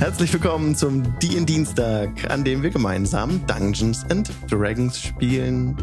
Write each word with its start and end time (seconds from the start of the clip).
Herzlich 0.00 0.32
willkommen 0.32 0.74
zum 0.74 1.18
DIN 1.18 1.44
Dienstag, 1.44 2.30
an 2.30 2.42
dem 2.42 2.62
wir 2.62 2.70
gemeinsam 2.70 3.46
Dungeons 3.46 4.02
and 4.08 4.30
Dragons 4.50 4.98
spielen. 4.98 5.76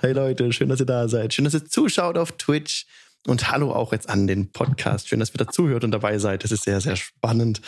Hey 0.00 0.12
Leute, 0.12 0.52
schön, 0.52 0.68
dass 0.68 0.80
ihr 0.80 0.86
da 0.86 1.08
seid. 1.08 1.32
Schön, 1.32 1.46
dass 1.46 1.54
ihr 1.54 1.64
zuschaut 1.64 2.18
auf 2.18 2.32
Twitch. 2.32 2.84
Und 3.26 3.50
hallo 3.50 3.72
auch 3.72 3.94
jetzt 3.94 4.10
an 4.10 4.26
den 4.26 4.52
Podcast. 4.52 5.08
Schön, 5.08 5.18
dass 5.18 5.30
ihr 5.30 5.38
da 5.38 5.48
zuhört 5.48 5.82
und 5.82 5.92
dabei 5.92 6.18
seid. 6.18 6.44
Das 6.44 6.52
ist 6.52 6.64
sehr, 6.64 6.78
sehr 6.82 6.96
spannend. 6.96 7.62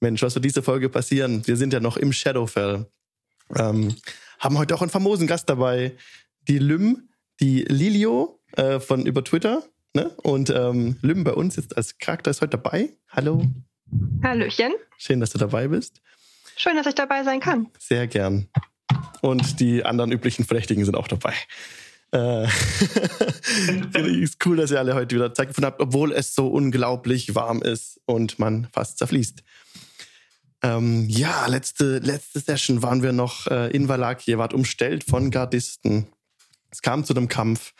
Mensch, 0.00 0.20
was 0.20 0.34
wird 0.34 0.44
diese 0.44 0.64
Folge 0.64 0.88
passieren? 0.88 1.46
Wir 1.46 1.56
sind 1.56 1.72
ja 1.72 1.78
noch 1.78 1.96
im 1.96 2.12
Shadowfell. 2.12 2.86
Ähm, 3.54 3.94
haben 4.40 4.58
heute 4.58 4.74
auch 4.74 4.82
einen 4.82 4.90
famosen 4.90 5.28
Gast 5.28 5.48
dabei. 5.48 5.92
Die 6.48 6.58
Lym, 6.58 7.08
die 7.38 7.62
Lilio 7.62 8.40
äh, 8.56 8.80
von 8.80 9.06
über 9.06 9.22
Twitter. 9.22 9.62
Ne? 9.94 10.10
Und 10.24 10.50
ähm, 10.50 10.96
Lym 11.02 11.22
bei 11.22 11.34
uns 11.34 11.54
jetzt 11.54 11.76
als 11.76 11.98
Charakter 11.98 12.32
ist 12.32 12.40
heute 12.40 12.58
dabei. 12.58 12.88
Hallo. 13.10 13.46
Hallöchen. 14.22 14.72
Schön, 14.98 15.20
dass 15.20 15.30
du 15.30 15.38
dabei 15.38 15.68
bist. 15.68 16.00
Schön, 16.56 16.76
dass 16.76 16.86
ich 16.86 16.94
dabei 16.94 17.22
sein 17.22 17.40
kann. 17.40 17.68
Sehr 17.78 18.06
gern. 18.06 18.48
Und 19.20 19.60
die 19.60 19.84
anderen 19.84 20.12
üblichen 20.12 20.44
Verdächtigen 20.44 20.84
sind 20.84 20.96
auch 20.96 21.08
dabei. 21.08 21.34
Äh, 22.12 22.46
Finde 22.48 24.08
ich 24.08 24.22
es 24.22 24.38
cool, 24.44 24.56
dass 24.56 24.70
ihr 24.70 24.78
alle 24.78 24.94
heute 24.94 25.16
wieder 25.16 25.34
Zeit 25.34 25.48
gefunden 25.48 25.66
habt, 25.66 25.80
obwohl 25.80 26.12
es 26.12 26.34
so 26.34 26.48
unglaublich 26.48 27.34
warm 27.34 27.62
ist 27.62 28.00
und 28.06 28.38
man 28.38 28.68
fast 28.72 28.98
zerfließt. 28.98 29.42
Ähm, 30.62 31.06
ja, 31.08 31.46
letzte, 31.46 31.98
letzte 31.98 32.40
Session 32.40 32.82
waren 32.82 33.02
wir 33.02 33.12
noch 33.12 33.46
äh, 33.48 33.70
in 33.70 33.88
Valaki. 33.88 34.30
Ihr 34.30 34.38
wart 34.38 34.54
umstellt 34.54 35.04
von 35.04 35.30
Gardisten. 35.30 36.06
Es 36.70 36.82
kam 36.82 37.04
zu 37.04 37.14
einem 37.14 37.28
Kampf. 37.28 37.74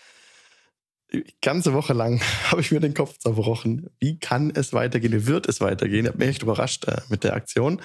Ganze 1.40 1.72
Woche 1.72 1.92
lang 1.92 2.20
habe 2.50 2.60
ich 2.60 2.72
mir 2.72 2.80
den 2.80 2.94
Kopf 2.94 3.18
zerbrochen. 3.18 3.90
Wie 3.98 4.18
kann 4.18 4.50
es 4.54 4.72
weitergehen? 4.72 5.12
Wie 5.12 5.26
wird 5.26 5.48
es 5.48 5.60
weitergehen? 5.60 6.04
Ich 6.04 6.08
habe 6.08 6.18
mich 6.18 6.28
echt 6.28 6.42
überrascht 6.42 6.86
äh, 6.86 7.00
mit 7.08 7.24
der 7.24 7.34
Aktion. 7.34 7.80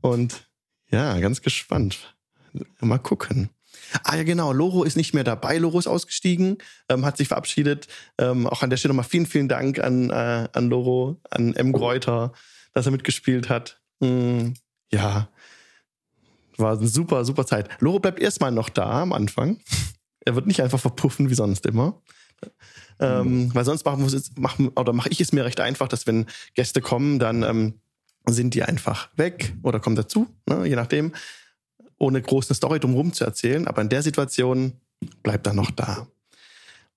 Und 0.00 0.48
ja, 0.90 1.18
ganz 1.20 1.42
gespannt. 1.42 2.16
Mal 2.80 2.98
gucken. 2.98 3.50
Ah 4.04 4.16
ja, 4.16 4.24
genau. 4.24 4.52
Loro 4.52 4.82
ist 4.82 4.96
nicht 4.96 5.14
mehr 5.14 5.24
dabei. 5.24 5.58
Loro 5.58 5.78
ist 5.78 5.86
ausgestiegen, 5.86 6.58
ähm, 6.88 7.04
hat 7.04 7.16
sich 7.16 7.28
verabschiedet. 7.28 7.88
Ähm, 8.18 8.46
auch 8.46 8.62
an 8.62 8.70
der 8.70 8.76
Stelle 8.76 8.94
nochmal 8.94 9.08
vielen, 9.08 9.26
vielen 9.26 9.48
Dank 9.48 9.78
an, 9.78 10.10
äh, 10.10 10.48
an 10.52 10.68
Loro, 10.68 11.20
an 11.30 11.54
M. 11.54 11.72
Gräuter, 11.72 12.32
dass 12.72 12.86
er 12.86 12.92
mitgespielt 12.92 13.48
hat. 13.48 13.80
Mm, 14.00 14.52
ja, 14.92 15.28
war 16.56 16.76
eine 16.76 16.88
super, 16.88 17.24
super 17.24 17.46
Zeit. 17.46 17.68
Loro 17.80 17.98
bleibt 17.98 18.20
erstmal 18.20 18.52
noch 18.52 18.68
da 18.68 19.02
am 19.02 19.12
Anfang. 19.12 19.58
Er 20.22 20.34
wird 20.34 20.46
nicht 20.46 20.60
einfach 20.60 20.78
verpuffen 20.78 21.30
wie 21.30 21.34
sonst 21.34 21.64
immer. 21.64 22.02
Ähm. 22.98 23.54
Weil 23.54 23.64
sonst 23.64 23.84
machen, 23.84 24.22
machen 24.36 24.68
oder 24.68 24.92
mache 24.92 25.08
ich 25.08 25.20
es 25.20 25.32
mir 25.32 25.44
recht 25.44 25.60
einfach, 25.60 25.88
dass 25.88 26.06
wenn 26.06 26.26
Gäste 26.54 26.80
kommen, 26.80 27.18
dann 27.18 27.42
ähm, 27.42 27.74
sind 28.26 28.54
die 28.54 28.62
einfach 28.62 29.08
weg 29.16 29.54
oder 29.62 29.80
kommen 29.80 29.96
dazu, 29.96 30.28
ne, 30.46 30.66
je 30.66 30.76
nachdem, 30.76 31.12
ohne 31.98 32.20
große 32.20 32.54
Story 32.54 32.80
drumherum 32.80 33.12
zu 33.12 33.24
erzählen. 33.24 33.66
Aber 33.66 33.82
in 33.82 33.88
der 33.88 34.02
Situation 34.02 34.72
bleibt 35.22 35.46
er 35.46 35.54
noch 35.54 35.70
da. 35.70 36.06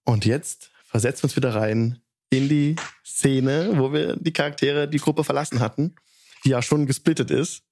Und 0.03 0.25
jetzt 0.25 0.71
versetzen 0.85 1.23
wir 1.23 1.25
uns 1.25 1.35
wieder 1.35 1.55
rein 1.55 1.99
in 2.29 2.49
die 2.49 2.75
Szene, 3.05 3.71
wo 3.75 3.93
wir 3.93 4.15
die 4.15 4.33
Charaktere, 4.33 4.87
die 4.87 4.97
Gruppe 4.97 5.23
verlassen 5.23 5.59
hatten, 5.59 5.95
die 6.43 6.49
ja 6.49 6.61
schon 6.61 6.85
gesplittet 6.85 7.31
ist. 7.31 7.63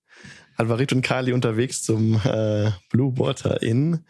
Alvarito 0.55 0.95
und 0.95 1.01
Kali 1.01 1.33
unterwegs 1.33 1.83
zum 1.83 2.15
äh, 2.23 2.71
Blue 2.89 3.17
Water 3.17 3.61
Inn. 3.61 4.05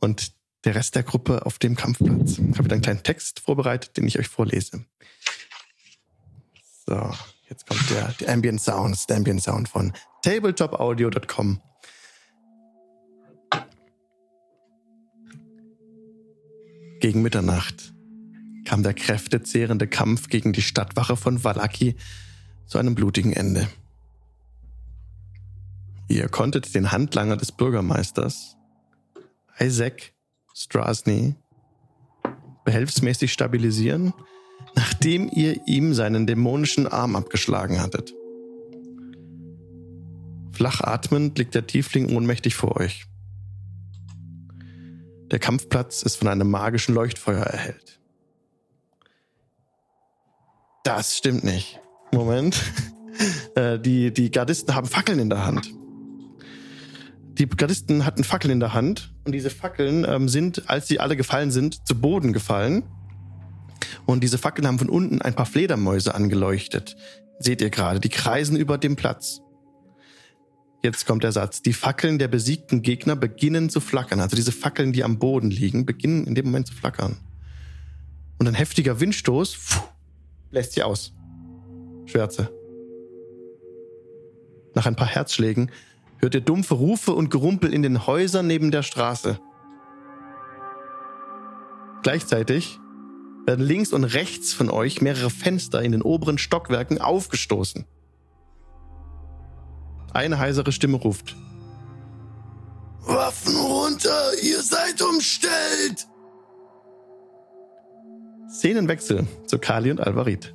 Und 0.00 0.32
der 0.64 0.74
Rest 0.74 0.94
der 0.94 1.02
Gruppe 1.02 1.46
auf 1.46 1.58
dem 1.58 1.76
Kampfplatz. 1.76 2.38
Ich 2.38 2.38
habe 2.38 2.64
wieder 2.64 2.74
einen 2.74 2.82
kleinen 2.82 3.02
Text 3.02 3.40
vorbereitet, 3.40 3.96
den 3.96 4.06
ich 4.06 4.18
euch 4.18 4.28
vorlese. 4.28 4.84
So, 6.86 7.12
jetzt 7.48 7.66
kommt 7.66 7.88
der, 7.90 8.12
der 8.20 8.28
Ambient 8.30 8.60
Sounds, 8.60 9.06
der 9.06 9.16
Ambient 9.16 9.42
Sound 9.42 9.68
von 9.68 9.92
tabletopaudio.com. 10.22 11.60
Gegen 17.00 17.22
Mitternacht 17.22 17.94
kam 18.66 18.82
der 18.82 18.92
kräftezehrende 18.92 19.88
Kampf 19.88 20.28
gegen 20.28 20.52
die 20.52 20.62
Stadtwache 20.62 21.16
von 21.16 21.42
Valaki 21.42 21.96
zu 22.66 22.78
einem 22.78 22.94
blutigen 22.94 23.32
Ende. 23.32 23.68
Ihr 26.08 26.28
konntet 26.28 26.74
den 26.74 26.92
Handlanger 26.92 27.36
des 27.36 27.52
Bürgermeisters, 27.52 28.56
Isaac 29.58 30.12
Strasny 30.54 31.34
behelfsmäßig 32.64 33.32
stabilisieren, 33.32 34.12
nachdem 34.74 35.28
ihr 35.28 35.66
ihm 35.66 35.94
seinen 35.94 36.26
dämonischen 36.26 36.86
Arm 36.86 37.16
abgeschlagen 37.16 37.80
hattet. 37.80 38.14
Flach 40.52 40.80
atmend 40.82 41.38
liegt 41.38 41.54
der 41.54 41.66
Tiefling 41.66 42.14
ohnmächtig 42.14 42.54
vor 42.54 42.76
euch. 42.76 43.06
Der 45.30 45.38
Kampfplatz 45.38 46.02
ist 46.02 46.16
von 46.16 46.28
einem 46.28 46.50
magischen 46.50 46.94
Leuchtfeuer 46.94 47.44
erhellt. 47.44 48.00
Das 50.84 51.16
stimmt 51.16 51.44
nicht. 51.44 51.80
Moment. 52.12 52.60
Äh, 53.54 53.78
die, 53.78 54.14
die 54.14 54.30
Gardisten 54.30 54.74
haben 54.74 54.86
Fackeln 54.86 55.18
in 55.18 55.28
der 55.28 55.44
Hand. 55.44 55.70
Die 57.40 57.48
Gardisten 57.48 58.04
hatten 58.04 58.22
Fackeln 58.22 58.52
in 58.52 58.60
der 58.60 58.74
Hand 58.74 59.14
und 59.24 59.32
diese 59.32 59.48
Fackeln 59.48 60.04
ähm, 60.06 60.28
sind, 60.28 60.68
als 60.68 60.88
sie 60.88 61.00
alle 61.00 61.16
gefallen 61.16 61.50
sind, 61.50 61.88
zu 61.88 61.98
Boden 61.98 62.34
gefallen. 62.34 62.82
Und 64.04 64.22
diese 64.22 64.36
Fackeln 64.36 64.66
haben 64.66 64.78
von 64.78 64.90
unten 64.90 65.22
ein 65.22 65.32
paar 65.32 65.46
Fledermäuse 65.46 66.14
angeleuchtet. 66.14 66.96
Seht 67.38 67.62
ihr 67.62 67.70
gerade, 67.70 67.98
die 67.98 68.10
kreisen 68.10 68.58
über 68.58 68.76
dem 68.76 68.94
Platz. 68.94 69.40
Jetzt 70.82 71.06
kommt 71.06 71.24
der 71.24 71.32
Satz. 71.32 71.62
Die 71.62 71.72
Fackeln 71.72 72.18
der 72.18 72.28
besiegten 72.28 72.82
Gegner 72.82 73.16
beginnen 73.16 73.70
zu 73.70 73.80
flackern. 73.80 74.20
Also 74.20 74.36
diese 74.36 74.52
Fackeln, 74.52 74.92
die 74.92 75.02
am 75.02 75.18
Boden 75.18 75.50
liegen, 75.50 75.86
beginnen 75.86 76.26
in 76.26 76.34
dem 76.34 76.44
Moment 76.44 76.66
zu 76.66 76.74
flackern. 76.74 77.16
Und 78.38 78.48
ein 78.48 78.54
heftiger 78.54 79.00
Windstoß 79.00 79.54
pfuh, 79.54 79.80
lässt 80.50 80.74
sie 80.74 80.82
aus. 80.82 81.14
Schwärze. 82.04 82.50
Nach 84.74 84.84
ein 84.84 84.96
paar 84.96 85.08
Herzschlägen 85.08 85.70
hört 86.20 86.34
ihr 86.34 86.40
dumpfe 86.40 86.74
Rufe 86.74 87.12
und 87.12 87.30
Gerumpel 87.30 87.72
in 87.72 87.82
den 87.82 88.06
Häusern 88.06 88.46
neben 88.46 88.70
der 88.70 88.82
Straße. 88.82 89.40
Gleichzeitig 92.02 92.78
werden 93.46 93.64
links 93.64 93.92
und 93.92 94.04
rechts 94.04 94.52
von 94.52 94.70
euch 94.70 95.00
mehrere 95.00 95.30
Fenster 95.30 95.82
in 95.82 95.92
den 95.92 96.02
oberen 96.02 96.38
Stockwerken 96.38 97.00
aufgestoßen. 97.00 97.84
Eine 100.12 100.38
heisere 100.38 100.72
Stimme 100.72 100.96
ruft. 100.96 101.36
Waffen 103.00 103.56
runter, 103.56 104.32
ihr 104.42 104.62
seid 104.62 105.00
umstellt! 105.02 106.06
Szenenwechsel 108.50 109.26
zu 109.46 109.58
Kali 109.58 109.90
und 109.90 110.00
Alvarit. 110.00 110.54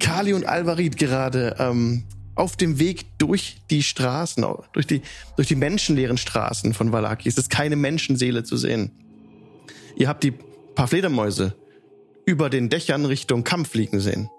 Kali 0.00 0.32
und 0.32 0.44
Alvarit 0.44 0.96
gerade 0.96 1.56
ähm, 1.58 2.04
auf 2.38 2.56
dem 2.56 2.78
Weg 2.78 3.18
durch 3.18 3.58
die 3.70 3.82
Straßen, 3.82 4.44
durch 4.72 4.86
die, 4.86 5.02
durch 5.36 5.48
die 5.48 5.56
menschenleeren 5.56 6.18
Straßen 6.18 6.72
von 6.72 6.92
Valaki. 6.92 7.28
Es 7.28 7.36
ist 7.36 7.50
keine 7.50 7.76
Menschenseele 7.76 8.44
zu 8.44 8.56
sehen. 8.56 8.92
Ihr 9.96 10.08
habt 10.08 10.22
die 10.22 10.32
paar 10.74 10.88
Fledermäuse 10.88 11.56
über 12.24 12.50
den 12.50 12.68
Dächern 12.68 13.04
Richtung 13.04 13.42
Kampf 13.42 13.70
fliegen 13.70 14.00
sehen. 14.00 14.30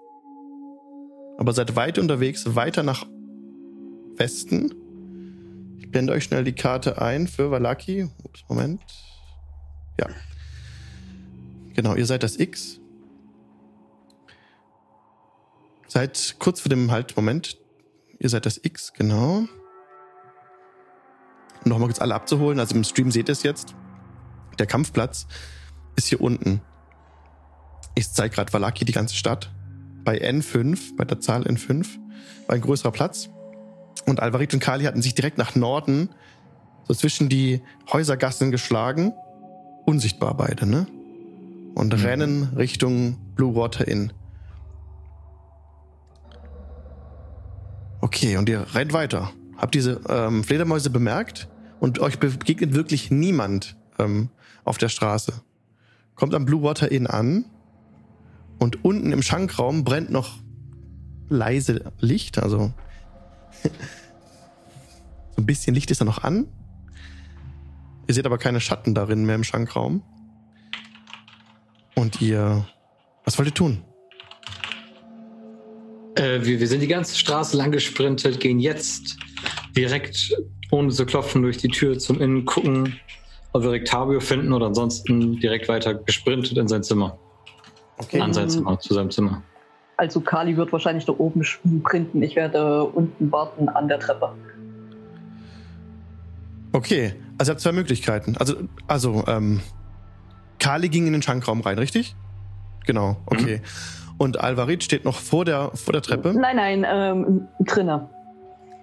Aber 1.38 1.52
seid 1.52 1.76
weit 1.76 1.98
unterwegs, 1.98 2.54
weiter 2.54 2.82
nach 2.82 3.06
Westen. 4.16 4.74
Ich 5.78 5.90
blende 5.90 6.12
euch 6.12 6.24
schnell 6.24 6.44
die 6.44 6.52
Karte 6.52 7.00
ein 7.00 7.26
für 7.26 7.50
Valaki. 7.50 8.08
Ups, 8.22 8.44
Moment. 8.48 8.80
Ja. 9.98 10.06
Genau, 11.74 11.94
ihr 11.94 12.06
seid 12.06 12.22
das 12.22 12.38
X. 12.38 12.80
Seid 15.88 16.36
kurz 16.38 16.60
vor 16.60 16.70
dem 16.70 16.90
Halt, 16.90 17.16
Moment, 17.16 17.59
Ihr 18.20 18.28
seid 18.28 18.44
das 18.46 18.60
X, 18.62 18.92
genau. 18.92 19.46
Nochmal 21.64 21.88
kurz 21.88 22.00
alle 22.00 22.14
abzuholen. 22.14 22.60
Also 22.60 22.76
im 22.76 22.84
Stream 22.84 23.10
seht 23.10 23.28
ihr 23.28 23.32
es 23.32 23.42
jetzt. 23.42 23.74
Der 24.58 24.66
Kampfplatz 24.66 25.26
ist 25.96 26.08
hier 26.08 26.20
unten. 26.20 26.60
Ich 27.94 28.10
zeige 28.12 28.34
gerade 28.34 28.52
Valaki 28.52 28.84
die 28.84 28.92
ganze 28.92 29.14
Stadt. 29.16 29.50
Bei 30.04 30.20
N5, 30.20 30.96
bei 30.96 31.04
der 31.04 31.20
Zahl 31.20 31.44
N5, 31.44 31.86
war 32.46 32.54
ein 32.54 32.60
größerer 32.60 32.92
Platz. 32.92 33.30
Und 34.06 34.20
Alvarit 34.20 34.52
und 34.52 34.60
Kali 34.60 34.84
hatten 34.84 35.02
sich 35.02 35.14
direkt 35.14 35.38
nach 35.38 35.54
Norden, 35.54 36.10
so 36.86 36.94
zwischen 36.94 37.28
die 37.28 37.62
Häusergassen 37.90 38.50
geschlagen. 38.50 39.12
Unsichtbar 39.86 40.36
beide, 40.36 40.66
ne? 40.66 40.86
Und 41.74 41.96
mhm. 41.96 42.04
rennen 42.04 42.42
Richtung 42.56 43.18
Blue 43.34 43.54
Water 43.54 43.88
Inn. 43.88 44.12
Okay, 48.00 48.36
und 48.36 48.48
ihr 48.48 48.66
rennt 48.74 48.92
weiter. 48.92 49.32
Habt 49.56 49.74
diese 49.74 50.00
ähm, 50.08 50.42
Fledermäuse 50.42 50.90
bemerkt 50.90 51.48
und 51.80 51.98
euch 51.98 52.18
begegnet 52.18 52.74
wirklich 52.74 53.10
niemand 53.10 53.76
ähm, 53.98 54.30
auf 54.64 54.78
der 54.78 54.88
Straße. 54.88 55.34
Kommt 56.14 56.34
am 56.34 56.44
Blue 56.44 56.62
Water 56.62 56.90
Inn 56.90 57.06
an 57.06 57.44
und 58.58 58.84
unten 58.84 59.12
im 59.12 59.22
Schankraum 59.22 59.84
brennt 59.84 60.10
noch 60.10 60.38
leise 61.28 61.92
Licht, 61.98 62.38
also 62.38 62.72
so 63.62 63.70
ein 65.36 65.46
bisschen 65.46 65.74
Licht 65.74 65.90
ist 65.90 66.00
da 66.00 66.04
noch 66.04 66.24
an. 66.24 66.46
Ihr 68.06 68.14
seht 68.14 68.26
aber 68.26 68.38
keine 68.38 68.60
Schatten 68.60 68.94
darin 68.94 69.24
mehr 69.24 69.36
im 69.36 69.44
Schankraum. 69.44 70.02
Und 71.94 72.20
ihr, 72.20 72.66
was 73.24 73.38
wollt 73.38 73.48
ihr 73.48 73.54
tun? 73.54 73.84
Äh, 76.20 76.44
wir, 76.44 76.60
wir 76.60 76.68
sind 76.68 76.80
die 76.80 76.88
ganze 76.88 77.16
Straße 77.16 77.56
lang 77.56 77.72
gesprintet, 77.72 78.40
gehen 78.40 78.60
jetzt 78.60 79.16
direkt 79.74 80.36
ohne 80.70 80.90
zu 80.90 81.06
klopfen 81.06 81.42
durch 81.42 81.56
die 81.56 81.68
Tür 81.68 81.98
zum 81.98 82.20
Innen, 82.20 82.44
gucken, 82.44 83.00
ob 83.52 83.62
wir 83.62 83.70
Rectavio 83.72 84.20
finden 84.20 84.52
oder 84.52 84.66
ansonsten 84.66 85.40
direkt 85.40 85.68
weiter 85.68 85.94
gesprintet 85.94 86.58
in 86.58 86.68
sein 86.68 86.82
Zimmer. 86.82 87.18
Okay. 87.96 88.20
An 88.20 88.34
sein 88.34 88.50
Zimmer, 88.50 88.78
zu 88.78 88.94
seinem 88.94 89.10
Zimmer. 89.10 89.42
Also 89.96 90.20
Kali 90.20 90.56
wird 90.56 90.72
wahrscheinlich 90.72 91.04
da 91.06 91.12
oben 91.12 91.42
sprinten. 91.42 92.22
Ich 92.22 92.36
werde 92.36 92.84
unten 92.84 93.32
warten 93.32 93.68
an 93.68 93.88
der 93.88 93.98
Treppe. 93.98 94.32
Okay, 96.72 97.14
also 97.38 97.50
ihr 97.50 97.54
habt 97.54 97.60
zwei 97.60 97.72
Möglichkeiten. 97.72 98.36
Also, 98.36 98.56
also, 98.86 99.24
ähm, 99.26 99.60
Kali 100.58 100.88
ging 100.88 101.06
in 101.06 101.14
den 101.14 101.22
Schankraum 101.22 101.62
rein, 101.62 101.78
richtig? 101.78 102.14
Genau, 102.86 103.16
okay. 103.26 103.60
Und 104.20 104.38
Alvarit 104.38 104.84
steht 104.84 105.06
noch 105.06 105.16
vor 105.16 105.46
der, 105.46 105.70
vor 105.74 105.94
der 105.94 106.02
Treppe. 106.02 106.34
Nein, 106.34 106.56
nein, 106.56 106.86
ähm, 106.86 107.48
drinne. 107.60 108.10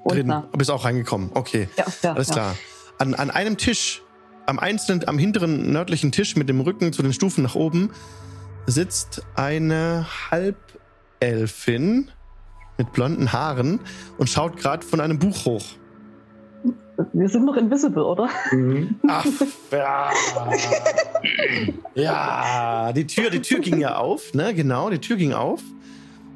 Drin. 0.08 0.32
Unten. 0.32 0.58
Bist 0.58 0.72
auch 0.72 0.84
reingekommen. 0.84 1.30
Okay. 1.36 1.70
Ja, 1.78 1.86
ja, 2.02 2.14
Alles 2.14 2.30
ja. 2.30 2.34
klar. 2.34 2.56
An, 2.98 3.14
an 3.14 3.30
einem 3.30 3.56
Tisch, 3.56 4.02
am 4.48 4.58
einzelnen, 4.58 5.08
am 5.08 5.20
hinteren 5.20 5.72
nördlichen 5.72 6.12
Tisch 6.12 6.36
mit 6.38 6.50
dem 6.50 6.60
Rücken 6.60 6.92
zu 6.92 7.04
den 7.04 7.14
Stufen 7.14 7.44
nach 7.44 7.54
oben, 7.54 7.92
sitzt 8.66 9.28
eine 9.36 10.08
Halbelfin 10.32 12.10
mit 12.80 12.92
blonden 12.94 13.32
Haaren 13.32 13.80
und 14.18 14.32
schaut 14.32 14.58
gerade 14.58 14.84
von 14.84 15.00
einem 15.00 15.20
Buch 15.20 15.46
hoch. 15.46 15.66
Wir 17.14 17.30
sind 17.30 17.46
noch 17.46 17.56
invisible, 17.56 18.04
oder? 18.04 18.30
Ach, 19.08 19.26
ja. 19.72 20.10
ja, 21.94 22.94
die 22.94 23.06
Tür, 23.06 23.30
die 23.30 23.42
Tür 23.42 23.60
ging 23.60 23.80
ja 23.80 23.98
auf, 23.98 24.34
ne? 24.34 24.54
Genau, 24.54 24.90
die 24.90 25.00
Tür 25.00 25.18
ging 25.18 25.34
auf. 25.34 25.62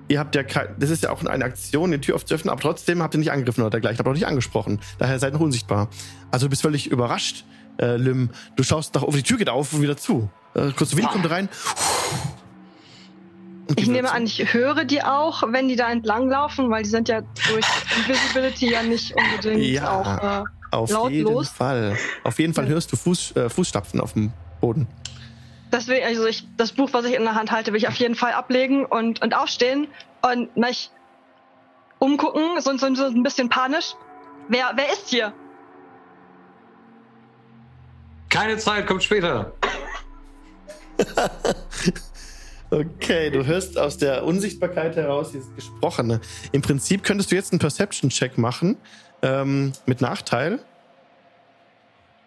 Ihr 0.08 0.20
habt 0.20 0.36
ja 0.36 0.44
kein, 0.44 0.68
das 0.78 0.90
ist 0.90 1.04
ja 1.04 1.12
auch 1.12 1.24
eine 1.24 1.46
Aktion, 1.46 1.92
die 1.92 2.00
Tür 2.00 2.16
aufzuöffnen, 2.16 2.52
aber 2.52 2.62
trotzdem 2.62 3.02
habt 3.02 3.16
ihr 3.16 3.20
nicht 3.20 3.32
angegriffen 3.32 3.62
oder 3.62 3.70
dergleichen, 3.70 3.98
habt 4.00 4.08
auch 4.08 4.14
nicht 4.14 4.28
angesprochen. 4.28 4.80
Daher 5.00 5.20
seid 5.20 5.34
noch 5.34 5.40
unsichtbar. 5.40 5.88
Also 6.32 6.48
du 6.48 6.50
bist 6.50 6.62
völlig 6.62 6.92
überrascht, 6.92 7.46
äh, 7.80 7.96
Lim. 7.96 8.30
Du 8.56 8.64
schaust 8.64 8.94
nach 8.94 9.04
oben, 9.04 9.16
die 9.16 9.24
Tür 9.24 9.38
geht 9.38 9.50
auf 9.50 9.74
und 9.74 9.82
wieder 9.82 9.98
zu. 9.98 10.30
Äh, 10.54 10.72
kurz 10.76 10.96
Wind 10.96 11.08
kommt 11.10 11.30
rein. 11.30 11.48
Und 11.48 12.41
Ich 13.76 13.88
nehme 13.88 14.12
an, 14.12 14.24
ich 14.26 14.54
höre 14.54 14.84
die 14.86 15.04
auch, 15.04 15.44
wenn 15.48 15.68
die 15.68 15.76
da 15.76 15.90
entlang 15.92 16.30
laufen, 16.30 16.70
weil 16.70 16.84
die 16.84 16.90
sind 16.90 17.08
ja 17.10 17.22
durch 17.22 17.66
Invisibility 17.98 18.72
ja 18.72 18.84
nicht 18.84 19.14
unbedingt 19.16 19.64
Ja. 19.64 19.90
auch. 19.92 20.44
Äh, 20.44 20.44
Auf 20.72 20.90
laut 20.90 21.12
jeden. 21.12 21.46
Fall. 21.46 21.98
Auf 22.24 22.40
jeden 22.40 22.54
Fall 22.54 22.68
hörst 22.68 22.92
du 22.92 22.98
Fuß, 22.98 23.36
äh, 23.36 23.50
Fußstapfen 23.50 24.00
auf 24.00 24.14
dem 24.14 24.32
Boden. 24.60 24.88
deswegen, 25.72 26.06
also 26.06 26.26
ich, 26.28 26.46
das 26.58 26.72
Buch, 26.74 26.90
was 26.92 27.06
ich 27.06 27.14
in 27.16 27.24
der 27.24 27.36
Hand 27.36 27.52
halte, 27.52 27.72
will 27.72 27.78
ich 27.78 27.88
auf 27.88 27.96
jeden 27.96 28.16
Fall 28.16 28.34
ablegen 28.34 28.86
und, 28.86 29.22
und 29.22 29.34
aufstehen 29.36 29.88
und 30.22 30.56
mich 30.58 30.92
umgucken, 32.00 32.60
so, 32.62 32.76
so, 32.78 32.94
so 32.96 33.06
ein 33.06 33.24
bisschen 33.24 33.50
panisch. 33.50 33.94
Wer, 34.50 34.72
wer 34.76 34.92
ist 34.92 35.10
hier? 35.10 35.34
Keine 38.30 38.58
Zeit, 38.58 38.88
kommt 38.88 39.04
später. 39.04 39.54
Okay, 42.72 43.30
du 43.30 43.46
hörst 43.46 43.78
aus 43.78 43.98
der 43.98 44.24
Unsichtbarkeit 44.24 44.96
heraus 44.96 45.34
dieses 45.34 45.54
Gesprochene. 45.56 46.22
Im 46.54 46.62
Prinzip 46.62 47.04
könntest 47.04 47.30
du 47.30 47.36
jetzt 47.36 47.52
einen 47.52 47.60
Perception-Check 47.60 48.38
machen 48.38 48.78
ähm, 49.22 49.74
mit 49.86 50.00
Nachteil. 50.00 50.60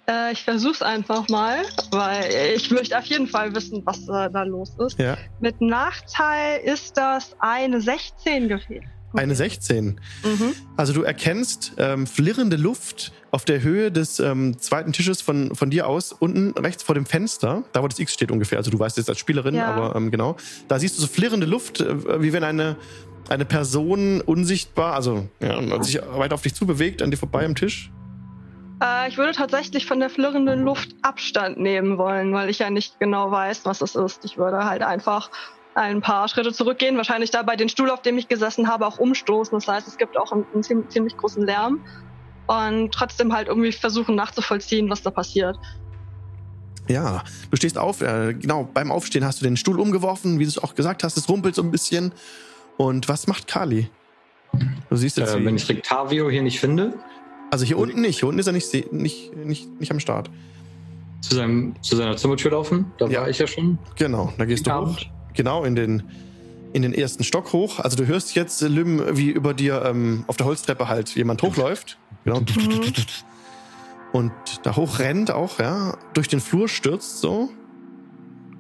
Äh, 0.07 0.33
ich 0.33 0.45
versuch's 0.45 0.83
einfach 0.83 1.29
mal, 1.29 1.63
weil 1.91 2.29
ich 2.57 2.71
möchte 2.71 2.99
auf 2.99 3.07
jeden 3.07 3.27
Fall 3.27 3.55
wissen, 3.55 3.81
was 3.87 4.03
äh, 4.03 4.31
da 4.31 4.43
los 4.43 4.75
ist. 4.79 4.99
Ja, 4.99 5.17
Mit 5.41 5.63
Nachteil 5.63 6.61
ist 6.61 6.97
das 6.99 7.35
eine 7.39 7.81
16 7.81 8.49
gewesen. 8.49 8.85
Eine 9.15 9.35
16. 9.35 10.01
Mhm. 10.23 10.53
Also 10.77 10.93
du 10.93 11.03
erkennst 11.03 11.73
ähm, 11.79 12.07
flirrende 12.07 12.57
Luft 12.57 13.13
auf 13.31 13.45
der 13.45 13.63
Höhe 13.63 13.91
des 13.91 14.21
ähm, 14.21 14.59
zweiten 14.59 14.93
Tisches 14.93 15.21
von, 15.21 15.55
von 15.55 15.71
dir 15.71 15.89
aus, 15.89 16.13
unten 16.13 16.53
rechts 16.53 16.83
vor 16.83 16.95
dem 16.95 17.07
Fenster, 17.07 17.65
da 17.73 17.83
wo 17.83 17.89
das 17.89 17.99
X 17.99 18.13
steht 18.13 18.31
ungefähr. 18.31 18.59
Also 18.59 18.71
du 18.71 18.79
weißt 18.79 18.99
es 18.99 19.09
als 19.09 19.19
Spielerin, 19.19 19.55
Ja. 19.55 19.67
aber 19.67 19.97
ähm, 19.97 20.11
genau. 20.11 20.37
Da 20.69 20.79
siehst 20.79 20.97
du 20.99 21.03
so 21.03 21.09
flirrende 21.09 21.47
Luft, 21.47 21.81
äh, 21.81 22.23
wie 22.23 22.33
wenn 22.33 22.45
eine, 22.45 22.77
eine 23.29 23.45
Person 23.45 24.21
unsichtbar, 24.21 24.95
also 24.95 25.29
ja, 25.41 25.83
sich 25.83 26.01
weiter 26.15 26.35
auf 26.35 26.43
dich 26.43 26.55
zubewegt, 26.55 27.03
an 27.03 27.11
dir 27.11 27.17
vorbei 27.17 27.45
am 27.45 27.55
Tisch. 27.55 27.91
Äh, 28.83 29.09
ich 29.09 29.17
würde 29.19 29.33
tatsächlich 29.33 29.87
von 29.87 30.01
der 30.01 30.11
flirrenden 30.11 30.63
Luft 30.63 30.95
Abstand 31.03 31.59
nehmen 31.59 31.99
wollen, 31.99 32.33
weil 32.35 32.51
ich 32.51 32.59
ja 32.59 32.71
nicht 32.71 32.99
genau 33.01 33.31
weiß, 33.31 33.65
was 33.65 33.81
es 33.81 33.95
ist. 33.95 34.25
Ich 34.25 34.37
würde 34.37 34.65
halt 34.65 34.83
einfach 34.83 35.31
ein 35.75 36.01
paar 36.01 36.29
Schritte 36.29 36.53
zurückgehen, 36.53 36.97
wahrscheinlich 36.97 37.31
da 37.31 37.43
bei 37.43 37.57
den 37.57 37.69
Stuhl, 37.69 37.91
auf 37.91 38.03
dem 38.03 38.17
ich 38.19 38.29
gesessen 38.29 38.69
habe, 38.69 38.87
auch 38.87 38.99
umstoßen. 38.99 39.57
Das 39.59 39.67
heißt, 39.69 39.89
es 39.89 39.97
gibt 39.99 40.17
auch 40.17 40.31
einen, 40.33 40.45
einen 40.55 40.63
ziemlich, 40.89 41.17
großen 41.17 41.45
Lärm. 41.45 41.81
Und 42.47 42.93
trotzdem 42.93 43.33
halt 43.33 43.49
irgendwie 43.49 43.73
versuchen 43.73 44.15
nachzuvollziehen, 44.15 44.91
was 44.91 45.03
da 45.03 45.11
passiert. 45.11 45.57
Ja, 46.89 47.25
du 47.51 47.57
stehst 47.57 47.79
auf, 47.79 48.03
äh, 48.03 48.35
genau, 48.35 48.69
beim 48.75 48.93
Aufstehen 48.93 49.25
hast 49.25 49.41
du 49.41 49.45
den 49.45 49.57
Stuhl 49.57 49.81
umgeworfen, 49.81 50.39
wie 50.39 50.45
du 50.45 50.49
es 50.51 50.59
auch 50.59 50.75
gesagt 50.75 51.03
hast, 51.03 51.17
es 51.17 51.29
rumpelt 51.29 51.55
so 51.55 51.63
ein 51.63 51.71
bisschen. 51.71 52.13
Und 52.77 53.09
was 53.09 53.27
macht 53.27 53.47
Kali? 53.49 53.89
Du 54.91 54.97
siehst 54.97 55.17
jetzt, 55.17 55.35
Äh, 55.35 55.45
wenn 55.45 55.57
ich 55.57 55.67
Rectavio 55.69 56.29
hier 56.29 56.43
nicht 56.43 56.61
finde, 56.61 56.93
also 57.51 57.65
hier 57.65 57.79
unten 57.79 58.01
nicht, 58.03 58.19
hier 58.21 58.29
unten 58.29 58.39
ist 58.41 58.47
er 58.47 58.53
nicht, 58.53 58.93
nicht, 58.93 59.35
nicht, 59.35 59.81
nicht 59.81 59.91
am 59.91 60.01
Start. 60.01 60.29
zu, 61.23 61.35
seinem, 61.37 61.75
zu 61.83 61.97
seiner 61.97 62.17
Zimmertür 62.19 62.51
laufen. 62.51 62.93
Da 62.99 63.07
Ja. 63.07 63.23
war 63.23 63.31
ich 63.31 63.39
ja 63.39 63.47
schon. 63.47 63.79
Genau, 63.97 64.31
da 64.37 64.45
gehst 64.45 64.67
du 64.67 64.75
hoch. 64.75 64.99
Genau, 65.35 65.65
in 65.65 65.75
den, 65.75 66.03
in 66.73 66.83
den 66.83 66.95
ersten 66.95 67.25
Stock 67.25 67.53
hoch. 67.53 67.81
Also 67.81 67.97
du 67.97 68.07
hörst 68.07 68.35
jetzt, 68.35 68.63
äh, 68.63 68.69
Lim, 68.69 69.03
wie 69.17 69.31
über 69.31 69.55
dir 69.55 69.83
ähm, 69.85 70.25
auf 70.27 70.37
der 70.37 70.47
Holztreppe 70.47 70.89
halt 70.89 71.15
jemand 71.15 71.43
hochläuft. 71.43 71.99
Genau. 72.25 72.41
Und 74.13 74.33
da 74.63 74.77
hoch 74.77 75.01
rennt 75.01 75.31
auch, 75.33 75.59
ja, 75.59 75.99
durch 76.15 76.29
den 76.29 76.41
Flur 76.41 76.69
stürzt 76.69 77.19
so. 77.21 77.51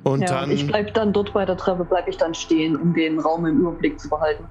Und 0.03 0.21
ja, 0.23 0.27
dann. 0.27 0.51
ich 0.51 0.67
bleib 0.67 0.93
dann 0.95 1.13
dort 1.13 1.33
bei 1.33 1.45
der 1.47 1.57
Treppe, 1.57 1.85
bleib 1.85 2.09
ich 2.09 2.17
dann 2.17 2.35
stehen, 2.35 2.77
um 2.77 2.93
den 2.93 3.21
Raum 3.21 3.47
im 3.47 3.61
Überblick 3.61 3.99
zu 3.99 4.11
behalten. 4.11 4.45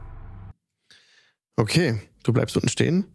Okay, 1.58 2.00
du 2.24 2.34
bleibst 2.34 2.56
unten 2.56 2.70
stehen. 2.70 3.06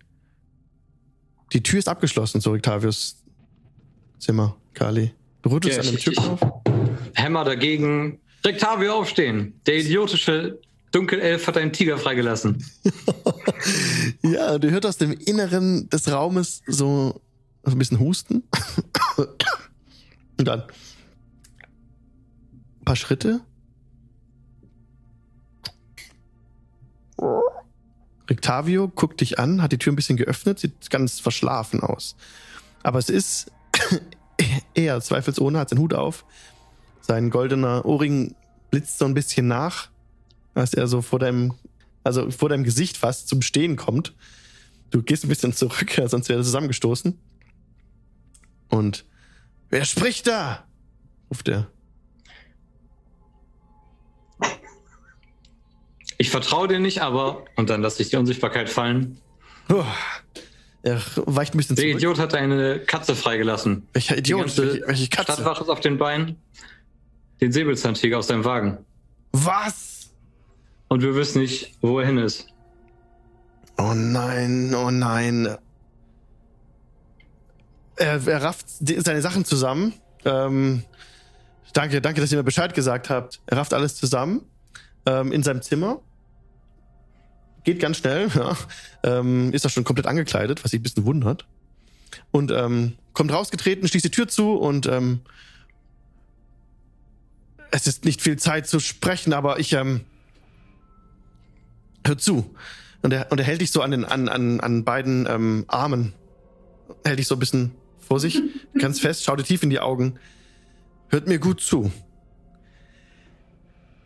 Die 1.52 1.62
Tür 1.62 1.78
ist 1.78 1.88
abgeschlossen 1.88 2.40
zu 2.40 2.52
Octavius 2.52 3.24
Zimmer, 4.18 4.54
Kali. 4.74 5.12
Du 5.42 5.50
rüttelst 5.50 5.78
Ja, 5.78 5.82
an 5.82 5.88
dem 5.88 5.96
ich- 5.96 6.04
Türknopf. 6.04 6.40
Hämmer 7.14 7.44
dagegen. 7.44 8.20
Rectavio 8.44 8.94
aufstehen. 8.94 9.60
Der 9.66 9.78
idiotische 9.78 10.60
Dunkelelf 10.92 11.46
hat 11.46 11.56
einen 11.56 11.72
Tiger 11.72 11.98
freigelassen. 11.98 12.64
Ja, 14.22 14.58
du 14.58 14.70
hörst 14.70 14.86
aus 14.86 14.96
dem 14.98 15.12
Inneren 15.12 15.88
des 15.90 16.10
Raumes 16.10 16.62
so 16.66 17.20
so 17.68 17.74
ein 17.74 17.78
bisschen 17.78 18.00
Husten. 18.00 18.42
Und 20.38 20.46
dann 20.46 20.62
ein 20.62 20.68
paar 22.84 22.96
Schritte. 22.96 23.40
Rictavio 28.30 28.88
guckt 28.88 29.20
dich 29.20 29.38
an, 29.38 29.62
hat 29.62 29.72
die 29.72 29.78
Tür 29.78 29.92
ein 29.92 29.96
bisschen 29.96 30.16
geöffnet, 30.16 30.58
sieht 30.58 30.90
ganz 30.90 31.18
verschlafen 31.18 31.80
aus. 31.80 32.14
Aber 32.82 32.98
es 32.98 33.08
ist 33.08 33.50
er, 34.74 35.00
zweifelsohne, 35.00 35.58
hat 35.58 35.70
seinen 35.70 35.80
Hut 35.80 35.94
auf. 35.94 36.24
Sein 37.08 37.30
goldener 37.30 37.86
Ohrring 37.86 38.34
blitzt 38.70 38.98
so 38.98 39.06
ein 39.06 39.14
bisschen 39.14 39.48
nach, 39.48 39.88
als 40.54 40.74
er 40.74 40.86
so 40.86 41.00
vor 41.00 41.18
deinem, 41.18 41.54
also 42.04 42.30
vor 42.30 42.50
deinem 42.50 42.64
Gesicht 42.64 42.98
fast 42.98 43.28
zum 43.28 43.40
Stehen 43.40 43.76
kommt. 43.76 44.14
Du 44.90 45.02
gehst 45.02 45.24
ein 45.24 45.28
bisschen 45.28 45.54
zurück, 45.54 46.00
sonst 46.06 46.28
wäre 46.28 46.40
er 46.40 46.44
zusammengestoßen. 46.44 47.18
Und 48.68 49.06
wer 49.70 49.84
spricht 49.86 50.26
da? 50.26 50.66
ruft 51.30 51.48
er. 51.48 51.70
Ich 56.18 56.30
vertraue 56.30 56.68
dir 56.68 56.80
nicht, 56.80 57.00
aber. 57.00 57.44
Und 57.56 57.70
dann 57.70 57.80
lasse 57.80 58.02
ich 58.02 58.10
die 58.10 58.16
Unsichtbarkeit 58.16 58.68
fallen. 58.68 59.18
Puh. 59.68 59.84
Er 60.82 61.00
weicht 61.16 61.54
ein 61.54 61.58
bisschen 61.58 61.76
Der 61.76 61.84
zurück. 61.84 61.96
Idiot 61.96 62.18
hat 62.18 62.34
eine 62.34 62.80
Katze 62.80 63.14
freigelassen. 63.14 63.86
Welcher 63.92 64.16
Idiot? 64.16 64.56
Welche, 64.58 64.86
welche 64.86 65.08
Katze? 65.08 65.32
Stadtwache 65.32 65.64
ist 65.64 65.70
auf 65.70 65.80
den 65.80 65.98
Beinen. 65.98 66.36
Den 67.40 67.52
Säbelzahntiger 67.52 68.18
aus 68.18 68.26
deinem 68.26 68.44
Wagen. 68.44 68.78
Was? 69.32 70.10
Und 70.88 71.02
wir 71.02 71.14
wissen 71.14 71.42
nicht, 71.42 71.76
wo 71.80 72.00
er 72.00 72.06
hin 72.06 72.18
ist. 72.18 72.46
Oh 73.76 73.94
nein, 73.94 74.74
oh 74.74 74.90
nein. 74.90 75.56
Er, 77.96 78.26
er 78.26 78.42
rafft 78.42 78.66
seine 78.68 79.22
Sachen 79.22 79.44
zusammen. 79.44 79.92
Ähm, 80.24 80.82
danke, 81.72 82.00
danke, 82.00 82.20
dass 82.20 82.32
ihr 82.32 82.38
mir 82.38 82.44
Bescheid 82.44 82.74
gesagt 82.74 83.10
habt. 83.10 83.40
Er 83.46 83.58
rafft 83.58 83.74
alles 83.74 83.94
zusammen 83.94 84.42
ähm, 85.06 85.32
in 85.32 85.42
seinem 85.42 85.62
Zimmer. 85.62 86.00
geht 87.64 87.80
ganz 87.80 87.98
schnell, 87.98 88.28
ja. 88.34 88.56
Ähm, 89.04 89.52
ist 89.52 89.64
da 89.64 89.68
schon 89.68 89.84
komplett 89.84 90.06
angekleidet, 90.06 90.64
was 90.64 90.72
sich 90.72 90.80
ein 90.80 90.82
bisschen 90.82 91.04
wundert. 91.04 91.46
Und 92.30 92.50
ähm, 92.50 92.96
kommt 93.12 93.32
rausgetreten, 93.32 93.86
schließt 93.86 94.06
die 94.06 94.10
Tür 94.10 94.28
zu 94.28 94.54
und 94.54 94.86
ähm, 94.86 95.20
es 97.70 97.86
ist 97.86 98.04
nicht 98.04 98.22
viel 98.22 98.38
Zeit 98.38 98.66
zu 98.66 98.80
sprechen, 98.80 99.32
aber 99.32 99.58
ich 99.58 99.72
ähm, 99.72 100.02
hör 102.06 102.18
zu. 102.18 102.54
Und 103.02 103.12
er, 103.12 103.30
und 103.30 103.38
er 103.38 103.44
hält 103.44 103.60
dich 103.60 103.70
so 103.70 103.82
an 103.82 103.90
den 103.90 104.04
an, 104.04 104.28
an, 104.28 104.60
an 104.60 104.84
beiden 104.84 105.26
ähm, 105.28 105.64
Armen. 105.68 106.12
Hält 107.04 107.18
dich 107.18 107.28
so 107.28 107.36
ein 107.36 107.38
bisschen 107.38 107.72
vor 108.00 108.20
sich, 108.20 108.42
ganz 108.78 109.00
fest, 109.00 109.24
schau 109.24 109.36
dir 109.36 109.44
tief 109.44 109.62
in 109.62 109.70
die 109.70 109.80
Augen. 109.80 110.18
Hört 111.08 111.26
mir 111.28 111.38
gut 111.38 111.60
zu. 111.60 111.92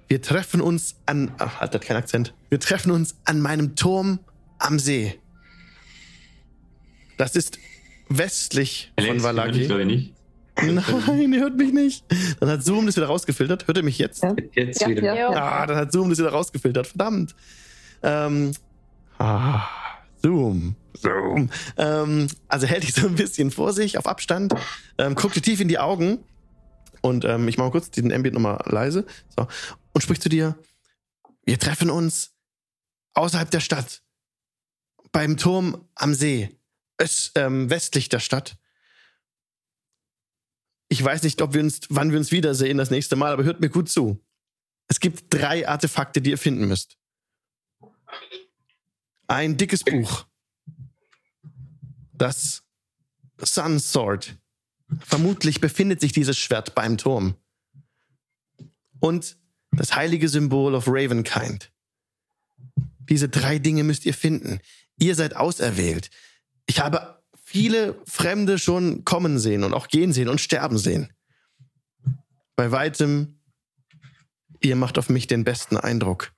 Wir 0.08 0.20
treffen 0.20 0.60
uns 0.60 0.96
an. 1.06 1.32
Ach, 1.38 1.60
hat 1.60 1.80
keinen 1.80 1.96
Akzent. 1.96 2.34
Wir 2.50 2.60
treffen 2.60 2.90
uns 2.90 3.16
an 3.24 3.40
meinem 3.40 3.76
Turm 3.76 4.18
am 4.58 4.78
See. 4.78 5.18
Das 7.16 7.34
ist 7.34 7.58
westlich 8.08 8.92
Alex, 8.96 9.14
von 9.14 9.22
Valaki. 9.22 9.62
ich 9.62 9.86
nicht. 9.86 10.14
Nein, 10.60 11.32
ihr 11.32 11.40
hört 11.40 11.56
mich 11.56 11.72
nicht. 11.72 12.04
Dann 12.40 12.48
hat 12.50 12.62
Zoom 12.62 12.86
das 12.86 12.96
wieder 12.96 13.06
rausgefiltert. 13.06 13.66
Hört 13.66 13.76
ihr 13.78 13.82
mich 13.82 13.98
jetzt? 13.98 14.22
Ja. 14.22 14.34
Jetzt 14.54 14.80
Ja, 14.82 14.88
wieder. 14.88 15.14
ja. 15.14 15.30
Ah, 15.30 15.66
dann 15.66 15.76
hat 15.76 15.92
Zoom 15.92 16.10
das 16.10 16.18
wieder 16.18 16.30
rausgefiltert. 16.30 16.86
Verdammt. 16.86 17.34
Ähm, 18.02 18.52
ah, 19.18 19.62
Zoom. 20.22 20.76
Zoom. 20.94 21.50
Ähm, 21.76 22.28
also 22.48 22.66
hält 22.66 22.82
dich 22.82 22.94
so 22.94 23.06
ein 23.06 23.14
bisschen 23.14 23.50
vor 23.50 23.72
sich, 23.72 23.98
auf 23.98 24.06
Abstand, 24.06 24.54
ähm, 24.98 25.14
guckt 25.14 25.34
dir 25.36 25.42
tief 25.42 25.60
in 25.60 25.68
die 25.68 25.78
Augen 25.78 26.18
und 27.00 27.24
ähm, 27.24 27.48
ich 27.48 27.56
mache 27.56 27.68
mal 27.68 27.72
kurz 27.72 27.90
den 27.90 28.12
Ambient 28.12 28.34
nochmal 28.34 28.62
leise 28.66 29.06
so, 29.36 29.46
und 29.92 30.00
spricht 30.02 30.22
zu 30.22 30.28
dir, 30.28 30.56
wir 31.44 31.58
treffen 31.58 31.90
uns 31.90 32.32
außerhalb 33.14 33.50
der 33.50 33.60
Stadt, 33.60 34.02
beim 35.12 35.36
Turm 35.36 35.84
am 35.94 36.14
See, 36.14 36.50
öst, 37.00 37.32
ähm, 37.36 37.68
westlich 37.70 38.08
der 38.08 38.20
Stadt. 38.20 38.56
Ich 40.92 41.02
weiß 41.02 41.22
nicht, 41.22 41.40
ob 41.40 41.54
wir 41.54 41.62
uns, 41.62 41.80
wann 41.88 42.10
wir 42.10 42.18
uns 42.18 42.32
wiedersehen 42.32 42.76
das 42.76 42.90
nächste 42.90 43.16
Mal, 43.16 43.32
aber 43.32 43.44
hört 43.44 43.62
mir 43.62 43.70
gut 43.70 43.88
zu. 43.88 44.22
Es 44.88 45.00
gibt 45.00 45.24
drei 45.30 45.66
Artefakte, 45.66 46.20
die 46.20 46.28
ihr 46.28 46.36
finden 46.36 46.68
müsst. 46.68 46.98
Ein 49.26 49.56
dickes 49.56 49.84
Buch. 49.84 50.26
Das 52.12 52.62
Sun 53.38 53.80
Sword. 53.80 54.36
Vermutlich 55.00 55.62
befindet 55.62 56.02
sich 56.02 56.12
dieses 56.12 56.36
Schwert 56.36 56.74
beim 56.74 56.98
Turm. 56.98 57.36
Und 59.00 59.38
das 59.70 59.96
heilige 59.96 60.28
Symbol 60.28 60.74
of 60.74 60.88
Ravenkind. 60.88 61.72
Diese 63.08 63.30
drei 63.30 63.58
Dinge 63.58 63.82
müsst 63.82 64.04
ihr 64.04 64.12
finden. 64.12 64.60
Ihr 64.98 65.14
seid 65.14 65.36
auserwählt. 65.36 66.10
Ich 66.66 66.80
habe 66.80 67.21
viele 67.52 68.00
Fremde 68.06 68.58
schon 68.58 69.04
kommen 69.04 69.38
sehen 69.38 69.62
und 69.62 69.74
auch 69.74 69.88
gehen 69.88 70.14
sehen 70.14 70.28
und 70.28 70.40
sterben 70.40 70.78
sehen. 70.78 71.12
Bei 72.56 72.72
weitem, 72.72 73.40
ihr 74.60 74.74
macht 74.74 74.96
auf 74.96 75.10
mich 75.10 75.26
den 75.26 75.44
besten 75.44 75.76
Eindruck. 75.76 76.32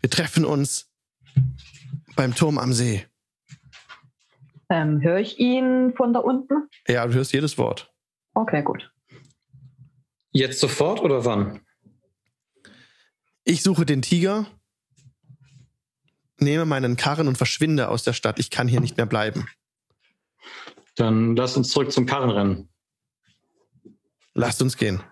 Wir 0.00 0.08
treffen 0.08 0.46
uns 0.46 0.90
beim 2.16 2.34
Turm 2.34 2.58
am 2.58 2.72
See. 2.72 3.04
Ähm, 4.70 5.02
Höre 5.02 5.18
ich 5.18 5.38
ihn 5.38 5.92
von 5.94 6.14
da 6.14 6.20
unten? 6.20 6.68
Ja, 6.88 7.06
du 7.06 7.12
hörst 7.12 7.34
jedes 7.34 7.58
Wort. 7.58 7.92
Okay, 8.32 8.62
gut. 8.62 8.90
Jetzt 10.30 10.58
sofort 10.58 11.00
oder 11.00 11.26
wann? 11.26 11.60
Ich 13.44 13.62
suche 13.62 13.84
den 13.84 14.00
Tiger, 14.00 14.46
nehme 16.38 16.64
meinen 16.64 16.96
Karren 16.96 17.28
und 17.28 17.36
verschwinde 17.36 17.88
aus 17.88 18.04
der 18.04 18.14
Stadt. 18.14 18.38
Ich 18.38 18.50
kann 18.50 18.68
hier 18.68 18.80
nicht 18.80 18.96
mehr 18.96 19.06
bleiben. 19.06 19.46
Dann 20.96 21.34
lass 21.36 21.56
uns 21.56 21.70
zurück 21.70 21.92
zum 21.92 22.06
Karren 22.06 22.30
rennen. 22.30 22.68
Lasst 24.34 24.62
uns 24.62 24.76
gehen. 24.76 25.02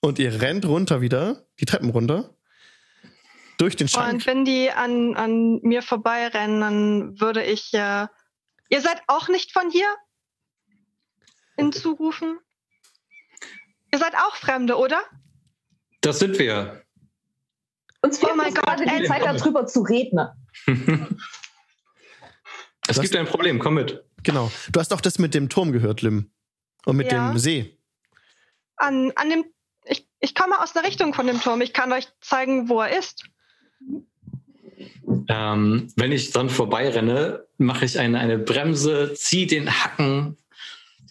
Und 0.00 0.18
ihr 0.18 0.40
rennt 0.40 0.64
runter 0.66 1.00
wieder, 1.00 1.46
die 1.58 1.64
Treppen 1.64 1.90
runter, 1.90 2.36
durch 3.58 3.76
den 3.76 3.88
Schrank. 3.88 4.14
Und 4.14 4.26
wenn 4.26 4.44
die 4.44 4.70
an, 4.70 5.16
an 5.16 5.60
mir 5.62 5.82
vorbeirennen, 5.82 6.60
dann 6.60 7.20
würde 7.20 7.42
ich, 7.42 7.72
äh, 7.74 8.06
ihr 8.68 8.80
seid 8.80 9.02
auch 9.06 9.28
nicht 9.28 9.52
von 9.52 9.70
hier? 9.70 9.88
Hinzurufen? 11.56 12.38
Ihr 13.92 13.98
seid 13.98 14.14
auch 14.14 14.36
Fremde, 14.36 14.76
oder? 14.76 15.00
Das 16.02 16.18
sind 16.18 16.38
wir. 16.38 16.82
Uns 18.02 18.18
fehlt 18.18 18.32
Oh 18.32 18.36
mein 18.36 18.54
Gott, 18.54 18.64
gerade 18.64 18.84
die. 18.84 19.04
Zeit, 19.06 19.24
darüber 19.24 19.66
zu 19.66 19.80
reden. 19.80 20.20
Es 22.88 23.00
gibt 23.00 23.16
ein 23.16 23.26
Problem, 23.26 23.58
komm 23.58 23.74
mit. 23.74 24.02
Genau. 24.22 24.50
Du 24.72 24.80
hast 24.80 24.92
auch 24.92 25.00
das 25.00 25.18
mit 25.18 25.34
dem 25.34 25.48
Turm 25.48 25.72
gehört, 25.72 26.02
Lim. 26.02 26.30
Und 26.84 26.96
mit 26.96 27.10
Ja. 27.10 27.30
dem 27.32 27.38
See. 27.38 27.76
An, 28.76 29.12
an 29.16 29.30
dem, 29.30 29.44
ich, 29.84 30.06
ich 30.20 30.34
komme 30.34 30.60
aus 30.62 30.72
der 30.72 30.84
Richtung 30.84 31.14
von 31.14 31.26
dem 31.26 31.40
Turm. 31.40 31.60
Ich 31.60 31.72
kann 31.72 31.92
euch 31.92 32.06
zeigen, 32.20 32.68
wo 32.68 32.80
er 32.80 32.96
ist. 32.98 33.24
Ähm, 35.28 35.88
wenn 35.96 36.12
ich 36.12 36.30
dran 36.32 36.50
vorbeirenne, 36.50 37.46
mache 37.58 37.84
ich 37.84 37.98
eine, 37.98 38.18
eine 38.18 38.38
Bremse, 38.38 39.14
ziehe 39.14 39.46
den 39.46 39.70
Hacken, 39.70 40.36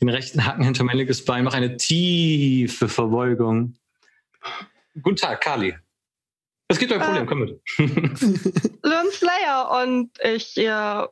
den 0.01 0.09
rechten 0.09 0.45
Hacken 0.45 0.63
hinter 0.63 0.83
mein 0.83 0.97
linkes 0.97 1.25
Bein, 1.25 1.43
mache 1.43 1.57
eine 1.57 1.77
tiefe 1.77 2.87
Verbeugung. 2.87 3.75
Guten 5.01 5.15
Tag, 5.17 5.41
Kali. 5.41 5.75
Es 6.67 6.79
gibt 6.79 6.91
ein. 6.93 6.99
Problem, 6.99 7.25
komm 7.25 7.39
mit. 7.39 7.61
Lone 8.83 9.11
Slayer 9.11 9.83
und 9.83 10.11
ich 10.23 10.57
äh, 10.57 11.05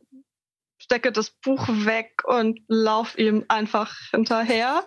stecke 0.83 1.11
das 1.11 1.29
Buch 1.31 1.67
weg 1.67 2.23
und 2.25 2.59
lauf 2.67 3.17
ihm 3.17 3.45
einfach 3.47 3.95
hinterher. 4.11 4.85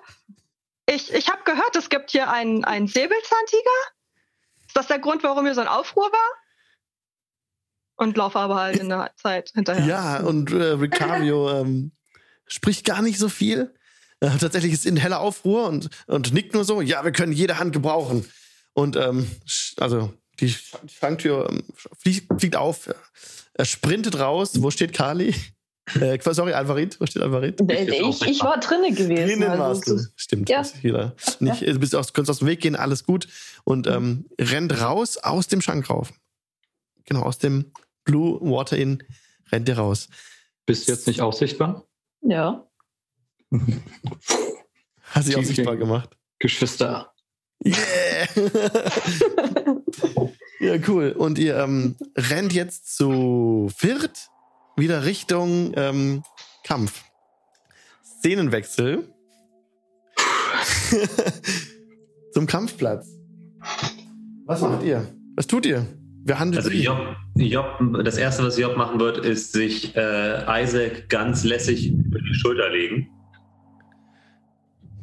Ich, 0.88 1.12
ich 1.12 1.28
habe 1.28 1.42
gehört, 1.44 1.74
es 1.76 1.88
gibt 1.88 2.10
hier 2.10 2.30
einen, 2.30 2.64
einen 2.64 2.86
Säbelzahntiger. 2.86 3.60
Ist 4.66 4.76
das 4.76 4.86
der 4.86 4.98
Grund, 4.98 5.22
warum 5.22 5.44
hier 5.44 5.54
so 5.54 5.60
ein 5.60 5.68
Aufruhr 5.68 6.10
war? 6.12 6.30
Und 7.96 8.16
laufe 8.16 8.38
aber 8.38 8.56
halt 8.56 8.76
in 8.78 8.90
der 8.90 9.10
Zeit 9.16 9.50
hinterher. 9.54 9.86
Ja, 9.86 10.20
und 10.20 10.52
äh, 10.52 10.62
Ricario 10.72 11.50
ähm, 11.60 11.92
spricht 12.46 12.84
gar 12.84 13.00
nicht 13.02 13.18
so 13.18 13.28
viel. 13.28 13.74
Äh, 14.20 14.36
tatsächlich 14.38 14.72
ist 14.72 14.86
in 14.86 14.96
heller 14.96 15.20
Aufruhr 15.20 15.66
und, 15.66 15.88
und 16.06 16.32
nickt 16.32 16.52
nur 16.54 16.64
so, 16.64 16.80
ja, 16.82 17.04
wir 17.04 17.12
können 17.12 17.32
jede 17.32 17.58
Hand 17.58 17.72
gebrauchen. 17.72 18.30
Und 18.74 18.96
ähm, 18.96 19.30
also 19.78 20.12
die 20.40 20.50
Sch- 20.50 20.76
die 20.82 20.92
Schranktür 20.92 21.48
ähm, 21.50 21.64
fliegt, 21.98 22.28
fliegt 22.38 22.56
auf, 22.56 22.90
er 23.54 23.64
sprintet 23.64 24.18
raus. 24.18 24.62
Wo 24.62 24.70
steht 24.70 24.92
Kali? 24.92 25.34
Äh, 25.94 26.18
sorry, 26.20 26.52
Alvarit. 26.52 27.00
Wo 27.00 27.06
steht 27.06 27.22
Alvarit? 27.22 27.60
Ich, 27.60 27.88
ich, 27.88 28.22
ich 28.26 28.42
war 28.42 28.58
drinnen 28.58 28.94
gewesen. 28.94 29.28
Drinnen 29.28 29.50
also 29.50 29.62
warst 29.62 29.88
du. 29.88 29.98
Stimmt. 30.16 30.48
Ja. 30.48 30.58
weiß 30.60 30.74
jeder. 30.82 31.14
Nicht, 31.38 31.62
du 31.62 31.78
bist 31.78 31.94
aus, 31.94 32.12
kannst 32.12 32.30
aus 32.30 32.40
dem 32.40 32.48
Weg 32.48 32.60
gehen, 32.60 32.74
alles 32.74 33.04
gut. 33.04 33.28
Und 33.64 33.86
ähm, 33.86 34.26
rennt 34.40 34.80
raus 34.80 35.16
aus 35.16 35.46
dem 35.46 35.60
Schrank 35.60 35.88
rauf. 35.88 36.12
Genau, 37.04 37.22
aus 37.22 37.38
dem 37.38 37.72
Blue 38.04 38.40
Water 38.40 38.76
Inn 38.76 39.02
rennt 39.52 39.68
ihr 39.68 39.78
raus. 39.78 40.08
Bist 40.66 40.88
du 40.88 40.92
jetzt 40.92 41.06
nicht 41.06 41.20
auch 41.20 41.32
sichtbar? 41.32 41.84
Ja. 42.22 42.66
Hat 45.02 45.24
sich 45.24 45.36
auch 45.36 45.40
Okay. 45.40 45.46
sichtbar 45.46 45.76
gemacht. 45.76 46.16
Geschwister. 46.40 47.12
Yeah! 47.64 48.26
ja, 50.60 50.76
cool. 50.88 51.12
Und 51.16 51.38
ihr 51.38 51.56
ähm, 51.56 51.96
rennt 52.16 52.52
jetzt 52.52 52.96
zu 52.96 53.70
viert 53.74 54.28
wieder 54.76 55.04
Richtung 55.04 55.72
ähm, 55.76 56.22
Kampf. 56.64 57.04
Szenenwechsel. 58.02 59.08
Zum 62.32 62.46
Kampfplatz. 62.46 63.08
Was 64.46 64.60
macht 64.60 64.84
ihr? 64.84 65.08
Was 65.34 65.46
tut 65.46 65.66
ihr? 65.66 65.86
Wer 66.24 66.38
handelt 66.38 66.64
Also? 66.64 66.76
Job, 66.76 67.16
Job, 67.36 67.78
das 68.04 68.18
erste, 68.18 68.44
was 68.44 68.58
Job 68.58 68.76
machen 68.76 69.00
wird, 69.00 69.18
ist 69.24 69.52
sich 69.52 69.94
äh, 69.96 70.62
Isaac 70.62 71.08
ganz 71.08 71.44
lässig 71.44 71.88
über 71.88 72.18
die 72.18 72.34
Schulter 72.34 72.68
legen. 72.70 73.08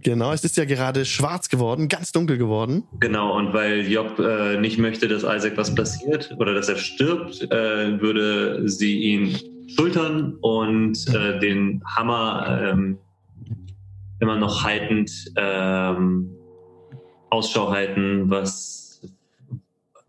Genau, 0.04 0.34
es 0.34 0.44
ist 0.44 0.58
ja 0.58 0.66
gerade 0.66 1.06
schwarz 1.06 1.48
geworden, 1.48 1.88
ganz 1.88 2.12
dunkel 2.12 2.38
geworden. 2.38 2.84
Genau, 3.00 3.38
und 3.38 3.54
weil 3.54 3.90
Job 3.90 4.20
äh, 4.20 4.58
nicht 4.60 4.78
möchte, 4.78 5.08
dass 5.08 5.24
Isaac 5.24 5.56
was 5.56 5.74
passiert 5.74 6.36
oder 6.40 6.54
dass 6.54 6.68
er 6.68 6.76
stirbt, 6.76 7.42
äh, 7.50 8.02
würde 8.02 8.68
sie 8.68 9.00
ihn 9.00 9.40
schultern 9.68 10.36
und 10.42 11.08
äh, 11.14 11.40
den 11.40 11.82
Hammer 11.86 12.60
ähm, 12.72 12.98
immer 14.20 14.38
noch 14.38 14.64
haltend 14.64 15.12
ähm, 15.36 16.30
Ausschau 17.30 17.72
halten, 17.72 18.30
was 18.30 19.02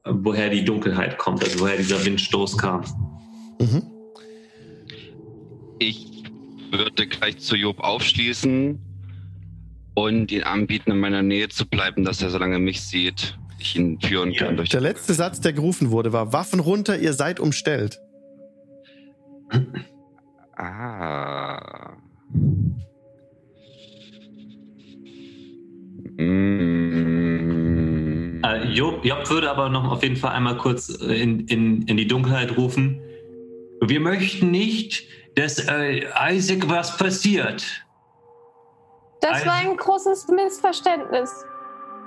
woher 0.05 0.51
die 0.51 0.65
Dunkelheit 0.65 1.17
kommt, 1.19 1.43
also 1.43 1.61
woher 1.61 1.77
dieser 1.79 2.05
Windstoß 2.05 2.59
kam. 2.59 2.83
Mhm. 3.61 3.83
Ich 5.79 6.25
würde 6.71 7.07
gleich 7.07 7.39
zu 7.39 7.57
Job 7.57 7.81
aufschließen 7.81 8.79
und 9.95 10.33
ihn 10.33 10.43
anbieten, 10.43 10.91
in 10.91 11.01
meiner 11.01 11.23
Nähe 11.23 11.49
zu 11.49 11.67
bleiben, 11.67 12.05
dass 12.05 12.21
er 12.23 12.31
so 12.31 12.39
lange 12.39 12.59
mich 12.59 12.83
sieht. 12.83 13.39
ich 13.59 13.77
ihn 13.77 13.99
führen 14.01 14.33
Ja. 14.33 14.47
kann. 14.47 14.57
Durch 14.59 14.69
Der 14.69 14.81
letzte 14.83 15.15
Satz, 15.15 15.41
der 15.41 15.55
gerufen 15.55 15.91
wurde, 15.91 16.13
war 16.13 16.33
Waffen 16.35 16.61
runter, 16.61 16.99
ihr 16.99 17.15
seid 17.15 17.41
umstellt. 17.41 17.99
Ah. 20.57 21.97
Mm. 26.17 26.85
Äh, 28.45 28.65
Job, 28.73 29.05
Job 29.05 29.29
würde 29.31 29.51
aber 29.51 29.69
noch 29.69 29.91
auf 29.91 30.03
jeden 30.03 30.17
Fall 30.17 30.33
einmal 30.33 30.57
kurz 30.57 31.01
äh, 31.01 31.23
in, 31.23 31.47
in, 31.49 31.83
in 31.83 31.97
die 31.97 32.07
Dunkelheit 32.07 32.57
rufen. 32.57 33.01
Wir 33.81 34.01
möchten 34.01 34.51
nicht, 34.51 35.05
dass 35.35 35.59
äh, 35.59 36.05
Isaac 36.31 36.69
was 36.69 36.97
passiert. 36.97 37.65
Das 39.21 39.47
war 39.47 39.55
ein 39.55 39.77
großes 39.77 40.29
Missverständnis. 40.29 41.31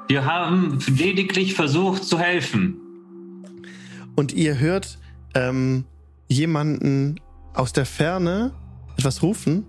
Wir 0.08 0.24
haben 0.24 0.80
lediglich 0.88 1.56
versucht 1.56 2.04
zu 2.04 2.20
helfen. 2.20 2.80
Und 4.16 4.34
ihr 4.34 4.60
hört 4.60 5.00
ähm, 5.34 5.84
jemanden 6.28 7.20
aus 7.58 7.74
der 7.74 7.86
Ferne 7.86 8.52
etwas 8.98 9.22
rufen. 9.22 9.66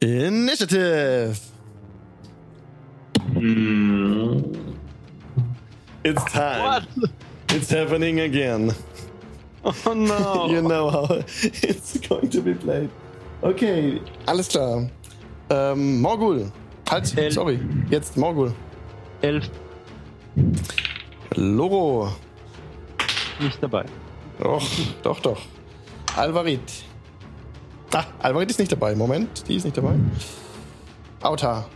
Initiative! 0.00 1.36
Hm. 3.34 4.44
It's 6.02 6.24
time. 6.24 6.86
It's 7.50 7.70
happening 7.70 8.20
again. 8.20 8.72
Oh 9.62 9.92
no. 9.94 10.48
You 10.50 10.62
know 10.62 10.90
how 10.90 11.06
it's 11.42 11.98
going 12.08 12.30
to 12.30 12.40
be 12.40 12.54
played. 12.54 12.88
Okay, 13.42 14.00
alles 14.26 14.48
klar. 14.48 14.88
Ähm, 15.50 16.00
Morgul. 16.00 16.50
Halt, 16.90 17.16
Elf. 17.16 17.34
sorry. 17.34 17.60
Jetzt 17.90 18.16
Morgul. 18.16 18.52
Elf 19.22 19.48
Loro. 21.36 22.10
nicht 23.38 23.62
dabei. 23.62 23.84
Doch, 24.40 24.66
doch, 25.02 25.20
doch. 25.20 25.40
Alvarit. 26.16 26.60
Ah, 27.92 28.04
Alvarit 28.20 28.50
ist 28.50 28.58
nicht 28.58 28.72
dabei. 28.72 28.94
Moment, 28.94 29.46
die 29.46 29.56
ist 29.56 29.64
nicht 29.64 29.76
dabei. 29.76 29.94
Auta. 31.20 31.66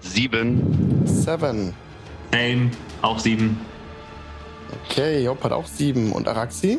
Sieben. 0.00 1.02
Seven. 1.04 1.74
Aim, 2.32 2.70
auch 3.02 3.18
sieben. 3.18 3.60
Okay, 4.88 5.22
Job 5.22 5.44
hat 5.44 5.52
auch 5.52 5.66
sieben. 5.66 6.12
Und 6.12 6.26
Araxi? 6.26 6.78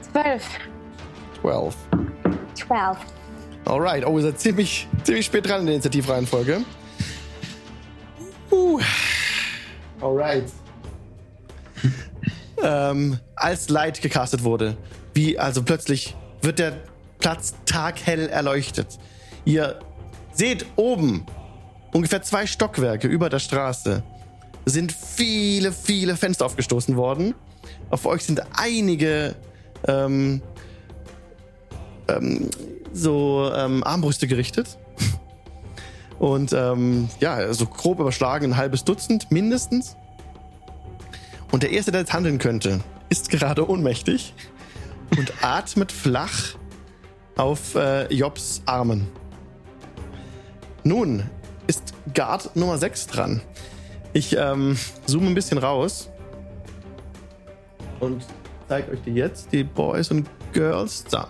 Zwölf. 0.00 0.48
12. 1.40 1.76
Zwölf. 2.54 2.98
Alright. 3.64 4.04
Oh, 4.04 4.16
ihr 4.18 4.24
seid 4.24 4.40
ziemlich, 4.40 4.88
ziemlich 5.04 5.26
spät 5.26 5.46
dran 5.48 5.60
in 5.60 5.66
der 5.66 5.74
Initiativreihenfolge. 5.76 6.62
Uh. 8.50 8.80
Alright. 10.00 10.50
Ähm, 12.62 13.18
als 13.36 13.68
Light 13.68 14.00
gecastet 14.02 14.44
wurde, 14.44 14.76
wie 15.14 15.38
also 15.38 15.62
plötzlich 15.62 16.16
wird 16.42 16.58
der 16.58 16.74
Platz 17.18 17.54
taghell 17.66 18.28
erleuchtet. 18.28 18.98
Ihr 19.44 19.80
seht 20.32 20.66
oben, 20.76 21.26
ungefähr 21.92 22.22
zwei 22.22 22.46
Stockwerke 22.46 23.08
über 23.08 23.28
der 23.28 23.38
Straße, 23.38 24.02
sind 24.64 24.92
viele, 24.92 25.72
viele 25.72 26.16
Fenster 26.16 26.44
aufgestoßen 26.46 26.96
worden. 26.96 27.34
Auf 27.90 28.06
euch 28.06 28.24
sind 28.24 28.42
einige 28.56 29.34
ähm, 29.86 30.42
ähm, 32.08 32.50
so 32.92 33.50
ähm, 33.54 33.82
Armbrüste 33.84 34.26
gerichtet. 34.26 34.78
Und 36.18 36.52
ähm, 36.52 37.08
ja, 37.20 37.52
so 37.52 37.66
grob 37.66 38.00
überschlagen 38.00 38.52
ein 38.52 38.56
halbes 38.56 38.84
Dutzend 38.84 39.30
mindestens. 39.30 39.96
Und 41.50 41.62
der 41.62 41.70
Erste, 41.70 41.92
der 41.92 42.00
jetzt 42.00 42.12
handeln 42.12 42.38
könnte, 42.38 42.80
ist 43.08 43.30
gerade 43.30 43.68
ohnmächtig 43.68 44.34
und 45.16 45.32
atmet 45.42 45.92
flach 45.92 46.54
auf 47.36 47.74
äh, 47.74 48.12
Jobs 48.12 48.62
Armen. 48.66 49.08
Nun 50.84 51.24
ist 51.66 51.94
Guard 52.14 52.54
Nummer 52.56 52.78
6 52.78 53.06
dran. 53.06 53.40
Ich 54.12 54.36
ähm, 54.36 54.76
zoome 55.06 55.28
ein 55.28 55.34
bisschen 55.34 55.58
raus 55.58 56.10
und 58.00 58.24
zeige 58.68 58.92
euch 58.92 59.00
die 59.04 59.12
jetzt, 59.12 59.52
die 59.52 59.64
Boys 59.64 60.10
und 60.10 60.28
Girls. 60.52 61.04
So. 61.08 61.20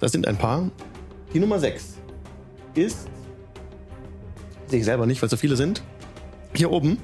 Das 0.00 0.12
sind 0.12 0.26
ein 0.26 0.36
paar. 0.36 0.70
Die 1.32 1.38
Nummer 1.38 1.58
6 1.58 1.96
ist. 2.74 3.08
Sehe 4.66 4.80
ich 4.80 4.84
selber 4.84 5.06
nicht, 5.06 5.22
weil 5.22 5.28
so 5.28 5.36
viele 5.36 5.56
sind. 5.56 5.82
Hier 6.54 6.70
oben. 6.70 6.98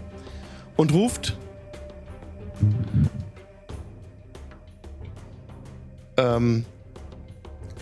Und 0.76 0.92
ruft. 0.92 1.36
Ähm, 6.16 6.64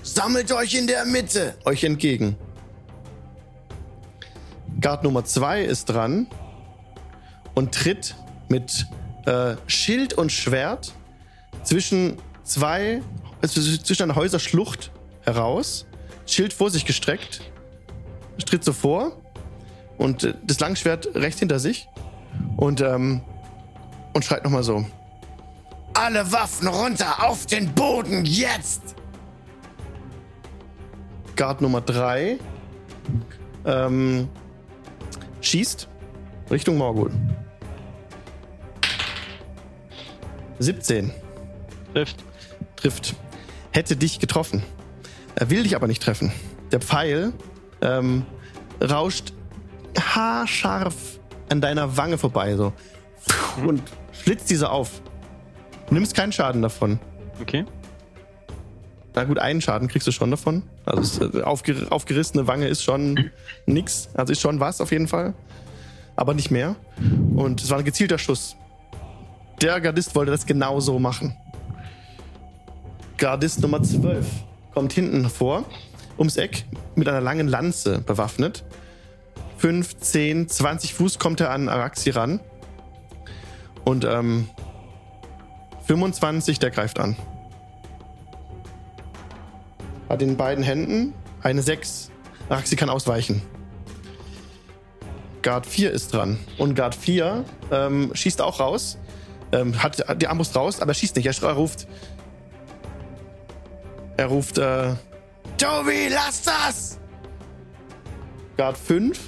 sammelt 0.02 0.52
euch 0.52 0.74
in 0.74 0.86
der 0.86 1.04
Mitte! 1.04 1.54
Euch 1.64 1.84
entgegen. 1.84 2.36
Guard 4.80 5.04
Nummer 5.04 5.24
2 5.24 5.62
ist 5.62 5.86
dran 5.86 6.26
und 7.54 7.74
tritt 7.74 8.14
mit 8.48 8.86
äh, 9.26 9.56
Schild 9.66 10.14
und 10.14 10.32
Schwert 10.32 10.92
zwischen 11.64 12.16
zwei, 12.44 13.02
also 13.42 13.60
zwischen 13.60 14.04
einer 14.04 14.16
Häuserschlucht 14.16 14.90
heraus, 15.22 15.86
Schild 16.26 16.52
vor 16.52 16.70
sich 16.70 16.86
gestreckt, 16.86 17.42
tritt 18.46 18.64
so 18.64 18.72
vor 18.72 19.20
und 19.98 20.24
äh, 20.24 20.34
das 20.46 20.60
Langschwert 20.60 21.14
rechts 21.14 21.40
hinter 21.40 21.58
sich 21.58 21.88
und, 22.56 22.80
ähm, 22.80 23.20
und 24.12 24.24
schreit 24.24 24.44
nochmal 24.44 24.62
so. 24.62 24.84
Alle 25.94 26.30
Waffen 26.32 26.68
runter 26.68 27.24
auf 27.24 27.46
den 27.46 27.72
Boden 27.74 28.24
jetzt! 28.24 28.94
Guard 31.36 31.60
Nummer 31.60 31.80
3 31.80 32.38
ähm, 33.64 34.28
schießt 35.40 35.88
Richtung 36.50 36.76
Morgul. 36.76 37.10
17 40.58 41.10
Trifft. 41.94 42.16
trifft. 42.76 43.14
Hätte 43.72 43.96
dich 43.96 44.18
getroffen. 44.18 44.62
Er 45.34 45.48
will 45.48 45.62
dich 45.62 45.74
aber 45.76 45.86
nicht 45.86 46.02
treffen. 46.02 46.32
Der 46.72 46.80
Pfeil 46.80 47.32
ähm, 47.80 48.26
rauscht 48.82 49.32
haarscharf 49.98 50.94
an 51.48 51.60
deiner 51.60 51.96
Wange 51.96 52.18
vorbei 52.18 52.56
so 52.56 52.72
und 53.66 53.82
schlitzt 54.22 54.50
diese 54.50 54.70
auf. 54.70 55.02
Du 55.88 55.94
nimmst 55.94 56.14
keinen 56.14 56.32
Schaden 56.32 56.62
davon. 56.62 56.98
Okay. 57.40 57.64
Na 59.14 59.24
gut, 59.24 59.38
einen 59.38 59.60
Schaden 59.60 59.88
kriegst 59.88 60.06
du 60.06 60.12
schon 60.12 60.30
davon. 60.30 60.62
Also 60.84 61.00
es, 61.26 61.34
äh, 61.34 61.42
aufger 61.42 61.74
aufgerissene 61.90 62.46
Wange 62.46 62.68
ist 62.68 62.82
schon 62.82 63.30
nix. 63.66 64.08
Also 64.14 64.32
ist 64.32 64.40
schon 64.40 64.60
was 64.60 64.80
auf 64.80 64.92
jeden 64.92 65.08
Fall. 65.08 65.34
Aber 66.16 66.34
nicht 66.34 66.50
mehr. 66.50 66.76
Und 67.34 67.62
es 67.62 67.70
war 67.70 67.78
ein 67.78 67.84
gezielter 67.84 68.18
Schuss. 68.18 68.56
Der 69.60 69.80
Gardist 69.80 70.14
wollte 70.14 70.30
das 70.30 70.46
genau 70.46 70.80
so 70.80 70.98
machen. 70.98 71.36
Gardist 73.16 73.60
Nummer 73.60 73.82
12 73.82 74.26
kommt 74.72 74.92
hinten 74.92 75.28
vor, 75.28 75.64
ums 76.16 76.36
Eck, 76.36 76.64
mit 76.94 77.08
einer 77.08 77.20
langen 77.20 77.48
Lanze 77.48 78.00
bewaffnet. 78.00 78.64
5, 79.58 79.98
10, 79.98 80.48
20 80.48 80.94
Fuß 80.94 81.18
kommt 81.18 81.40
er 81.40 81.50
an 81.50 81.68
Araxi 81.68 82.10
ran. 82.10 82.40
Und 83.84 84.04
ähm, 84.04 84.48
25, 85.86 86.58
der 86.58 86.70
greift 86.70 86.98
an. 86.98 87.16
Hat 90.08 90.22
in 90.22 90.36
beiden 90.36 90.62
Händen 90.64 91.14
eine 91.42 91.62
6. 91.62 92.10
Araxi 92.48 92.76
kann 92.76 92.90
ausweichen. 92.90 93.42
Guard 95.42 95.66
4 95.66 95.90
ist 95.92 96.12
dran. 96.12 96.38
Und 96.58 96.74
Guard 96.74 96.94
4 96.94 97.44
ähm, 97.70 98.10
schießt 98.14 98.42
auch 98.42 98.60
raus. 98.60 98.98
Ähm, 99.52 99.82
hat 99.82 100.04
die 100.20 100.26
Armbrust 100.26 100.54
raus, 100.56 100.80
aber 100.80 100.92
er 100.92 100.94
schießt 100.94 101.16
nicht. 101.16 101.26
Er, 101.26 101.52
ruft. 101.52 101.88
Er 104.16 104.26
ruft, 104.26 104.58
äh, 104.58 104.94
Tobi, 105.56 106.08
lass 106.10 106.42
das! 106.42 106.98
Guard 108.56 108.76
5 108.76 109.18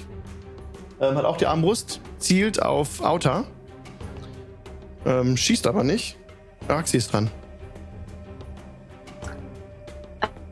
ähm, 0.99 1.15
hat 1.15 1.25
auch 1.25 1.37
die 1.37 1.45
Armbrust, 1.45 1.99
zielt 2.19 2.61
auf 2.61 3.01
Auta. 3.01 3.45
Ähm, 5.05 5.35
schießt 5.37 5.67
aber 5.67 5.83
nicht. 5.83 6.17
Araxi 6.67 6.97
ist 6.97 7.11
dran. 7.13 7.29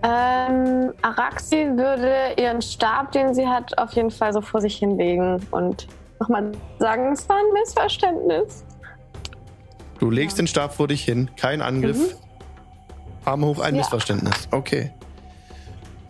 Ähm, 0.04 0.94
Araxi 1.04 1.68
würde 1.76 2.34
ihren 2.42 2.62
Stab, 2.62 3.12
den 3.12 3.34
sie 3.36 3.48
hat, 3.48 3.78
auf 3.78 3.94
jeden 3.94 4.10
Fall 4.10 4.34
so 4.34 4.42
vor 4.42 4.60
sich 4.60 4.78
hinlegen 4.78 5.46
und 5.52 5.88
nochmal 6.20 6.52
sagen, 6.80 7.12
es 7.14 7.30
war 7.30 7.38
ein 7.38 7.54
Missverständnis. 7.54 8.64
Du 10.00 10.10
legst 10.10 10.40
den 10.40 10.48
Stab 10.48 10.74
vor 10.74 10.88
dich 10.88 11.04
hin. 11.04 11.30
Kein 11.38 11.62
Angriff. 11.62 12.16
Arme 13.26 13.46
hoch, 13.46 13.60
ein 13.60 13.76
Ja. 13.76 13.82
Missverständnis. 13.82 14.48
Okay. 14.50 14.92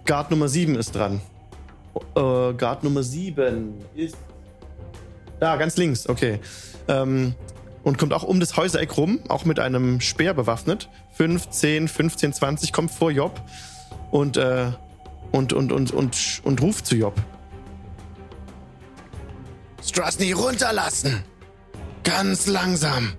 Guard 0.06 0.32
Nummer 0.32 0.48
7 0.48 0.76
ist 0.76 0.96
dran. 0.96 1.20
Äh, 2.16 2.54
Guard 2.54 2.84
Nummer 2.86 3.04
7 3.04 3.78
ist 3.96 4.16
Da, 5.42 5.58
ganz 5.58 5.76
links, 5.76 6.08
okay. 6.08 6.40
Ähm, 6.88 7.36
und 7.84 7.98
kommt 7.98 8.14
auch 8.14 8.24
um 8.24 8.40
das 8.40 8.58
Häusereck 8.58 8.98
rum, 8.98 9.20
auch 9.28 9.46
mit 9.46 9.60
einem 9.60 10.02
Speer 10.02 10.34
bewaffnet. 10.34 10.90
15, 11.14 11.88
15, 11.88 12.34
20, 12.34 12.74
kommt 12.74 12.92
vor 12.92 13.12
Job 13.12 13.42
und, 14.12 14.38
äh, 14.38 14.72
und, 15.32 15.54
und, 15.54 15.72
und, 15.72 15.92
und, 15.92 16.42
und 16.44 16.62
ruft 16.62 16.86
zu 16.86 16.96
Job. 16.96 17.16
Strasny 19.84 20.32
runterlassen! 20.32 21.24
Ganz 22.04 22.48
langsam! 22.48 23.14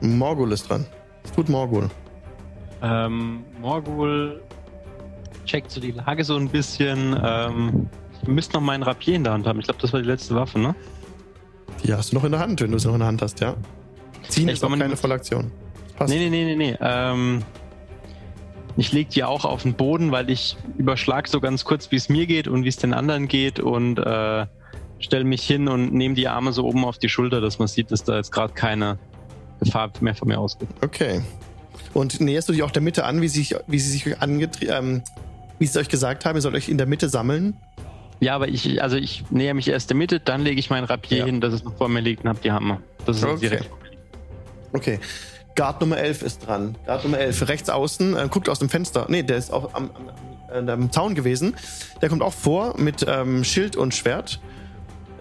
Morgul 0.00 0.52
ist 0.52 0.68
dran. 0.68 0.86
Es 1.24 1.32
tut 1.32 1.48
Morgul. 1.48 1.90
Ähm, 2.82 3.44
Morgul 3.60 4.42
checkt 5.44 5.70
so 5.70 5.80
die 5.80 5.90
Lage 5.92 6.24
so 6.24 6.36
ein 6.36 6.48
bisschen. 6.48 7.18
Ähm, 7.22 7.88
ich 8.22 8.28
müsste 8.28 8.54
noch 8.54 8.62
meinen 8.62 8.82
Rapier 8.82 9.16
in 9.16 9.24
der 9.24 9.34
Hand 9.34 9.46
haben. 9.46 9.58
Ich 9.58 9.66
glaube, 9.66 9.80
das 9.80 9.92
war 9.92 10.00
die 10.00 10.06
letzte 10.06 10.34
Waffe, 10.34 10.58
ne? 10.58 10.74
Die 11.84 11.92
hast 11.92 12.12
du 12.12 12.16
noch 12.16 12.24
in 12.24 12.32
der 12.32 12.40
Hand, 12.40 12.60
wenn 12.60 12.70
du 12.70 12.76
es 12.76 12.84
noch 12.84 12.92
in 12.94 13.00
der 13.00 13.08
Hand 13.08 13.22
hast, 13.22 13.40
ja. 13.40 13.56
Ziehen 14.28 14.48
Ich 14.48 14.54
ist 14.54 14.64
auch 14.64 14.76
keine 14.76 14.96
Vollaktion. 14.96 15.50
Passt. 15.96 16.12
Nee, 16.12 16.18
nee, 16.18 16.30
nee, 16.30 16.54
nee, 16.54 16.56
nee. 16.56 16.78
Ähm, 16.80 17.42
ich 18.76 18.92
leg 18.92 19.10
die 19.10 19.24
auch 19.24 19.44
auf 19.44 19.62
den 19.62 19.74
Boden, 19.74 20.12
weil 20.12 20.30
ich 20.30 20.56
überschlag 20.78 21.28
so 21.28 21.40
ganz 21.40 21.64
kurz, 21.64 21.90
wie 21.90 21.96
es 21.96 22.08
mir 22.08 22.26
geht 22.26 22.48
und 22.48 22.64
wie 22.64 22.68
es 22.68 22.76
den 22.76 22.94
anderen 22.94 23.28
geht 23.28 23.60
und 23.60 23.98
äh, 23.98 24.46
stelle 24.98 25.24
mich 25.24 25.42
hin 25.42 25.68
und 25.68 25.92
nehme 25.92 26.14
die 26.14 26.28
Arme 26.28 26.52
so 26.52 26.64
oben 26.64 26.84
auf 26.84 26.98
die 26.98 27.08
Schulter, 27.08 27.40
dass 27.40 27.58
man 27.58 27.68
sieht, 27.68 27.90
dass 27.90 28.04
da 28.04 28.16
jetzt 28.16 28.32
gerade 28.32 28.52
keine 28.54 28.98
Gefahr 29.60 29.90
mehr 30.00 30.14
von 30.14 30.28
mir 30.28 30.38
ausgeht. 30.38 30.68
Okay. 30.82 31.22
Und 31.92 32.20
näherst 32.20 32.48
du 32.48 32.52
dich 32.52 32.62
auch 32.62 32.70
der 32.70 32.82
Mitte 32.82 33.04
an, 33.04 33.20
wie 33.20 33.28
sie 33.28 33.40
sich, 33.40 33.56
wie 33.66 33.78
sie 33.78 33.90
sich 33.90 34.20
angetrieben, 34.20 34.74
ähm, 34.74 35.02
wie 35.58 35.66
sie 35.66 35.78
euch 35.78 35.88
gesagt 35.88 36.24
haben, 36.24 36.36
ihr 36.36 36.42
sollt 36.42 36.54
euch 36.54 36.68
in 36.68 36.78
der 36.78 36.86
Mitte 36.86 37.08
sammeln? 37.08 37.56
Ja, 38.20 38.34
aber 38.34 38.48
ich, 38.48 38.82
also 38.82 38.96
ich 38.96 39.24
näher 39.30 39.54
mich 39.54 39.68
erst 39.68 39.88
der 39.90 39.96
Mitte, 39.96 40.20
dann 40.20 40.42
lege 40.42 40.60
ich 40.60 40.68
mein 40.70 40.84
Rapier 40.84 41.18
Ja. 41.18 41.24
hin, 41.26 41.40
dass 41.40 41.54
es 41.54 41.64
noch 41.64 41.74
vor 41.76 41.88
mir 41.88 42.00
liegt 42.00 42.22
und 42.24 42.28
hab 42.30 42.40
die 42.42 42.52
Hammer. 42.52 42.80
Das 43.06 43.16
ist 43.16 43.24
Okay. 43.24 43.38
direkt. 43.40 43.70
Okay. 44.72 45.00
Guard 45.56 45.80
Nummer 45.80 45.96
11 45.98 46.22
ist 46.22 46.46
dran. 46.46 46.76
Guard 46.86 47.04
Nummer 47.04 47.18
11, 47.18 47.48
rechts 47.48 47.68
außen, 47.70 48.16
äh, 48.16 48.28
guckt 48.30 48.48
aus 48.48 48.58
dem 48.60 48.68
Fenster. 48.68 49.06
Nee, 49.08 49.22
der 49.22 49.36
ist 49.36 49.52
auch 49.52 49.74
am, 49.74 49.90
am, 49.94 50.10
am, 50.54 50.68
am 50.68 50.92
Zaun 50.92 51.14
gewesen. 51.14 51.56
Der 52.02 52.08
kommt 52.08 52.22
auch 52.22 52.32
vor 52.32 52.78
mit 52.78 53.04
ähm, 53.08 53.42
Schild 53.42 53.76
und 53.76 53.94
Schwert. 53.94 54.40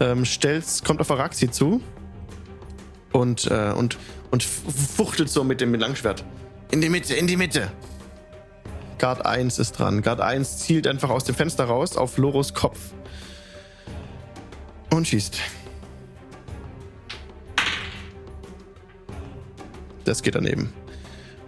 Ähm, 0.02 0.26
stellt, 0.26 0.66
kommt 0.86 1.02
auf 1.02 1.10
Araxi 1.12 1.50
zu. 1.50 1.82
Und, 3.12 3.48
äh, 3.50 3.72
und, 3.76 3.98
und 4.32 4.44
fuchtelt 4.44 5.30
so 5.30 5.44
mit 5.44 5.62
dem 5.62 5.74
Langschwert. 5.74 6.24
In 6.72 6.80
die 6.82 6.90
Mitte, 6.90 7.16
in 7.16 7.26
die 7.28 7.38
Mitte. 7.38 7.72
Guard 9.00 9.26
1 9.26 9.58
ist 9.60 9.80
dran. 9.80 10.02
Guard 10.02 10.22
1 10.22 10.60
zielt 10.60 10.86
einfach 10.86 11.10
aus 11.10 11.24
dem 11.24 11.34
Fenster 11.34 11.66
raus 11.66 11.98
auf 11.98 12.18
Loros 12.18 12.54
Kopf. 12.54 12.78
Und 14.94 15.08
schießt. 15.08 15.40
Das 20.04 20.22
geht 20.22 20.36
daneben. 20.36 20.74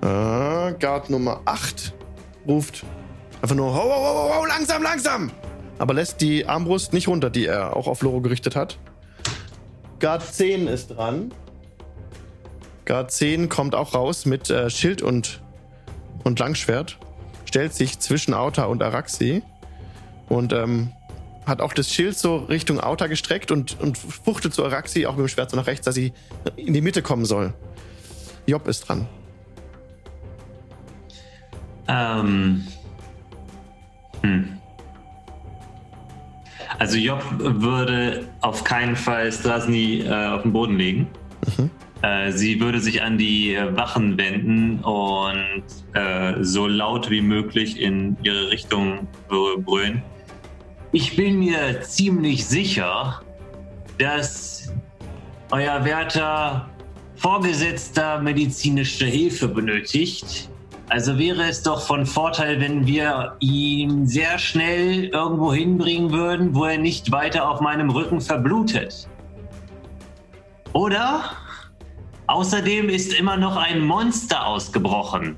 Äh, 0.02 0.06
Guard 0.06 1.10
Nummer 1.10 1.42
8 1.46 1.94
ruft 2.48 2.86
einfach 3.42 3.56
nur: 3.56 3.74
Ho, 3.74 3.84
ho, 3.84 3.90
ho, 3.90 4.40
ho, 4.40 4.46
langsam, 4.46 4.82
langsam! 4.82 5.32
Aber 5.78 5.94
lässt 5.94 6.22
die 6.22 6.46
Armbrust 6.46 6.94
nicht 6.94 7.08
runter, 7.08 7.30
die 7.30 7.48
er 7.48 7.76
auch 7.76 7.88
auf 7.88 8.02
Loro 8.02 8.22
gerichtet 8.22 8.56
hat. 8.56 8.78
Guard 10.00 10.24
10 10.24 10.68
ist 10.68 10.88
dran. 10.88 11.34
Guard 12.86 13.12
10 13.12 13.50
kommt 13.50 13.76
auch 13.76 13.94
raus 13.94 14.26
mit 14.26 14.50
äh, 14.50 14.70
Schild 14.70 15.02
und, 15.02 15.42
und 16.24 16.40
Langschwert. 16.40 16.98
Stellt 17.52 17.74
sich 17.74 18.00
zwischen 18.00 18.34
Auta 18.34 18.64
und 18.64 18.82
Araxi. 18.82 19.44
Und 20.30 20.54
ähm, 20.54 20.94
hat 21.46 21.60
auch 21.60 21.74
das 21.74 21.94
Schild 21.94 22.18
so 22.18 22.38
Richtung 22.38 22.80
Auta 22.80 23.08
gestreckt 23.08 23.52
und, 23.52 23.78
und 23.82 23.98
fuchtelt 23.98 24.54
zu 24.54 24.64
Araxi 24.64 25.06
auch 25.06 25.18
mit 25.18 25.26
dem 25.26 25.28
Schwert 25.28 25.50
so 25.50 25.58
nach 25.58 25.68
rechts, 25.68 25.84
dass 25.84 25.96
sie 25.96 26.14
in 26.56 26.74
die 26.74 26.80
Mitte 26.80 27.02
kommen 27.02 27.26
soll. 27.26 27.54
Job 28.48 28.68
ist 28.68 28.88
dran. 28.88 29.06
Ähm. 31.90 32.66
Hm. 34.22 34.58
Also 36.80 36.96
Job 36.96 37.22
würde 37.38 38.30
auf 38.40 38.64
keinen 38.64 38.96
Fall 38.96 39.30
Strasny 39.30 40.06
äh, 40.06 40.28
auf 40.28 40.44
den 40.44 40.54
Boden 40.54 40.78
legen. 40.78 41.08
Äh, 41.58 41.68
sie 42.32 42.60
würde 42.60 42.80
sich 42.80 43.02
an 43.02 43.18
die 43.18 43.54
äh, 43.54 43.76
Wachen 43.76 44.18
wenden 44.18 44.80
und 44.80 45.64
äh, 45.94 46.44
so 46.44 46.68
laut 46.68 47.10
wie 47.10 47.22
möglich 47.22 47.80
in 47.80 48.18
ihre 48.24 48.50
Richtung 48.50 49.08
brü- 49.30 49.62
brüllen. 49.64 50.02
Ich 50.92 51.16
bin 51.16 51.40
mir 51.40 51.82
ziemlich 51.82 52.46
sicher, 52.46 53.22
dass 53.98 54.74
euer 55.52 55.86
werter 55.86 56.70
Vorgesetzter 57.16 58.20
medizinische 58.20 59.06
Hilfe 59.06 59.48
benötigt. 59.48 60.50
Also 60.90 61.18
wäre 61.18 61.44
es 61.44 61.62
doch 61.62 61.86
von 61.86 62.06
Vorteil, 62.06 62.60
wenn 62.60 62.86
wir 62.88 63.36
ihn 63.40 64.08
sehr 64.08 64.38
schnell 64.40 65.06
irgendwo 65.06 65.54
hinbringen 65.54 66.12
würden, 66.12 66.54
wo 66.56 66.66
er 66.66 66.78
nicht 66.78 67.12
weiter 67.12 67.48
auf 67.50 67.62
meinem 67.62 67.90
Rücken 67.92 68.20
verblutet. 68.20 69.08
Oder? 70.74 71.32
Außerdem 72.32 72.88
ist 72.88 73.12
immer 73.14 73.36
noch 73.36 73.58
ein 73.58 73.82
Monster 73.82 74.46
ausgebrochen. 74.48 75.36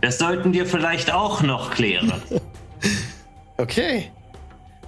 Das 0.00 0.18
sollten 0.18 0.52
wir 0.52 0.66
vielleicht 0.66 1.12
auch 1.14 1.42
noch 1.42 1.70
klären. 1.70 2.12
Okay. 3.56 4.10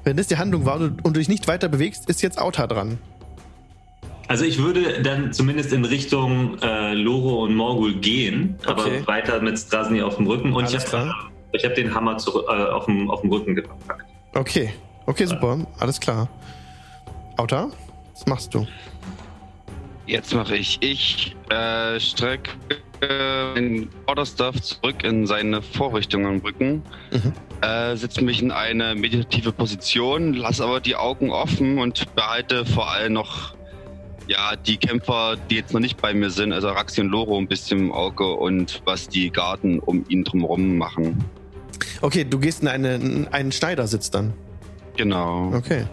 Wenn 0.02 0.16
das 0.16 0.28
die 0.28 0.38
Handlung 0.38 0.64
war 0.64 0.76
und 0.80 1.04
du- 1.04 1.10
dich 1.10 1.28
nicht 1.28 1.46
weiter 1.46 1.68
bewegst, 1.68 2.08
ist 2.08 2.22
jetzt 2.22 2.38
Auta 2.40 2.66
dran. 2.66 2.96
Also 4.28 4.46
ich 4.46 4.56
würde 4.62 5.02
dann 5.02 5.30
zumindest 5.34 5.74
in 5.74 5.84
Richtung 5.84 6.58
äh, 6.62 6.94
Loro 6.94 7.44
und 7.44 7.54
Morgul 7.54 7.96
gehen, 7.96 8.58
Okay. 8.66 8.70
aber 8.70 9.06
weiter 9.06 9.42
mit 9.42 9.58
Strasny 9.58 10.00
auf 10.00 10.16
dem 10.16 10.26
Rücken 10.26 10.54
und 10.54 10.64
Alles 10.64 10.84
ich 10.84 10.88
klar. 10.88 11.06
habe 11.08 11.30
ich 11.52 11.64
hab 11.66 11.74
den 11.74 11.94
Hammer 11.94 12.16
zurück, 12.16 12.46
äh, 12.48 12.62
auf, 12.70 12.86
dem, 12.86 13.10
auf 13.10 13.20
dem 13.20 13.30
Rücken 13.30 13.54
gepackt. 13.54 14.06
Okay. 14.34 14.72
Okay, 15.04 15.26
super. 15.26 15.58
Alles 15.78 16.00
klar. 16.00 16.28
Auta, 17.36 17.68
was 18.14 18.24
machst 18.24 18.54
du? 18.54 18.66
Jetzt 20.06 20.34
mache 20.34 20.56
ich. 20.56 20.78
Ich 20.80 21.36
äh, 21.50 21.98
strecke 22.00 22.50
äh, 23.00 23.54
den 23.54 23.88
Orderstaff 24.06 24.60
zurück 24.60 25.04
in 25.04 25.26
seine 25.26 25.62
Vorrichtung 25.62 26.26
am 26.26 26.38
Rücken, 26.38 26.82
Mhm. 27.12 27.32
äh, 27.62 27.96
setze 27.96 28.22
mich 28.24 28.42
in 28.42 28.50
eine 28.50 28.94
meditative 28.94 29.52
Position, 29.52 30.34
lasse 30.34 30.64
aber 30.64 30.80
die 30.80 30.96
Augen 30.96 31.30
offen 31.30 31.78
und 31.78 32.14
behalte 32.14 32.66
vor 32.66 32.90
allem 32.90 33.12
noch 33.14 33.54
ja, 34.28 34.54
die 34.56 34.76
Kämpfer, 34.76 35.36
die 35.50 35.56
jetzt 35.56 35.72
noch 35.74 35.80
nicht 35.80 36.00
bei 36.00 36.14
mir 36.14 36.30
sind, 36.30 36.52
also 36.52 36.68
Raxi 36.68 37.00
und 37.00 37.08
Loro 37.08 37.36
ein 37.38 37.48
bisschen 37.48 37.78
im 37.80 37.92
Auge 37.92 38.24
und 38.32 38.80
was 38.84 39.08
die 39.08 39.30
Garten 39.30 39.80
um 39.80 40.04
ihn 40.08 40.22
drumherum 40.24 40.78
machen. 40.78 41.24
Okay, 42.00 42.24
du 42.24 42.38
gehst 42.38 42.62
in, 42.62 42.68
eine, 42.68 42.94
in 42.96 43.28
einen 43.28 43.50
Schneidersitz 43.52 44.10
dann. 44.10 44.32
Genau. 44.96 45.52
Okay. 45.54 45.86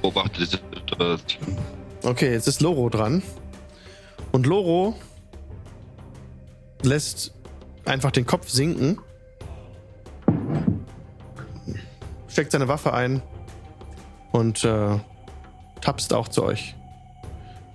Beobachte 0.00 0.40
die 0.40 0.46
Situation. 0.46 1.56
Okay, 2.04 2.32
jetzt 2.32 2.48
ist 2.48 2.60
Loro 2.60 2.88
dran. 2.88 3.22
Und 4.32 4.46
Loro 4.46 4.94
lässt 6.82 7.32
einfach 7.84 8.10
den 8.10 8.26
Kopf 8.26 8.48
sinken. 8.48 8.98
Steckt 12.26 12.50
seine 12.50 12.66
Waffe 12.66 12.92
ein. 12.92 13.22
Und 14.32 14.64
äh, 14.64 14.98
tapst 15.80 16.12
auch 16.12 16.26
zu 16.26 16.42
euch. 16.42 16.74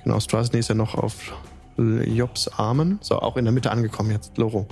Genau, 0.04 0.20
Strasny 0.20 0.60
ist 0.60 0.70
ja 0.70 0.76
noch 0.76 0.96
auf 0.96 1.16
Jobs 1.78 2.50
Armen. 2.50 3.00
So, 3.02 3.20
auch 3.20 3.38
in 3.38 3.46
der 3.46 3.54
Mitte 3.54 3.72
angekommen 3.72 4.12
jetzt, 4.12 4.38
Loro. 4.38 4.66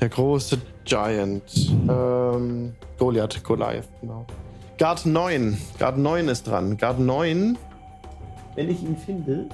Der 0.00 0.08
große 0.08 0.58
Giant. 0.84 1.42
Ähm, 1.88 2.74
Goliath, 2.98 3.44
Goliath, 3.44 3.88
genau. 4.00 4.24
Guard 4.78 5.04
9. 5.04 5.58
Guard 5.78 5.98
9 5.98 6.28
ist 6.28 6.46
dran. 6.46 6.76
Guard 6.78 6.98
9 6.98 7.58
wenn 8.54 8.70
ich 8.70 8.82
ihn 8.82 8.96
finde. 8.96 9.46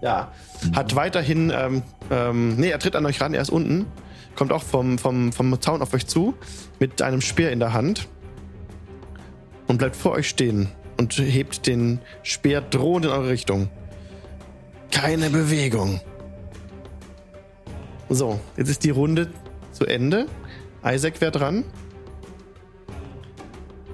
Ja, 0.00 0.32
hat 0.74 0.96
weiterhin, 0.96 1.50
ähm, 1.54 1.82
ähm, 2.10 2.56
nee, 2.56 2.68
er 2.68 2.78
tritt 2.78 2.96
an 2.96 3.06
euch 3.06 3.20
ran, 3.20 3.32
er 3.32 3.40
ist 3.40 3.50
unten, 3.50 3.86
kommt 4.34 4.52
auch 4.52 4.62
vom, 4.62 4.98
vom, 4.98 5.32
vom 5.32 5.60
Zaun 5.60 5.80
auf 5.80 5.94
euch 5.94 6.06
zu, 6.06 6.34
mit 6.78 7.00
einem 7.00 7.20
Speer 7.20 7.52
in 7.52 7.60
der 7.60 7.72
Hand 7.72 8.08
und 9.66 9.78
bleibt 9.78 9.96
vor 9.96 10.12
euch 10.12 10.28
stehen 10.28 10.68
und 10.98 11.16
hebt 11.18 11.66
den 11.66 12.00
Speer 12.22 12.60
drohend 12.60 13.06
in 13.06 13.12
eure 13.12 13.28
Richtung. 13.28 13.70
Keine 14.90 15.30
Bewegung. 15.30 16.00
So, 18.08 18.38
jetzt 18.56 18.68
ist 18.68 18.84
die 18.84 18.90
Runde 18.90 19.30
zu 19.72 19.86
Ende. 19.86 20.26
Isaac 20.84 21.20
wäre 21.20 21.32
dran. 21.32 21.64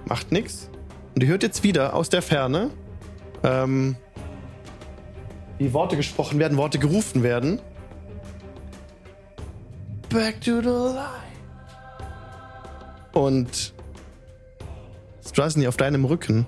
Macht 0.07 0.33
nix. 0.33 0.69
Und 1.15 1.23
ihr 1.23 1.29
hört 1.29 1.43
jetzt 1.43 1.63
wieder 1.63 1.95
aus 1.95 2.09
der 2.09 2.23
Ferne, 2.23 2.71
ähm, 3.43 3.97
wie 5.61 5.73
Worte 5.75 5.97
gesprochen 5.97 6.39
werden, 6.39 6.57
Worte 6.57 6.79
gerufen 6.79 7.23
werden. 7.23 7.61
Back 10.09 10.41
to 10.41 10.63
the 10.63 10.95
light. 10.97 11.21
Und 13.13 13.75
Strasny, 15.25 15.69
auf 15.69 15.77
deinem 15.77 16.07
Rücken 16.07 16.47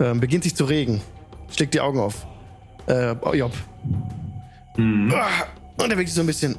ähm, 0.00 0.20
beginnt 0.20 0.44
sich 0.44 0.56
zu 0.56 0.64
regen. 0.64 1.02
Schlägt 1.54 1.74
die 1.74 1.80
Augen 1.82 2.00
auf. 2.00 2.26
Äh, 2.86 3.12
Job. 3.36 3.52
Mhm. 4.76 5.12
Und 5.76 5.82
er 5.82 5.88
bewegt 5.88 6.08
sich 6.08 6.14
so 6.14 6.22
ein 6.22 6.26
bisschen. 6.26 6.58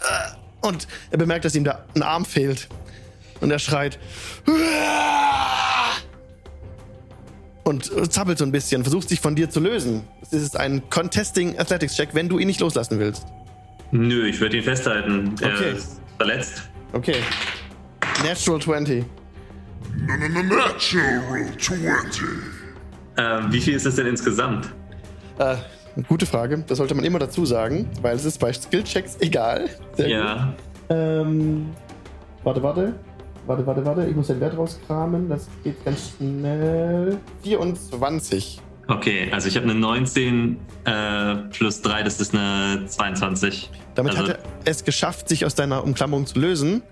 Ah, 0.00 0.66
Und 0.66 0.88
er 1.12 1.18
bemerkt, 1.18 1.44
dass 1.44 1.54
ihm 1.54 1.62
da 1.62 1.84
ein 1.94 2.02
Arm 2.02 2.24
fehlt. 2.24 2.68
Und 3.40 3.52
er 3.52 3.60
schreit. 3.60 4.00
Ah! 4.48 5.92
Und 7.66 7.90
zappelt 8.12 8.38
so 8.38 8.44
ein 8.44 8.52
bisschen, 8.52 8.82
versucht 8.84 9.08
sich 9.08 9.18
von 9.20 9.34
dir 9.34 9.50
zu 9.50 9.58
lösen. 9.58 10.04
Es 10.22 10.32
ist 10.32 10.56
ein 10.56 10.88
Contesting 10.88 11.58
Athletics 11.58 11.96
Check, 11.96 12.10
wenn 12.12 12.28
du 12.28 12.38
ihn 12.38 12.46
nicht 12.46 12.60
loslassen 12.60 13.00
willst. 13.00 13.26
Nö, 13.90 14.24
ich 14.28 14.40
würde 14.40 14.56
ihn 14.58 14.62
festhalten. 14.62 15.34
Er 15.40 15.52
Okay. 15.54 15.72
ist 15.76 16.00
verletzt. 16.16 16.62
Okay. 16.92 17.16
Natural 18.24 18.60
20. 18.60 19.04
Natural 20.06 21.58
20. 21.58 22.22
Ähm, 23.18 23.46
wie 23.52 23.60
viel 23.60 23.74
ist 23.74 23.84
es 23.86 23.96
denn 23.96 24.06
insgesamt? 24.06 24.72
Äh, 25.38 25.56
gute 26.06 26.26
Frage. 26.26 26.62
Das 26.68 26.78
sollte 26.78 26.94
man 26.94 27.04
immer 27.04 27.18
dazu 27.18 27.44
sagen, 27.46 27.90
weil 28.00 28.14
es 28.14 28.24
ist 28.24 28.38
bei 28.38 28.52
Skillchecks 28.52 29.16
egal. 29.20 29.68
Sehr 29.96 30.08
Ja. 30.08 30.54
gut. 30.88 30.96
Ähm, 30.96 31.66
warte, 32.44 32.62
warte. 32.62 32.94
Warte, 33.46 33.66
warte, 33.66 33.84
warte. 33.84 34.06
Ich 34.06 34.16
muss 34.16 34.26
den 34.26 34.40
Wert 34.40 34.56
rauskramen. 34.56 35.28
Das 35.28 35.46
geht 35.62 35.84
ganz 35.84 36.12
schnell. 36.18 37.18
24. 37.42 38.60
Okay, 38.88 39.28
also 39.32 39.48
ich 39.48 39.56
habe 39.56 39.68
eine 39.68 39.74
19 39.78 40.58
äh, 40.84 41.34
plus 41.50 41.82
3, 41.82 42.04
das 42.04 42.20
ist 42.20 42.34
eine 42.34 42.86
22. 42.86 43.70
Damit 43.96 44.16
Also- 44.16 44.32
hat 44.32 44.38
er 44.64 44.70
es 44.70 44.84
geschafft, 44.84 45.28
sich 45.28 45.44
aus 45.44 45.54
deiner 45.56 45.82
Umklammerung 45.82 46.26
zu 46.26 46.38
lösen. 46.38 46.82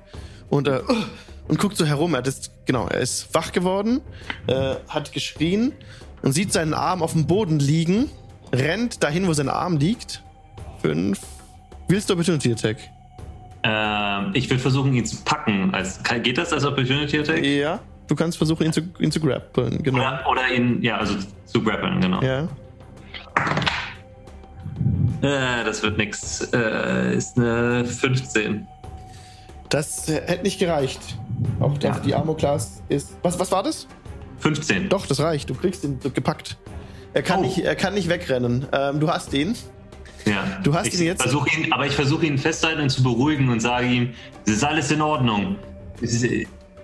Und, 0.50 0.68
äh, 0.68 0.80
und 1.48 1.58
guckt 1.58 1.76
so 1.76 1.84
herum. 1.84 2.14
Er 2.14 2.24
ist, 2.26 2.50
genau, 2.66 2.86
er 2.88 3.00
ist 3.00 3.32
wach 3.34 3.52
geworden, 3.52 4.00
äh, 4.46 4.74
hat 4.88 5.12
geschrien 5.12 5.72
und 6.22 6.32
sieht 6.32 6.52
seinen 6.52 6.74
Arm 6.74 7.02
auf 7.02 7.12
dem 7.12 7.26
Boden 7.26 7.58
liegen, 7.58 8.10
rennt 8.52 9.02
dahin, 9.02 9.26
wo 9.26 9.32
sein 9.32 9.48
Arm 9.48 9.76
liegt. 9.76 10.22
Fünf. 10.82 11.20
Willst 11.88 12.08
du 12.08 12.14
Opportunity 12.14 12.52
Attack? 12.52 12.76
Ähm, 13.66 14.30
ich 14.34 14.48
will 14.50 14.58
versuchen, 14.58 14.92
ihn 14.92 15.06
zu 15.06 15.16
packen. 15.24 15.74
Als, 15.74 16.00
geht 16.22 16.36
das 16.38 16.52
als 16.52 16.64
Opportunity 16.64 17.18
Attack? 17.18 17.42
Ja. 17.44 17.80
Du 18.06 18.14
kannst 18.14 18.36
versuchen, 18.36 18.64
ihn 18.66 18.72
zu, 18.72 18.82
ihn 18.98 19.10
zu 19.10 19.18
grappeln. 19.18 19.82
Genau. 19.82 19.98
Oder, 20.00 20.24
oder 20.30 20.48
ihn, 20.54 20.82
ja, 20.82 20.98
also 20.98 21.14
zu 21.46 21.62
grappeln, 21.62 22.00
genau. 22.00 22.20
Ja. 22.22 22.46
Äh, 25.22 25.64
das 25.64 25.82
wird 25.82 25.96
nix. 25.96 26.42
Äh, 26.52 27.16
ist 27.16 27.38
eine 27.38 27.84
15. 27.84 28.66
Das 29.70 30.06
hätte 30.08 30.42
nicht 30.42 30.58
gereicht. 30.58 31.00
Auch 31.60 31.76
das, 31.78 32.02
die 32.02 32.14
Armor-Class 32.14 32.82
ist. 32.88 33.16
Was, 33.22 33.38
was 33.38 33.50
war 33.50 33.62
das? 33.62 33.86
15. 34.40 34.90
Doch, 34.90 35.06
das 35.06 35.20
reicht. 35.20 35.48
Du 35.48 35.54
kriegst 35.54 35.82
ihn 35.84 35.98
gepackt. 36.12 36.58
Er 37.14 37.22
kann, 37.22 37.40
Oh. 37.40 37.42
nicht, 37.42 37.58
er 37.58 37.74
kann 37.74 37.94
nicht 37.94 38.08
wegrennen. 38.08 38.66
Ähm, 38.72 39.00
du 39.00 39.08
hast 39.08 39.32
ihn. 39.32 39.54
Ja. 40.26 40.58
Du 40.62 40.74
hast 40.74 40.86
ich 40.86 40.94
ihn 41.00 41.06
jetzt- 41.06 41.22
Versuch 41.22 41.46
ihn, 41.48 41.72
aber 41.72 41.86
ich 41.86 41.92
versuche 41.94 42.24
ihn 42.26 42.38
festzuhalten 42.38 42.80
und 42.82 42.88
zu 42.90 43.02
beruhigen 43.02 43.48
und 43.50 43.60
sage 43.60 43.86
ihm, 43.86 44.14
es 44.46 44.52
ist 44.54 44.64
alles 44.64 44.90
in 44.90 45.00
Ordnung. 45.02 45.56
Ist, 46.00 46.24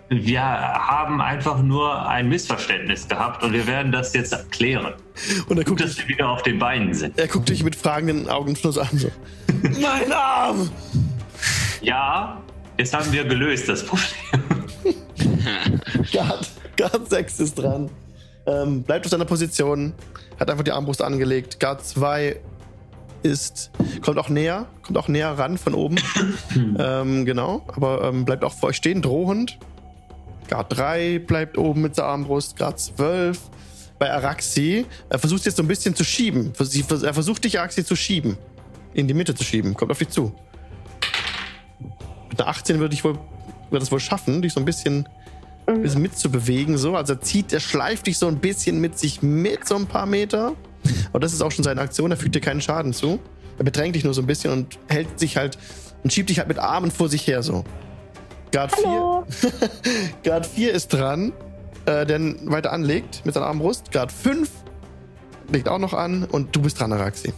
wir 0.08 0.40
haben 0.42 1.20
einfach 1.20 1.62
nur 1.62 2.08
ein 2.08 2.28
Missverständnis 2.28 3.06
gehabt 3.08 3.42
und 3.44 3.52
wir 3.52 3.66
werden 3.66 3.92
das 3.92 4.12
jetzt 4.12 4.50
klären. 4.50 4.92
Und 5.46 5.56
er 5.58 5.64
Gut, 5.64 5.66
guckt, 5.66 5.80
dass 5.82 5.94
dich, 5.96 6.08
wir 6.08 6.16
wieder 6.16 6.28
auf 6.28 6.42
den 6.42 6.58
Beinen 6.58 6.92
sind. 6.94 7.18
er 7.18 7.28
guckt 7.28 7.48
dich 7.48 7.62
mit 7.64 7.76
fragenden 7.76 8.28
Augen 8.28 8.56
Schluss 8.56 8.76
an. 8.76 8.88
So. 8.92 9.08
mein 9.80 10.12
Arm! 10.12 10.68
Ja, 11.80 12.42
jetzt 12.76 12.92
haben 12.92 13.10
wir 13.12 13.24
gelöst 13.24 13.68
das 13.68 13.84
Problem. 13.86 14.10
Guard, 16.12 16.50
Guard 16.76 17.08
6 17.10 17.40
ist 17.40 17.54
dran. 17.58 17.88
Ähm, 18.46 18.82
bleibt 18.82 19.06
auf 19.06 19.10
seiner 19.10 19.24
Position. 19.24 19.92
Hat 20.38 20.50
einfach 20.50 20.64
die 20.64 20.72
Armbrust 20.72 21.02
angelegt. 21.02 21.60
Guard 21.60 21.84
2 21.86 22.36
ist. 23.22 23.70
Kommt 24.02 24.18
auch 24.18 24.28
näher. 24.28 24.66
Kommt 24.82 24.98
auch 24.98 25.08
näher 25.08 25.38
ran 25.38 25.58
von 25.58 25.74
oben. 25.74 25.96
ähm, 26.78 27.24
genau. 27.24 27.62
Aber 27.68 28.04
ähm, 28.04 28.24
bleibt 28.24 28.44
auch 28.44 28.52
vor 28.52 28.70
euch 28.70 28.76
stehen, 28.76 29.02
drohend. 29.02 29.58
Guard 30.48 30.76
3 30.76 31.20
bleibt 31.20 31.58
oben 31.58 31.82
mit 31.82 31.96
der 31.96 32.04
Armbrust. 32.06 32.56
Guard 32.56 32.78
12. 32.78 33.38
Bei 33.98 34.10
Araxi. 34.12 34.86
Er 35.08 35.18
versucht 35.18 35.44
jetzt 35.44 35.56
so 35.56 35.62
ein 35.62 35.68
bisschen 35.68 35.94
zu 35.94 36.04
schieben. 36.04 36.52
Er 37.02 37.14
versucht 37.14 37.44
dich, 37.44 37.58
Araxi, 37.58 37.84
zu 37.84 37.96
schieben. 37.96 38.38
In 38.94 39.06
die 39.06 39.14
Mitte 39.14 39.34
zu 39.34 39.44
schieben. 39.44 39.74
Kommt 39.74 39.90
auf 39.90 39.98
dich 39.98 40.08
zu. 40.08 40.32
Mit 42.30 42.40
einer 42.40 42.48
18 42.48 42.78
würde 42.78 42.94
ich 42.94 43.04
wohl. 43.04 43.18
Würde 43.70 43.84
es 43.84 43.92
wohl 43.92 44.00
schaffen, 44.00 44.42
dich 44.42 44.52
so 44.52 44.58
ein 44.58 44.64
bisschen 44.64 45.06
ein 45.74 45.82
bisschen 45.82 46.02
mitzubewegen. 46.02 46.78
So. 46.78 46.96
Also 46.96 47.14
er 47.14 47.20
zieht, 47.20 47.52
er 47.52 47.60
schleift 47.60 48.06
dich 48.06 48.18
so 48.18 48.26
ein 48.26 48.38
bisschen 48.38 48.80
mit 48.80 48.98
sich 48.98 49.22
mit, 49.22 49.66
so 49.66 49.76
ein 49.76 49.86
paar 49.86 50.06
Meter. 50.06 50.54
Aber 51.10 51.20
das 51.20 51.32
ist 51.32 51.42
auch 51.42 51.50
schon 51.50 51.64
seine 51.64 51.80
Aktion, 51.80 52.10
er 52.10 52.16
fügt 52.16 52.34
dir 52.34 52.40
keinen 52.40 52.60
Schaden 52.60 52.92
zu. 52.92 53.18
Er 53.58 53.64
bedrängt 53.64 53.94
dich 53.94 54.04
nur 54.04 54.14
so 54.14 54.22
ein 54.22 54.26
bisschen 54.26 54.52
und 54.52 54.78
hält 54.88 55.18
sich 55.20 55.36
halt 55.36 55.58
und 56.02 56.12
schiebt 56.12 56.30
dich 56.30 56.38
halt 56.38 56.48
mit 56.48 56.58
Armen 56.58 56.90
vor 56.90 57.08
sich 57.08 57.26
her 57.26 57.42
so. 57.42 57.64
Guard 58.52 58.74
4. 58.74 58.84
Hallo. 58.86 59.26
Guard 60.24 60.46
4 60.46 60.72
ist 60.72 60.88
dran, 60.88 61.32
äh, 61.86 62.06
der 62.06 62.20
weiter 62.50 62.72
anlegt 62.72 63.22
mit 63.24 63.34
seiner 63.34 63.46
Armbrust. 63.46 63.92
Guard 63.92 64.10
5 64.10 64.50
legt 65.52 65.68
auch 65.68 65.78
noch 65.78 65.92
an 65.94 66.24
und 66.24 66.54
du 66.56 66.62
bist 66.62 66.80
dran, 66.80 66.92
Araxi. 66.92 67.32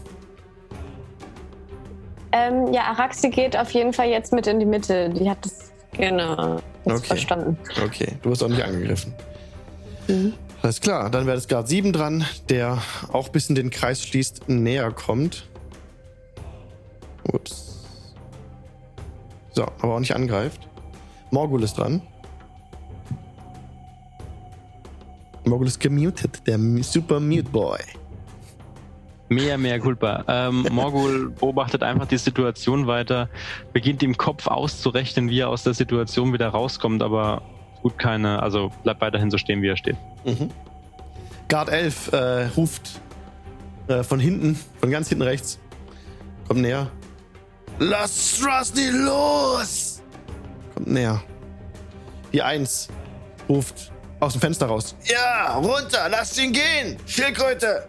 Ähm, 2.33 2.73
ja, 2.73 2.83
Araxi 2.85 3.29
geht 3.31 3.57
auf 3.57 3.71
jeden 3.73 3.93
Fall 3.93 4.09
jetzt 4.09 4.33
mit 4.33 4.47
in 4.47 4.59
die 4.59 4.67
Mitte. 4.67 5.11
Die 5.11 5.29
hat 5.29 5.39
das 5.45 5.73
genau 5.93 6.57
jetzt 6.85 6.97
Okay. 6.99 7.07
verstanden. 7.07 7.59
Okay, 7.85 8.17
du 8.23 8.31
wirst 8.31 8.43
auch 8.43 8.49
nicht 8.49 8.65
angegriffen. 8.65 9.13
Mhm. 10.09 10.33
Alles 10.63 10.81
klar, 10.81 11.11
dann 11.11 11.27
wäre 11.27 11.35
das 11.37 11.49
Guard 11.49 11.67
7 11.69 11.93
dran, 11.93 12.25
der 12.49 12.81
auch 13.13 13.31
bis 13.31 13.49
in 13.49 13.57
den 13.57 13.71
Kreis 13.71 14.05
schließt, 14.07 14.49
näher 14.49 14.93
kommt. 14.93 15.49
Ups. 17.25 17.85
So, 19.51 19.65
aber 19.65 19.97
auch 19.97 20.01
nicht 20.01 20.15
angreift. 20.15 20.69
Morgul 21.33 21.65
ist 21.65 21.79
dran. 21.79 22.01
Morgul 25.45 25.67
ist 25.67 25.81
gemutet, 25.81 26.47
der 26.47 26.59
Super 26.83 27.19
Mute 27.19 27.51
Boy. 27.51 27.81
Mehr, 29.29 29.59
mehr 29.59 29.81
Culpa. 29.81 30.25
Ähm, 30.29 30.69
Morgul 30.71 31.31
beobachtet 31.41 31.83
einfach 31.83 32.07
die 32.07 32.19
Situation 32.19 32.87
weiter, 32.87 33.29
beginnt 33.73 34.05
im 34.05 34.17
Kopf 34.17 34.47
auszurechnen, 34.47 35.29
wie 35.29 35.41
er 35.41 35.49
aus 35.49 35.65
der 35.65 35.75
Situation 35.75 36.33
wieder 36.33 36.51
rauskommt, 36.51 37.03
aber 37.03 37.43
tut 37.83 37.99
keine, 37.99 38.43
also 38.43 38.71
bleibt 38.83 39.01
weiterhin 39.01 39.31
so 39.31 39.39
stehen, 39.39 39.63
wie 39.63 39.69
er 39.69 39.77
steht. 39.77 39.97
Mhm. 40.25 40.51
Guard 41.49 41.69
11 41.69 42.13
äh, 42.13 42.47
ruft 42.57 43.01
äh, 43.89 44.03
von 44.03 44.21
hinten, 44.21 44.59
von 44.81 44.91
ganz 44.91 45.09
hinten 45.09 45.23
rechts. 45.23 45.59
Kommt 46.47 46.61
näher. 46.61 46.91
Lass 47.79 48.39
Strasny 48.39 48.89
los! 48.91 50.03
Kommt 50.75 50.89
näher. 50.89 51.23
Die 52.33 52.41
1 52.41 52.89
ruft 53.49 53.93
aus 54.21 54.33
dem 54.33 54.41
Fenster 54.41 54.67
raus. 54.67 54.95
Ja, 55.05 55.57
runter, 55.57 56.09
lasst 56.09 56.39
ihn 56.39 56.53
gehen! 56.53 56.97
Schildkröte! 57.07 57.89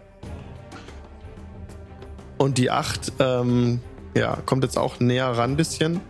Und 2.38 2.58
die 2.58 2.70
8, 2.70 3.12
ähm, 3.20 3.80
ja, 4.14 4.36
kommt 4.44 4.64
jetzt 4.64 4.76
auch 4.76 5.00
näher 5.00 5.28
ran 5.28 5.52
ein 5.52 5.56
bisschen. 5.56 6.00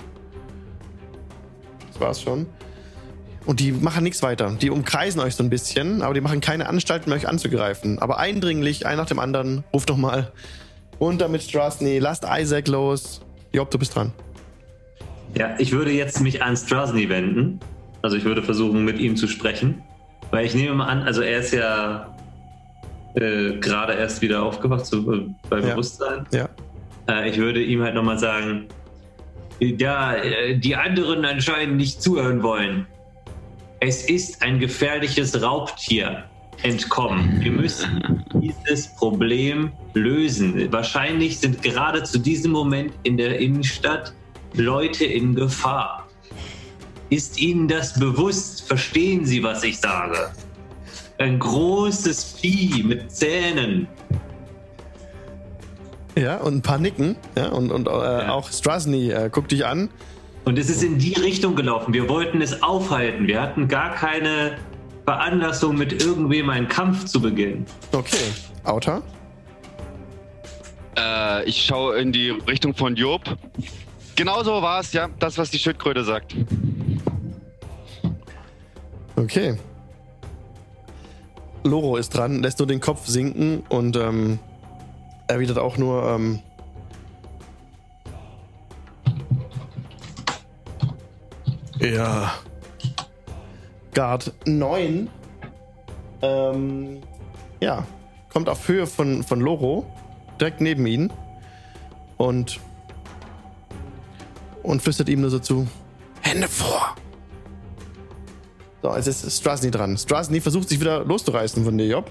Das 1.93 2.01
war's 2.01 2.23
schon. 2.23 2.47
Und 3.47 3.61
die 3.61 3.73
machen 3.73 4.05
nichts 4.05 4.23
weiter. 4.23 4.57
Die 4.61 4.71
umkreisen 4.71 5.21
euch 5.21 5.35
so 5.35 5.43
ein 5.45 5.51
bisschen, 5.51 6.01
aber 6.03 6.15
die 6.15 6.21
machen 6.23 6.41
keine 6.41 6.67
Anstalten 6.67 7.13
euch 7.13 7.29
anzugreifen. 7.29 7.99
Aber 7.99 8.19
eindringlich, 8.19 8.87
ein 8.87 8.97
nach 8.97 9.07
dem 9.07 9.19
anderen, 9.19 9.65
ruft 9.73 9.91
doch 9.91 9.99
mal 9.99 10.33
runter 11.01 11.29
mit 11.29 11.43
Strasny, 11.43 11.99
lasst 11.99 12.25
Isaac 12.29 12.69
los. 12.69 13.21
Job, 13.53 13.71
du 13.71 13.79
bist 13.79 13.95
dran. 13.95 14.13
Ja, 15.37 15.55
ich 15.59 15.73
würde 15.73 15.91
jetzt 15.91 16.21
mich 16.21 16.43
an 16.43 16.57
Strasny 16.57 17.09
wenden. 17.09 17.61
Also 18.03 18.17
ich 18.17 18.25
würde 18.25 18.43
versuchen, 18.43 18.85
mit 18.85 18.99
ihm 18.99 19.17
zu 19.17 19.27
sprechen. 19.29 19.83
Weil 20.31 20.47
ich 20.47 20.55
nehme 20.55 20.75
mal 20.75 20.87
an, 20.87 21.03
also 21.03 21.21
er 21.21 21.41
ist 21.41 21.53
ja 21.53 22.15
äh, 23.15 23.59
gerade 23.59 23.95
erst 23.95 24.23
wieder 24.23 24.43
aufgewacht 24.43 24.87
so, 24.87 25.13
äh, 25.13 25.27
bei 25.51 25.59
Ja. 25.61 25.71
Bewusstsein. 25.71 26.27
Ja. 26.33 26.49
Äh, 27.09 27.29
ich 27.29 27.37
würde 27.39 27.63
ihm 27.63 27.83
halt 27.83 27.95
nochmal 27.95 28.19
sagen, 28.19 28.67
da 29.79 30.17
äh, 30.17 30.57
die 30.59 30.77
anderen 30.77 31.25
anscheinend 31.25 31.77
nicht 31.77 32.01
zuhören 32.03 32.43
wollen. 32.43 32.87
Es 33.87 34.03
ist 34.07 34.41
ein 34.43 34.61
gefährliches 34.61 35.43
Raubtier 35.43 36.25
entkommen. 36.63 37.39
Wir 37.43 37.53
müssen 37.53 38.25
dieses 38.33 38.87
Problem 38.97 39.73
lösen. 39.93 40.73
Wahrscheinlich 40.73 41.39
sind 41.39 41.63
gerade 41.63 42.03
zu 42.03 42.19
diesem 42.19 42.53
Moment 42.53 42.95
in 43.03 43.19
der 43.19 43.39
Innenstadt 43.39 44.15
Leute 44.55 45.05
in 45.05 45.35
Gefahr. 45.35 46.09
Ist 47.11 47.39
Ihnen 47.39 47.69
das 47.69 48.01
bewusst? 48.01 48.67
Verstehen 48.67 49.27
Sie, 49.27 49.43
was 49.43 49.63
ich 49.63 49.79
sage? 49.79 50.31
Ein 51.19 51.39
großes 51.39 52.37
Vieh 52.41 52.85
mit 52.85 53.13
Zähnen. 53.13 53.87
Ja, 56.17 56.39
und 56.39 56.55
ein 56.55 56.63
paar 56.63 56.79
Nicken. 56.79 57.17
Ja, 57.37 57.49
und, 57.49 57.71
und 57.71 57.87
äh, 57.87 57.91
Ja. 57.91 58.33
auch 58.33 58.51
Strasny 58.51 59.11
äh, 59.11 59.29
guckt 59.31 59.53
dich 59.53 59.67
an. 59.67 59.91
Und 60.45 60.59
es 60.59 60.69
ist 60.69 60.83
in 60.83 60.99
die 60.99 61.15
Richtung 61.15 61.57
gelaufen. 61.57 61.95
Wir 61.95 62.09
wollten 62.09 62.43
es 62.43 62.63
aufhalten. 62.63 63.27
Wir 63.27 63.41
hatten 63.41 63.67
gar 63.69 63.95
keine 63.95 64.59
Veranlassung, 65.05 65.77
mit 65.77 66.05
irgendwem 66.05 66.51
einen 66.51 66.69
Kampf 66.69 67.07
zu 67.07 67.21
beginnen. 67.21 67.67
Okay. 67.93 68.33
Auta? 68.65 69.03
Äh, 70.97 71.45
ich 71.45 71.65
schaue 71.65 71.99
in 71.99 72.13
die 72.13 72.31
Richtung 72.31 72.75
von 72.75 72.95
Job. 72.95 73.23
Genau 74.17 74.43
so 74.43 74.63
war 74.63 74.81
es, 74.81 74.93
ja. 74.93 75.09
Das, 75.19 75.39
was 75.39 75.51
die 75.51 75.59
Schildkröte 75.59 76.05
sagt. 76.05 76.37
Okay. 79.17 79.57
Loro 81.65 81.97
ist 81.97 82.11
dran, 82.11 82.43
lässt 82.43 82.59
nur 82.59 82.69
den 82.69 82.81
Kopf 82.81 83.07
sinken 83.07 83.63
und 83.71 83.97
ähm, 83.97 84.39
erwidert 85.29 85.59
auch 85.59 85.79
nur, 85.79 86.07
ähm, 86.11 86.41
ja. 91.85 92.35
Guard 93.95 94.33
9. 94.47 95.09
Ähm, 96.23 97.03
ja, 97.61 97.87
kommt 98.33 98.49
auf 98.49 98.67
Höhe 98.69 98.87
von, 98.87 99.23
von 99.23 99.41
Loro, 99.41 99.87
direkt 100.41 100.61
neben 100.61 100.87
ihn 100.87 101.13
und 102.17 102.61
und 104.63 104.81
flüstert 104.81 105.09
ihm 105.09 105.21
nur 105.21 105.31
so 105.31 105.39
zu: 105.39 105.67
Hände 106.23 106.49
vor! 106.49 106.97
So, 108.83 108.95
jetzt 108.95 109.07
ist 109.07 109.41
Strasny 109.41 109.71
dran. 109.71 109.97
Strasny 109.97 110.41
versucht 110.41 110.69
sich 110.69 110.81
wieder 110.81 111.05
loszureißen 111.05 111.65
von 111.65 111.79
dir, 111.79 111.87
Job. 111.87 112.11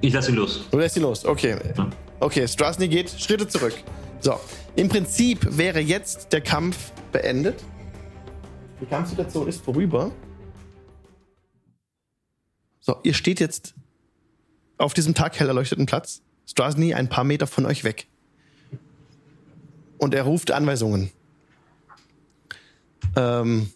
Ich 0.00 0.12
lasse 0.12 0.30
ihn 0.30 0.36
los. 0.36 0.66
Du 0.70 0.78
lässt 0.78 0.96
ihn 0.96 1.02
los, 1.02 1.24
okay. 1.24 1.56
Okay, 2.20 2.46
Strasny 2.46 2.88
geht 2.88 3.10
Schritte 3.10 3.48
zurück. 3.48 3.74
So, 4.20 4.38
im 4.74 4.88
Prinzip 4.88 5.56
wäre 5.56 5.80
jetzt 5.80 6.32
der 6.32 6.40
Kampf 6.40 6.92
beendet. 7.12 7.62
Die 8.80 8.86
Kampfsituation 8.86 9.48
ist 9.48 9.64
vorüber. 9.64 10.12
So, 12.80 12.96
ihr 13.02 13.14
steht 13.14 13.40
jetzt 13.40 13.74
auf 14.78 14.94
diesem 14.94 15.14
taghell 15.14 15.48
erleuchteten 15.48 15.86
Platz. 15.86 16.22
Strasny 16.46 16.94
ein 16.94 17.08
paar 17.08 17.24
Meter 17.24 17.46
von 17.46 17.66
euch 17.66 17.82
weg. 17.84 18.06
Und 19.98 20.14
er 20.14 20.22
ruft 20.22 20.50
Anweisungen. 20.50 21.10
Ähm, 23.16 23.72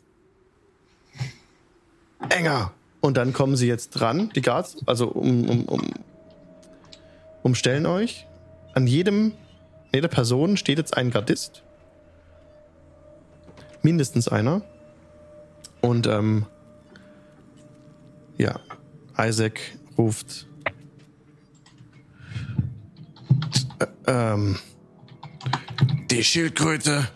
enger. 2.28 2.72
Und 3.00 3.16
dann 3.16 3.32
kommen 3.32 3.56
sie 3.56 3.66
jetzt 3.66 3.90
dran, 3.90 4.30
die 4.34 4.42
Guards, 4.42 4.76
also 4.86 5.08
um, 5.08 5.48
um, 5.48 5.64
um, 5.64 5.80
umstellen 7.42 7.86
euch. 7.86 8.26
An 8.74 8.86
jedem, 8.86 9.32
jeder 9.92 10.08
Person 10.08 10.58
steht 10.58 10.78
jetzt 10.78 10.96
ein 10.96 11.10
Gardist. 11.10 11.62
Mindestens 13.82 14.28
einer. 14.28 14.62
Und 15.80 16.06
ähm, 16.06 16.46
ja, 18.38 18.58
Isaac 19.18 19.60
ruft. 19.98 20.46
Äh, 23.78 23.86
ähm, 24.06 24.58
die 26.10 26.24
Schildkröte 26.24 27.08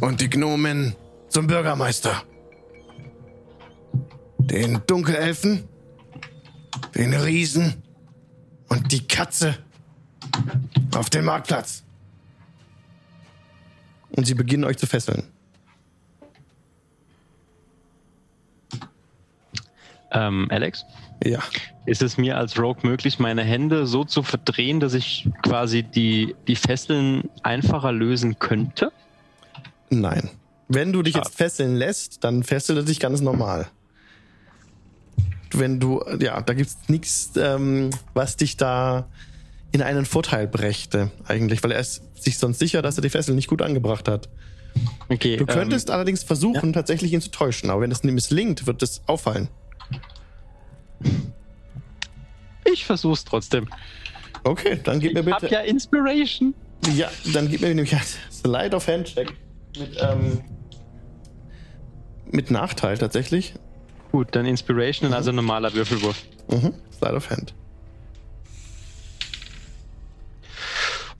und 0.00 0.20
die 0.20 0.28
Gnomen 0.28 0.94
zum 1.28 1.46
Bürgermeister. 1.46 2.22
Den 4.38 4.80
Dunkelelfen, 4.86 5.68
den 6.94 7.14
Riesen 7.14 7.82
und 8.68 8.92
die 8.92 9.06
Katze 9.06 9.58
auf 10.94 11.10
den 11.10 11.24
Marktplatz. 11.24 11.84
Und 14.10 14.26
sie 14.26 14.34
beginnen 14.34 14.64
euch 14.64 14.78
zu 14.78 14.86
fesseln. 14.86 15.24
Ähm, 20.10 20.46
Alex, 20.50 20.84
Ja. 21.24 21.40
ist 21.84 22.00
es 22.02 22.16
mir 22.16 22.36
als 22.38 22.58
Rogue 22.58 22.80
möglich, 22.88 23.18
meine 23.18 23.42
Hände 23.42 23.86
so 23.86 24.04
zu 24.04 24.22
verdrehen, 24.22 24.80
dass 24.80 24.94
ich 24.94 25.28
quasi 25.42 25.82
die, 25.82 26.34
die 26.46 26.56
Fesseln 26.56 27.28
einfacher 27.42 27.92
lösen 27.92 28.38
könnte? 28.38 28.90
Nein. 29.90 30.30
Wenn 30.68 30.92
du 30.92 31.02
dich 31.02 31.14
Schade. 31.14 31.26
jetzt 31.26 31.36
fesseln 31.36 31.76
lässt, 31.76 32.24
dann 32.24 32.42
fesselt 32.42 32.78
er 32.78 32.84
dich 32.84 33.00
ganz 33.00 33.20
normal. 33.20 33.68
Wenn 35.52 35.80
du, 35.80 36.02
ja, 36.20 36.40
da 36.42 36.52
gibt's 36.52 36.76
nichts, 36.88 37.32
ähm, 37.36 37.90
was 38.12 38.36
dich 38.36 38.56
da 38.58 39.08
in 39.72 39.80
einen 39.82 40.04
Vorteil 40.04 40.46
brächte, 40.46 41.10
eigentlich, 41.26 41.62
weil 41.62 41.72
er 41.72 41.80
ist 41.80 42.02
sich 42.22 42.38
sonst 42.38 42.58
sicher, 42.58 42.82
dass 42.82 42.96
er 42.98 43.02
die 43.02 43.10
Fesseln 43.10 43.34
nicht 43.36 43.48
gut 43.48 43.62
angebracht 43.62 44.08
hat. 44.08 44.28
Okay. 45.08 45.36
Du 45.36 45.46
könntest 45.46 45.90
allerdings 45.90 46.22
versuchen, 46.22 46.72
tatsächlich 46.72 47.12
ihn 47.12 47.20
zu 47.20 47.30
täuschen, 47.30 47.70
aber 47.70 47.80
wenn 47.82 47.90
es 47.90 48.04
nicht 48.04 48.12
misslingt, 48.14 48.66
wird 48.66 48.82
es 48.82 49.02
auffallen. 49.06 49.48
Ich 52.64 52.84
versuch's 52.84 53.24
trotzdem. 53.24 53.68
Okay, 54.44 54.78
dann 54.82 55.00
gib 55.00 55.14
mir 55.14 55.20
Ich 55.20 55.30
hab 55.32 55.40
bitte. 55.40 55.54
ja 55.54 55.60
Inspiration. 55.60 56.54
Ja, 56.94 57.10
dann 57.32 57.48
gib 57.50 57.60
mir 57.60 57.68
nämlich 57.68 57.94
ein 57.94 58.02
Slide 58.30 58.76
of 58.76 58.86
Hand 58.86 59.14
Check 59.14 59.32
mit, 59.78 59.96
ähm, 60.00 60.40
mit 62.30 62.50
Nachteil 62.50 62.96
tatsächlich. 62.98 63.54
Gut, 64.12 64.28
dann 64.32 64.46
Inspiration, 64.46 65.12
also 65.12 65.32
normaler 65.32 65.72
Würfelwurf. 65.74 66.22
Mhm. 66.50 66.74
Slide 66.96 67.14
of 67.16 67.30
Hand. 67.30 67.54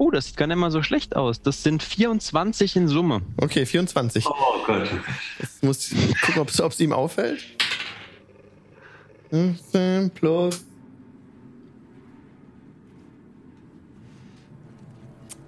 Oh, 0.01 0.13
das 0.13 0.27
sieht 0.27 0.37
gar 0.37 0.47
nicht 0.47 0.57
mal 0.57 0.71
so 0.71 0.83
schlecht 0.85 1.17
aus. 1.17 1.43
Das 1.43 1.65
sind 1.65 1.83
24 1.83 2.77
in 2.77 2.87
Summe. 2.87 3.23
Okay, 3.37 3.67
24. 3.67 4.27
Oh 4.27 4.33
Gott. 4.65 4.89
Jetzt 5.41 5.63
muss 5.65 5.91
ich 5.91 6.21
gucken, 6.21 6.43
ob 6.61 6.71
es 6.71 6.81
ihm 6.81 6.93
auffällt. 6.93 7.45
15 9.31 10.11
plus. 10.11 10.65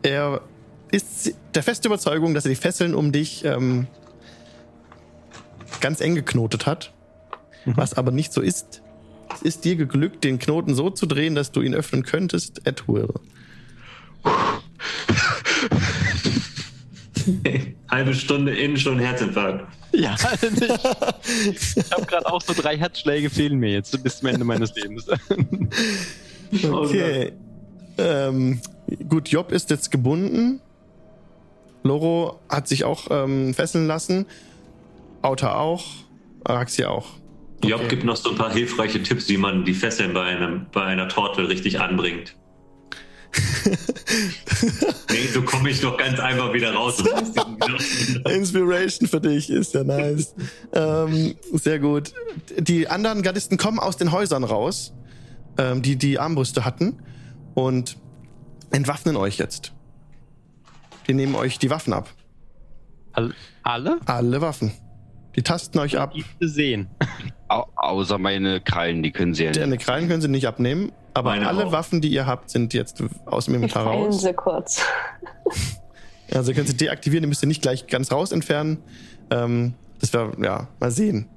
Er 0.02 0.40
ist 0.90 1.34
der 1.54 1.62
feste 1.62 1.88
Überzeugung, 1.88 2.34
dass 2.34 2.44
er 2.44 2.50
die 2.50 2.56
Fesseln 2.56 2.94
um 2.94 3.12
dich 3.12 3.44
ähm, 3.44 3.86
ganz 5.80 6.00
eng 6.00 6.14
geknotet 6.14 6.66
hat. 6.66 6.92
Was 7.66 7.94
aber 7.94 8.10
nicht 8.10 8.32
so 8.32 8.40
ist. 8.40 8.82
Es 9.34 9.42
ist 9.42 9.64
dir 9.64 9.76
geglückt, 9.76 10.24
den 10.24 10.38
Knoten 10.38 10.74
so 10.74 10.88
zu 10.90 11.06
drehen, 11.06 11.34
dass 11.34 11.52
du 11.52 11.60
ihn 11.60 11.74
öffnen 11.74 12.02
könntest. 12.04 12.62
Er 12.64 12.74
tue. 12.74 13.06
Halbe 17.90 18.14
Stunde 18.14 18.56
in 18.56 18.76
schon 18.76 18.98
Herzinfarkt. 18.98 19.79
Ja, 19.92 20.14
ich, 20.14 21.76
ich 21.76 21.92
habe 21.92 22.06
gerade 22.06 22.26
auch 22.26 22.40
so 22.40 22.52
drei 22.54 22.76
Herzschläge 22.76 23.28
fehlen 23.28 23.58
mir 23.58 23.72
jetzt 23.72 24.02
bis 24.02 24.18
zum 24.18 24.28
Ende 24.28 24.44
meines 24.44 24.74
Lebens. 24.74 25.06
Okay. 26.68 27.32
ähm, 27.96 28.60
gut, 29.08 29.28
Job 29.28 29.52
ist 29.52 29.70
jetzt 29.70 29.92
gebunden. 29.92 30.60
Loro 31.84 32.40
hat 32.48 32.66
sich 32.66 32.82
auch 32.82 33.06
ähm, 33.10 33.54
fesseln 33.54 33.86
lassen. 33.86 34.26
Auta 35.22 35.54
auch. 35.54 35.84
Araxia 36.42 36.88
auch. 36.88 37.06
Job 37.62 37.80
Okay. 37.80 37.88
gibt 37.88 38.04
noch 38.04 38.16
so 38.16 38.30
ein 38.30 38.36
paar 38.36 38.52
hilfreiche 38.52 39.02
Tipps, 39.02 39.28
wie 39.28 39.36
man 39.36 39.64
die 39.64 39.74
Fesseln 39.74 40.12
bei, 40.14 40.24
einem, 40.24 40.66
bei 40.72 40.82
einer 40.82 41.08
Torte 41.08 41.48
richtig 41.48 41.78
anbringt. 41.80 42.34
nee, 45.10 45.26
so 45.32 45.42
komme 45.42 45.70
ich 45.70 45.80
doch 45.80 45.96
ganz 45.96 46.18
einfach 46.18 46.52
wieder 46.52 46.72
raus. 46.74 47.02
Inspiration 48.28 49.08
für 49.08 49.20
dich 49.20 49.50
ist 49.50 49.74
ja 49.74 49.84
nice. 49.84 50.34
ähm, 50.72 51.34
sehr 51.52 51.78
gut. 51.78 52.12
Die 52.58 52.88
anderen 52.88 53.22
Gardisten 53.22 53.56
kommen 53.56 53.78
aus 53.78 53.96
den 53.96 54.12
Häusern 54.12 54.44
raus, 54.44 54.92
ähm, 55.58 55.82
die 55.82 55.96
die 55.96 56.18
Armbrüste 56.18 56.64
hatten 56.64 56.98
und 57.54 57.96
entwaffnen 58.70 59.16
euch 59.16 59.38
jetzt. 59.38 59.72
Die 61.08 61.14
nehmen 61.14 61.34
euch 61.34 61.58
die 61.58 61.70
Waffen 61.70 61.92
ab. 61.92 62.08
All- 63.12 63.34
Alle? 63.62 63.98
Alle 64.06 64.40
Waffen. 64.40 64.72
Die 65.36 65.42
tasten 65.42 65.78
euch 65.78 65.98
ab. 65.98 66.12
Die 66.14 66.24
sehen. 66.40 66.88
Au 67.48 67.66
außer 67.76 68.18
meine 68.18 68.60
Krallen, 68.60 69.02
die 69.02 69.10
können 69.12 69.34
sie 69.34 69.44
ja 69.44 69.50
nicht. 69.50 69.60
Deine 69.60 69.78
Krallen 69.78 70.08
können 70.08 70.20
sie 70.20 70.28
nicht 70.28 70.46
abnehmen, 70.46 70.92
aber 71.20 71.30
Meine 71.30 71.46
alle 71.48 71.66
auch. 71.66 71.72
Waffen, 71.72 72.00
die 72.00 72.08
ihr 72.08 72.26
habt, 72.26 72.50
sind 72.50 72.74
jetzt 72.74 73.02
aus 73.26 73.44
dem 73.46 73.54
Ich 73.54 73.62
Inventar 73.62 73.84
raus. 73.86 74.20
sie 74.22 74.32
kurz. 74.32 74.82
Also 76.32 76.52
ihr 76.52 76.54
könnt 76.54 76.68
sie 76.68 76.76
deaktivieren, 76.76 77.22
die 77.24 77.26
müsst 77.28 77.42
ihr 77.42 77.48
nicht 77.48 77.60
gleich 77.60 77.88
ganz 77.88 78.12
raus 78.12 78.30
entfernen. 78.30 78.78
Ähm, 79.32 79.74
das 80.00 80.12
wäre, 80.12 80.30
ja, 80.40 80.68
mal 80.78 80.92
sehen. 80.92 81.28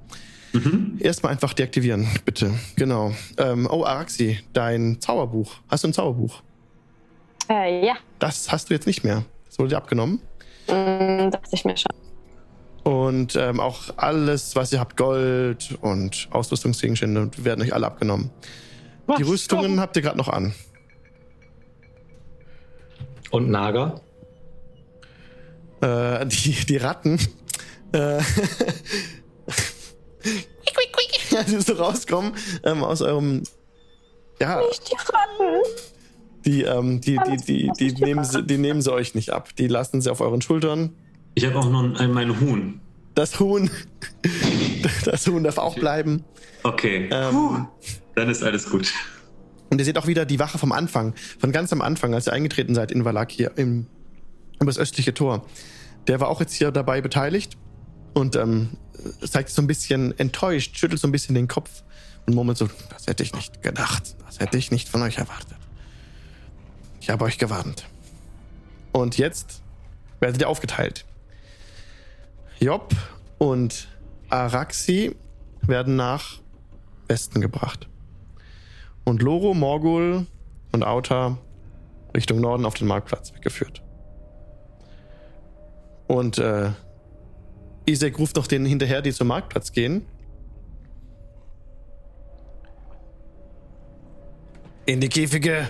Mhm. 0.52 0.98
Erstmal 1.00 1.32
einfach 1.32 1.52
deaktivieren, 1.52 2.06
bitte. 2.24 2.52
Genau. 2.76 3.12
Ähm, 3.36 3.66
oh, 3.68 3.84
Araxi, 3.84 4.38
dein 4.52 5.00
Zauberbuch. 5.00 5.52
Hast 5.68 5.82
du 5.82 5.88
ein 5.88 5.92
Zauberbuch? 5.92 6.42
Äh, 7.50 7.84
ja, 7.84 7.94
Das 8.20 8.52
hast 8.52 8.70
du 8.70 8.74
jetzt 8.74 8.86
nicht 8.86 9.02
mehr. 9.02 9.24
Das 9.46 9.58
wurde 9.58 9.70
dir 9.70 9.78
abgenommen. 9.78 10.20
mm, 10.68 11.30
dachte 11.32 11.50
ich 11.50 11.64
mir 11.64 11.74
schon. 11.76 11.90
Und 12.84 13.34
ähm, 13.34 13.58
auch 13.58 13.80
alles, 13.96 14.54
was 14.54 14.72
ihr 14.72 14.78
habt, 14.78 14.96
Gold 14.96 15.76
und 15.80 16.28
Ausrüstungsgegenstände, 16.30 17.30
werden 17.38 17.62
euch 17.62 17.74
alle 17.74 17.86
abgenommen. 17.86 18.30
Die 19.06 19.22
Was? 19.22 19.28
Rüstungen 19.28 19.80
habt 19.80 19.96
ihr 19.96 20.02
gerade 20.02 20.16
noch 20.18 20.28
an. 20.28 20.54
Und 23.30 23.50
Naga? 23.50 24.00
Äh, 25.80 26.26
die, 26.26 26.52
die 26.66 26.76
Ratten. 26.76 27.18
Äh, 27.92 28.20
sie 31.46 31.60
so 31.60 31.74
rauskommen 31.74 32.32
ähm, 32.64 32.82
aus 32.84 33.02
eurem. 33.02 33.42
Ja, 34.40 34.60
Nicht 34.68 34.90
die 34.90 34.96
Ratten. 34.96 35.62
die, 36.44 36.62
ähm, 36.62 37.00
die, 37.00 37.18
die, 37.18 37.36
die, 37.36 37.92
die, 37.92 38.04
nehmen 38.04 38.24
sie, 38.24 38.42
die 38.42 38.58
nehmen 38.58 38.82
sie 38.82 38.92
euch 38.92 39.14
nicht 39.14 39.30
ab. 39.30 39.50
Die 39.56 39.68
lassen 39.68 40.00
sie 40.00 40.10
auf 40.10 40.20
euren 40.20 40.42
Schultern. 40.42 40.94
Ich 41.34 41.44
habe 41.44 41.58
auch 41.58 41.68
noch 41.68 41.98
ein, 41.98 42.12
mein 42.12 42.40
Huhn. 42.40 42.80
Das 43.14 43.38
Huhn. 43.40 43.70
Das 45.04 45.26
Huhn 45.26 45.42
darf 45.42 45.56
auch 45.58 45.74
bleiben. 45.76 46.24
Okay, 46.62 47.08
Ähm, 47.10 47.66
dann 48.14 48.28
ist 48.28 48.42
alles 48.42 48.70
gut. 48.70 48.92
und 49.70 49.78
ihr 49.78 49.84
seht 49.84 49.98
auch 49.98 50.06
wieder 50.06 50.24
die 50.24 50.38
Wache 50.38 50.58
vom 50.58 50.72
Anfang, 50.72 51.14
von 51.38 51.52
ganz 51.52 51.72
am 51.72 51.80
Anfang, 51.80 52.14
als 52.14 52.26
ihr 52.26 52.32
eingetreten 52.32 52.74
seid 52.74 52.92
in 52.92 53.04
Valak 53.04 53.30
hier 53.30 53.52
im, 53.56 53.86
über 54.60 54.66
das 54.66 54.78
östliche 54.78 55.14
Tor. 55.14 55.46
Der 56.06 56.20
war 56.20 56.28
auch 56.28 56.40
jetzt 56.40 56.54
hier 56.54 56.70
dabei 56.70 57.00
beteiligt 57.00 57.56
und 58.12 58.36
ähm, 58.36 58.76
zeigt 59.28 59.50
so 59.50 59.62
ein 59.62 59.66
bisschen 59.66 60.16
enttäuscht, 60.18 60.76
schüttelt 60.76 61.00
so 61.00 61.08
ein 61.08 61.12
bisschen 61.12 61.34
den 61.34 61.48
Kopf 61.48 61.82
und 62.26 62.34
murmelt 62.34 62.58
so: 62.58 62.68
Das 62.90 63.06
hätte 63.06 63.22
ich 63.22 63.34
nicht 63.34 63.62
gedacht. 63.62 64.16
Das 64.26 64.38
hätte 64.38 64.58
ich 64.58 64.70
nicht 64.70 64.88
von 64.88 65.02
euch 65.02 65.18
erwartet. 65.18 65.56
Ich 67.00 67.10
habe 67.10 67.24
euch 67.24 67.38
gewarnt. 67.38 67.86
Und 68.92 69.18
jetzt 69.18 69.62
werdet 70.20 70.40
ihr 70.40 70.48
aufgeteilt. 70.48 71.04
Job 72.60 72.94
und 73.38 73.88
Araxi 74.30 75.14
werden 75.62 75.96
nach 75.96 76.40
Westen 77.08 77.40
gebracht. 77.40 77.88
Und 79.04 79.22
Loro, 79.22 79.54
Morgul 79.54 80.26
und 80.72 80.82
Auta 80.82 81.38
Richtung 82.14 82.40
Norden 82.40 82.64
auf 82.64 82.74
den 82.74 82.86
Marktplatz 82.86 83.34
weggeführt. 83.34 83.82
Und 86.06 86.38
äh, 86.38 86.70
Isaac 87.86 88.18
ruft 88.18 88.36
noch 88.36 88.46
denen 88.46 88.66
hinterher, 88.66 89.02
die 89.02 89.12
zum 89.12 89.28
Marktplatz 89.28 89.72
gehen. 89.72 90.06
In 94.86 95.00
die 95.00 95.08
Käfige. 95.08 95.68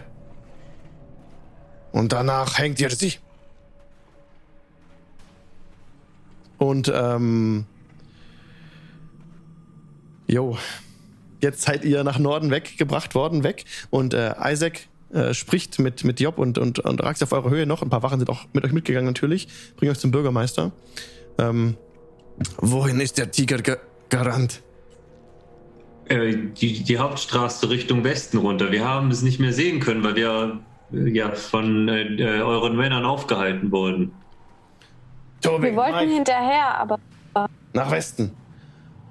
Und 1.93 2.13
danach 2.13 2.59
hängt 2.59 2.81
ihr 2.81 2.91
sie. 2.91 3.15
Und 6.59 6.93
ähm. 6.95 7.67
Jo. 10.27 10.59
Jetzt 11.45 11.61
seid 11.61 11.85
ihr 11.85 12.05
nach 12.05 12.19
Norden 12.19 12.51
weggebracht 12.51 13.15
worden, 13.15 13.45
weg. 13.45 13.67
Und 13.91 14.15
äh, 14.15 14.33
Isaac 14.43 14.89
äh, 15.13 15.35
spricht 15.35 15.79
mit, 15.79 16.03
mit 16.03 16.19
Job 16.19 16.39
und, 16.39 16.57
und, 16.57 16.79
und 16.79 17.03
Rax 17.03 17.23
auf 17.23 17.33
eurer 17.33 17.51
Höhe 17.51 17.67
noch. 17.67 17.83
Ein 17.83 17.91
paar 17.91 18.03
Wachen 18.03 18.19
sind 18.19 18.31
auch 18.31 18.47
mit 18.55 18.65
euch 18.65 18.73
mitgegangen 18.73 19.05
natürlich. 19.05 19.47
Bringt 19.77 19.93
euch 19.93 19.99
zum 19.99 20.11
Bürgermeister. 20.11 20.73
Ähm, 21.37 21.77
wohin 22.57 22.99
ist 22.99 23.19
der 23.19 23.31
Tiger 23.31 23.59
ge 23.59 23.77
gerannt? 24.09 24.63
Äh, 26.07 26.35
die, 26.59 26.83
die 26.83 26.97
Hauptstraße 26.97 27.69
Richtung 27.69 28.05
Westen 28.05 28.39
runter. 28.39 28.73
Wir 28.73 28.89
haben 28.89 29.11
es 29.11 29.21
nicht 29.21 29.39
mehr 29.39 29.53
sehen 29.53 29.81
können, 29.81 30.03
weil 30.03 30.17
wir 30.17 30.61
äh, 30.95 31.11
ja 31.11 31.31
von 31.35 31.89
äh, 31.91 32.05
äh, 32.05 32.41
euren 32.41 32.75
Männern 32.75 33.05
aufgehalten 33.05 33.71
wurden. 33.71 34.13
Tobi, 35.43 35.65
Wir 35.65 35.77
wollten 35.77 36.09
hinterher, 36.09 36.79
aber 36.79 36.99
nach 37.75 37.91
Westen. 37.91 38.33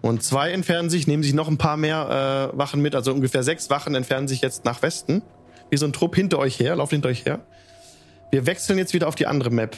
Und 0.04 0.22
zwei 0.22 0.52
entfernen 0.52 0.90
sich, 0.90 1.08
nehmen 1.08 1.24
sich 1.24 1.34
noch 1.34 1.48
ein 1.48 1.58
paar 1.58 1.78
mehr 1.78 2.52
äh, 2.54 2.58
Wachen 2.58 2.82
mit. 2.82 2.94
Also 2.94 3.14
ungefähr 3.14 3.42
sechs 3.42 3.70
Wachen 3.70 3.96
entfernen 3.96 4.28
sich 4.28 4.42
jetzt 4.42 4.66
nach 4.66 4.82
Westen. 4.82 5.22
Wie 5.70 5.78
so 5.78 5.86
ein 5.86 5.94
Trupp 5.94 6.14
hinter 6.14 6.40
euch 6.40 6.60
her, 6.60 6.76
laufen 6.76 6.96
hinter 6.96 7.08
euch 7.08 7.26
her. 7.26 7.40
Wir 8.30 8.46
wechseln 8.46 8.78
jetzt 8.78 8.94
wieder 8.94 9.08
auf 9.08 9.16
die 9.16 9.28
andere 9.28 9.50
Map. 9.50 9.78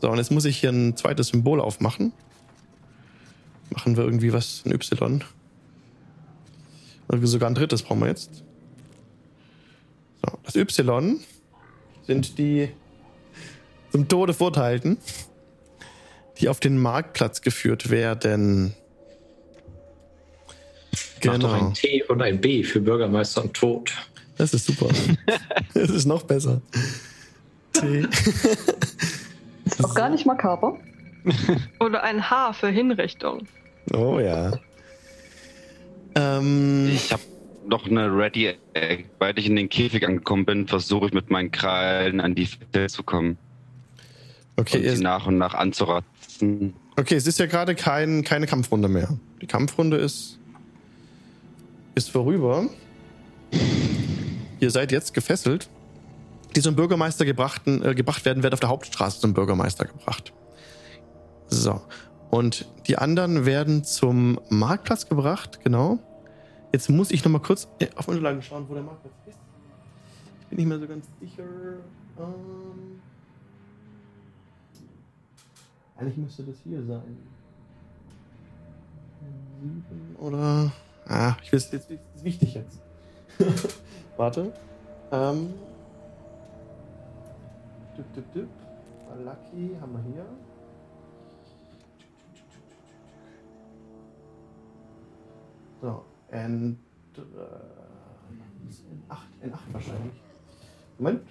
So, 0.00 0.08
und 0.08 0.16
jetzt 0.16 0.30
muss 0.30 0.46
ich 0.46 0.56
hier 0.56 0.70
ein 0.70 0.96
zweites 0.96 1.28
Symbol 1.28 1.60
aufmachen. 1.60 2.14
Machen 3.68 3.98
wir 3.98 4.04
irgendwie 4.04 4.32
was, 4.32 4.62
ein 4.64 4.72
Y. 4.72 5.22
Oder 7.08 7.26
sogar 7.26 7.50
ein 7.50 7.54
drittes 7.54 7.82
brauchen 7.82 8.00
wir 8.00 8.08
jetzt. 8.08 8.42
So, 10.24 10.38
das 10.44 10.56
Y 10.56 11.20
sind 12.06 12.38
die 12.38 12.70
zum 13.92 14.08
Tode 14.08 14.32
Verurteilten, 14.32 14.96
die 16.38 16.48
auf 16.48 16.58
den 16.58 16.78
Marktplatz 16.78 17.42
geführt 17.42 17.90
werden. 17.90 18.74
Mach 21.24 21.38
doch 21.38 21.52
Genau. 21.54 21.66
ein 21.68 21.74
T 21.74 22.02
und 22.04 22.22
ein 22.22 22.40
B 22.40 22.62
für 22.62 22.80
Bürgermeister 22.80 23.42
und 23.42 23.54
Tod. 23.54 23.92
Das 24.36 24.52
ist 24.54 24.66
super. 24.66 24.88
das 25.74 25.90
ist 25.90 26.04
noch 26.06 26.22
besser. 26.22 26.60
T. 27.72 28.06
Ist 29.66 29.84
auch 29.84 29.94
gar 29.94 30.08
nicht 30.08 30.24
makaber. 30.26 30.78
Oder 31.80 32.02
ein 32.04 32.30
H 32.30 32.52
für 32.52 32.68
Hinrichtung. 32.68 33.46
Oh 33.92 34.20
ja. 34.20 34.52
Ähm, 36.14 36.88
Ich 36.94 37.12
habe 37.12 37.22
noch 37.66 37.86
eine 37.86 38.06
Ready 38.16 38.54
Egg. 38.74 39.04
Weil 39.18 39.36
ich 39.38 39.46
in 39.46 39.56
den 39.56 39.68
Käfig 39.68 40.06
angekommen 40.06 40.44
bin, 40.44 40.68
versuche 40.68 41.06
ich 41.06 41.12
mit 41.12 41.30
meinen 41.30 41.50
Krallen 41.50 42.20
an 42.20 42.34
die 42.34 42.46
Fette 42.46 42.86
zu 42.86 43.02
kommen 43.02 43.36
okay, 44.56 44.78
und 44.88 44.96
sie 44.96 45.02
nach 45.02 45.26
und 45.26 45.36
nach 45.36 45.54
anzuratzen. 45.54 46.74
okay, 46.96 47.16
es 47.16 47.26
ist 47.26 47.38
ja 47.40 47.46
gerade 47.46 47.74
kein, 47.74 48.22
keine 48.22 48.46
Kampfrunde 48.46 48.88
mehr. 48.88 49.08
Die 49.42 49.46
Kampfrunde 49.46 49.96
ist, 49.96 50.38
ist 51.96 52.10
vorüber. 52.10 52.68
Ihr 54.60 54.70
seid 54.70 54.92
jetzt 54.92 55.14
gefesselt. 55.14 55.68
Die 56.54 56.60
zum 56.60 56.76
Bürgermeister 56.76 57.24
gebrachten, 57.24 57.82
äh, 57.84 57.94
gebracht 57.94 58.24
werden, 58.24 58.42
werden 58.42 58.54
auf 58.54 58.60
der 58.60 58.68
Hauptstraße 58.68 59.20
zum 59.20 59.34
Bürgermeister 59.34 59.86
gebracht. 59.86 60.32
So. 61.48 61.80
Und 62.30 62.66
die 62.86 62.96
anderen 62.96 63.44
werden 63.44 63.84
zum 63.84 64.38
Marktplatz 64.48 65.08
gebracht, 65.08 65.60
genau. 65.64 65.98
Jetzt 66.72 66.88
muss 66.88 67.10
ich 67.10 67.24
noch 67.24 67.32
mal 67.32 67.40
kurz 67.40 67.68
äh, 67.78 67.88
auf 67.96 68.08
Unterlagen 68.08 68.42
schauen, 68.42 68.66
wo 68.68 68.74
der 68.74 68.82
Marktplatz 68.82 69.14
ist. 69.26 69.38
Ich 70.42 70.46
bin 70.48 70.58
nicht 70.58 70.68
mehr 70.68 70.78
so 70.78 70.86
ganz 70.86 71.06
sicher. 71.20 71.42
Ähm 72.18 73.00
eigentlich 75.96 76.16
müsste 76.18 76.42
das 76.42 76.56
hier 76.62 76.82
sein. 76.82 77.16
Sieben 79.60 80.16
oder. 80.18 80.70
Ah, 81.08 81.36
ich 81.42 81.52
will 81.52 81.58
es 81.58 81.70
jetzt 81.70 81.90
ist 81.90 82.24
wichtig 82.24 82.54
jetzt. 82.54 82.80
Warte. 84.16 84.52
Ähm. 85.12 85.54
Düpp, 87.96 88.14
düpp, 88.14 88.32
düpp. 88.32 88.48
Lucky 89.24 89.76
haben 89.80 89.92
wir 89.92 90.02
hier. 90.12 90.26
So, 95.80 96.04
and. 96.30 96.78
Äh, 97.16 97.20
N8, 99.08 99.50
N8 99.50 99.72
wahrscheinlich. 99.72 100.22
Moment. 100.98 101.22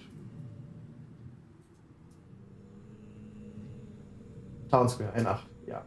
Town 4.70 4.88
Square, 4.88 5.12
N8, 5.16 5.38
ja. 5.66 5.84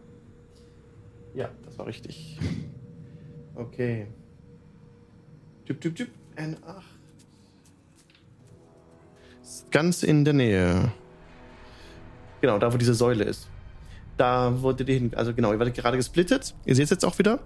Ja, 1.34 1.50
das 1.66 1.78
war 1.78 1.88
richtig. 1.88 2.40
Okay. 3.56 4.08
Typ, 5.66 5.82
Typ, 5.82 5.96
Typ, 5.96 6.10
N8. 6.36 6.56
Ist 9.42 9.72
ganz 9.72 10.04
in 10.04 10.26
der 10.26 10.34
Nähe. 10.34 10.92
Genau, 12.42 12.58
da 12.58 12.74
wo 12.74 12.78
diese 12.78 12.94
Säule 12.94 13.24
ist. 13.24 13.50
Da 14.18 14.62
wurde 14.62 14.86
die 14.86 14.94
hin, 14.94 15.12
also 15.16 15.34
genau, 15.34 15.52
ihr 15.52 15.60
werdet 15.60 15.76
gerade 15.76 15.98
gesplittet. 15.98 16.56
Ihr 16.66 16.76
seht 16.76 16.86
es 16.86 16.90
jetzt 16.90 17.06
auch 17.06 17.18
wieder. 17.20 17.40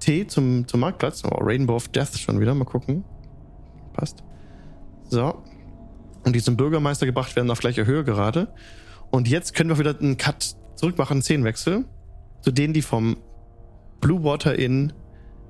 T 0.00 0.26
zum, 0.26 0.66
zum 0.66 0.80
Marktplatz. 0.80 1.22
Oh, 1.24 1.36
Rainbow 1.40 1.76
of 1.76 1.88
Death 1.88 2.18
schon 2.18 2.40
wieder. 2.40 2.54
Mal 2.54 2.64
gucken. 2.64 3.04
Passt. 3.92 4.22
So. 5.08 5.42
Und 6.24 6.34
die 6.34 6.42
zum 6.42 6.56
Bürgermeister 6.56 7.06
gebracht 7.06 7.34
werden 7.36 7.50
auf 7.50 7.60
gleicher 7.60 7.86
Höhe 7.86 8.04
gerade. 8.04 8.48
Und 9.10 9.28
jetzt 9.28 9.54
können 9.54 9.70
wir 9.70 9.78
wieder 9.78 9.98
einen 9.98 10.16
Cut 10.16 10.56
zurück 10.74 10.98
machen, 10.98 11.14
einen 11.14 11.22
Szenenwechsel. 11.22 11.84
Zu 12.40 12.50
denen, 12.50 12.72
die 12.72 12.82
vom 12.82 13.16
Blue 14.00 14.24
Water 14.24 14.58
Inn 14.58 14.92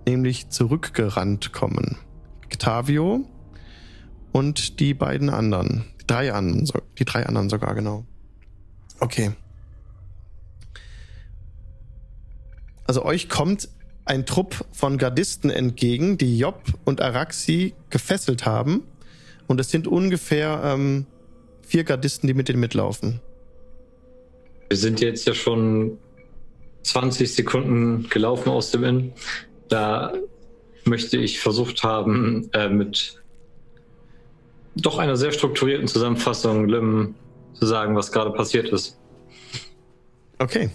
nämlich 0.06 0.48
zurückgerannt 0.48 1.52
kommen. 1.52 1.98
Octavio 2.44 3.28
und 4.32 4.80
die 4.80 4.94
beiden 4.94 5.30
anderen. 5.30 5.84
Die 6.00 6.06
drei 6.06 6.32
anderen, 6.32 6.68
die 6.98 7.04
drei 7.04 7.26
anderen 7.26 7.48
sogar, 7.48 7.74
genau. 7.74 8.04
Okay. 9.00 9.32
Also 12.84 13.04
euch 13.04 13.28
kommt 13.28 13.68
ein 14.04 14.26
Trupp 14.26 14.66
von 14.72 14.98
Gardisten 14.98 15.50
entgegen, 15.50 16.18
die 16.18 16.38
Job 16.38 16.62
und 16.84 17.00
Araxi 17.00 17.74
gefesselt 17.90 18.46
haben. 18.46 18.82
Und 19.46 19.60
es 19.60 19.70
sind 19.70 19.86
ungefähr 19.86 20.60
ähm, 20.64 21.06
vier 21.62 21.84
Gardisten, 21.84 22.26
die 22.26 22.34
mit 22.34 22.48
denen 22.48 22.60
mitlaufen. 22.60 23.20
Wir 24.68 24.76
sind 24.76 25.00
jetzt 25.00 25.26
ja 25.26 25.34
schon 25.34 25.98
20 26.82 27.34
Sekunden 27.34 28.08
gelaufen 28.08 28.48
aus 28.50 28.70
dem 28.70 28.84
Inn. 28.84 29.12
Da 29.72 30.12
möchte 30.84 31.16
ich 31.16 31.40
versucht 31.40 31.82
haben, 31.82 32.50
äh, 32.52 32.68
mit 32.68 33.22
doch 34.76 34.98
einer 34.98 35.16
sehr 35.16 35.32
strukturierten 35.32 35.88
Zusammenfassung 35.88 36.68
Lim 36.68 37.14
zu 37.54 37.64
sagen, 37.64 37.96
was 37.96 38.12
gerade 38.12 38.32
passiert 38.32 38.68
ist. 38.68 38.98
Okay. 40.38 40.68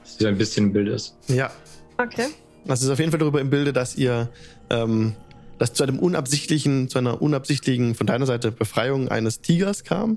Dass 0.00 0.16
sie 0.16 0.26
ein 0.26 0.38
bisschen 0.38 0.68
im 0.68 0.72
Bild 0.72 0.88
ist. 0.88 1.18
Ja. 1.26 1.50
Okay. 1.98 2.28
Das 2.64 2.80
ist 2.80 2.88
auf 2.88 2.98
jeden 2.98 3.10
Fall 3.10 3.20
darüber 3.20 3.42
im 3.42 3.50
Bilde, 3.50 3.74
dass 3.74 3.94
ihr 3.94 4.30
ähm, 4.70 5.14
dass 5.58 5.74
zu 5.74 5.82
einem 5.82 5.98
unabsichtlichen, 5.98 6.88
zu 6.88 6.96
einer 6.96 7.20
unabsichtlichen 7.20 7.94
von 7.94 8.06
deiner 8.06 8.24
Seite 8.24 8.52
Befreiung 8.52 9.08
eines 9.08 9.42
Tigers 9.42 9.84
kam. 9.84 10.16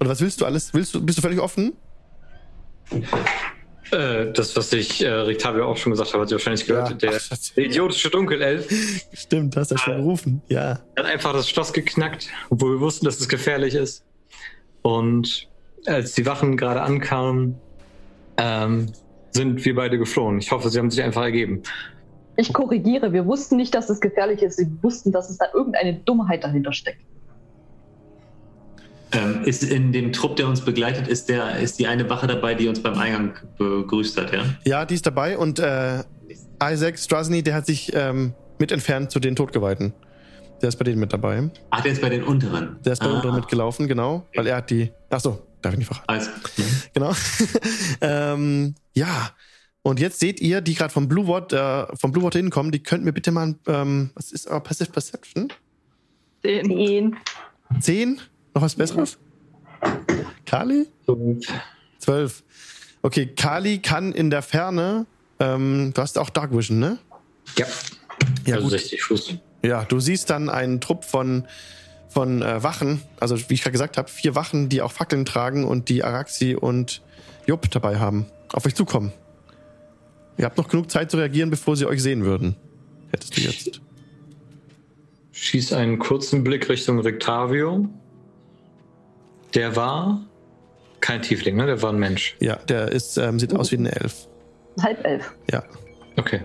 Oder 0.00 0.08
was 0.08 0.22
willst 0.22 0.40
du 0.40 0.46
alles? 0.46 0.72
Willst 0.72 0.94
du, 0.94 1.04
bist 1.04 1.18
du 1.18 1.22
völlig 1.22 1.40
offen? 1.40 1.76
Äh, 3.92 4.32
das, 4.32 4.56
was 4.56 4.72
ich 4.72 5.04
äh, 5.04 5.08
Rictavio 5.08 5.66
auch 5.66 5.76
schon 5.76 5.92
gesagt 5.92 6.12
habe, 6.12 6.22
hat 6.22 6.28
sie 6.28 6.34
wahrscheinlich 6.34 6.66
gehört. 6.66 6.90
Ja. 6.90 6.94
Der, 6.96 7.20
Ach, 7.30 7.36
der 7.56 7.64
idiotische 7.64 8.10
Dunkelelf 8.10 8.68
Stimmt, 9.12 9.56
hast 9.56 9.70
du 9.70 9.76
ja 9.76 9.80
schon 9.80 9.96
gerufen. 9.96 10.42
Ja. 10.48 10.80
hat 10.96 11.06
einfach 11.06 11.32
das 11.32 11.48
Schloss 11.48 11.72
geknackt, 11.72 12.28
obwohl 12.50 12.76
wir 12.76 12.80
wussten, 12.80 13.04
dass 13.04 13.20
es 13.20 13.28
gefährlich 13.28 13.74
ist. 13.74 14.04
Und 14.82 15.48
als 15.86 16.14
die 16.14 16.26
Wachen 16.26 16.56
gerade 16.56 16.82
ankamen, 16.82 17.56
ähm, 18.36 18.92
sind 19.30 19.64
wir 19.64 19.74
beide 19.74 19.98
geflohen. 19.98 20.38
Ich 20.38 20.50
hoffe, 20.50 20.68
sie 20.70 20.78
haben 20.78 20.90
sich 20.90 21.02
einfach 21.02 21.22
ergeben. 21.22 21.62
Ich 22.36 22.52
korrigiere, 22.52 23.12
wir 23.12 23.26
wussten 23.26 23.56
nicht, 23.56 23.74
dass 23.74 23.88
es 23.88 24.00
gefährlich 24.00 24.42
ist. 24.42 24.58
Wir 24.58 24.68
wussten, 24.82 25.12
dass 25.12 25.30
es 25.30 25.38
da 25.38 25.46
irgendeine 25.54 25.94
Dummheit 25.94 26.44
dahinter 26.44 26.72
steckt. 26.72 27.00
Ähm, 29.16 29.44
ist 29.44 29.64
in 29.64 29.92
dem 29.92 30.12
Trupp, 30.12 30.36
der 30.36 30.48
uns 30.48 30.60
begleitet, 30.60 31.08
ist, 31.08 31.28
der, 31.28 31.58
ist 31.58 31.78
die 31.78 31.86
eine 31.86 32.08
Wache 32.10 32.26
dabei, 32.26 32.54
die 32.54 32.68
uns 32.68 32.80
beim 32.80 32.98
Eingang 32.98 33.34
begrüßt 33.58 34.18
hat, 34.18 34.32
ja? 34.32 34.44
Ja, 34.64 34.84
die 34.84 34.94
ist 34.94 35.06
dabei 35.06 35.38
und 35.38 35.58
äh, 35.58 36.02
Isaac 36.62 36.98
Strasny, 36.98 37.42
der 37.42 37.54
hat 37.54 37.66
sich 37.66 37.92
ähm, 37.94 38.34
mit 38.58 38.72
entfernt 38.72 39.10
zu 39.10 39.20
den 39.20 39.36
Todgeweihten. 39.36 39.92
Der 40.62 40.70
ist 40.70 40.76
bei 40.76 40.84
denen 40.84 41.00
mit 41.00 41.12
dabei. 41.12 41.50
Ach, 41.70 41.82
der 41.82 41.92
ist 41.92 42.00
bei 42.00 42.08
den 42.08 42.24
unteren. 42.24 42.78
Der 42.84 42.94
ist 42.94 43.00
bei 43.00 43.06
ah, 43.06 43.20
uns 43.20 43.36
mitgelaufen, 43.36 43.88
genau. 43.88 44.26
Weil 44.34 44.46
er 44.46 44.56
hat 44.56 44.70
die. 44.70 44.90
Ach 45.10 45.20
so, 45.20 45.46
darf 45.60 45.74
ich 45.74 45.78
nicht 45.78 45.86
verraten. 45.86 46.06
Alles, 46.06 46.30
Genau. 46.94 47.12
ähm, 48.00 48.74
ja. 48.94 49.30
Und 49.82 50.00
jetzt 50.00 50.18
seht 50.18 50.40
ihr, 50.40 50.62
die 50.62 50.74
gerade 50.74 50.92
vom 50.92 51.08
Blue 51.08 51.28
Water, 51.28 51.90
äh, 51.92 51.96
vom 51.96 52.10
Blue 52.10 52.24
Water 52.24 52.38
hinkommen, 52.38 52.72
die 52.72 52.82
könnt 52.82 53.04
mir 53.04 53.12
bitte 53.12 53.30
mal, 53.30 53.54
ähm, 53.66 54.10
was 54.14 54.32
ist 54.32 54.48
euer 54.48 54.60
Passive 54.60 54.90
Perception? 54.90 55.52
Den. 56.42 56.68
Den. 56.68 57.16
Zehn? 57.80 58.20
Noch 58.56 58.62
was 58.62 58.74
Besseres? 58.74 59.18
Kali? 60.46 60.86
Zwölf. 61.98 62.42
Okay, 63.02 63.26
Kali 63.26 63.80
kann 63.80 64.12
in 64.12 64.30
der 64.30 64.40
Ferne, 64.40 65.04
ähm, 65.38 65.92
du 65.92 66.00
hast 66.00 66.16
auch 66.16 66.30
Dark 66.30 66.56
Vision, 66.56 66.78
ne? 66.78 66.96
ja, 67.58 67.66
Ja, 68.46 68.54
also 68.54 68.68
gut. 68.68 68.78
60 68.78 69.02
Fuß. 69.02 69.34
Ja, 69.62 69.84
du 69.84 70.00
siehst 70.00 70.30
dann 70.30 70.48
einen 70.48 70.80
Trupp 70.80 71.04
von, 71.04 71.46
von 72.08 72.40
äh, 72.40 72.62
Wachen, 72.62 73.02
also 73.20 73.36
wie 73.50 73.52
ich 73.52 73.60
gerade 73.60 73.72
gesagt 73.72 73.98
habe, 73.98 74.08
vier 74.08 74.34
Wachen, 74.34 74.70
die 74.70 74.80
auch 74.80 74.90
Fackeln 74.90 75.26
tragen 75.26 75.66
und 75.66 75.90
die 75.90 76.02
Araxi 76.02 76.56
und 76.58 77.02
Jupp 77.46 77.70
dabei 77.70 77.98
haben. 77.98 78.24
Auf 78.54 78.64
euch 78.64 78.74
zukommen. 78.74 79.12
Ihr 80.38 80.46
habt 80.46 80.56
noch 80.56 80.68
genug 80.68 80.90
Zeit 80.90 81.10
zu 81.10 81.18
reagieren, 81.18 81.50
bevor 81.50 81.76
sie 81.76 81.84
euch 81.84 82.02
sehen 82.02 82.24
würden. 82.24 82.56
Hättest 83.10 83.36
du 83.36 83.42
jetzt. 83.42 83.82
Schieß 85.32 85.74
einen 85.74 85.98
kurzen 85.98 86.42
Blick 86.42 86.70
Richtung 86.70 87.00
Rictavio. 87.00 87.90
Der 89.56 89.74
war 89.74 90.20
kein 91.00 91.22
Tiefling, 91.22 91.56
ne? 91.56 91.66
Der 91.66 91.80
war 91.80 91.90
ein 91.92 91.98
Mensch. 91.98 92.36
Ja, 92.40 92.56
der 92.56 92.92
ist, 92.92 93.16
ähm, 93.16 93.40
sieht 93.40 93.54
aus 93.54 93.72
wie 93.72 93.78
eine 93.78 93.90
Elf. 93.90 94.28
Halb 94.82 95.04
elf. 95.04 95.32
Ja. 95.50 95.64
Okay. 96.16 96.42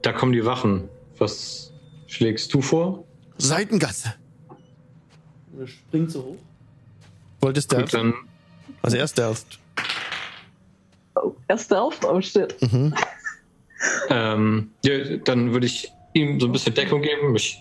Da 0.00 0.12
kommen 0.12 0.32
die 0.32 0.44
Wachen. 0.44 0.88
Was 1.18 1.72
schlägst 2.06 2.54
du 2.54 2.62
vor? 2.62 3.04
Seitengasse. 3.38 4.14
Springt 5.64 6.12
so 6.12 6.22
hoch. 6.24 6.36
Wolltest 7.40 7.70
Gut, 7.70 7.92
dann 7.92 8.14
Also 8.82 8.96
er 8.96 9.08
Stealth. 9.08 9.44
Oh, 11.16 11.34
erste 11.48 11.80
auf. 11.80 11.98
Oh 12.04 12.20
shit. 12.20 12.56
Mhm. 12.62 12.94
Ähm, 14.08 14.70
ja, 14.84 15.16
dann 15.18 15.52
würde 15.52 15.66
ich 15.66 15.90
ihm 16.12 16.38
so 16.38 16.46
ein 16.46 16.52
bisschen 16.52 16.74
Deckung 16.74 17.02
geben, 17.02 17.32
mich 17.32 17.58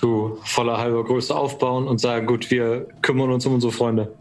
zu 0.00 0.38
voller 0.44 0.78
halber 0.78 1.04
Größe 1.04 1.34
aufbauen 1.34 1.86
und 1.88 1.98
sagen, 2.00 2.26
gut, 2.26 2.50
wir 2.50 2.86
kümmern 3.02 3.30
uns 3.30 3.46
um 3.46 3.54
unsere 3.54 3.72
Freunde. 3.72 4.12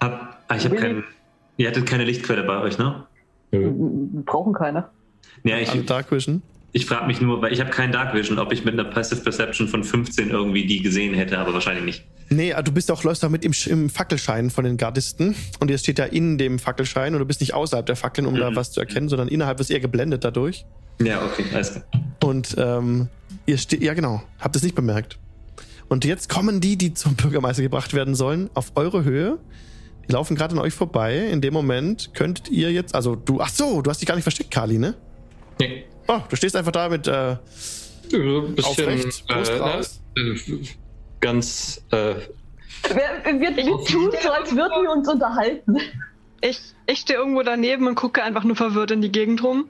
Hab, 0.00 0.38
ah, 0.48 0.56
ich 0.56 0.64
habe 0.64 0.76
keinen. 0.76 1.04
Ihr 1.56 1.68
hattet 1.68 1.86
keine 1.86 2.04
Lichtquelle 2.04 2.42
bei 2.42 2.60
euch, 2.60 2.78
ne? 2.78 3.06
Wir 3.50 3.72
brauchen 4.24 4.52
keine. 4.52 4.88
Ja, 5.44 5.58
ich, 5.58 5.70
Alle 5.70 5.82
Dark 5.82 6.10
Vision. 6.12 6.42
ich 6.72 6.84
frage 6.86 7.06
mich 7.06 7.20
nur, 7.20 7.40
weil 7.40 7.52
ich 7.52 7.60
habe 7.60 7.70
keinen 7.70 7.92
Dark 7.92 8.12
Vision, 8.14 8.38
ob 8.38 8.52
ich 8.52 8.64
mit 8.64 8.74
einer 8.74 8.84
Passive 8.84 9.22
Perception 9.22 9.68
von 9.68 9.84
15 9.84 10.30
irgendwie 10.30 10.66
die 10.66 10.82
gesehen 10.82 11.14
hätte, 11.14 11.38
aber 11.38 11.54
wahrscheinlich 11.54 11.84
nicht. 11.84 12.04
Nee, 12.28 12.52
ah, 12.52 12.60
du 12.62 12.72
bist 12.72 12.90
auch, 12.90 13.04
läufst 13.04 13.24
auch 13.24 13.30
mit 13.30 13.44
im, 13.44 13.52
im 13.66 13.88
Fackelschein 13.88 14.50
von 14.50 14.64
den 14.64 14.76
Gardisten. 14.76 15.34
Und 15.60 15.70
ihr 15.70 15.78
steht 15.78 15.98
ja 15.98 16.04
in 16.06 16.36
dem 16.38 16.58
Fackelschein 16.58 17.14
und 17.14 17.20
du 17.20 17.24
bist 17.26 17.40
nicht 17.40 17.54
außerhalb 17.54 17.86
der 17.86 17.96
Fackeln, 17.96 18.26
um 18.26 18.34
da 18.34 18.50
Mhm. 18.50 18.56
was 18.56 18.72
zu 18.72 18.80
erkennen, 18.80 19.08
sondern 19.08 19.28
innerhalb 19.28 19.58
wirst 19.60 19.70
eher 19.70 19.80
geblendet 19.80 20.24
dadurch. 20.24 20.66
Ja, 21.00 21.24
okay, 21.24 21.44
alles 21.54 21.72
klar. 21.72 21.84
Und 22.24 22.54
ähm, 22.58 23.08
ihr 23.46 23.58
steht, 23.58 23.82
ja 23.82 23.94
genau, 23.94 24.22
habt 24.38 24.56
es 24.56 24.62
nicht 24.62 24.74
bemerkt. 24.74 25.18
Und 25.88 26.04
jetzt 26.04 26.28
kommen 26.28 26.60
die, 26.60 26.76
die 26.76 26.94
zum 26.94 27.14
Bürgermeister 27.14 27.62
gebracht 27.62 27.94
werden 27.94 28.14
sollen, 28.14 28.50
auf 28.54 28.72
eure 28.74 29.04
Höhe. 29.04 29.38
Die 30.08 30.12
laufen 30.12 30.36
gerade 30.36 30.54
an 30.54 30.58
euch 30.60 30.74
vorbei. 30.74 31.16
In 31.30 31.40
dem 31.40 31.52
Moment 31.54 32.12
könntet 32.14 32.48
ihr 32.48 32.72
jetzt, 32.72 32.94
also 32.94 33.14
du, 33.16 33.40
ach 33.40 33.48
so, 33.48 33.82
du 33.82 33.90
hast 33.90 34.00
dich 34.00 34.06
gar 34.08 34.14
nicht 34.14 34.24
versteckt, 34.24 34.50
Kali, 34.50 34.78
ne? 34.78 34.94
Nee. 35.60 35.84
Oh, 36.08 36.20
du 36.28 36.36
stehst 36.36 36.54
einfach 36.56 36.72
da 36.72 36.88
mit, 36.88 37.06
äh, 37.08 37.36
So 38.10 38.42
bisschen, 38.42 38.64
Aufrecht, 38.64 39.24
äh, 39.28 39.56
raus. 39.58 40.00
äh, 40.16 40.34
ganz 41.20 41.82
äh, 41.90 42.14
Wir, 42.84 43.40
wir, 43.40 43.56
wir 43.56 43.64
tun 43.84 44.10
so, 44.22 44.30
als 44.30 44.54
würden 44.54 44.82
wir 44.82 44.90
uns 44.92 45.08
unterhalten. 45.08 45.78
Ich, 46.40 46.60
ich 46.86 46.98
stehe 47.00 47.18
irgendwo 47.18 47.42
daneben 47.42 47.86
und 47.86 47.94
gucke 47.96 48.22
einfach 48.22 48.44
nur 48.44 48.54
verwirrt 48.56 48.90
in 48.90 49.00
die 49.02 49.10
Gegend 49.10 49.42
rum. 49.42 49.68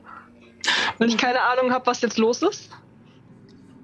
Weil 0.98 1.08
ich 1.08 1.16
keine 1.16 1.40
Ahnung 1.42 1.72
habe, 1.72 1.86
was 1.86 2.00
jetzt 2.02 2.18
los 2.18 2.42
ist. 2.42 2.70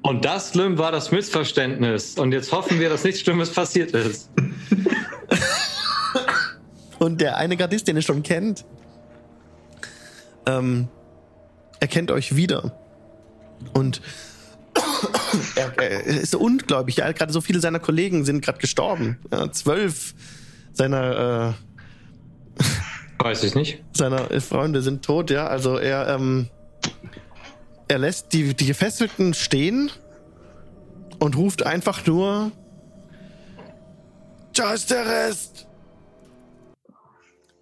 Und 0.03 0.24
das 0.24 0.50
Slim 0.50 0.78
war 0.78 0.90
das 0.90 1.12
Missverständnis. 1.12 2.18
Und 2.18 2.32
jetzt 2.32 2.50
hoffen 2.53 2.80
wir, 2.80 2.88
dass 2.88 3.05
nichts 3.05 3.20
Schlimmes 3.20 3.53
passiert 3.53 3.92
ist. 3.92 4.30
Und 6.98 7.20
der 7.20 7.36
eine 7.36 7.57
Gardist, 7.57 7.88
den 7.88 7.96
ihr 7.96 8.03
schon 8.03 8.22
kennt, 8.22 8.64
ähm, 10.46 10.88
erkennt 11.80 12.11
euch 12.11 12.36
wieder. 12.36 12.76
Und 13.72 14.00
er, 15.57 15.76
er 15.78 16.05
ist 16.05 16.32
so 16.32 16.38
ungläubig. 16.38 16.96
Ja, 16.96 17.11
gerade 17.12 17.32
so 17.32 17.40
viele 17.40 17.61
seiner 17.61 17.80
Kollegen 17.80 18.24
sind 18.24 18.44
gerade 18.44 18.59
gestorben. 18.59 19.18
Ja, 19.30 19.50
zwölf 19.53 20.14
seiner, 20.72 21.57
äh, 22.59 22.62
Weiß 23.18 23.44
ich 23.44 23.55
nicht. 23.55 23.82
seiner 23.92 24.28
Freunde 24.40 24.82
sind 24.82 25.05
tot. 25.05 25.30
Ja, 25.30 25.46
also 25.46 25.76
er, 25.76 26.09
ähm, 26.09 26.48
er 27.93 27.99
lässt 27.99 28.32
die, 28.32 28.55
die 28.55 28.64
Gefesselten 28.64 29.34
stehen 29.34 29.90
und 31.18 31.36
ruft 31.36 31.64
einfach 31.66 32.07
nur: 32.07 32.51
Da 34.55 34.72
ist 34.72 34.90
der 34.90 35.05
Rest! 35.05 35.68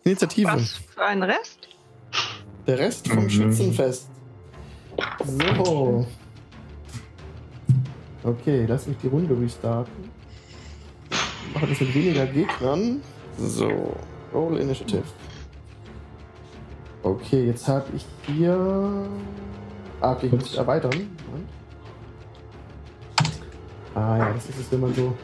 Initiative. 0.04 0.48
Was 0.52 0.80
für 0.94 1.04
ein 1.04 1.22
Rest? 1.24 1.68
Der 2.66 2.78
Rest 2.78 3.08
vom 3.08 3.24
Mhm. 3.24 3.30
Schützenfest. 3.30 4.08
So. 5.26 6.06
Okay, 8.22 8.66
lass 8.68 8.86
mich 8.86 8.98
die 8.98 9.08
Runde 9.08 9.36
restarten. 9.38 10.10
Machen 11.54 11.68
das 11.70 11.80
mit 11.80 11.94
weniger 11.94 12.26
Gegnern. 12.26 13.02
So, 13.36 13.96
Roll 14.32 14.58
Initiative. 14.58 15.02
Okay, 17.02 17.46
jetzt 17.46 17.66
habe 17.66 17.86
ich 17.96 18.04
hier. 18.26 19.08
Ah, 20.00 20.12
okay, 20.12 20.26
ich 20.26 20.32
muss 20.32 20.54
erweitern. 20.54 21.16
Ah 23.94 24.16
ja, 24.16 24.32
das 24.32 24.48
ist 24.48 24.58
es, 24.60 24.72
wenn 24.72 24.80
man 24.80 24.94
so 24.94 25.16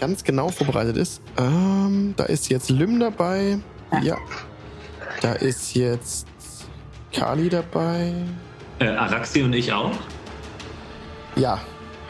ganz 0.00 0.22
genau 0.22 0.48
vorbereitet 0.48 0.96
ist. 0.96 1.20
Ähm, 1.36 2.14
da 2.16 2.24
ist 2.24 2.48
jetzt 2.48 2.70
Lym 2.70 3.00
dabei. 3.00 3.58
Ja. 4.02 4.16
Da 5.20 5.32
ist 5.32 5.74
jetzt 5.74 6.26
Kali 7.12 7.48
dabei. 7.48 8.14
Äh, 8.78 8.88
Araxi 8.88 9.42
und 9.42 9.52
ich 9.52 9.72
auch? 9.72 9.92
Ja, 11.36 11.60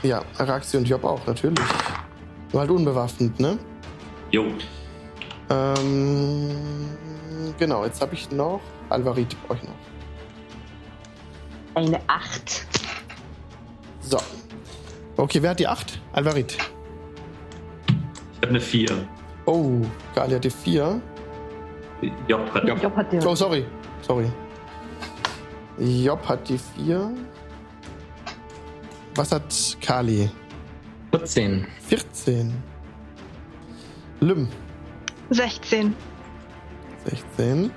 ja, 0.02 0.22
Araxi 0.36 0.76
und 0.76 0.88
Job 0.88 1.04
auch, 1.04 1.26
natürlich. 1.26 1.58
Nur 2.52 2.60
halt 2.60 2.70
unbewaffnet, 2.70 3.40
ne? 3.40 3.58
Jo. 4.30 4.44
Ähm, 5.50 6.50
genau, 7.58 7.84
jetzt 7.84 8.00
habe 8.02 8.14
ich 8.14 8.30
noch 8.30 8.60
Alvarit 8.90 9.36
brauche 9.46 9.58
ich 9.58 9.64
noch. 9.64 9.74
Eine 11.78 12.00
Acht. 12.08 12.66
So. 14.00 14.18
Okay, 15.16 15.40
wer 15.40 15.50
hat 15.50 15.60
die 15.60 15.68
8? 15.68 16.00
Alvarit. 16.12 16.58
Ich 18.32 18.38
habe 18.38 18.48
eine 18.48 18.60
4. 18.60 19.08
Oh, 19.46 19.82
Kali 20.12 20.34
hat 20.34 20.42
die 20.42 20.50
4. 20.50 21.00
Job 22.26 22.52
hat 22.52 22.64
Job 22.82 22.96
hat 22.96 23.12
dir. 23.12 23.24
Oh, 23.24 23.36
sorry. 23.36 23.64
Sorry. 24.02 24.28
Job 25.78 26.28
hat 26.28 26.48
die 26.48 26.58
4. 26.58 27.12
Was 29.14 29.30
hat 29.30 29.78
Kali? 29.80 30.28
14. 31.12 31.64
14. 31.86 32.60
Lym. 34.18 34.48
16. 35.30 35.94
16. 37.04 37.70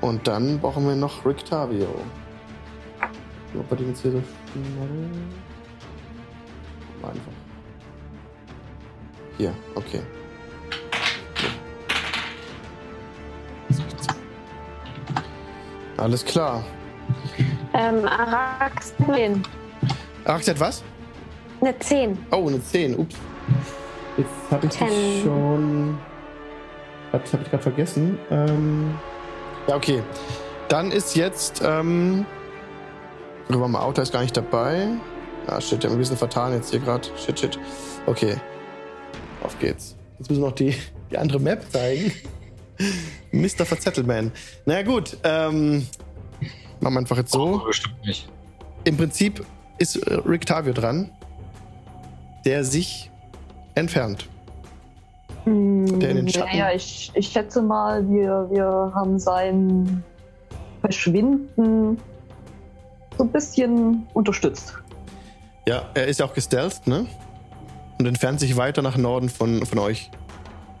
Und 0.00 0.26
dann 0.26 0.58
brauchen 0.58 0.88
wir 0.88 0.96
noch 0.96 1.24
Rictavio. 3.52 3.60
Ob 3.60 3.70
wir 3.70 3.76
den 3.76 3.88
jetzt 3.88 4.02
hier 4.02 4.12
so 4.12 4.22
schnell. 4.52 5.10
Einfach. 7.02 7.32
Hier, 9.38 9.54
okay. 9.74 10.00
Alles 15.96 16.24
klar. 16.24 16.64
Ähm, 17.74 18.04
Arax 18.06 18.94
10. 19.06 19.42
Arax 20.24 20.48
hat 20.48 20.60
was? 20.60 20.82
Eine 21.60 21.78
10. 21.78 22.18
Oh, 22.30 22.48
eine 22.48 22.62
10. 22.62 22.96
Ups. 22.98 23.16
Jetzt 24.16 24.28
habe 24.50 24.66
ich 24.66 24.72
dich 24.72 25.22
schon. 25.22 25.98
Das 27.12 27.32
habe 27.32 27.42
ich 27.42 27.50
gerade 27.50 27.62
vergessen. 27.62 28.18
Ähm, 28.30 28.94
ja, 29.66 29.76
okay. 29.76 30.02
Dann 30.68 30.90
ist 30.90 31.14
jetzt. 31.14 31.62
Ähm, 31.64 32.26
Rüber 33.50 33.68
mal 33.68 33.80
Auto 33.80 34.02
ist 34.02 34.12
gar 34.12 34.22
nicht 34.22 34.36
dabei. 34.36 34.88
Ah, 35.46 35.60
shit, 35.60 35.82
der 35.82 35.90
hat 35.90 35.96
ein 35.96 35.98
bisschen 35.98 36.16
vertan 36.16 36.52
jetzt 36.52 36.70
hier 36.70 36.80
gerade. 36.80 37.08
Shit, 37.16 37.38
shit. 37.38 37.58
Okay. 38.06 38.36
Auf 39.42 39.58
geht's. 39.58 39.96
Jetzt 40.18 40.30
müssen 40.30 40.42
wir 40.42 40.48
noch 40.48 40.54
die, 40.54 40.74
die 41.10 41.18
andere 41.18 41.40
Map 41.40 41.64
zeigen. 41.70 42.12
Mr. 43.32 43.64
Verzettelman. 43.64 44.32
Naja, 44.66 44.82
gut. 44.82 45.16
Ähm, 45.24 45.86
machen 46.80 46.94
wir 46.94 46.98
einfach 47.00 47.16
jetzt 47.16 47.32
so. 47.32 47.60
Oh, 47.60 47.66
bestimmt 47.66 48.04
nicht. 48.04 48.28
Im 48.84 48.96
Prinzip 48.96 49.44
ist 49.78 49.96
äh, 49.96 50.14
Rick 50.26 50.46
Tavio 50.46 50.72
dran, 50.72 51.10
der 52.44 52.64
sich 52.64 53.10
entfernt. 53.74 54.28
Der 55.44 55.52
in 55.52 55.98
den 55.98 56.28
Schatten. 56.28 56.50
Naja, 56.50 56.72
ich, 56.72 57.10
ich 57.14 57.28
schätze 57.28 57.62
mal, 57.62 58.08
wir, 58.08 58.48
wir 58.50 58.92
haben 58.94 59.18
sein 59.18 60.04
Verschwinden 60.80 61.98
so 63.16 63.24
ein 63.24 63.32
bisschen 63.32 64.06
unterstützt. 64.14 64.74
Ja, 65.66 65.88
er 65.94 66.06
ist 66.06 66.20
ja 66.20 66.26
auch 66.26 66.34
gestealthed, 66.34 66.86
ne? 66.86 67.06
Und 67.98 68.06
entfernt 68.06 68.40
sich 68.40 68.56
weiter 68.56 68.82
nach 68.82 68.96
Norden 68.96 69.28
von, 69.28 69.64
von 69.64 69.78
euch. 69.78 70.10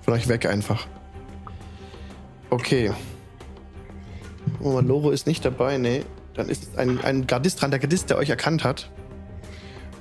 Von 0.02 0.14
euch 0.14 0.28
weg 0.28 0.46
einfach. 0.46 0.86
Okay. 2.50 2.92
Oh, 4.60 4.80
Loro 4.80 5.10
ist 5.10 5.26
nicht 5.26 5.44
dabei, 5.44 5.78
ne? 5.78 6.04
Dann 6.34 6.48
ist 6.48 6.64
es 6.64 6.78
ein, 6.78 7.00
ein 7.00 7.26
Gardist 7.26 7.60
dran, 7.60 7.70
der 7.70 7.78
Gardist, 7.78 8.10
der 8.10 8.18
euch 8.18 8.30
erkannt 8.30 8.64
hat. 8.64 8.90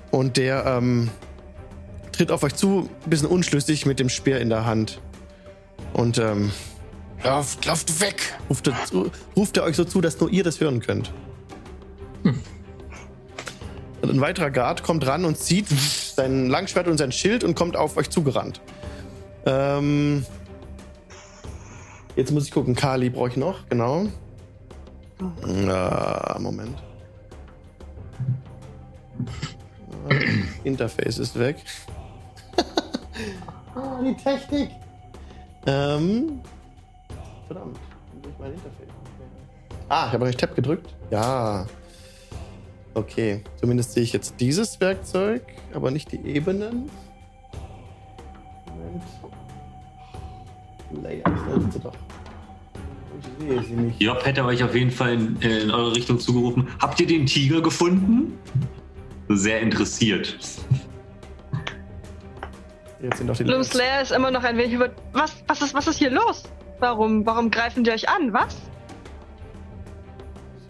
Und 0.09 0.37
der 0.37 0.65
ähm, 0.65 1.09
tritt 2.11 2.31
auf 2.31 2.43
euch 2.43 2.55
zu, 2.55 2.89
ein 3.05 3.09
bisschen 3.09 3.27
unschlüssig 3.27 3.85
mit 3.85 3.99
dem 3.99 4.09
Speer 4.09 4.41
in 4.41 4.49
der 4.49 4.65
Hand. 4.65 4.99
Und 5.93 6.17
ähm, 6.17 6.51
lauft, 7.23 7.65
lauft 7.65 8.01
weg! 8.01 8.33
Ruft 8.49 8.67
er, 8.67 8.75
ruft 9.35 9.57
er 9.57 9.63
euch 9.63 9.75
so 9.75 9.85
zu, 9.85 10.01
dass 10.01 10.19
nur 10.19 10.29
ihr 10.29 10.43
das 10.43 10.59
hören 10.59 10.79
könnt. 10.79 11.13
Ein 14.01 14.19
weiterer 14.19 14.51
Guard 14.51 14.83
kommt 14.83 15.05
ran 15.05 15.25
und 15.25 15.37
zieht 15.37 15.67
sein 15.69 16.47
Langschwert 16.49 16.87
und 16.87 16.97
sein 16.97 17.11
Schild 17.11 17.43
und 17.43 17.55
kommt 17.55 17.75
auf 17.77 17.97
euch 17.97 18.09
zugerannt. 18.09 18.61
Ähm, 19.45 20.25
jetzt 22.15 22.31
muss 22.31 22.45
ich 22.45 22.51
gucken. 22.51 22.75
Kali 22.75 23.09
brauche 23.09 23.29
ich 23.29 23.37
noch, 23.37 23.67
genau. 23.69 24.07
Ah, 25.69 26.37
Moment. 26.39 26.81
Ah, 30.09 30.15
Interface 30.63 31.19
ist 31.19 31.37
weg. 31.37 31.57
ah, 33.75 34.01
die 34.03 34.15
Technik. 34.15 34.71
Ähm, 35.67 36.41
verdammt. 37.45 37.77
Ist 38.23 38.39
mein 38.39 38.53
Interface? 38.53 38.87
Ah, 39.89 40.07
ich 40.07 40.13
habe 40.13 40.25
nicht 40.25 40.39
Tab 40.39 40.55
gedrückt. 40.55 40.95
Ja. 41.11 41.67
Okay, 42.93 43.41
zumindest 43.57 43.93
sehe 43.93 44.03
ich 44.03 44.11
jetzt 44.11 44.35
dieses 44.39 44.79
Werkzeug, 44.81 45.43
aber 45.73 45.91
nicht 45.91 46.11
die 46.11 46.19
Ebenen. 46.25 46.89
Moment. 48.67 49.03
Layers, 51.03 51.23
da 51.23 51.59
sind 51.59 51.73
sie 51.73 51.79
doch. 51.79 51.95
Ich 53.19 53.47
sehe 53.47 53.63
sie 53.63 53.73
nicht. 53.73 54.01
Job 54.01 54.25
hätte 54.25 54.43
euch 54.43 54.63
auf 54.63 54.75
jeden 54.75 54.91
Fall 54.91 55.13
in, 55.13 55.37
in 55.41 55.71
eure 55.71 55.95
Richtung 55.95 56.19
zugerufen. 56.19 56.67
Habt 56.81 56.99
ihr 56.99 57.07
den 57.07 57.25
Tiger 57.25 57.61
gefunden? 57.61 58.37
Sehr 59.29 59.61
interessiert. 59.61 60.37
Jetzt 63.01 63.17
sind 63.17 63.27
doch 63.27 63.37
die 63.37 63.43
Bloom 63.45 63.63
Slayer 63.63 64.01
ist 64.01 64.11
immer 64.11 64.31
noch 64.31 64.43
ein 64.43 64.57
wenig 64.57 64.73
über. 64.73 64.89
Was, 65.13 65.43
was, 65.47 65.61
ist, 65.61 65.73
was 65.73 65.87
ist 65.87 65.97
hier 65.97 66.11
los? 66.11 66.43
Warum, 66.79 67.25
warum 67.25 67.49
greifen 67.49 67.83
die 67.83 67.91
euch 67.91 68.09
an? 68.09 68.33
Was? 68.33 68.57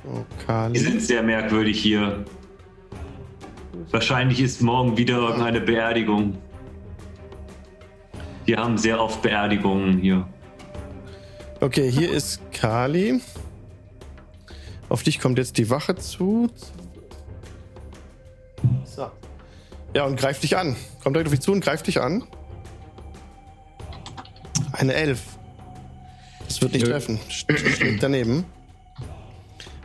So, 0.04 0.26
Kali. 0.46 0.74
Die 0.74 0.80
sind 0.80 1.02
sehr 1.02 1.24
merkwürdig 1.24 1.80
hier. 1.82 2.26
Wahrscheinlich 3.92 4.40
ist 4.40 4.62
morgen 4.62 4.98
wieder 4.98 5.18
irgendeine 5.18 5.62
Beerdigung. 5.62 6.38
Die 8.48 8.58
haben 8.58 8.78
sehr 8.78 9.02
oft 9.02 9.22
Beerdigungen 9.22 10.00
hier. 10.00 10.28
Okay, 11.60 11.92
hier 11.92 12.12
ist 12.12 12.42
Kali. 12.52 13.22
Auf 14.90 15.04
dich 15.04 15.20
kommt 15.20 15.38
jetzt 15.38 15.58
die 15.58 15.70
Wache 15.70 15.96
zu. 15.96 16.50
So. 18.84 19.12
Ja, 19.94 20.06
und 20.06 20.20
greift 20.20 20.44
dich 20.44 20.58
an. 20.58 20.76
Kommt 21.04 21.16
direkt 21.16 21.28
auf 21.28 21.34
dich 21.34 21.42
zu 21.42 21.52
und 21.52 21.62
greift 21.62 21.88
dich 21.88 22.02
an. 22.02 22.24
Eine 24.74 24.94
Elf. 24.94 25.22
Das 26.48 26.62
wird 26.62 26.74
nicht 26.74 26.86
Nö. 26.86 26.92
treffen. 26.92 27.20
Steht 27.30 28.02
daneben. 28.02 28.46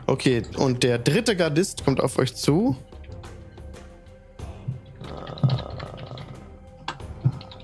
Okay, 0.07 0.41
und 0.57 0.83
der 0.83 0.99
dritte 0.99 1.35
Gardist 1.35 1.83
kommt 1.83 1.99
auf 2.01 2.17
euch 2.17 2.33
zu. 2.33 2.77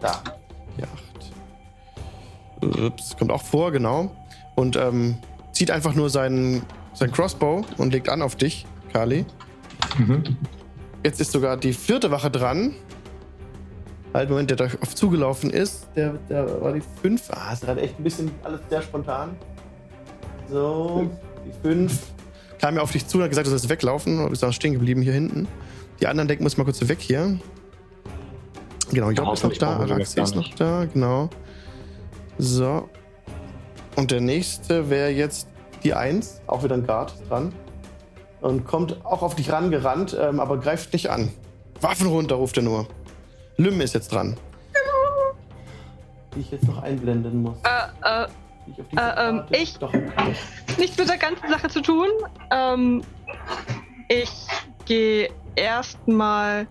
Da. 0.02 0.22
Die 0.78 0.84
acht. 0.84 1.32
Ups, 2.80 3.16
kommt 3.18 3.32
auch 3.32 3.42
vor, 3.42 3.72
genau. 3.72 4.14
Und 4.56 4.76
ähm, 4.76 5.18
zieht 5.54 5.72
einfach 5.72 5.96
nur 5.96 6.10
seinen, 6.10 6.64
seinen 6.94 7.14
Crossbow 7.14 7.66
und 7.78 7.94
legt 7.94 8.10
an 8.10 8.22
auf 8.22 8.36
dich, 8.36 8.66
Kali. 8.92 9.26
Jetzt 11.04 11.22
ist 11.22 11.32
sogar 11.32 11.56
die 11.56 11.74
vierte 11.74 12.12
Wache 12.12 12.30
dran. 12.30 12.76
Halt, 14.14 14.30
Moment, 14.30 14.50
der 14.50 14.58
da 14.58 14.66
auf 14.82 14.94
zugelaufen 14.94 15.50
ist. 15.50 15.88
Der, 15.96 16.14
der 16.30 16.62
war 16.62 16.74
die 16.74 16.84
fünf. 17.02 17.32
Ah, 17.32 17.54
ist 17.54 17.64
gerade 17.64 17.82
echt 17.82 17.98
ein 18.00 18.04
bisschen 18.04 18.32
alles 18.44 18.60
sehr 18.70 18.82
spontan. 18.82 19.36
So, 20.50 21.10
die 21.46 21.68
fünf. 21.68 22.13
Kam 22.64 22.78
ja 22.78 22.82
auf 22.82 22.94
dich 22.94 23.06
zu 23.06 23.18
und 23.18 23.24
hat 23.24 23.30
gesagt, 23.30 23.46
du 23.46 23.50
sollst 23.50 23.68
weglaufen. 23.68 24.24
Du 24.24 24.30
bist 24.30 24.42
auch 24.46 24.54
stehen 24.54 24.72
geblieben 24.72 25.02
hier 25.02 25.12
hinten. 25.12 25.50
Die 26.00 26.08
anderen 26.08 26.30
denken, 26.30 26.46
muss 26.46 26.56
mal 26.56 26.64
kurz 26.64 26.80
weg 26.88 27.02
hier. 27.02 27.38
Genau, 28.90 29.10
Job 29.12 29.34
ist 29.34 29.44
noch 29.44 29.58
da, 29.58 29.80
Araxi 29.80 30.22
ist 30.22 30.34
noch 30.34 30.48
da, 30.56 30.86
genau. 30.86 31.30
So. 32.38 32.88
Und 33.98 34.12
der 34.12 34.22
nächste 34.22 34.90
wäre 34.90 35.10
jetzt 35.10 35.50
die 35.84 35.94
Eins, 35.94 36.40
auch 36.48 36.64
wieder 36.64 36.76
ein 36.76 36.88
Guard 36.88 37.14
dran. 37.28 37.54
Und 38.40 38.66
kommt 38.66 39.06
auch 39.06 39.24
auf 39.24 39.36
dich 39.36 39.52
rangerannt, 39.52 40.18
ähm, 40.18 40.40
aber 40.40 40.58
greift 40.58 40.94
nicht 40.94 41.10
an. 41.10 41.34
Waffen 41.82 42.08
runter, 42.08 42.36
ruft 42.36 42.56
er 42.56 42.64
nur. 42.64 42.88
Lym 43.58 43.82
ist 43.82 43.94
jetzt 43.94 44.14
dran. 44.14 44.38
Die 46.34 46.40
ich 46.40 46.52
jetzt 46.52 46.64
noch 46.64 46.82
einblenden 46.82 47.42
muss. 47.42 47.58
Äh, 47.66 48.24
äh, 48.24 48.28
Ich 48.68 48.80
auf 48.80 48.88
diese 48.90 49.02
äh, 49.02 49.30
ähm, 49.30 49.38
Karte- 49.40 49.58
ich- 49.58 49.78
Doch. 49.78 49.94
nichts 50.78 50.98
mit 50.98 51.10
der 51.10 51.18
ganzen 51.18 51.50
Sache 51.50 51.68
zu 51.70 51.82
tun. 51.82 52.08
Ähm, 52.52 53.02
ich 54.08 54.32
gehe 54.86 55.30
erstmal 55.56 56.68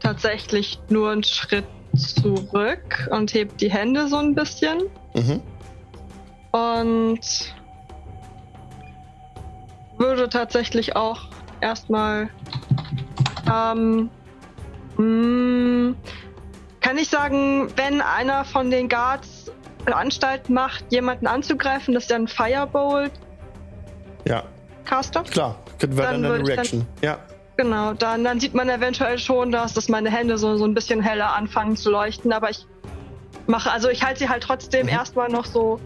tatsächlich 0.00 0.78
nur 0.88 1.10
einen 1.12 1.24
Schritt 1.24 1.66
zurück 1.96 3.08
und 3.10 3.32
heb 3.34 3.56
die 3.58 3.70
Hände 3.70 4.08
so 4.08 4.16
ein 4.16 4.34
bisschen. 4.34 4.82
Mhm. 5.14 5.40
Und 6.52 7.54
würde 9.98 10.28
tatsächlich 10.28 10.96
auch 10.96 11.20
erstmal. 11.60 12.30
Ähm, 13.52 14.08
mh, 14.96 15.94
kann 16.80 16.96
ich 16.98 17.08
sagen, 17.08 17.70
wenn 17.76 18.00
einer 18.00 18.44
von 18.44 18.70
den 18.70 18.88
Guards 18.88 19.39
Anstalt 19.88 20.48
macht, 20.50 20.84
jemanden 20.90 21.26
anzugreifen, 21.26 21.94
dass 21.94 22.06
der 22.06 22.16
ein 22.16 22.28
Firebolt 22.28 23.12
Ja, 24.24 24.44
caster? 24.84 25.22
klar. 25.22 25.56
Wäre 25.80 26.12
dann 26.12 26.22
Dann 26.22 26.32
eine 26.32 26.42
ich 26.42 26.48
dann- 26.48 26.54
Reaction. 26.56 26.86
Ja. 27.02 27.18
Genau, 27.56 27.92
dann, 27.92 28.24
dann 28.24 28.40
sieht 28.40 28.54
man 28.54 28.68
eventuell 28.70 29.18
schon, 29.18 29.52
dass, 29.52 29.74
dass 29.74 29.88
meine 29.88 30.10
Hände 30.10 30.38
so, 30.38 30.56
so 30.56 30.64
ein 30.64 30.72
bisschen 30.74 31.02
heller 31.02 31.34
anfangen 31.36 31.76
zu 31.76 31.90
leuchten, 31.90 32.32
aber 32.32 32.48
ich 32.50 32.66
mache, 33.46 33.70
also 33.70 33.88
ich 33.90 34.02
halte 34.02 34.20
sie 34.20 34.28
halt 34.28 34.42
trotzdem 34.42 34.86
Mhm. 34.86 34.92
erstmal 34.92 35.28
noch 35.28 35.44
so 35.44 35.78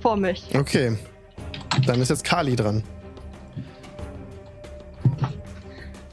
vor 0.00 0.16
mich. 0.16 0.44
Okay. 0.54 0.98
Dann 1.86 2.00
ist 2.02 2.10
jetzt 2.10 2.24
Kali 2.24 2.56
dran. 2.56 2.82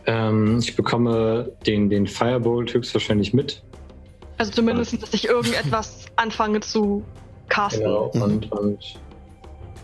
Ähm, 0.06 0.60
ich 0.60 0.76
bekomme 0.76 1.52
den, 1.68 1.89
den 1.89 2.08
Firebolt 2.08 2.74
höchstwahrscheinlich 2.74 3.34
mit. 3.34 3.62
Also 4.40 4.54
zumindest, 4.54 5.04
dass 5.04 5.14
ich 5.14 5.28
irgendetwas 5.28 6.06
anfange 6.16 6.62
zu 6.62 7.04
casten. 7.50 7.84
Genau. 7.84 8.10
Mhm. 8.14 8.22
Und, 8.22 8.52
und 8.54 9.00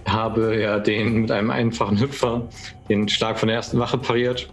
habe 0.08 0.60
ja 0.60 0.80
den 0.80 1.22
mit 1.22 1.32
einem 1.32 1.52
einfachen 1.52 2.00
Hüpfer 2.00 2.48
den 2.88 3.10
Schlag 3.10 3.38
von 3.38 3.48
der 3.48 3.58
ersten 3.58 3.78
Wache 3.80 3.98
pariert. 3.98 4.50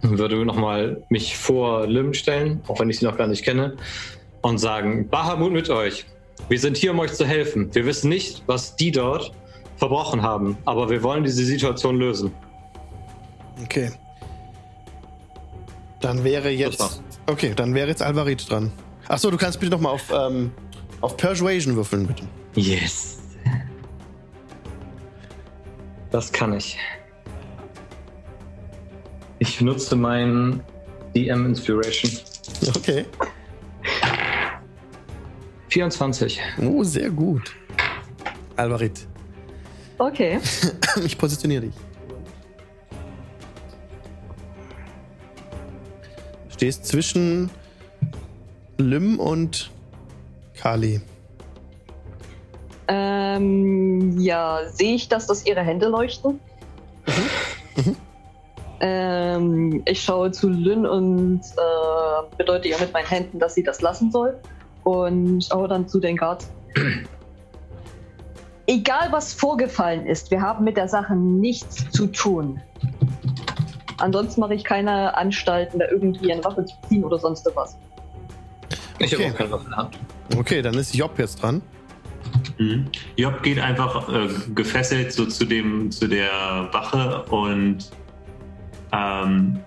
Würde 0.00 0.44
nochmal 0.44 1.02
mich 1.10 1.36
vor 1.36 1.86
Lim 1.86 2.14
stellen, 2.14 2.62
auch 2.68 2.80
wenn 2.80 2.88
ich 2.88 2.98
sie 2.98 3.04
noch 3.04 3.16
gar 3.16 3.26
nicht 3.26 3.44
kenne, 3.44 3.76
und 4.40 4.58
sagen: 4.58 5.08
Bahamut 5.08 5.52
mit 5.52 5.68
euch. 5.68 6.06
Wir 6.48 6.58
sind 6.58 6.76
hier, 6.76 6.92
um 6.92 6.98
euch 6.98 7.12
zu 7.12 7.26
helfen. 7.26 7.74
Wir 7.74 7.86
wissen 7.86 8.08
nicht, 8.08 8.42
was 8.46 8.76
die 8.76 8.92
dort 8.92 9.32
verbrochen 9.76 10.22
haben, 10.22 10.56
aber 10.64 10.88
wir 10.88 11.02
wollen 11.02 11.24
diese 11.24 11.44
Situation 11.44 11.96
lösen. 11.98 12.32
Okay. 13.62 13.92
Dann 16.00 16.24
wäre 16.24 16.50
jetzt. 16.50 17.02
Okay, 17.26 17.52
dann 17.54 17.74
wäre 17.74 17.88
jetzt 17.88 18.02
Alvarit 18.02 18.50
dran. 18.50 18.72
Achso, 19.08 19.30
du 19.30 19.36
kannst 19.36 19.60
bitte 19.60 19.72
nochmal 19.72 19.92
auf, 19.92 20.12
ähm, 20.12 20.52
auf 21.00 21.16
Persuasion 21.16 21.76
würfeln, 21.76 22.06
bitte. 22.06 22.24
Yes. 22.54 23.18
Das 26.10 26.30
kann 26.32 26.52
ich. 26.52 26.78
Ich 29.40 29.60
nutze 29.60 29.96
meinen 29.96 30.62
DM 31.14 31.46
Inspiration. 31.46 32.12
Okay. 32.76 33.04
24. 35.68 36.40
Oh, 36.62 36.84
sehr 36.84 37.10
gut. 37.10 37.54
Alvarit, 38.56 39.06
Okay. 39.98 40.40
ich 41.04 41.16
positioniere 41.18 41.62
dich. 41.66 41.74
Stehst 46.48 46.86
zwischen 46.86 47.50
Lim 48.78 49.18
und 49.18 49.70
Kali. 50.54 51.00
Ähm, 52.88 54.18
ja, 54.18 54.60
sehe 54.70 54.94
ich, 54.94 55.08
dass 55.08 55.26
das 55.26 55.46
ihre 55.46 55.62
Hände 55.62 55.88
leuchten? 55.88 56.40
Ähm, 58.80 59.82
ich 59.86 60.02
schaue 60.02 60.30
zu 60.32 60.48
Lynn 60.48 60.84
und 60.84 61.40
äh, 61.40 62.36
bedeute 62.36 62.68
ihr 62.68 62.78
mit 62.78 62.92
meinen 62.92 63.06
Händen, 63.06 63.38
dass 63.38 63.54
sie 63.54 63.62
das 63.62 63.80
lassen 63.80 64.10
soll. 64.10 64.38
Und 64.82 65.44
schaue 65.44 65.68
dann 65.68 65.88
zu 65.88 66.00
den 66.00 66.18
Guards. 66.18 66.50
Egal 68.66 69.08
was 69.10 69.32
vorgefallen 69.32 70.06
ist, 70.06 70.30
wir 70.30 70.42
haben 70.42 70.64
mit 70.64 70.76
der 70.76 70.88
Sache 70.88 71.14
nichts 71.16 71.90
zu 71.92 72.08
tun. 72.08 72.60
Ansonsten 73.98 74.40
mache 74.40 74.54
ich 74.54 74.64
keine 74.64 75.16
Anstalten, 75.16 75.78
da 75.78 75.86
irgendwie 75.90 76.30
eine 76.32 76.44
Waffe 76.44 76.64
zu 76.66 76.74
ziehen 76.88 77.04
oder 77.04 77.18
sonst 77.18 77.48
was. 77.54 77.78
Ich 79.04 79.14
Okay. 79.14 79.24
habe 79.24 79.34
auch 79.34 79.38
keine 79.38 79.50
Waffe 79.52 79.64
in 79.64 79.70
der 79.70 79.78
Hand. 79.78 79.98
Okay, 80.36 80.62
dann 80.62 80.74
ist 80.74 80.94
Job 80.94 81.18
jetzt 81.18 81.42
dran. 81.42 81.62
Mhm. 82.58 82.86
Job 83.16 83.42
geht 83.42 83.58
einfach 83.60 84.08
äh, 84.08 84.28
gefesselt 84.54 85.12
so 85.12 85.26
zu 85.26 85.44
dem 85.44 85.90
zu 85.90 86.08
der 86.08 86.68
Wache 86.72 87.22
und 87.24 87.78
ähm, 88.92 89.58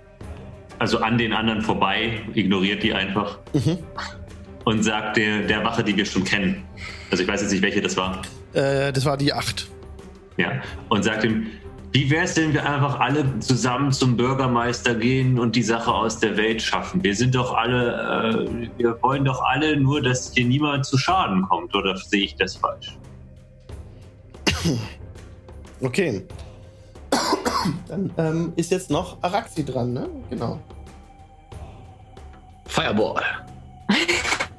also 0.80 1.00
an 1.00 1.18
den 1.18 1.34
anderen 1.34 1.62
vorbei, 1.62 2.22
ignoriert 2.34 2.84
die 2.84 2.94
einfach 2.94 3.40
Mhm. 3.54 3.78
und 4.66 4.84
sagt 4.84 5.18
der, 5.18 5.42
der 5.44 5.64
Wache, 5.64 5.84
die 5.84 5.96
wir 5.96 6.06
schon 6.06 6.24
kennen. 6.24 6.64
Also 7.12 7.24
ich 7.24 7.30
weiß 7.30 7.42
jetzt 7.42 7.52
nicht, 7.52 7.62
welche 7.62 7.82
das 7.82 7.96
war. 7.98 8.22
Äh, 8.54 8.92
das 8.94 9.06
war 9.06 9.18
die 9.18 9.34
8. 9.34 9.68
Ja. 10.38 10.52
Und 10.90 11.04
sagt 11.04 11.24
ihm, 11.24 11.48
wie 11.98 12.12
wäre 12.12 12.26
es 12.26 12.36
denn, 12.36 12.54
wir 12.54 12.64
einfach 12.64 13.00
alle 13.00 13.40
zusammen 13.40 13.92
zum 13.92 14.16
Bürgermeister 14.16 14.94
gehen 14.94 15.40
und 15.40 15.56
die 15.56 15.64
Sache 15.64 15.92
aus 15.92 16.20
der 16.20 16.38
Welt 16.38 16.62
schaffen? 16.62 17.04
Wir 17.04 17.16
sind 17.16 17.34
doch 17.34 17.56
alle, 17.56 18.38
äh, 18.46 18.70
wir 18.78 19.02
wollen 19.02 19.26
doch 19.26 19.42
alle 19.42 19.76
nur, 19.78 20.00
dass 20.00 20.32
hier 20.32 20.46
niemand 20.46 20.86
zu 20.86 20.96
Schaden 20.96 21.42
kommt, 21.42 21.74
oder 21.76 21.98
sehe 21.98 22.26
ich 22.26 22.36
das 22.36 22.56
falsch? 22.56 22.96
Okay. 25.82 26.24
Dann 27.88 28.12
ähm, 28.18 28.54
ist 28.56 28.70
jetzt 28.70 28.92
noch 28.92 29.18
Araxi 29.24 29.66
dran, 29.66 29.94
ne? 29.94 30.08
Genau. 30.30 30.60
Fireball. 32.68 33.24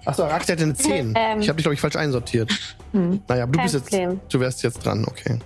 Achso, 0.04 0.24
Araxi 0.24 0.50
hat 0.50 0.60
eine 0.60 0.74
10. 0.74 1.14
Ähm. 1.16 1.40
Ich 1.40 1.48
habe 1.48 1.56
dich, 1.56 1.62
glaube 1.64 1.74
ich, 1.74 1.80
falsch 1.80 1.94
einsortiert. 1.94 2.50
Hm. 2.90 3.22
Naja, 3.28 3.44
aber 3.44 3.52
du 3.52 3.58
Kein 3.58 3.64
bist 3.64 3.74
jetzt. 3.74 3.90
Problem. 3.90 4.20
Du 4.28 4.40
wärst 4.40 4.62
jetzt 4.64 4.84
dran, 4.84 5.04
okay. 5.04 5.38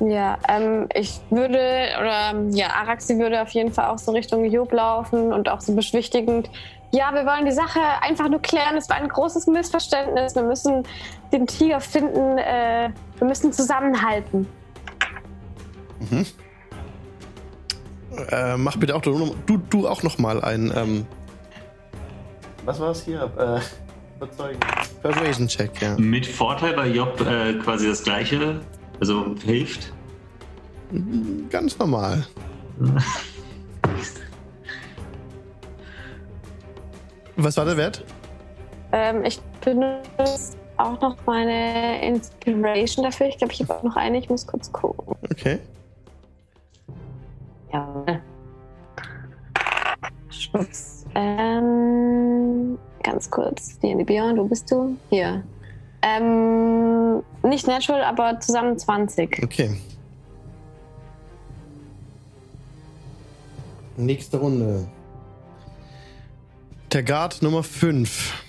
Ja, 0.00 0.38
ähm, 0.48 0.88
ich 0.94 1.20
würde, 1.30 1.88
oder 1.98 2.34
ja, 2.50 2.68
Araxi 2.68 3.18
würde 3.18 3.42
auf 3.42 3.50
jeden 3.50 3.72
Fall 3.72 3.86
auch 3.86 3.98
so 3.98 4.12
Richtung 4.12 4.44
Job 4.44 4.72
laufen 4.72 5.32
und 5.32 5.48
auch 5.48 5.60
so 5.60 5.74
beschwichtigend. 5.74 6.48
Ja, 6.92 7.12
wir 7.12 7.26
wollen 7.26 7.44
die 7.44 7.52
Sache 7.52 7.80
einfach 8.00 8.28
nur 8.28 8.40
klären. 8.40 8.76
Es 8.76 8.88
war 8.88 8.96
ein 8.96 9.08
großes 9.08 9.46
Missverständnis. 9.48 10.34
Wir 10.34 10.44
müssen 10.44 10.84
den 11.32 11.46
Tiger 11.46 11.80
finden. 11.80 12.38
Äh, 12.38 12.90
wir 13.18 13.26
müssen 13.26 13.52
zusammenhalten. 13.52 14.46
Äh, 18.30 18.56
mach 18.56 18.76
bitte 18.76 18.94
auch 18.94 19.02
du, 19.02 19.34
du, 19.46 19.88
auch 19.88 20.02
noch 20.02 20.18
mal 20.18 20.42
ein. 20.42 20.72
Ähm, 20.74 21.06
was 22.64 22.80
war 22.80 22.90
es 22.90 23.02
hier? 23.02 23.30
Äh, 23.36 23.60
überzeugen. 24.16 24.60
Persuasion 25.02 25.48
Check, 25.48 25.82
ja. 25.82 25.96
Mit 25.98 26.26
Vorteil 26.26 26.74
bei 26.74 26.88
Job 26.88 27.20
äh, 27.20 27.54
quasi 27.54 27.88
das 27.88 28.02
gleiche, 28.02 28.60
also 29.00 29.34
hilft. 29.44 29.92
Ganz 31.50 31.78
normal. 31.78 32.26
Was 37.36 37.56
war 37.56 37.64
der 37.64 37.76
Wert? 37.76 38.04
Ähm, 38.92 39.24
ich 39.24 39.40
benutze 39.64 40.56
auch 40.78 41.00
noch 41.00 41.16
meine 41.26 42.02
Inspiration 42.06 43.04
dafür. 43.04 43.26
Ich 43.26 43.38
glaube, 43.38 43.52
ich 43.52 43.60
habe 43.60 43.74
auch 43.74 43.82
noch 43.82 43.96
eine. 43.96 44.18
Ich 44.18 44.28
muss 44.30 44.46
kurz 44.46 44.72
gucken. 44.72 45.14
Okay. 45.30 45.58
Ja. 47.72 48.04
Schwupps. 50.30 51.04
Ähm, 51.14 52.78
ganz 53.02 53.30
kurz. 53.30 53.78
Die 53.80 53.94
Björn, 53.94 54.38
wo 54.38 54.44
bist 54.44 54.70
du? 54.70 54.96
Hier. 55.10 55.42
Ähm, 56.02 57.22
nicht 57.42 57.66
natural, 57.66 58.02
aber 58.02 58.40
zusammen 58.40 58.78
20. 58.78 59.42
Okay. 59.42 59.76
Nächste 63.96 64.36
Runde. 64.36 64.86
Der 66.92 67.02
Guard 67.02 67.42
Nummer 67.42 67.62
5 67.62 68.44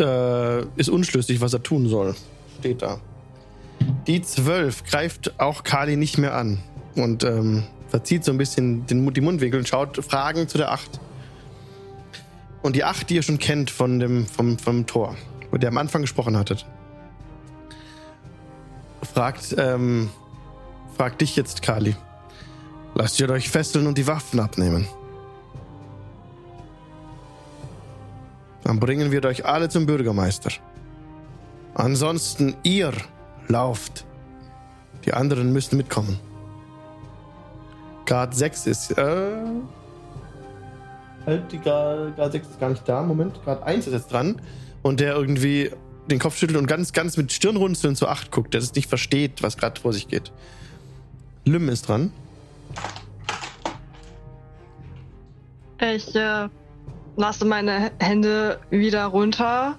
äh, 0.00 0.62
ist 0.76 0.88
unschlüssig, 0.88 1.40
was 1.40 1.52
er 1.52 1.62
tun 1.62 1.88
soll. 1.88 2.14
Steht 2.58 2.82
da. 2.82 2.98
Die 4.06 4.22
12 4.22 4.84
greift 4.84 5.38
auch 5.38 5.62
Kali 5.62 5.96
nicht 5.96 6.18
mehr 6.18 6.34
an 6.34 6.58
und 6.96 7.24
ähm, 7.24 7.64
verzieht 7.88 8.24
so 8.24 8.32
ein 8.32 8.38
bisschen 8.38 8.86
den, 8.86 9.12
die 9.12 9.20
Mundwinkel 9.20 9.60
und 9.60 9.68
schaut 9.68 10.02
Fragen 10.04 10.48
zu 10.48 10.58
der 10.58 10.72
8. 10.72 11.00
Und 12.62 12.76
die 12.76 12.84
8, 12.84 13.10
die 13.10 13.16
ihr 13.16 13.22
schon 13.22 13.38
kennt 13.38 13.70
von 13.70 14.00
dem, 14.00 14.26
vom, 14.26 14.58
vom 14.58 14.86
Tor, 14.86 15.14
wo 15.54 15.56
der 15.56 15.68
am 15.68 15.78
Anfang 15.78 16.02
gesprochen 16.02 16.36
hattet, 16.36 16.66
fragt, 19.02 19.54
ähm, 19.56 20.10
fragt 20.96 21.20
dich 21.20 21.36
jetzt, 21.36 21.62
Kali. 21.62 21.94
Lasst 22.96 23.20
ihr 23.20 23.30
euch 23.30 23.48
fesseln 23.48 23.86
und 23.86 23.96
die 23.96 24.08
Waffen 24.08 24.40
abnehmen. 24.40 24.88
Dann 28.64 28.80
bringen 28.80 29.12
wir 29.12 29.24
euch 29.24 29.46
alle 29.46 29.68
zum 29.68 29.86
Bürgermeister. 29.86 30.50
Ansonsten 31.74 32.56
ihr 32.64 32.92
lauft. 33.46 34.04
Die 35.04 35.14
anderen 35.14 35.52
müssen 35.52 35.76
mitkommen. 35.76 36.18
Grad 38.06 38.34
6 38.34 38.66
ist. 38.66 38.98
Äh, 38.98 39.36
halt, 41.26 41.52
die 41.52 41.60
Grad 41.60 42.32
6 42.32 42.48
ist 42.48 42.58
gar 42.58 42.70
nicht 42.70 42.88
da. 42.88 43.02
Moment, 43.02 43.40
Grad 43.44 43.62
1 43.62 43.86
ist 43.86 43.92
jetzt 43.92 44.10
dran. 44.10 44.40
Und 44.84 45.00
der 45.00 45.16
irgendwie 45.16 45.72
den 46.10 46.18
Kopf 46.18 46.36
schüttelt 46.36 46.58
und 46.58 46.66
ganz, 46.66 46.92
ganz 46.92 47.16
mit 47.16 47.32
Stirnrunzeln 47.32 47.96
zu 47.96 48.06
8 48.06 48.30
guckt, 48.30 48.54
der 48.54 48.60
das 48.60 48.74
nicht 48.74 48.88
versteht, 48.88 49.42
was 49.42 49.56
gerade 49.56 49.80
vor 49.80 49.92
sich 49.92 50.06
geht. 50.06 50.30
Lym 51.44 51.68
ist 51.68 51.88
dran. 51.88 52.12
Ich 55.80 56.14
äh, 56.14 56.48
lasse 57.16 57.44
meine 57.44 57.92
Hände 57.98 58.60
wieder 58.70 59.06
runter. 59.06 59.78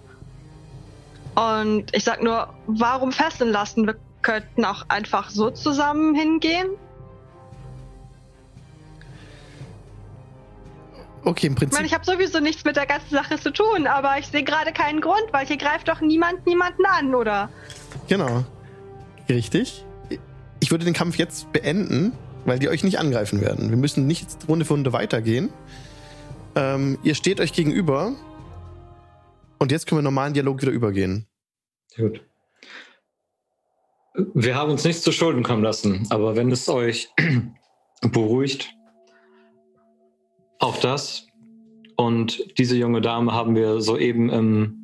Und 1.35 1.95
ich 1.95 2.03
sag 2.03 2.23
nur, 2.23 2.53
warum 2.67 3.11
fesseln 3.11 3.51
lassen? 3.51 3.85
Wir 3.85 3.95
könnten 4.21 4.65
auch 4.65 4.85
einfach 4.89 5.29
so 5.29 5.51
zusammen 5.51 6.15
hingehen. 6.15 6.69
Okay, 11.25 11.47
im 11.47 11.53
Ich 11.53 11.59
meine, 11.59 11.69
Prinzip. 11.71 11.85
ich 11.87 11.93
habe 11.93 12.05
sowieso 12.05 12.39
nichts 12.39 12.63
mit 12.65 12.75
der 12.75 12.85
ganzen 12.85 13.09
Sache 13.09 13.39
zu 13.39 13.51
tun, 13.51 13.87
aber 13.87 14.17
ich 14.19 14.27
sehe 14.27 14.43
gerade 14.43 14.71
keinen 14.71 15.01
Grund, 15.01 15.23
weil 15.31 15.45
hier 15.47 15.57
greift 15.57 15.87
doch 15.87 15.99
niemand 15.99 16.45
niemanden 16.45 16.85
an, 16.85 17.15
oder? 17.15 17.49
Genau. 18.07 18.45
Richtig. 19.27 19.83
Ich 20.59 20.69
würde 20.71 20.85
den 20.85 20.93
Kampf 20.93 21.17
jetzt 21.17 21.51
beenden, 21.51 22.13
weil 22.45 22.59
die 22.59 22.69
euch 22.69 22.83
nicht 22.83 22.99
angreifen 22.99 23.41
werden. 23.41 23.71
Wir 23.71 23.77
müssen 23.77 24.05
nicht 24.05 24.27
Runde 24.47 24.65
für 24.65 24.73
Runde 24.73 24.93
weitergehen. 24.93 25.49
Ähm, 26.55 26.99
ihr 27.01 27.15
steht 27.15 27.39
euch 27.41 27.53
gegenüber. 27.53 28.13
Und 29.57 29.71
jetzt 29.71 29.87
können 29.87 29.97
wir 29.99 30.03
normalen 30.03 30.33
Dialog 30.35 30.61
wieder 30.61 30.71
übergehen. 30.71 31.25
Gut. 31.97 32.21
Wir 34.33 34.55
haben 34.55 34.71
uns 34.71 34.83
nichts 34.83 35.01
zu 35.01 35.11
Schulden 35.11 35.41
kommen 35.43 35.63
lassen, 35.63 36.05
aber 36.09 36.35
wenn 36.35 36.51
es 36.51 36.69
euch 36.69 37.09
beruhigt, 38.01 38.74
auch 40.59 40.77
das. 40.77 41.27
Und 41.95 42.57
diese 42.57 42.75
junge 42.75 43.01
Dame 43.01 43.31
haben 43.31 43.55
wir 43.55 43.81
soeben 43.81 44.29
im, 44.29 44.77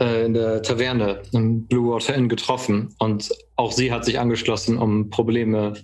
äh, 0.00 0.26
in 0.26 0.34
der 0.34 0.62
Taverne 0.62 1.22
im 1.32 1.66
Blue 1.66 1.92
Water 1.92 2.14
Inn 2.14 2.28
getroffen. 2.28 2.94
Und 2.98 3.30
auch 3.56 3.72
sie 3.72 3.92
hat 3.92 4.04
sich 4.04 4.18
angeschlossen, 4.18 4.78
um 4.78 5.10
Probleme 5.10 5.74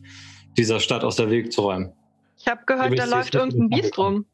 dieser 0.56 0.80
Stadt 0.80 1.02
aus 1.02 1.16
der 1.16 1.30
Weg 1.30 1.52
zu 1.52 1.62
räumen. 1.62 1.92
Ich 2.38 2.46
habe 2.46 2.62
gehört, 2.66 2.98
da 2.98 3.04
läuft 3.04 3.34
irgendein 3.34 3.68
Biest 3.68 3.98
rum. 3.98 4.26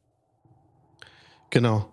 Genau. 1.50 1.92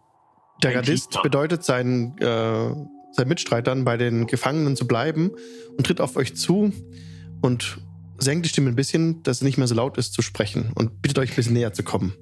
Der 0.63 0.73
Gardist 0.73 1.21
bedeutet 1.21 1.63
seinen, 1.63 2.17
äh, 2.17 2.73
seinen 3.11 3.27
Mitstreitern, 3.27 3.85
bei 3.85 3.97
den 3.97 4.25
Gefangenen 4.25 4.75
zu 4.75 4.87
bleiben 4.87 5.31
und 5.77 5.85
tritt 5.85 6.01
auf 6.01 6.15
euch 6.15 6.35
zu 6.35 6.71
und 7.41 7.77
senkt 8.17 8.45
die 8.45 8.49
Stimme 8.49 8.69
ein 8.69 8.75
bisschen, 8.75 9.23
dass 9.23 9.37
es 9.37 9.43
nicht 9.43 9.57
mehr 9.57 9.67
so 9.67 9.75
laut 9.75 9.97
ist 9.97 10.13
zu 10.13 10.21
sprechen 10.21 10.71
und 10.75 11.01
bittet 11.01 11.19
euch 11.19 11.31
ein 11.31 11.35
bisschen 11.35 11.53
näher 11.53 11.73
zu 11.73 11.83
kommen. 11.83 12.13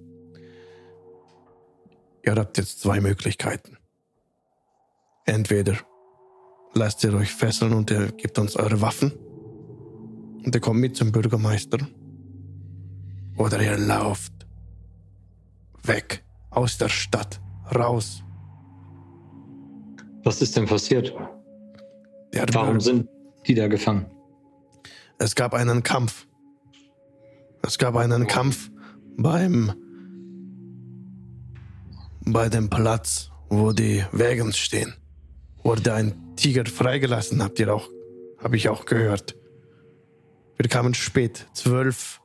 Ihr 2.26 2.36
habt 2.36 2.58
jetzt 2.58 2.82
zwei 2.82 3.02
Möglichkeiten. 3.02 3.78
Entweder 5.26 5.78
lasst 6.74 7.04
ihr 7.04 7.14
euch 7.14 7.34
fesseln 7.34 7.74
und 7.74 7.92
ihr 7.92 8.12
gebt 8.12 8.40
uns 8.40 8.56
eure 8.56 8.82
Waffen 8.82 9.12
und 10.46 10.54
ihr 10.54 10.62
kommt 10.62 10.80
mit 10.80 10.96
zum 10.96 11.12
Bürgermeister. 11.12 11.78
Oder 13.38 13.62
ihr 13.62 13.78
lauft 13.78 14.34
weg 15.84 16.24
aus 16.50 16.78
der 16.78 16.90
Stadt 16.90 17.42
raus. 17.76 18.24
Was 20.24 20.42
ist 20.42 20.56
denn 20.56 20.66
passiert? 20.66 21.14
Der 22.34 22.46
Warum 22.54 22.80
sind 22.80 23.08
die 23.46 23.56
da 23.56 23.68
gefangen? 23.68 24.13
Es 25.18 25.36
gab 25.36 25.54
einen 25.54 25.84
Kampf. 25.84 26.28
Es 27.62 27.78
gab 27.78 27.96
einen 27.96 28.28
Kampf 28.28 28.70
beim 29.18 29.74
bei 32.26 32.50
dem 32.50 32.70
Platz, 32.70 33.32
wo 33.50 33.72
die 33.72 34.04
Wägen 34.12 34.54
stehen. 34.54 34.94
Wurde 35.64 35.94
ein 35.94 36.36
Tiger 36.36 36.66
freigelassen, 36.66 37.44
habt 37.44 37.60
ihr 37.60 37.74
auch, 37.74 37.90
habe 38.42 38.56
ich 38.56 38.70
auch 38.70 38.86
gehört. 38.86 39.36
Wir 40.58 40.70
kamen 40.70 40.94
spät. 40.94 41.48
Zwölf 41.54 42.22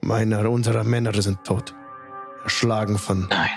meiner 0.00 0.48
unserer 0.50 0.84
Männer 0.84 1.20
sind 1.20 1.44
tot. 1.44 1.74
Erschlagen 2.44 2.98
von. 2.98 3.26
Nein. 3.28 3.50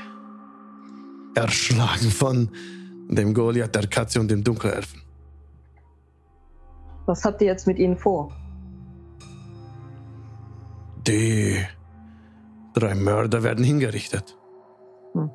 Erschlagen 1.36 2.10
von 2.10 2.50
dem 3.08 3.34
Goliath, 3.34 3.76
der 3.76 3.88
Katze 3.88 4.20
und 4.20 4.30
dem 4.30 4.44
Dunkelelfen. 4.44 5.02
Was 7.10 7.26
habt 7.26 7.42
ihr 7.42 7.48
jetzt 7.48 7.66
mit 7.66 7.80
ihnen 7.80 7.98
vor? 7.98 8.32
Die 11.08 11.60
drei 12.76 12.94
Mörder 12.94 13.42
werden 13.42 13.66
hingerichtet. 13.66 14.38
Hm. 15.14 15.32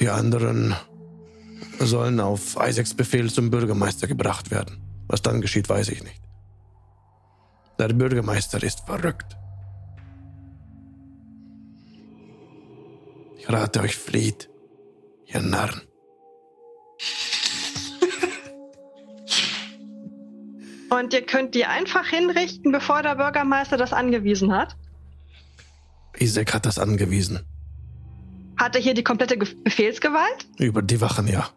Die 0.00 0.08
anderen 0.08 0.74
sollen 1.78 2.18
auf 2.18 2.56
Isaacs 2.60 2.94
Befehl 2.94 3.30
zum 3.30 3.50
Bürgermeister 3.50 4.08
gebracht 4.08 4.50
werden. 4.50 4.82
Was 5.06 5.22
dann 5.22 5.40
geschieht, 5.40 5.68
weiß 5.68 5.90
ich 5.90 6.02
nicht. 6.02 6.20
Der 7.78 7.90
Bürgermeister 7.90 8.60
ist 8.64 8.80
verrückt. 8.80 9.36
Ich 13.38 13.48
rate 13.48 13.82
euch, 13.82 13.94
flieht, 13.94 14.50
ihr 15.26 15.42
Narren. 15.42 15.82
Und 20.90 21.14
ihr 21.14 21.24
könnt 21.24 21.54
die 21.54 21.64
einfach 21.64 22.06
hinrichten, 22.06 22.72
bevor 22.72 23.02
der 23.02 23.14
Bürgermeister 23.14 23.76
das 23.76 23.92
angewiesen 23.92 24.52
hat. 24.52 24.76
Isaac 26.18 26.52
hat 26.52 26.66
das 26.66 26.78
angewiesen. 26.78 27.46
Hat 28.58 28.74
er 28.74 28.82
hier 28.82 28.94
die 28.94 29.04
komplette 29.04 29.38
Ge 29.38 29.48
Befehlsgewalt? 29.64 30.46
Über 30.58 30.82
die 30.82 31.00
Wachen, 31.00 31.28
ja. 31.28 31.48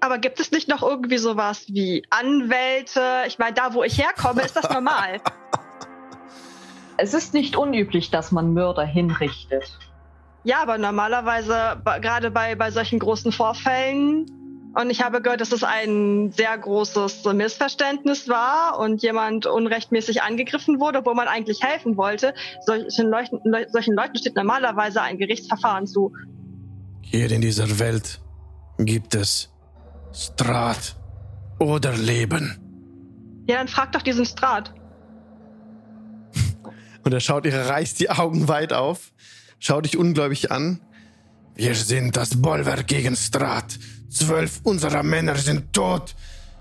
Aber 0.00 0.18
gibt 0.18 0.38
es 0.38 0.52
nicht 0.52 0.68
noch 0.68 0.82
irgendwie 0.82 1.18
sowas 1.18 1.64
wie 1.68 2.04
Anwälte? 2.10 3.24
Ich 3.26 3.38
meine, 3.38 3.54
da 3.54 3.74
wo 3.74 3.82
ich 3.82 3.98
herkomme, 3.98 4.42
ist 4.42 4.54
das 4.56 4.70
normal. 4.70 5.20
Es 6.98 7.12
ist 7.12 7.34
nicht 7.34 7.56
unüblich, 7.56 8.10
dass 8.10 8.32
man 8.32 8.54
Mörder 8.54 8.86
hinrichtet. 8.86 9.78
Ja, 10.44 10.62
aber 10.62 10.78
normalerweise, 10.78 11.82
gerade 12.00 12.30
bei, 12.30 12.54
bei 12.54 12.70
solchen 12.70 12.98
großen 12.98 13.32
Vorfällen, 13.32 14.24
und 14.78 14.90
ich 14.90 15.02
habe 15.02 15.22
gehört, 15.22 15.40
dass 15.40 15.52
es 15.52 15.64
ein 15.64 16.32
sehr 16.32 16.56
großes 16.56 17.24
Missverständnis 17.32 18.28
war 18.28 18.78
und 18.78 19.02
jemand 19.02 19.46
unrechtmäßig 19.46 20.22
angegriffen 20.22 20.80
wurde, 20.80 20.98
obwohl 20.98 21.14
man 21.14 21.28
eigentlich 21.28 21.62
helfen 21.62 21.96
wollte. 21.96 22.34
Solchen 22.66 23.08
Leuten, 23.08 23.40
Leu- 23.44 23.66
solchen 23.70 23.94
Leuten 23.94 24.18
steht 24.18 24.36
normalerweise 24.36 25.00
ein 25.00 25.16
Gerichtsverfahren 25.16 25.86
zu. 25.86 26.12
Hier 27.00 27.30
in 27.30 27.40
dieser 27.40 27.78
Welt 27.78 28.20
gibt 28.78 29.14
es 29.14 29.50
Strat 30.12 30.96
oder 31.58 31.96
Leben. 31.96 32.58
Ja, 33.48 33.56
dann 33.56 33.68
frag 33.68 33.92
doch 33.92 34.02
diesen 34.02 34.26
Strat. 34.26 34.74
Und 37.04 37.12
er 37.12 37.20
schaut, 37.20 37.46
er 37.46 37.68
reißt 37.68 37.98
die 38.00 38.10
Augen 38.10 38.48
weit 38.48 38.72
auf, 38.72 39.12
schaut 39.58 39.84
dich 39.86 39.96
ungläubig 39.96 40.50
an. 40.50 40.80
Wir 41.54 41.74
sind 41.74 42.16
das 42.16 42.42
Bollwerk 42.42 42.86
gegen 42.88 43.16
Strat. 43.16 43.78
Zwölf 44.10 44.60
unserer 44.62 45.02
Männer 45.02 45.36
sind 45.36 45.72
tot. 45.72 46.14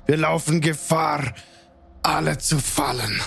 Wir 0.05 0.17
laufen 0.17 0.61
Gefahr, 0.61 1.33
alle 2.03 2.37
zu 2.37 2.59
fallen. 2.59 3.21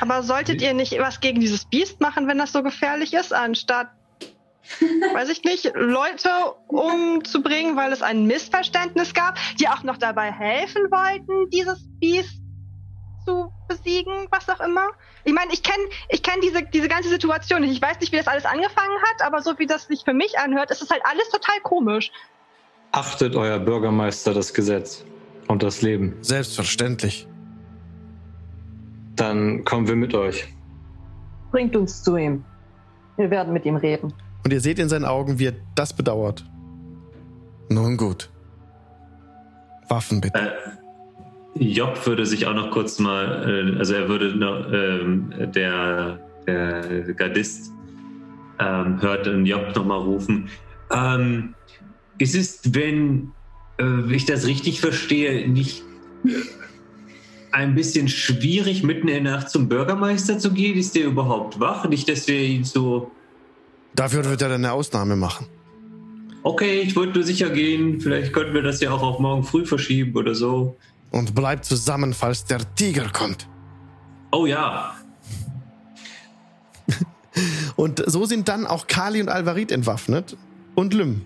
Aber 0.00 0.22
solltet 0.22 0.62
ihr 0.62 0.74
nicht 0.74 0.98
was 0.98 1.20
gegen 1.20 1.40
dieses 1.40 1.64
Biest 1.66 2.00
machen, 2.00 2.26
wenn 2.26 2.38
das 2.38 2.52
so 2.52 2.62
gefährlich 2.62 3.12
ist, 3.14 3.32
anstatt, 3.32 3.88
weiß 5.14 5.28
ich 5.28 5.44
nicht, 5.44 5.70
Leute 5.74 6.30
umzubringen, 6.68 7.76
weil 7.76 7.92
es 7.92 8.02
ein 8.02 8.26
Missverständnis 8.26 9.14
gab, 9.14 9.38
die 9.58 9.68
auch 9.68 9.82
noch 9.82 9.98
dabei 9.98 10.32
helfen 10.32 10.82
wollten, 10.90 11.50
dieses 11.50 11.78
Biest 12.00 12.40
zu 13.24 13.52
besiegen, 13.68 14.26
was 14.30 14.48
auch 14.48 14.60
immer? 14.60 14.88
Ich 15.24 15.34
meine, 15.34 15.52
ich 15.52 15.62
kenne 15.62 15.84
ich 16.08 16.22
kenn 16.22 16.40
diese, 16.40 16.62
diese 16.62 16.88
ganze 16.88 17.10
Situation 17.10 17.60
nicht. 17.60 17.72
Ich 17.72 17.82
weiß 17.82 18.00
nicht, 18.00 18.12
wie 18.12 18.16
das 18.16 18.26
alles 18.26 18.46
angefangen 18.46 18.96
hat, 19.02 19.22
aber 19.22 19.42
so 19.42 19.58
wie 19.58 19.66
das 19.66 19.86
sich 19.86 20.02
für 20.04 20.14
mich 20.14 20.38
anhört, 20.38 20.70
ist 20.70 20.82
es 20.82 20.90
halt 20.90 21.02
alles 21.04 21.28
total 21.28 21.60
komisch. 21.62 22.10
Achtet 22.92 23.36
euer 23.36 23.58
Bürgermeister 23.58 24.34
das 24.34 24.52
Gesetz 24.52 25.04
und 25.46 25.62
das 25.62 25.82
Leben. 25.82 26.16
Selbstverständlich. 26.22 27.28
Dann 29.16 29.64
kommen 29.64 29.86
wir 29.86 29.96
mit 29.96 30.14
euch. 30.14 30.46
Bringt 31.52 31.76
uns 31.76 32.02
zu 32.02 32.16
ihm. 32.16 32.44
Wir 33.16 33.30
werden 33.30 33.52
mit 33.52 33.64
ihm 33.64 33.76
reden. 33.76 34.12
Und 34.44 34.52
ihr 34.52 34.60
seht 34.60 34.78
in 34.78 34.88
seinen 34.88 35.04
Augen, 35.04 35.38
wie 35.38 35.46
er 35.46 35.54
das 35.74 35.92
bedauert. 35.92 36.44
Nun 37.68 37.96
gut. 37.96 38.30
Waffen 39.88 40.20
bitte. 40.20 40.38
Äh, 40.38 41.62
Job 41.62 42.06
würde 42.06 42.24
sich 42.26 42.46
auch 42.46 42.54
noch 42.54 42.70
kurz 42.70 42.98
mal, 42.98 43.74
äh, 43.74 43.78
also 43.78 43.94
er 43.94 44.08
würde 44.08 44.34
noch, 44.36 44.72
ähm, 44.72 45.32
der, 45.54 46.18
der 46.46 47.14
Gardist 47.14 47.72
ähm, 48.58 49.00
hört 49.00 49.26
Job 49.26 49.74
noch 49.76 49.84
mal 49.84 49.98
rufen. 49.98 50.48
Ähm, 50.92 51.54
ist 52.20 52.34
es, 52.34 52.60
wenn 52.74 53.32
äh, 53.78 54.14
ich 54.14 54.26
das 54.26 54.46
richtig 54.46 54.80
verstehe, 54.80 55.48
nicht 55.48 55.82
äh, 56.24 56.30
ein 57.52 57.74
bisschen 57.74 58.08
schwierig, 58.08 58.82
mitten 58.82 59.08
in 59.08 59.24
der 59.24 59.34
Nacht 59.34 59.50
zum 59.50 59.68
Bürgermeister 59.68 60.38
zu 60.38 60.52
gehen? 60.52 60.78
Ist 60.78 60.94
der 60.94 61.06
überhaupt 61.06 61.58
wach? 61.60 61.88
Nicht, 61.88 62.08
dass 62.08 62.28
wir 62.28 62.40
ihn 62.40 62.64
so, 62.64 63.10
Dafür 63.94 64.24
wird 64.24 64.40
er 64.42 64.52
eine 64.52 64.72
Ausnahme 64.72 65.16
machen. 65.16 65.46
okay, 66.44 66.80
ich 66.80 66.94
wollte 66.94 67.14
nur 67.14 67.24
sicher 67.24 67.50
gehen, 67.50 68.00
vielleicht 68.00 68.32
könnten 68.32 68.54
wir 68.54 68.62
das 68.62 68.80
ja 68.80 68.90
auch 68.92 69.02
auf 69.02 69.18
morgen 69.18 69.42
früh 69.42 69.66
verschieben 69.66 70.16
oder 70.16 70.34
so. 70.34 70.76
Und 71.10 71.34
bleibt 71.34 71.64
zusammen, 71.64 72.14
falls 72.14 72.44
der 72.44 72.60
Tiger 72.76 73.08
kommt. 73.12 73.48
Oh 74.30 74.46
ja, 74.46 74.94
Und 77.76 78.02
so 78.06 78.24
sind 78.26 78.48
dann 78.48 78.66
auch 78.66 78.86
Kali 78.86 79.20
und 79.20 79.28
Alvarit 79.28 79.72
entwaffnet. 79.72 80.36
Und 80.74 80.94
Lym. 80.94 81.22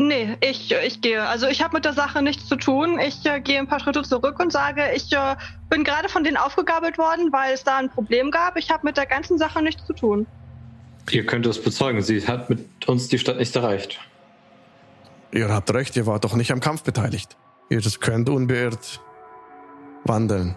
Nee, 0.00 0.36
ich, 0.40 0.72
ich 0.72 1.00
gehe. 1.00 1.26
Also 1.26 1.48
ich 1.48 1.60
habe 1.60 1.74
mit 1.74 1.84
der 1.84 1.92
Sache 1.92 2.22
nichts 2.22 2.46
zu 2.46 2.54
tun. 2.54 3.00
Ich 3.00 3.26
äh, 3.26 3.40
gehe 3.40 3.58
ein 3.58 3.66
paar 3.66 3.80
Schritte 3.80 4.02
zurück 4.04 4.38
und 4.38 4.52
sage, 4.52 4.92
ich 4.94 5.12
äh, 5.12 5.34
bin 5.68 5.82
gerade 5.82 6.08
von 6.08 6.22
denen 6.22 6.36
aufgegabelt 6.36 6.98
worden, 6.98 7.32
weil 7.32 7.52
es 7.52 7.64
da 7.64 7.78
ein 7.78 7.90
Problem 7.90 8.30
gab. 8.30 8.56
Ich 8.56 8.70
habe 8.70 8.86
mit 8.86 8.96
der 8.96 9.06
ganzen 9.06 9.38
Sache 9.38 9.60
nichts 9.60 9.84
zu 9.86 9.92
tun. 9.92 10.28
Ihr 11.10 11.26
könnt 11.26 11.46
es 11.46 11.60
bezeugen, 11.60 12.00
sie 12.00 12.24
hat 12.28 12.48
mit 12.48 12.86
uns 12.86 13.08
die 13.08 13.18
Stadt 13.18 13.38
nicht 13.38 13.56
erreicht. 13.56 13.98
Ihr 15.32 15.48
habt 15.48 15.74
recht, 15.74 15.96
ihr 15.96 16.06
wart 16.06 16.22
doch 16.22 16.36
nicht 16.36 16.52
am 16.52 16.60
Kampf 16.60 16.84
beteiligt. 16.84 17.36
Ihr 17.68 17.80
könnt 17.98 18.28
unbeirrt 18.28 19.00
wandeln. 20.04 20.56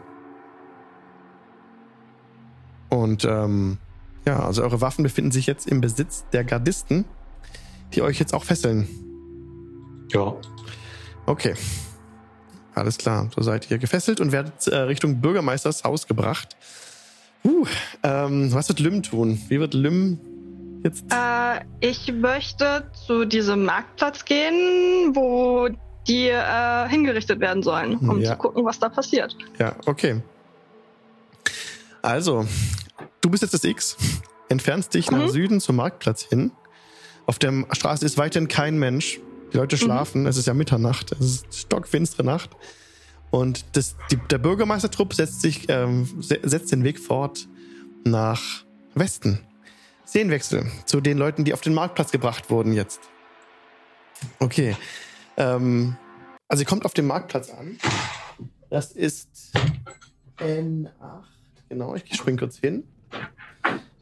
Und 2.90 3.26
ähm, 3.26 3.80
ja, 4.28 4.40
also 4.46 4.62
eure 4.62 4.82
Waffen 4.82 5.02
befinden 5.02 5.32
sich 5.32 5.48
jetzt 5.48 5.68
im 5.68 5.82
Besitz 5.82 6.26
der 6.32 6.44
Gardisten, 6.44 7.06
die 7.96 8.04
euch 8.04 8.20
jetzt 8.20 8.36
auch 8.36 8.44
fesseln. 8.44 9.11
Ja. 10.14 10.36
Okay. 11.26 11.54
Alles 12.74 12.98
klar. 12.98 13.30
So 13.36 13.42
seid 13.42 13.70
ihr 13.70 13.78
gefesselt 13.78 14.20
und 14.22 14.32
werdet 14.32 14.68
äh, 14.68 14.76
Richtung 14.78 15.20
Bürgermeisters 15.22 15.84
Haus 15.84 16.08
gebracht. 16.08 16.56
Uh, 17.44 17.66
ähm, 18.04 18.54
was 18.54 18.70
wird 18.70 18.80
Lym 18.80 19.02
tun? 19.04 19.42
Wie 19.50 19.60
wird 19.60 19.74
Lym 19.74 20.20
jetzt? 20.84 21.04
Äh, 21.12 21.62
ich 21.80 22.12
möchte 22.14 22.90
zu 23.06 23.26
diesem 23.26 23.66
Marktplatz 23.66 24.24
gehen, 24.26 25.16
wo 25.16 25.70
die 26.08 26.28
äh, 26.28 26.88
hingerichtet 26.88 27.40
werden 27.40 27.62
sollen, 27.64 27.96
um 27.98 28.20
Ja. 28.22 28.32
zu 28.32 28.38
gucken, 28.38 28.64
was 28.66 28.80
da 28.80 28.90
passiert. 28.90 29.36
Ja, 29.60 29.76
okay. 29.86 30.22
Also, 32.02 32.46
du 33.22 33.30
bist 33.30 33.44
jetzt 33.44 33.54
das 33.54 33.64
X, 33.64 33.98
entfernst 34.50 34.94
dich 34.94 35.12
nach 35.12 35.20
Mhm. 35.26 35.30
Süden 35.30 35.60
zum 35.62 35.76
Marktplatz 35.76 36.24
hin. 36.24 36.52
Auf 37.28 37.38
der 37.38 37.66
Straße 37.72 38.06
ist 38.06 38.18
weiterhin 38.18 38.48
kein 38.48 38.78
Mensch. 38.80 39.20
Die 39.54 39.58
Leute 39.58 39.78
schlafen, 39.78 40.26
es 40.26 40.38
ist 40.38 40.48
ja 40.48 40.54
Mitternacht, 40.54 41.12
es 41.14 41.20
ist 41.20 41.54
stockfinstere 41.56 42.24
Nacht. 42.24 42.52
Und 43.32 43.66
das, 43.78 43.96
die, 44.12 44.18
der 44.18 44.38
Bürgermeistertrupp 44.38 45.14
setzt, 45.14 45.42
sich, 45.42 45.66
ähm, 45.70 46.06
se- 46.22 46.40
setzt 46.44 46.72
den 46.72 46.84
Weg 46.84 47.00
fort 47.00 47.48
nach 48.04 48.42
Westen. 48.94 49.40
Szenenwechsel 50.06 50.66
zu 50.86 51.00
den 51.00 51.18
Leuten, 51.18 51.46
die 51.46 51.54
auf 51.54 51.62
den 51.62 51.74
Marktplatz 51.74 52.12
gebracht 52.12 52.50
wurden 52.50 52.74
jetzt. 52.74 53.00
Okay. 54.40 54.76
Ähm, 55.38 55.96
also 56.50 56.64
ihr 56.64 56.68
kommt 56.68 56.86
auf 56.86 56.94
den 56.94 57.08
Marktplatz 57.08 57.50
an. 57.50 57.78
Das 58.70 58.92
ist 58.92 59.54
N8. 60.40 60.90
Genau, 61.70 61.96
ich 61.96 62.14
spring 62.14 62.38
kurz 62.38 62.58
hin. 62.58 62.84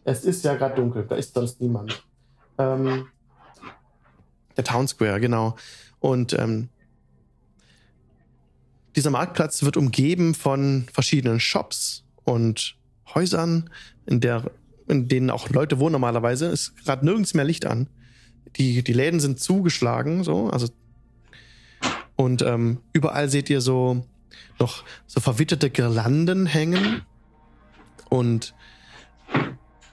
Es 0.03 0.23
ist 0.23 0.43
ja 0.43 0.55
gerade 0.55 0.75
dunkel, 0.75 1.05
da 1.07 1.15
ist 1.15 1.35
sonst 1.35 1.61
niemand. 1.61 2.03
Ähm, 2.57 3.07
der 4.59 4.65
Town 4.65 4.87
Square, 4.87 5.19
genau. 5.19 5.55
Und 5.99 6.33
ähm, 6.33 6.69
dieser 8.95 9.09
Marktplatz 9.09 9.63
wird 9.63 9.77
umgeben 9.77 10.35
von 10.35 10.87
verschiedenen 10.91 11.39
Shops 11.39 12.03
und 12.25 12.75
Häusern, 13.15 13.69
in, 14.05 14.19
der, 14.19 14.51
in 14.87 15.07
denen 15.07 15.29
auch 15.29 15.49
Leute 15.49 15.79
wohnen 15.79 15.93
normalerweise. 15.93 16.47
Es 16.47 16.61
ist 16.61 16.85
gerade 16.85 17.05
nirgends 17.05 17.33
mehr 17.33 17.45
Licht 17.45 17.65
an. 17.65 17.87
Die, 18.57 18.83
die 18.83 18.93
Läden 18.93 19.19
sind 19.19 19.39
zugeschlagen, 19.39 20.23
so. 20.23 20.49
Also, 20.49 20.67
und 22.15 22.41
ähm, 22.41 22.79
überall 22.91 23.29
seht 23.29 23.49
ihr 23.49 23.61
so 23.61 24.03
noch 24.59 24.83
so 25.07 25.21
verwitterte 25.21 25.69
Girlanden 25.69 26.45
hängen 26.45 27.01
und 28.09 28.53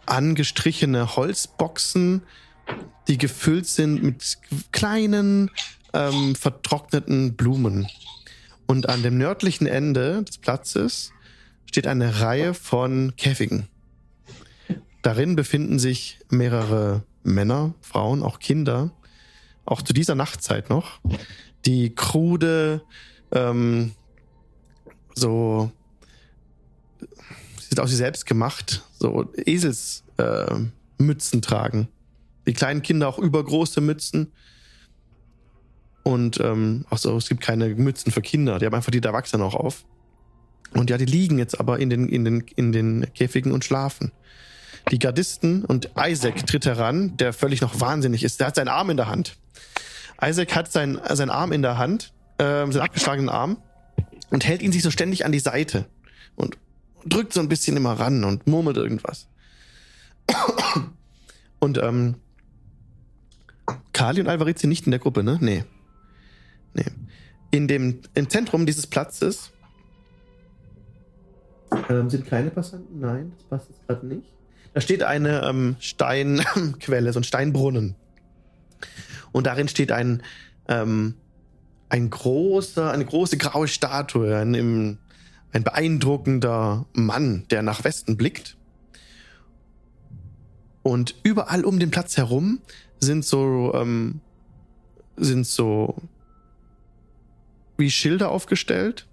angestrichene 0.07 1.15
Holzboxen, 1.17 2.23
die 3.09 3.19
gefüllt 3.19 3.67
sind 3.67 4.03
mit 4.03 4.39
kleinen, 4.73 5.51
ähm, 5.93 6.35
vertrockneten 6.35 7.35
Blumen. 7.35 7.87
Und 8.67 8.89
an 8.89 9.03
dem 9.03 9.17
nördlichen 9.17 9.67
Ende 9.67 10.23
des 10.25 10.39
Platzes 10.39 11.13
steht 11.67 11.87
eine 11.87 12.21
Reihe 12.21 12.55
von 12.55 13.15
Käfigen. 13.17 13.69
Darin 15.03 15.37
befinden 15.37 15.79
sich 15.79 16.19
mehrere 16.31 17.05
Männer, 17.23 17.75
Frauen, 17.81 18.23
auch 18.23 18.39
Kinder, 18.41 18.91
auch 19.65 19.83
zu 19.83 19.93
dieser 19.93 20.15
Nachtzeit 20.15 20.71
noch, 20.71 21.01
die 21.65 21.95
krude, 21.95 22.83
ähm, 23.33 23.93
so 25.15 25.71
sieht 27.69 27.81
aus 27.81 27.91
wie 27.91 27.97
selbst 27.97 28.27
gemacht, 28.27 28.83
so 28.99 29.33
Eselsmützen 29.37 30.59
äh, 31.39 31.41
tragen. 31.41 31.89
Die 32.47 32.53
kleinen 32.53 32.83
Kinder 32.83 33.09
auch 33.09 33.19
übergroße 33.19 33.81
Mützen. 33.81 34.33
Und 36.03 36.39
ähm, 36.41 36.85
auch 36.91 36.99
so, 36.99 37.17
es 37.17 37.29
gibt 37.29 37.41
keine 37.41 37.69
Mützen 37.75 38.13
für 38.13 38.23
Kinder, 38.23 38.59
die 38.59 38.67
haben 38.67 38.75
einfach 38.75 38.93
die 38.93 39.01
der 39.01 39.11
Erwachsenen 39.11 39.43
auch 39.43 39.55
auf. 39.55 39.85
Und 40.73 40.91
ja, 40.91 40.99
die 40.99 41.05
liegen 41.05 41.39
jetzt 41.39 41.59
aber 41.59 41.81
in 41.81 41.91
den, 41.91 42.09
in 42.09 42.25
den, 42.25 42.45
in 42.55 42.73
den 42.73 43.07
Käfigen 43.15 43.53
und 43.53 43.65
schlafen. 43.65 44.13
Die 44.93 44.99
Gardisten 45.01 45.65
und 45.65 45.91
Isaac 45.99 46.47
tritt 46.47 46.65
heran, 46.65 47.17
der 47.17 47.33
völlig 47.33 47.61
noch 47.61 47.81
wahnsinnig 47.81 48.23
ist. 48.23 48.39
Der 48.39 48.49
hat 48.49 48.55
seinen 48.55 48.69
Arm 48.69 48.91
in 48.91 48.97
der 48.97 49.09
Hand. 49.09 49.37
Isaac 50.23 50.55
hat 50.55 50.71
seinen, 50.71 51.01
seinen 51.17 51.31
Arm 51.31 51.51
in 51.53 51.63
der 51.63 51.77
Hand, 51.77 52.13
äh, 52.39 52.45
seinen 52.45 52.81
abgeschlagenen 52.81 53.29
Arm, 53.29 53.59
und 54.31 54.45
hält 54.45 54.63
ihn 54.63 54.73
sich 54.73 54.83
so 54.83 54.91
ständig 54.91 55.25
an 55.25 55.33
die 55.33 55.41
Seite 55.41 55.87
und 56.37 56.57
drückt 57.05 57.33
so 57.33 57.41
ein 57.41 57.49
bisschen 57.49 57.77
immer 57.77 57.93
ran 57.93 58.25
und 58.25 58.47
murmelt 58.47 58.77
irgendwas. 58.77 59.29
Und 61.59 61.79
ähm, 61.79 62.17
Kali 63.97 64.21
und 64.21 64.29
Alvarit 64.29 64.59
sind 64.59 64.69
nicht 64.69 64.85
in 64.85 64.91
der 64.91 65.01
Gruppe, 65.01 65.25
ne? 65.25 65.39
Nee. 65.41 65.65
Nee. 66.75 66.85
In 67.51 67.67
dem, 67.67 68.01
Im 68.13 68.29
Zentrum 68.29 68.67
dieses 68.67 68.87
Platzes 68.87 69.53
ähm, 71.89 72.11
sind 72.11 72.27
keine 72.27 72.51
Passanten? 72.51 73.01
Nein, 73.01 73.33
das 73.39 73.47
passt 73.47 73.71
jetzt 73.71 73.87
gerade 73.87 74.07
nicht. 74.07 74.31
Da 74.75 74.83
steht 74.83 75.03
eine 75.03 75.45
ähm, 75.45 75.77
Steinquelle, 75.81 77.11
so 77.15 77.21
ein 77.21 77.25
Steinbrunnen. 77.25 77.95
Und 79.33 79.47
darin 79.47 79.67
steht 79.67 79.91
ein, 79.93 80.23
ähm, 80.69 81.15
ein 81.89 82.11
großer, 82.11 82.91
eine 82.91 83.07
große 83.07 83.39
graue 83.39 83.67
Statue, 83.67 84.37
ein, 84.37 84.99
ein 85.53 85.65
beeindruckender 85.65 86.85
Mann, 86.93 87.47
der 87.49 87.63
nach 87.63 87.83
Westen 87.83 88.19
blickt. 88.19 88.59
Und 90.83 91.15
überall 91.23 91.65
um 91.65 91.79
den 91.79 91.91
Platz 91.91 92.19
herum 92.19 92.61
sind 93.01 93.25
so, 93.25 93.73
ähm, 93.75 94.21
sind 95.17 95.47
so 95.47 95.97
wie 97.77 97.91
Schilder 97.91 98.31
aufgestellt, 98.31 99.07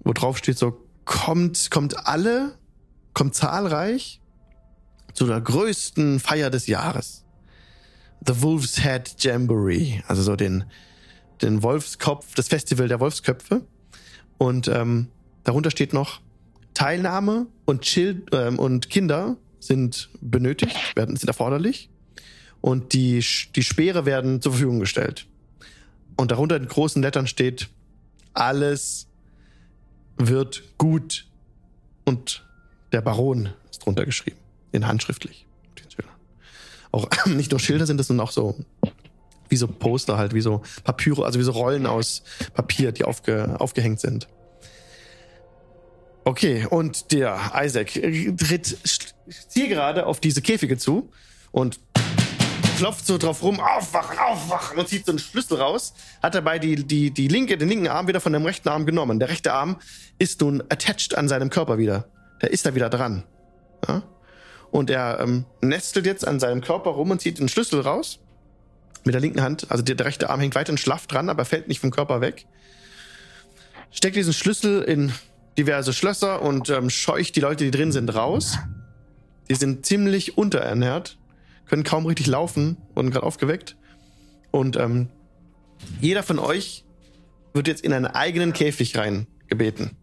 wo 0.00 0.12
drauf 0.12 0.38
steht 0.38 0.58
so, 0.58 0.80
kommt, 1.04 1.70
kommt 1.70 2.06
alle, 2.06 2.56
kommt 3.14 3.34
zahlreich 3.34 4.20
zu 5.12 5.26
der 5.26 5.40
größten 5.40 6.20
Feier 6.20 6.50
des 6.50 6.66
Jahres. 6.66 7.24
The 8.26 8.42
Wolf's 8.42 8.82
Head 8.82 9.16
Jamboree, 9.18 10.02
also 10.06 10.22
so 10.22 10.36
den, 10.36 10.64
den 11.42 11.62
Wolfskopf, 11.62 12.34
das 12.34 12.48
Festival 12.48 12.88
der 12.88 13.00
Wolfsköpfe. 13.00 13.64
Und 14.38 14.68
ähm, 14.68 15.08
darunter 15.44 15.70
steht 15.70 15.92
noch, 15.92 16.20
Teilnahme 16.74 17.46
und, 17.64 17.82
Chill, 17.82 18.24
ähm, 18.32 18.58
und 18.58 18.90
Kinder 18.90 19.36
sind 19.60 20.10
benötigt, 20.20 20.96
werden, 20.96 21.16
sind 21.16 21.28
erforderlich. 21.28 21.90
Und 22.60 22.92
die, 22.92 23.24
die 23.54 23.62
Speere 23.62 24.04
werden 24.06 24.42
zur 24.42 24.52
Verfügung 24.52 24.80
gestellt. 24.80 25.26
Und 26.16 26.30
darunter 26.30 26.56
in 26.56 26.66
großen 26.66 27.00
Lettern 27.02 27.26
steht, 27.26 27.68
alles 28.34 29.06
wird 30.16 30.64
gut. 30.76 31.26
Und 32.04 32.44
der 32.92 33.00
Baron 33.00 33.50
ist 33.70 33.84
drunter 33.84 34.04
geschrieben, 34.04 34.38
in 34.72 34.86
handschriftlich. 34.86 35.46
Auch 36.90 37.08
nicht 37.26 37.50
nur 37.50 37.60
Schilder 37.60 37.86
sind 37.86 38.00
es, 38.00 38.08
sondern 38.08 38.26
auch 38.26 38.32
so 38.32 38.56
wie 39.48 39.56
so 39.56 39.66
Poster 39.66 40.18
halt, 40.18 40.34
wie 40.34 40.40
so 40.40 40.62
Papyro, 40.84 41.22
also 41.22 41.38
wie 41.38 41.44
so 41.44 41.52
Rollen 41.52 41.86
aus 41.86 42.22
Papier, 42.54 42.92
die 42.92 43.04
aufge, 43.04 43.56
aufgehängt 43.58 44.00
sind. 44.00 44.28
Okay, 46.28 46.66
und 46.68 47.10
der 47.12 47.52
Isaac 47.58 47.90
tritt 48.36 48.76
zielgerade 49.48 50.04
auf 50.04 50.20
diese 50.20 50.42
Käfige 50.42 50.76
zu 50.76 51.10
und 51.52 51.80
klopft 52.76 53.06
so 53.06 53.16
drauf 53.16 53.42
rum, 53.42 53.60
aufwachen, 53.60 54.18
aufwachen 54.18 54.76
und 54.76 54.86
zieht 54.88 55.06
so 55.06 55.12
einen 55.12 55.20
Schlüssel 55.20 55.56
raus, 55.56 55.94
hat 56.22 56.34
dabei 56.34 56.58
die, 56.58 56.86
die, 56.86 57.12
die 57.12 57.28
linke, 57.28 57.56
den 57.56 57.70
linken 57.70 57.88
Arm 57.88 58.08
wieder 58.08 58.20
von 58.20 58.34
dem 58.34 58.44
rechten 58.44 58.68
Arm 58.68 58.84
genommen. 58.84 59.18
Der 59.18 59.30
rechte 59.30 59.54
Arm 59.54 59.78
ist 60.18 60.42
nun 60.42 60.60
attached 60.68 61.16
an 61.16 61.28
seinem 61.28 61.48
Körper 61.48 61.78
wieder. 61.78 62.10
Der 62.42 62.50
ist 62.50 62.66
da 62.66 62.74
wieder 62.74 62.90
dran. 62.90 63.24
Ja? 63.88 64.02
Und 64.70 64.90
er 64.90 65.20
ähm, 65.20 65.46
nestelt 65.62 66.04
jetzt 66.04 66.28
an 66.28 66.40
seinem 66.40 66.60
Körper 66.60 66.90
rum 66.90 67.10
und 67.10 67.22
zieht 67.22 67.38
den 67.38 67.48
Schlüssel 67.48 67.80
raus. 67.80 68.18
Mit 69.04 69.14
der 69.14 69.22
linken 69.22 69.40
Hand. 69.40 69.70
Also 69.70 69.82
der, 69.82 69.94
der 69.94 70.04
rechte 70.04 70.28
Arm 70.28 70.40
hängt 70.40 70.56
weiterhin 70.56 70.76
schlaff 70.76 71.06
dran, 71.06 71.30
aber 71.30 71.46
fällt 71.46 71.68
nicht 71.68 71.80
vom 71.80 71.90
Körper 71.90 72.20
weg. 72.20 72.44
Steckt 73.90 74.14
diesen 74.16 74.34
Schlüssel 74.34 74.82
in 74.82 75.14
diverse 75.58 75.92
Schlösser 75.92 76.40
und 76.40 76.70
ähm, 76.70 76.88
scheucht 76.88 77.36
die 77.36 77.40
Leute, 77.40 77.64
die 77.64 77.70
drin 77.70 77.92
sind, 77.92 78.14
raus. 78.14 78.58
Die 79.50 79.54
sind 79.56 79.84
ziemlich 79.84 80.38
unterernährt, 80.38 81.18
können 81.66 81.82
kaum 81.82 82.06
richtig 82.06 82.28
laufen, 82.28 82.76
wurden 82.94 83.10
gerade 83.10 83.26
aufgeweckt. 83.26 83.76
Und 84.50 84.76
ähm, 84.76 85.08
jeder 86.00 86.22
von 86.22 86.38
euch 86.38 86.84
wird 87.52 87.66
jetzt 87.66 87.82
in 87.82 87.92
einen 87.92 88.06
eigenen 88.06 88.52
Käfig 88.52 88.96
rein 88.96 89.26
gebeten. 89.48 89.96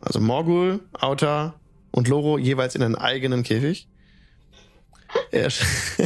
Also 0.00 0.20
Morgul, 0.20 0.80
Auta 0.92 1.54
und 1.90 2.08
Loro 2.08 2.38
jeweils 2.38 2.74
in 2.74 2.82
einen 2.82 2.96
eigenen 2.96 3.42
Käfig. 3.42 3.88
Er 5.30 5.50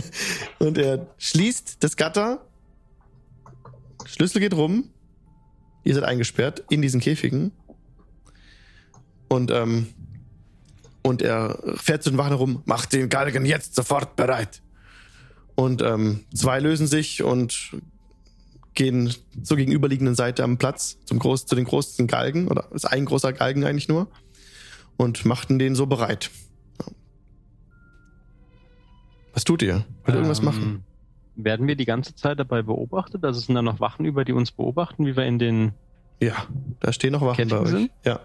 und 0.58 0.78
er 0.78 1.06
schließt 1.18 1.78
das 1.80 1.96
Gatter. 1.96 2.46
Schlüssel 4.04 4.40
geht 4.40 4.54
rum. 4.54 4.90
Ihr 5.84 5.94
seid 5.94 6.04
eingesperrt 6.04 6.64
in 6.70 6.82
diesen 6.82 7.00
Käfigen. 7.00 7.52
Und, 9.32 9.50
ähm, 9.50 9.86
und 11.02 11.22
er 11.22 11.58
fährt 11.76 12.02
zu 12.02 12.10
den 12.10 12.18
Wachen 12.18 12.32
herum, 12.32 12.62
macht 12.66 12.92
den 12.92 13.08
Galgen 13.08 13.46
jetzt 13.46 13.74
sofort 13.74 14.14
bereit. 14.14 14.60
Und 15.54 15.80
ähm, 15.80 16.26
zwei 16.34 16.60
lösen 16.60 16.86
sich 16.86 17.22
und 17.22 17.72
gehen 18.74 19.14
zur 19.42 19.56
gegenüberliegenden 19.56 20.14
Seite 20.14 20.44
am 20.44 20.58
Platz, 20.58 20.98
zum 21.06 21.18
Groß, 21.18 21.46
zu 21.46 21.54
den 21.54 21.64
großen 21.64 22.06
Galgen, 22.08 22.46
oder 22.48 22.66
ist 22.72 22.84
ein 22.84 23.06
großer 23.06 23.32
Galgen 23.32 23.64
eigentlich 23.64 23.88
nur, 23.88 24.08
und 24.98 25.24
machten 25.24 25.58
den 25.58 25.74
so 25.74 25.86
bereit. 25.86 26.30
Was 29.32 29.44
tut 29.44 29.62
ihr? 29.62 29.86
Wollt 30.04 30.08
ihr 30.08 30.14
irgendwas 30.16 30.40
Ähm, 30.40 30.44
machen? 30.44 30.84
Werden 31.36 31.66
wir 31.66 31.76
die 31.76 31.86
ganze 31.86 32.14
Zeit 32.14 32.38
dabei 32.38 32.60
beobachtet? 32.60 33.24
Also 33.24 33.40
sind 33.40 33.54
da 33.54 33.62
noch 33.62 33.80
Wachen 33.80 34.04
über, 34.04 34.26
die 34.26 34.32
uns 34.32 34.52
beobachten, 34.52 35.06
wie 35.06 35.16
wir 35.16 35.24
in 35.24 35.38
den. 35.38 35.72
Ja, 36.20 36.46
da 36.80 36.92
stehen 36.92 37.12
noch 37.12 37.22
Wachen 37.22 37.36
Kennt 37.36 37.50
bei 37.50 37.60
euch. 37.60 37.70
sie? 37.70 37.90
Ja. 38.04 38.20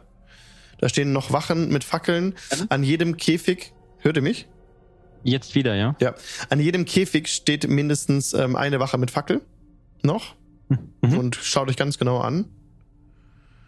Da 0.80 0.90
stehen 0.90 1.12
noch 1.12 1.32
Wachen 1.32 1.70
mit 1.70 1.84
Fackeln. 1.84 2.36
An 2.70 2.84
jedem 2.84 3.18
Käfig, 3.18 3.74
hört 4.00 4.18
ihr 4.18 4.22
mich? 4.22 4.48
Jetzt 5.24 5.56
wieder, 5.56 5.76
ja? 5.76 5.96
Ja. 6.00 6.16
An 6.50 6.60
jedem 6.60 6.86
Käfig 6.86 7.28
steht 7.28 7.68
mindestens 7.68 8.34
ähm, 8.34 8.56
eine 8.56 8.80
Wache 8.80 8.98
mit 8.98 9.12
Fackel. 9.12 9.42
Noch. 10.04 10.36
Mhm. 11.02 11.18
Und 11.18 11.36
schaut 11.36 11.70
euch 11.70 11.78
ganz 11.78 11.98
genau 11.98 12.20
an. 12.20 12.46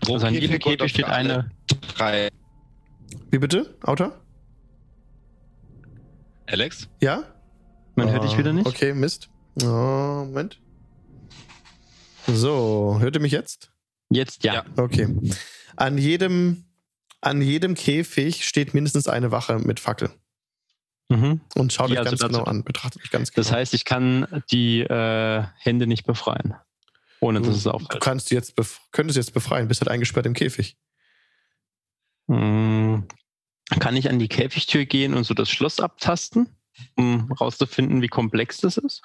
Pro 0.02 0.14
Also 0.14 0.28
an 0.28 0.34
jedem 0.34 0.60
Käfig 0.60 0.92
steht 0.92 1.06
eine. 1.06 1.52
Drei. 1.96 2.30
Wie 3.32 3.40
bitte? 3.40 3.76
Autor? 3.82 4.14
Alex? 6.46 6.88
Ja? 7.02 7.24
Man 7.96 8.12
hört 8.12 8.24
dich 8.24 8.38
wieder 8.38 8.54
nicht. 8.54 8.68
Okay, 8.68 8.94
Mist. 8.94 9.30
Oh, 9.62 9.66
Moment. 9.66 10.60
So, 12.28 12.98
hört 13.00 13.16
ihr 13.16 13.22
mich 13.22 13.32
jetzt? 13.32 13.72
Jetzt 14.10 14.44
ja. 14.44 14.54
Ja. 14.54 14.66
Okay. 14.78 15.08
An 15.76 15.98
jedem, 15.98 16.66
an 17.22 17.42
jedem 17.42 17.76
Käfig 17.76 18.46
steht 18.48 18.74
mindestens 18.74 19.08
eine 19.08 19.32
Wache 19.32 19.60
mit 19.60 19.80
Fackel. 19.80 20.10
Mhm. 21.10 21.42
Und 21.56 21.74
schaut 21.74 21.90
Die 21.90 21.94
euch 21.94 22.00
also 22.00 22.12
ganz 22.12 22.20
dazu- 22.22 22.34
genau 22.34 22.44
an. 22.46 22.64
Betrachtet 22.64 23.02
euch 23.04 23.10
ganz 23.12 23.32
genau. 23.32 23.44
Das 23.44 23.52
heißt, 23.52 23.74
ich 23.74 23.84
kann 23.86 24.44
die 24.52 24.82
äh, 24.82 25.44
Hände 25.58 25.88
nicht 25.88 26.06
befreien. 26.06 26.56
Ohne 27.22 27.42
dass 27.42 27.56
es 27.58 27.64
du 27.64 27.72
auffällt. 27.72 28.00
kannst 28.02 28.32
jetzt 28.32 28.54
könntest 28.94 29.18
jetzt 29.18 29.34
befreien, 29.34 29.68
bist 29.68 29.82
halt 29.82 29.90
eingesperrt 29.90 30.26
im 30.26 30.34
Käfig. 30.34 30.78
Mm, 32.28 33.00
Kann 33.80 33.96
ich 33.98 34.10
an 34.10 34.20
die 34.20 34.28
Käfigtür 34.30 34.86
gehen 34.86 35.14
und 35.14 35.26
so 35.26 35.34
das 35.34 35.50
Schloss 35.50 35.80
abtasten, 35.80 36.48
um 36.96 37.32
rauszufinden, 37.34 38.02
wie 38.02 38.08
komplex 38.08 38.58
das 38.60 38.78
ist? 38.78 39.02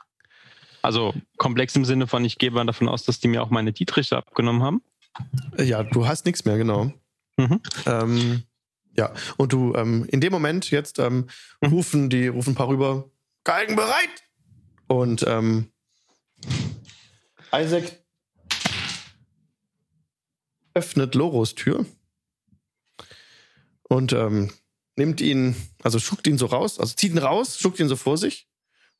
Also 0.82 1.14
komplex 1.38 1.74
im 1.76 1.84
Sinne 1.84 2.06
von, 2.06 2.24
ich 2.24 2.38
gehe 2.38 2.50
mal 2.50 2.64
davon 2.66 2.88
aus, 2.88 3.04
dass 3.04 3.18
die 3.18 3.28
mir 3.28 3.42
auch 3.42 3.50
meine 3.50 3.72
Dietriche 3.72 4.16
abgenommen 4.16 4.62
haben. 4.62 4.82
Ja, 5.58 5.82
du 5.82 6.06
hast 6.06 6.26
nichts 6.26 6.44
mehr, 6.44 6.56
genau. 6.58 6.92
Mhm. 7.36 7.60
Ähm, 7.86 8.42
ja, 8.96 9.12
und 9.36 9.52
du, 9.52 9.74
ähm, 9.74 10.04
in 10.08 10.20
dem 10.20 10.32
Moment 10.32 10.70
jetzt 10.70 10.98
ähm, 10.98 11.28
Mhm. 11.60 11.68
rufen 11.68 12.10
die, 12.10 12.28
rufen 12.28 12.50
ein 12.52 12.54
paar 12.56 12.68
rüber, 12.68 13.10
Galgen 13.44 13.76
bereit! 13.76 14.22
Und 14.86 15.24
ähm, 15.26 15.72
Isaac 17.52 18.04
öffnet 20.74 21.14
Loros 21.14 21.54
Tür 21.54 21.86
und 23.84 24.12
ähm, 24.12 24.52
nimmt 24.96 25.20
ihn, 25.20 25.54
also 25.82 25.98
schuckt 25.98 26.26
ihn 26.26 26.38
so 26.38 26.46
raus, 26.46 26.78
also 26.80 26.94
zieht 26.94 27.12
ihn 27.12 27.18
raus, 27.18 27.58
schuckt 27.58 27.80
ihn 27.80 27.88
so 27.88 27.96
vor 27.96 28.18
sich 28.18 28.48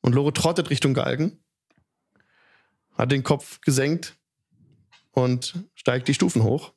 und 0.01 0.13
Loro 0.13 0.31
trottet 0.31 0.69
Richtung 0.69 0.93
Galgen, 0.93 1.43
hat 2.97 3.11
den 3.11 3.23
Kopf 3.23 3.61
gesenkt 3.61 4.15
und 5.11 5.65
steigt 5.75 6.07
die 6.07 6.13
Stufen 6.13 6.43
hoch. 6.43 6.73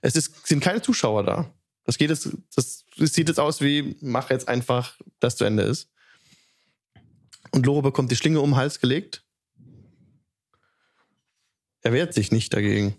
Es 0.00 0.16
ist, 0.16 0.46
sind 0.46 0.62
keine 0.62 0.82
Zuschauer 0.82 1.24
da. 1.24 1.52
Das 1.84 1.98
geht 1.98 2.10
jetzt, 2.10 2.30
das, 2.54 2.84
das 2.96 3.12
sieht 3.12 3.28
jetzt 3.28 3.40
aus 3.40 3.60
wie, 3.60 3.96
mach 4.00 4.30
jetzt 4.30 4.48
einfach, 4.48 4.98
dass 5.18 5.36
zu 5.36 5.44
Ende 5.44 5.62
ist. 5.62 5.90
Und 7.52 7.66
Loro 7.66 7.82
bekommt 7.82 8.10
die 8.10 8.16
Schlinge 8.16 8.40
um 8.40 8.50
den 8.50 8.56
Hals 8.56 8.80
gelegt. 8.80 9.24
Er 11.82 11.92
wehrt 11.92 12.14
sich 12.14 12.30
nicht 12.30 12.52
dagegen. 12.52 12.94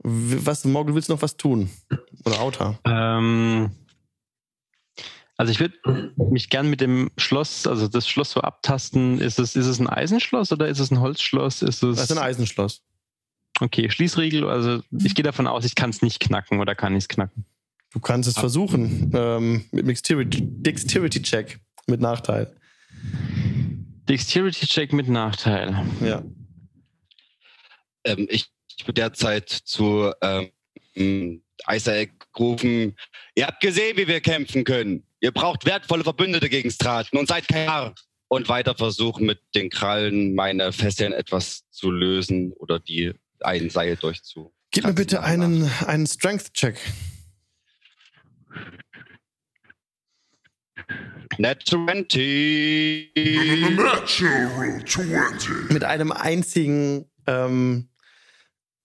Was, 0.00 0.64
Morgul, 0.64 0.94
willst 0.94 1.10
du 1.10 1.12
noch 1.12 1.22
was 1.22 1.36
tun? 1.36 1.70
Oder 2.24 2.40
Auta? 2.40 2.78
Ähm, 2.84 3.70
also 5.38 5.52
ich 5.52 5.60
würde 5.60 6.12
mich 6.16 6.50
gern 6.50 6.68
mit 6.68 6.80
dem 6.80 7.10
Schloss, 7.16 7.66
also 7.68 7.86
das 7.86 8.08
Schloss 8.08 8.32
so 8.32 8.40
abtasten. 8.40 9.20
Ist 9.20 9.38
es, 9.38 9.54
ist 9.54 9.66
es 9.66 9.78
ein 9.78 9.86
Eisenschloss 9.86 10.50
oder 10.50 10.66
ist 10.66 10.80
es 10.80 10.90
ein 10.90 10.98
Holzschloss? 11.00 11.62
Ist 11.62 11.84
es 11.84 11.96
Das 11.96 12.10
ist 12.10 12.12
ein 12.16 12.18
Eisenschloss. 12.18 12.82
okay, 13.60 13.88
Schließriegel. 13.88 14.48
Also 14.48 14.82
ich 14.90 15.14
gehe 15.14 15.22
davon 15.22 15.46
aus, 15.46 15.64
ich 15.64 15.76
kann 15.76 15.90
es 15.90 16.02
nicht 16.02 16.18
knacken 16.18 16.58
oder 16.58 16.74
kann 16.74 16.92
ich 16.96 17.04
es 17.04 17.08
knacken. 17.08 17.44
Du 17.92 18.00
kannst 18.00 18.28
es 18.28 18.34
versuchen. 18.34 19.12
Ähm, 19.14 19.64
mit 19.70 19.86
Dexterity, 19.86 20.40
Dexterity 20.42 21.22
Check 21.22 21.60
mit 21.86 22.00
Nachteil. 22.00 22.52
Dexterity 24.08 24.66
Check 24.66 24.92
mit 24.92 25.08
Nachteil. 25.08 25.86
Ja. 26.04 26.24
Ähm, 28.02 28.26
ich, 28.28 28.46
ich 28.76 28.82
würde 28.82 28.94
derzeit 29.02 29.48
zu 29.50 30.12
ähm, 30.20 31.42
Isaac 31.70 32.10
rufen, 32.36 32.96
ihr 33.36 33.46
habt 33.46 33.60
gesehen, 33.60 33.96
wie 33.96 34.08
wir 34.08 34.20
kämpfen 34.20 34.64
können. 34.64 35.04
Ihr 35.20 35.32
braucht 35.32 35.64
wertvolle 35.64 36.04
Verbündete 36.04 36.48
gegen 36.48 36.70
Straten 36.70 37.16
und 37.18 37.28
seid 37.28 37.48
kein 37.48 37.66
Narr. 37.66 37.94
Und 38.30 38.48
weiter 38.48 38.74
versuchen 38.74 39.24
mit 39.24 39.40
den 39.54 39.70
Krallen 39.70 40.34
meine 40.34 40.72
Fesseln 40.72 41.12
etwas 41.12 41.62
zu 41.70 41.90
lösen 41.90 42.52
oder 42.52 42.78
die 42.78 43.14
ein 43.40 43.70
Seil 43.70 43.96
durchzu. 43.96 44.52
Gib 44.70 44.84
mir 44.84 44.92
bitte 44.92 45.22
einen, 45.22 45.70
einen 45.86 46.06
Strength-Check. 46.06 46.78
Net 51.38 51.62
20. 51.66 53.12
Natural 53.76 54.84
20. 54.84 55.70
Mit 55.70 55.84
einem 55.84 56.12
einzigen, 56.12 57.10
ähm, 57.26 57.88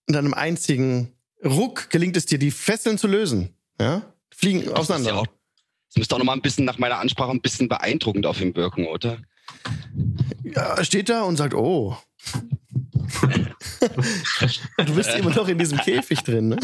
mit 0.06 0.16
einem 0.16 0.34
einzigen 0.34 1.12
Ruck 1.44 1.90
gelingt 1.90 2.16
es 2.16 2.26
dir, 2.26 2.38
die 2.38 2.50
Fesseln 2.50 2.96
zu 2.96 3.08
lösen. 3.08 3.56
Ja? 3.80 4.14
Fliegen 4.34 4.60
Das, 4.60 4.68
ist 4.68 4.74
auseinander. 4.78 5.10
ja 5.10 5.16
auch, 5.16 5.26
das 5.94 6.00
müsste 6.00 6.16
auch 6.16 6.18
noch 6.18 6.26
mal 6.26 6.32
ein 6.32 6.42
bisschen 6.42 6.64
nach 6.64 6.78
meiner 6.78 6.98
Ansprache 6.98 7.30
ein 7.30 7.40
bisschen 7.40 7.68
beeindruckend 7.68 8.26
auf 8.26 8.40
ihn 8.40 8.56
wirken, 8.56 8.88
oder? 8.88 9.18
Ja, 10.42 10.74
er 10.74 10.84
steht 10.84 11.08
da 11.08 11.22
und 11.22 11.36
sagt, 11.36 11.54
oh. 11.54 11.96
du 14.76 14.94
bist 14.96 15.14
immer 15.14 15.30
noch 15.30 15.46
in 15.46 15.56
diesem 15.56 15.78
Käfig 15.78 16.24
drin, 16.24 16.48
ne? 16.48 16.58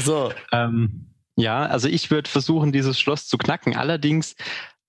So, 0.00 0.32
Ähm, 0.52 1.06
ja, 1.34 1.66
also 1.66 1.88
ich 1.88 2.12
würde 2.12 2.30
versuchen, 2.30 2.70
dieses 2.70 3.00
Schloss 3.00 3.26
zu 3.26 3.38
knacken. 3.38 3.76
Allerdings 3.76 4.36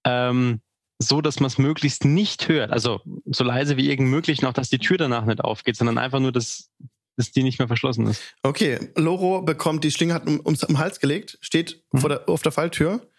ähm, 0.06 0.62
so, 1.00 1.22
dass 1.22 1.40
man 1.40 1.48
es 1.48 1.58
möglichst 1.58 2.06
nicht 2.06 2.48
hört. 2.50 2.72
Also 2.72 3.02
so 3.26 3.44
leise 3.44 3.78
wie 3.78 3.90
irgend 3.90 4.10
möglich 4.10 4.44
noch, 4.44 4.54
dass 4.54 4.70
die 4.70 4.78
Tür 4.78 4.98
danach 4.98 5.26
nicht 5.26 5.42
aufgeht, 5.42 5.76
sondern 5.76 5.98
einfach 5.98 6.20
nur, 6.20 6.32
dass, 6.32 6.70
dass 7.18 7.32
die 7.32 7.44
nicht 7.44 7.60
mehr 7.60 7.68
verschlossen 7.68 8.08
ist. 8.08 8.22
okay. 8.44 8.92
Loro 8.96 9.42
bekommt 9.42 9.84
die 9.84 9.92
Schlinge, 9.92 10.14
hat 10.14 10.28
um, 10.28 10.40
ums, 10.46 10.64
um 10.64 10.76
den 10.76 10.78
Hals 10.78 11.00
gelegt, 11.00 11.38
steht 11.42 11.84
Mhm. 11.92 12.00
vor 12.00 12.10
der, 12.10 12.30
auf 12.30 12.42
der 12.44 12.52
Falltür. 12.52 13.10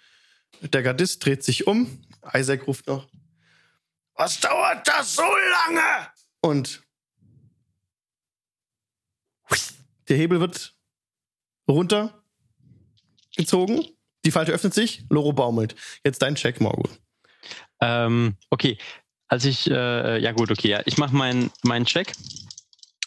Der 0.63 0.83
Gardist 0.83 1.25
dreht 1.25 1.43
sich 1.45 1.67
um. 1.67 2.01
Isaac 2.33 2.67
ruft 2.67 2.87
noch, 2.87 3.07
was 4.15 4.41
dauert 4.41 4.87
das 4.89 5.15
so 5.15 5.23
lange? 5.23 6.09
Und 6.41 6.83
der 10.09 10.17
Hebel 10.17 10.41
wird 10.41 10.75
runtergezogen. 11.69 12.15
Die 14.25 14.31
Falte 14.31 14.53
öffnet 14.53 14.75
sich. 14.75 15.05
Loro 15.11 15.33
baumelt. 15.33 15.75
Jetzt 16.05 16.23
dein 16.23 16.35
Check, 16.35 16.61
Morgul. 16.61 16.91
Ähm, 17.81 18.37
okay, 18.51 18.79
als 19.29 19.45
ich, 19.45 19.71
äh, 19.71 20.19
ja 20.19 20.33
gut, 20.33 20.51
okay, 20.51 20.69
ja, 20.69 20.83
ich 20.87 20.99
mache 20.99 21.15
meinen 21.15 21.51
meinen 21.63 21.85
Check. 21.85 22.13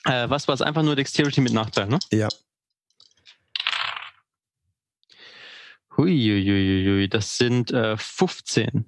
Äh, 0.06 0.30
was 0.30 0.48
war 0.48 0.56
es? 0.56 0.62
Einfach 0.62 0.84
nur 0.84 0.96
Dexterity 0.96 1.42
mit 1.42 1.54
Nachteil, 1.54 1.88
ne? 1.88 2.00
Ja. 2.12 2.28
Huiuiuiui, 5.98 7.08
das 7.10 7.38
sind 7.38 7.72
äh, 7.72 7.98
15. 7.98 8.86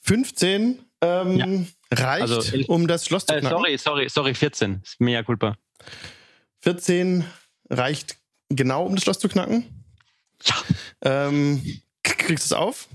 15 0.00 0.84
ähm, 1.00 1.36
Ja. 1.38 1.46
reicht, 1.98 2.22
Also, 2.22 2.42
um 2.68 2.86
das 2.86 3.06
Schloss 3.06 3.26
zu 3.26 3.34
Äh, 3.34 3.40
knacken. 3.40 3.58
sorry, 3.58 3.78
sorry, 3.78 4.08
sorry, 4.08 4.34
14. 4.34 4.80
Ist 4.84 5.00
Mea 5.00 5.22
culpa. 5.22 5.56
14 6.60 7.24
reicht 7.70 8.16
genau, 8.48 8.84
um 8.86 8.94
das 8.94 9.04
Schloss 9.04 9.18
zu 9.18 9.28
knacken. 9.28 9.84
Ja. 10.44 10.54
Ähm, 11.28 11.82
kriegst 12.02 12.44
du 12.44 12.48
es 12.48 12.52
auf? 12.52 12.88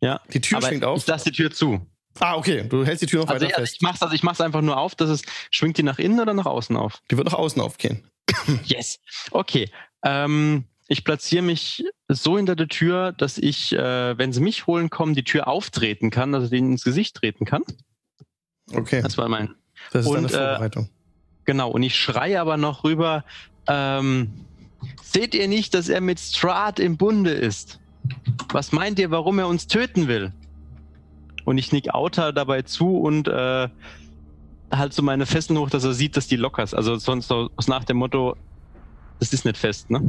Ja. 0.00 0.20
Die 0.32 0.40
Tür 0.40 0.58
Aber 0.58 0.68
schwingt 0.68 0.84
auf. 0.84 0.98
ich 0.98 1.06
lasse 1.06 1.30
die 1.30 1.36
Tür 1.36 1.50
zu. 1.50 1.86
Ah, 2.18 2.36
okay. 2.36 2.64
Du 2.68 2.84
hältst 2.84 3.02
die 3.02 3.06
Tür 3.06 3.20
noch 3.20 3.28
Also, 3.28 3.46
weiter 3.46 3.56
also 3.56 3.66
fest. 3.66 3.76
ich 3.76 3.82
mach's, 3.82 4.02
also 4.02 4.14
ich 4.14 4.22
mach's 4.22 4.40
einfach 4.40 4.60
nur 4.62 4.76
auf, 4.76 4.94
dass 4.94 5.08
es 5.08 5.22
schwingt 5.50 5.78
die 5.78 5.82
nach 5.82 5.98
innen 5.98 6.20
oder 6.20 6.34
nach 6.34 6.46
außen 6.46 6.76
auf. 6.76 7.00
Die 7.10 7.16
wird 7.16 7.26
nach 7.26 7.38
außen 7.38 7.60
aufgehen. 7.62 8.04
Yes. 8.64 8.98
Okay. 9.30 9.70
Ähm, 10.04 10.64
ich 10.88 11.04
platziere 11.04 11.42
mich 11.42 11.84
so 12.08 12.36
hinter 12.36 12.56
der 12.56 12.68
Tür, 12.68 13.12
dass 13.12 13.38
ich, 13.38 13.72
äh, 13.72 14.18
wenn 14.18 14.32
sie 14.32 14.40
mich 14.40 14.66
holen 14.66 14.90
kommen, 14.90 15.14
die 15.14 15.24
Tür 15.24 15.46
auftreten 15.46 16.10
kann, 16.10 16.34
also 16.34 16.48
denen 16.48 16.72
ins 16.72 16.84
Gesicht 16.84 17.16
treten 17.16 17.44
kann. 17.44 17.62
Okay. 18.72 19.00
Das 19.02 19.16
war 19.16 19.28
mein. 19.28 19.54
Das 19.92 20.04
ist 20.04 20.10
und, 20.10 20.16
deine 20.16 20.26
äh, 20.26 20.30
Vorbereitung. 20.30 20.90
Genau. 21.44 21.70
Und 21.70 21.82
ich 21.82 21.96
schreie 21.96 22.40
aber 22.40 22.56
noch 22.56 22.84
rüber. 22.84 23.24
Ähm, 23.66 24.32
seht 25.02 25.34
ihr 25.34 25.48
nicht, 25.48 25.74
dass 25.74 25.88
er 25.88 26.00
mit 26.00 26.18
Strahd 26.18 26.80
im 26.80 26.96
Bunde 26.96 27.30
ist? 27.30 27.78
Was 28.52 28.72
meint 28.72 28.98
ihr, 28.98 29.10
warum 29.10 29.38
er 29.38 29.46
uns 29.46 29.66
töten 29.66 30.08
will? 30.08 30.32
Und 31.44 31.58
ich 31.58 31.72
nick 31.72 31.94
Auta 31.94 32.32
dabei 32.32 32.62
zu 32.62 32.98
und 32.98 33.28
äh, 33.28 33.68
halt 34.72 34.92
so 34.92 35.02
meine 35.02 35.26
Fesseln 35.26 35.58
hoch, 35.58 35.70
dass 35.70 35.84
er 35.84 35.92
sieht, 35.94 36.16
dass 36.16 36.26
die 36.26 36.36
locker 36.36 36.62
ist. 36.62 36.74
Also 36.74 36.96
sonst 36.96 37.28
so 37.28 37.50
nach 37.66 37.84
dem 37.84 37.96
Motto, 37.96 38.36
das 39.18 39.32
ist 39.32 39.44
nicht 39.44 39.56
fest, 39.56 39.90
ne? 39.90 40.02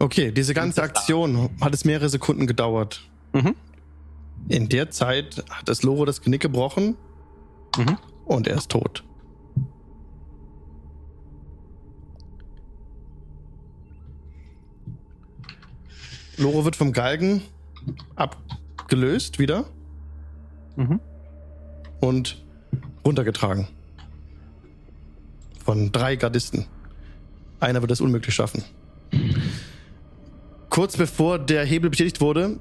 Okay, 0.00 0.30
diese 0.32 0.54
ganze 0.54 0.82
Aktion 0.82 1.50
hat 1.60 1.74
es 1.74 1.84
mehrere 1.84 2.08
Sekunden 2.08 2.46
gedauert. 2.46 3.00
Mhm. 3.32 3.54
In 4.48 4.68
der 4.68 4.90
Zeit 4.90 5.44
hat 5.50 5.68
es 5.68 5.82
Loro 5.82 6.04
das 6.04 6.22
Genick 6.22 6.40
gebrochen 6.40 6.96
Mhm. 7.76 7.98
und 8.24 8.46
er 8.46 8.56
ist 8.56 8.70
tot. 8.70 9.04
Loro 16.36 16.64
wird 16.64 16.76
vom 16.76 16.92
Galgen 16.92 17.42
abgelöst 18.92 19.38
wieder 19.38 19.66
Mhm. 20.76 20.98
und 22.00 22.42
runtergetragen. 23.04 23.68
Von 25.62 25.92
drei 25.92 26.16
Gardisten. 26.16 26.64
Einer 27.60 27.82
wird 27.82 27.90
es 27.90 28.00
unmöglich 28.00 28.34
schaffen. 28.34 28.64
Kurz 30.70 30.96
bevor 30.96 31.38
der 31.38 31.66
Hebel 31.66 31.90
betätigt 31.90 32.22
wurde, 32.22 32.58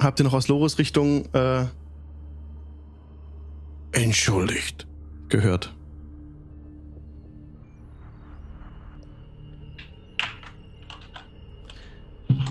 habt 0.00 0.18
ihr 0.18 0.24
noch 0.24 0.32
aus 0.32 0.48
Loros 0.48 0.78
Richtung 0.78 1.26
äh, 1.34 1.66
entschuldigt 3.92 4.86
gehört. 5.28 5.74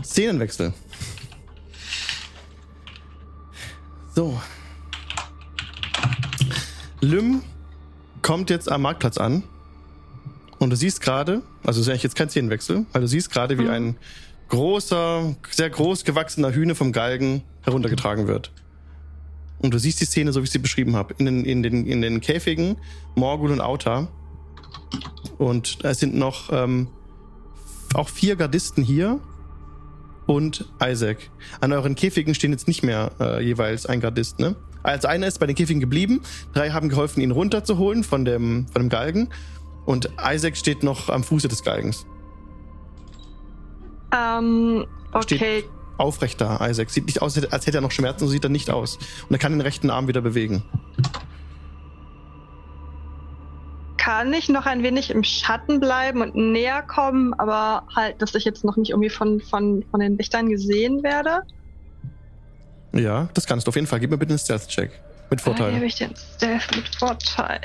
Szenenwechsel. 0.03 0.73
So. 4.18 4.41
Lym 7.02 7.44
kommt 8.23 8.49
jetzt 8.49 8.72
am 8.72 8.81
Marktplatz 8.81 9.19
an. 9.19 9.44
Und 10.57 10.72
du 10.72 10.76
siehst 10.76 11.02
gerade, 11.02 11.44
also 11.64 11.81
ist 11.81 11.88
eigentlich 11.88 12.02
jetzt 12.02 12.15
kein 12.15 12.27
Szenenwechsel, 12.27 12.88
weil 12.94 13.02
du 13.02 13.07
siehst 13.07 13.30
gerade, 13.30 13.60
wie 13.60 13.69
ein 13.69 13.95
großer, 14.49 15.35
sehr 15.52 15.69
groß 15.69 16.03
gewachsener 16.03 16.52
Hühne 16.52 16.73
vom 16.73 16.94
Galgen 16.94 17.44
heruntergetragen 17.61 18.27
wird. 18.27 18.52
Und 19.60 19.72
du 19.76 19.77
siehst 19.77 20.02
die 20.02 20.06
Szene, 20.06 20.34
so 20.34 20.39
wie 20.39 20.45
ich 20.45 20.52
sie 20.52 20.57
beschrieben 20.57 20.95
habe, 20.95 21.14
in 21.19 21.27
den, 21.27 21.45
in 21.45 21.61
den, 21.61 21.85
in 21.85 22.02
den 22.02 22.19
Käfigen, 22.19 22.77
Morgul 23.14 23.52
und 23.52 23.61
Auta. 23.61 24.07
Und 25.38 25.77
es 25.84 25.99
sind 25.99 26.15
noch 26.15 26.52
ähm, 26.52 26.88
auch 27.94 28.10
vier 28.10 28.35
Gardisten 28.35 28.84
hier 28.84 29.19
und 30.27 30.65
Isaac. 30.83 31.17
An 31.59 31.73
euren 31.73 31.95
Käfigen 31.95 32.35
stehen 32.35 32.51
jetzt 32.51 32.67
nicht 32.67 32.83
mehr 32.83 33.11
äh, 33.19 33.43
jeweils 33.43 33.87
ein 33.87 33.99
Gardist, 33.99 34.39
ne? 34.39 34.55
Also 34.83 35.07
einer 35.07 35.27
ist 35.27 35.39
bei 35.39 35.47
den 35.47 35.55
Käfigen 35.55 35.81
geblieben, 35.81 36.21
drei 36.53 36.69
haben 36.69 36.87
geholfen, 36.87 37.21
ihn 37.21 37.31
runterzuholen 37.31 38.03
von 38.03 38.23
dem, 38.23 38.67
von 38.67 38.83
dem 38.83 38.89
Galgen 38.89 39.29
und 39.85 40.09
Isaac 40.23 40.55
steht 40.55 40.83
noch 40.83 41.09
am 41.09 41.23
Fuße 41.23 41.47
des 41.47 41.63
Galgens. 41.63 42.05
Ähm, 44.15 44.85
Steht 45.21 45.41
okay. 45.41 45.63
aufrecht 45.97 46.39
da, 46.41 46.65
Isaac. 46.67 46.89
Sieht 46.89 47.05
nicht 47.05 47.21
aus, 47.21 47.37
als 47.37 47.67
hätte 47.67 47.77
er 47.77 47.81
noch 47.81 47.91
Schmerzen, 47.91 48.19
so 48.19 48.27
sieht 48.27 48.43
er 48.43 48.49
nicht 48.49 48.69
aus. 48.69 48.97
Und 48.97 49.31
er 49.35 49.39
kann 49.39 49.51
den 49.51 49.61
rechten 49.61 49.89
Arm 49.89 50.07
wieder 50.07 50.21
bewegen. 50.21 50.63
Kann 54.07 54.34
ich 54.34 54.47
noch 54.47 54.65
ein 54.65 54.84
wenig 54.84 55.09
im 55.09 55.25
Schatten 55.25 55.81
bleiben 55.81 56.21
und 56.21 56.34
näher 56.34 56.81
kommen, 56.81 57.34
aber 57.34 57.85
halt, 57.93 58.21
dass 58.21 58.35
ich 58.35 58.45
jetzt 58.45 58.63
noch 58.63 58.77
nicht 58.77 58.91
irgendwie 58.91 59.09
von, 59.09 59.41
von, 59.41 59.84
von 59.91 59.99
den 59.99 60.17
Lichtern 60.17 60.47
gesehen 60.47 61.03
werde? 61.03 61.41
Ja, 62.93 63.27
das 63.34 63.45
kannst 63.45 63.67
du 63.67 63.69
auf 63.69 63.75
jeden 63.75 63.85
Fall. 63.85 63.99
Gib 63.99 64.09
mir 64.09 64.17
bitte 64.17 64.31
einen 64.31 64.39
Stealth-Check. 64.39 64.91
Mit 65.29 65.45
Dann 65.45 65.55
gebe 65.55 65.57
Vorteil. 65.57 65.84
ich 65.84 65.95
den 65.95 66.13
Stealth 66.15 66.73
mit 66.73 66.95
Vorteil. 66.95 67.59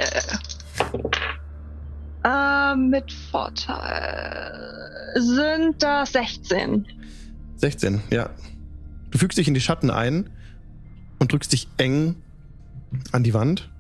Äh, 2.25 2.75
mit 2.75 3.13
Vorteil 3.31 5.15
sind 5.21 5.81
das 5.81 6.11
16. 6.11 6.89
16, 7.59 8.03
ja. 8.11 8.31
Du 9.13 9.19
fügst 9.19 9.39
dich 9.39 9.47
in 9.47 9.55
die 9.55 9.61
Schatten 9.61 9.93
ein 9.93 10.29
und 11.21 11.31
drückst 11.31 11.53
dich 11.53 11.69
eng 11.77 12.17
an 13.13 13.23
die 13.23 13.33
Wand. 13.33 13.71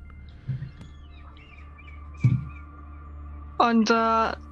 Und 3.70 3.90
äh, 3.90 3.94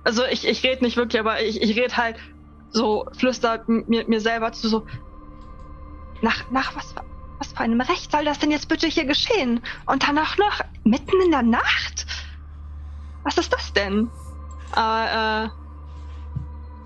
also 0.04 0.22
ich, 0.30 0.46
ich 0.46 0.62
rede 0.62 0.84
nicht 0.84 0.96
wirklich, 0.96 1.18
aber 1.18 1.42
ich, 1.42 1.60
ich 1.60 1.76
rede 1.76 1.96
halt 1.96 2.16
so, 2.70 3.06
flüstert 3.18 3.68
mir, 3.68 4.06
mir 4.06 4.20
selber 4.20 4.52
zu 4.52 4.68
so. 4.68 4.86
Nach, 6.22 6.48
nach 6.52 6.76
was, 6.76 6.94
was 7.40 7.48
für 7.48 7.58
einem 7.60 7.80
Recht 7.80 8.12
soll 8.12 8.24
das 8.24 8.38
denn 8.38 8.52
jetzt 8.52 8.68
bitte 8.68 8.86
hier 8.86 9.06
geschehen? 9.06 9.60
Und 9.86 10.06
dann 10.06 10.16
auch 10.16 10.36
noch 10.38 10.60
mitten 10.84 11.20
in 11.24 11.32
der 11.32 11.42
Nacht? 11.42 12.06
Was 13.24 13.36
ist 13.36 13.52
das 13.52 13.72
denn? 13.72 14.08
Aber 14.72 15.50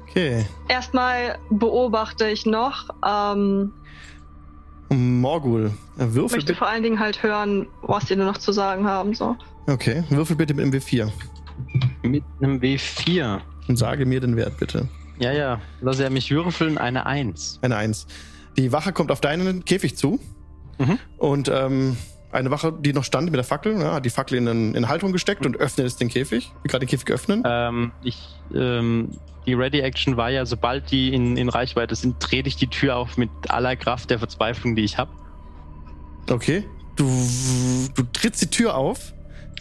Okay. 0.09 0.47
äh, 0.69 0.73
erstmal 0.73 1.39
beobachte 1.51 2.27
ich 2.31 2.47
noch. 2.47 2.89
Ähm, 3.07 3.71
Morgul, 4.89 5.73
äh, 5.99 6.07
würfel 6.07 6.23
möchte 6.37 6.39
bitte. 6.39 6.55
vor 6.55 6.69
allen 6.69 6.85
Dingen 6.85 7.01
halt 7.01 7.23
hören, 7.23 7.67
was 7.83 8.07
die 8.07 8.17
nur 8.17 8.27
noch 8.27 8.39
zu 8.39 8.53
sagen 8.53 8.87
haben. 8.87 9.13
So. 9.13 9.37
Okay, 9.67 10.05
würfel 10.09 10.37
bitte 10.37 10.55
mit 10.55 10.65
dem 10.65 10.73
W4 10.73 11.11
Mit 12.05 12.23
einem 12.41 12.61
W4. 12.61 13.41
und 13.69 13.77
sage 13.77 14.05
mir 14.07 14.21
den 14.21 14.37
Wert 14.37 14.59
bitte. 14.59 14.89
Ja, 15.19 15.33
ja. 15.33 15.61
Lass 15.81 15.99
er 16.01 16.11
mich 16.11 16.31
würfeln, 16.31 16.77
eine 16.79 17.07
1. 17.07 17.61
Eine 17.63 17.77
Eins. 17.77 18.07
Die 18.57 18.73
Wache 18.73 18.93
kommt 18.93 19.11
auf 19.11 19.21
deinen 19.21 19.65
Käfig 19.65 19.97
zu 19.97 20.21
Mhm. 20.79 20.99
und 21.19 21.49
ähm, 21.49 21.97
eine 22.33 22.51
Wache, 22.51 22.73
die 22.81 22.93
noch 22.93 23.05
stand 23.05 23.27
mit 23.27 23.37
der 23.37 23.45
Fackel, 23.45 23.79
ja, 23.81 23.95
hat 23.95 24.05
die 24.05 24.11
Fackel 24.11 24.39
in, 24.39 24.47
in, 24.49 24.75
in 24.75 24.89
Haltung 24.89 25.13
gesteckt 25.13 25.47
und 25.47 25.57
öffnet 25.57 25.87
jetzt 25.87 26.01
den 26.01 26.09
Käfig. 26.09 26.51
Gerade 26.65 26.85
den 26.85 26.89
Käfig 26.91 27.11
öffnen. 27.13 27.43
Ähm, 27.47 27.93
ich, 28.03 28.19
ähm, 28.53 29.11
die 29.47 29.55
Ready-Action 29.55 30.17
war 30.17 30.31
ja, 30.31 30.45
sobald 30.47 30.91
die 30.91 31.15
in, 31.15 31.37
in 31.37 31.49
Reichweite 31.49 31.95
sind, 31.95 32.19
trete 32.19 32.49
ich 32.49 32.57
die 32.57 32.67
Tür 32.67 32.97
auf 32.97 33.17
mit 33.17 33.31
aller 33.49 33.77
Kraft 33.77 34.11
der 34.11 34.19
Verzweiflung, 34.19 34.75
die 34.75 34.83
ich 34.83 34.99
habe. 34.99 35.13
Okay. 36.29 36.65
Du, 36.97 37.05
du 37.95 38.03
trittst 38.13 38.43
die 38.43 38.51
Tür 38.51 38.75
auf. 38.77 39.13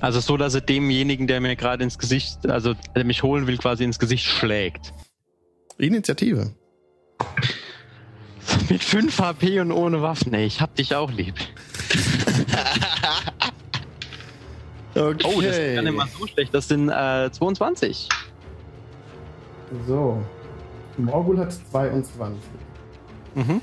Also 0.03 0.19
so, 0.19 0.35
dass 0.35 0.53
er 0.53 0.59
demjenigen, 0.59 1.27
der 1.27 1.39
mir 1.39 1.55
gerade 1.55 1.81
ins 1.81 1.97
Gesicht, 1.97 2.45
also 2.49 2.73
der 2.93 3.05
mich 3.05 3.23
holen 3.23 3.47
will, 3.47 3.57
quasi 3.57 3.85
ins 3.85 3.99
Gesicht 3.99 4.25
schlägt. 4.25 4.93
Initiative. 5.77 6.53
Mit 8.69 8.83
5 8.83 9.17
HP 9.17 9.61
und 9.61 9.71
ohne 9.71 10.01
Waffen, 10.01 10.33
ey, 10.33 10.45
ich 10.45 10.59
hab 10.59 10.75
dich 10.75 10.93
auch 10.93 11.09
lieb. 11.09 11.35
Okay. 14.95 15.25
Oh, 15.25 15.41
das 15.41 15.57
ist 15.57 15.73
gar 15.73 15.81
nicht 15.81 15.95
mal 15.95 16.07
so 16.19 16.27
schlecht. 16.27 16.53
Das 16.53 16.67
sind 16.67 16.87
äh, 16.87 17.31
22. 17.31 18.09
So. 19.87 20.23
Morgul 20.97 21.39
hat 21.39 21.51
22. 21.51 22.39
Mhm. 23.33 23.59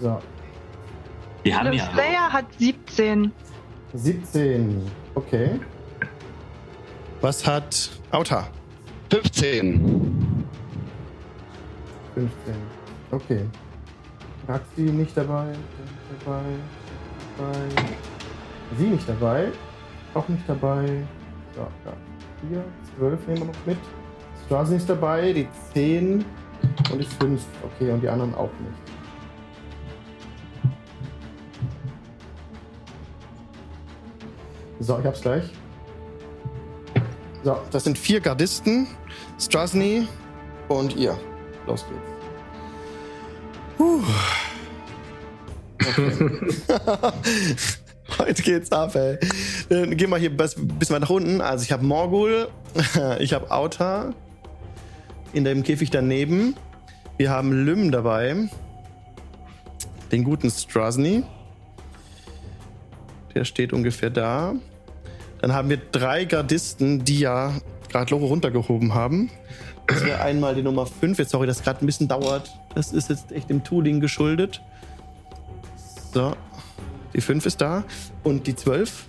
So. 0.00 0.18
Die 1.44 1.54
haben 1.54 1.74
ja. 1.74 1.92
Slayer 1.92 2.32
hat 2.32 2.46
17. 2.58 3.32
17. 3.92 4.90
Okay. 5.14 5.60
Was 7.22 7.46
hat 7.46 7.88
Auta? 8.10 8.48
15. 9.10 10.44
15. 12.14 12.54
Okay. 13.12 13.44
Raxi 14.48 14.80
nicht 14.80 15.16
dabei. 15.16 15.52
Dabei. 16.24 16.42
dabei. 17.38 17.84
Sie 18.76 18.86
nicht 18.86 19.08
dabei. 19.08 19.52
Auch 20.14 20.26
nicht 20.26 20.42
dabei. 20.48 21.04
So, 21.54 21.60
ja. 21.60 21.92
4, 22.50 22.64
12 22.98 23.26
nehmen 23.28 23.38
wir 23.38 23.46
noch 23.46 23.66
mit. 23.66 23.78
Straßen 24.46 24.76
ist 24.76 24.90
dabei. 24.90 25.32
Die 25.32 25.46
10 25.74 26.24
und 26.90 26.98
die 26.98 27.04
5. 27.04 27.46
Okay, 27.62 27.92
und 27.92 28.00
die 28.00 28.08
anderen 28.08 28.34
auch 28.34 28.50
nicht. 28.58 28.92
So, 34.80 34.98
ich 34.98 35.06
hab's 35.06 35.20
gleich. 35.20 35.61
So, 37.44 37.58
das 37.70 37.84
sind 37.84 37.98
vier 37.98 38.20
Gardisten. 38.20 38.86
Strasny 39.38 40.06
und 40.68 40.96
ihr. 40.96 41.18
Los 41.66 41.84
geht's. 41.88 42.12
Puh. 43.76 44.02
Okay. 45.80 46.40
Heute 48.18 48.42
geht's 48.42 48.70
ab, 48.70 48.94
ey. 48.94 49.18
Dann 49.68 49.96
gehen 49.96 50.10
wir 50.10 50.18
hier 50.18 50.36
bis, 50.36 50.54
bis 50.56 50.90
mal 50.90 51.00
nach 51.00 51.10
unten. 51.10 51.40
Also 51.40 51.64
ich 51.64 51.72
habe 51.72 51.84
Morgul, 51.84 52.48
ich 53.18 53.32
habe 53.32 53.50
Auta 53.50 54.14
in 55.32 55.44
dem 55.44 55.62
Käfig 55.62 55.90
daneben. 55.90 56.54
Wir 57.16 57.30
haben 57.30 57.52
Lym 57.52 57.90
dabei. 57.90 58.48
Den 60.12 60.24
guten 60.24 60.50
Strasny. 60.50 61.24
Der 63.34 63.44
steht 63.44 63.72
ungefähr 63.72 64.10
da. 64.10 64.54
Dann 65.42 65.52
haben 65.52 65.68
wir 65.68 65.76
drei 65.76 66.24
Gardisten, 66.24 67.04
die 67.04 67.18
ja 67.18 67.52
gerade 67.88 68.12
Loro 68.12 68.26
runtergehoben 68.26 68.94
haben. 68.94 69.28
Das 69.88 70.04
wäre 70.04 70.22
einmal 70.22 70.54
die 70.54 70.62
Nummer 70.62 70.86
5. 70.86 71.18
Jetzt, 71.18 71.32
sorry, 71.32 71.48
das 71.48 71.64
gerade 71.64 71.84
ein 71.84 71.86
bisschen 71.86 72.06
dauert. 72.06 72.48
Das 72.76 72.92
ist 72.92 73.10
jetzt 73.10 73.32
echt 73.32 73.50
dem 73.50 73.64
Tooling 73.64 74.00
geschuldet. 74.00 74.62
So. 76.14 76.36
Die 77.12 77.20
5 77.20 77.44
ist 77.44 77.60
da. 77.60 77.82
Und 78.22 78.46
die 78.46 78.54
12. 78.54 79.06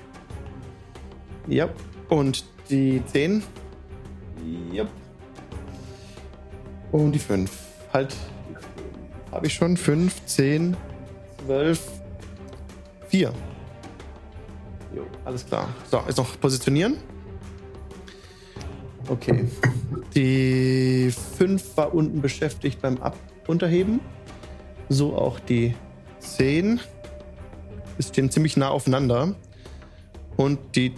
Ja. 1.47 1.69
Und 2.09 2.43
die 2.67 3.03
10. 3.05 3.43
Ja. 4.71 4.85
Und 6.91 7.11
die 7.11 7.19
5. 7.19 7.51
Halt. 7.93 8.15
Habe 9.31 9.45
ich 9.45 9.53
schon. 9.53 9.77
5, 9.77 10.25
10, 10.25 10.75
12, 11.45 11.91
4. 13.09 13.33
Jo, 14.95 15.05
alles 15.25 15.45
klar. 15.45 15.69
So, 15.89 16.01
jetzt 16.07 16.17
noch 16.17 16.39
positionieren. 16.39 16.97
Okay. 19.07 19.45
Die 20.15 21.11
5 21.37 21.77
war 21.77 21.93
unten 21.93 22.21
beschäftigt 22.21 22.81
beim 22.81 22.97
Ab 23.01 23.17
Unterheben. 23.47 23.99
So 24.89 25.15
auch 25.17 25.39
die 25.39 25.75
10. 26.19 26.79
Wir 27.97 28.05
stehen 28.05 28.31
ziemlich 28.31 28.55
nah 28.55 28.69
aufeinander. 28.69 29.35
Und 30.37 30.59
die 30.75 30.93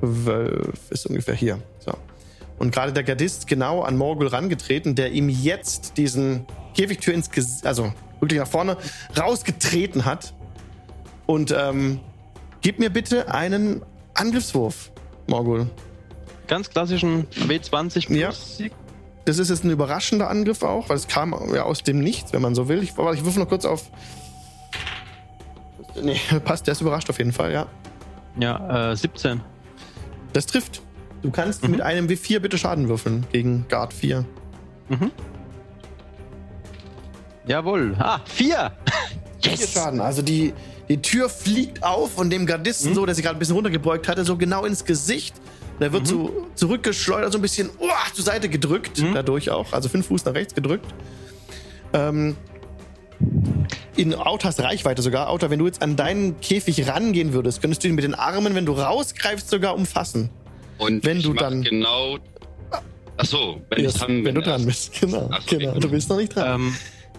12 0.00 0.90
ist 0.90 1.06
ungefähr 1.06 1.34
hier. 1.34 1.60
So. 1.80 1.92
Und 2.58 2.72
gerade 2.72 2.92
der 2.92 3.04
Gardist 3.04 3.46
genau 3.46 3.82
an 3.82 3.96
Morgul 3.96 4.28
rangetreten, 4.28 4.94
der 4.94 5.12
ihm 5.12 5.28
jetzt 5.28 5.96
diesen 5.96 6.46
Käfigtür 6.74 7.14
ins 7.14 7.30
Gesicht, 7.30 7.66
also 7.66 7.92
wirklich 8.20 8.40
nach 8.40 8.48
vorne, 8.48 8.76
rausgetreten 9.16 10.04
hat. 10.04 10.34
Und 11.28 11.54
ähm, 11.56 12.00
gib 12.62 12.78
mir 12.78 12.88
bitte 12.88 13.30
einen 13.34 13.82
Angriffswurf, 14.14 14.90
Morgul. 15.26 15.66
Ganz 16.46 16.70
klassischen 16.70 17.26
W20 17.28 18.06
plus. 18.06 18.58
Ja. 18.58 18.66
Das 19.26 19.36
ist 19.38 19.50
jetzt 19.50 19.62
ein 19.62 19.70
überraschender 19.70 20.30
Angriff 20.30 20.62
auch, 20.62 20.88
weil 20.88 20.96
es 20.96 21.06
kam 21.06 21.34
ja 21.54 21.64
aus 21.64 21.82
dem 21.82 21.98
Nichts, 22.00 22.32
wenn 22.32 22.40
man 22.40 22.54
so 22.54 22.66
will. 22.70 22.82
Ich, 22.82 22.96
warte, 22.96 23.18
ich 23.18 23.24
würfel 23.26 23.42
noch 23.42 23.48
kurz 23.50 23.66
auf. 23.66 23.90
Nee, 26.02 26.18
passt, 26.46 26.66
der 26.66 26.72
ist 26.72 26.80
überrascht 26.80 27.10
auf 27.10 27.18
jeden 27.18 27.32
Fall, 27.32 27.52
ja. 27.52 27.66
Ja, 28.38 28.92
äh, 28.92 28.96
17. 28.96 29.42
Das 30.32 30.46
trifft. 30.46 30.80
Du 31.20 31.30
kannst 31.30 31.62
Mhm. 31.62 31.72
mit 31.72 31.80
einem 31.82 32.06
W4 32.06 32.38
bitte 32.38 32.56
Schaden 32.56 32.88
würfeln 32.88 33.26
gegen 33.32 33.66
Guard 33.68 33.92
4. 33.92 34.24
Mhm. 34.88 35.10
Jawohl. 37.46 37.94
Ah, 37.98 38.20
4! 38.24 38.72
Vier 39.42 39.56
Schaden. 39.68 40.00
Also 40.00 40.22
die, 40.22 40.54
die 40.88 41.02
Tür 41.02 41.28
fliegt 41.28 41.82
auf 41.82 42.16
und 42.18 42.30
dem 42.30 42.46
Gardisten 42.46 42.94
so, 42.94 43.04
der 43.06 43.14
sich 43.14 43.24
gerade 43.24 43.36
ein 43.36 43.38
bisschen 43.38 43.54
runtergebeugt 43.56 44.08
hatte, 44.08 44.24
so 44.24 44.36
genau 44.36 44.64
ins 44.64 44.84
Gesicht. 44.84 45.34
Und 45.78 45.82
er 45.84 45.92
wird 45.92 46.06
so 46.06 46.46
zurückgeschleudert, 46.54 47.30
so 47.32 47.38
ein 47.38 47.42
bisschen 47.42 47.70
uah, 47.78 48.12
zur 48.14 48.24
Seite 48.24 48.48
gedrückt, 48.48 49.02
dadurch 49.14 49.50
auch. 49.50 49.72
Also 49.72 49.88
fünf 49.88 50.06
Fuß 50.08 50.24
nach 50.24 50.34
rechts 50.34 50.54
gedrückt. 50.54 50.86
Ähm, 51.92 52.36
in 53.96 54.14
Autas 54.14 54.60
Reichweite 54.60 55.02
sogar. 55.02 55.28
Auta, 55.28 55.50
wenn 55.50 55.58
du 55.58 55.66
jetzt 55.66 55.82
an 55.82 55.96
deinen 55.96 56.40
Käfig 56.40 56.88
rangehen 56.88 57.32
würdest, 57.32 57.60
könntest 57.60 57.82
du 57.84 57.88
ihn 57.88 57.94
mit 57.94 58.04
den 58.04 58.14
Armen, 58.14 58.54
wenn 58.54 58.66
du 58.66 58.72
rausgreifst, 58.72 59.48
sogar 59.50 59.74
umfassen. 59.74 60.30
Und 60.78 61.04
Wenn 61.04 61.18
ich 61.18 61.24
du 61.24 61.30
mach 61.34 61.42
dann- 61.42 61.62
genau. 61.62 62.18
Ach 63.20 63.24
so, 63.24 63.60
wenn 63.70 63.82
Yes, 63.82 63.94
dran 63.94 64.24
wenn 64.24 64.36
du 64.36 64.42
dran 64.42 64.64
bist. 64.64 64.92
Genau, 65.00 65.28
so, 65.48 65.56
genau. 65.58 65.72
Du 65.80 65.88
bist 65.90 66.08
noch 66.08 66.16
nicht 66.18 66.36
dran. 66.36 66.60
Ähm, 66.60 66.74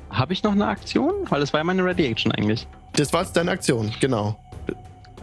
Habe 0.09 0.33
ich 0.33 0.43
noch 0.43 0.51
eine 0.51 0.67
Aktion? 0.67 1.13
Weil 1.29 1.39
das 1.39 1.53
war 1.53 1.59
ja 1.59 1.63
meine 1.63 1.83
Ready-Action 1.83 2.31
eigentlich. 2.31 2.67
Das 2.93 3.13
war 3.13 3.21
jetzt 3.21 3.35
deine 3.35 3.51
Aktion, 3.51 3.91
genau. 3.99 4.37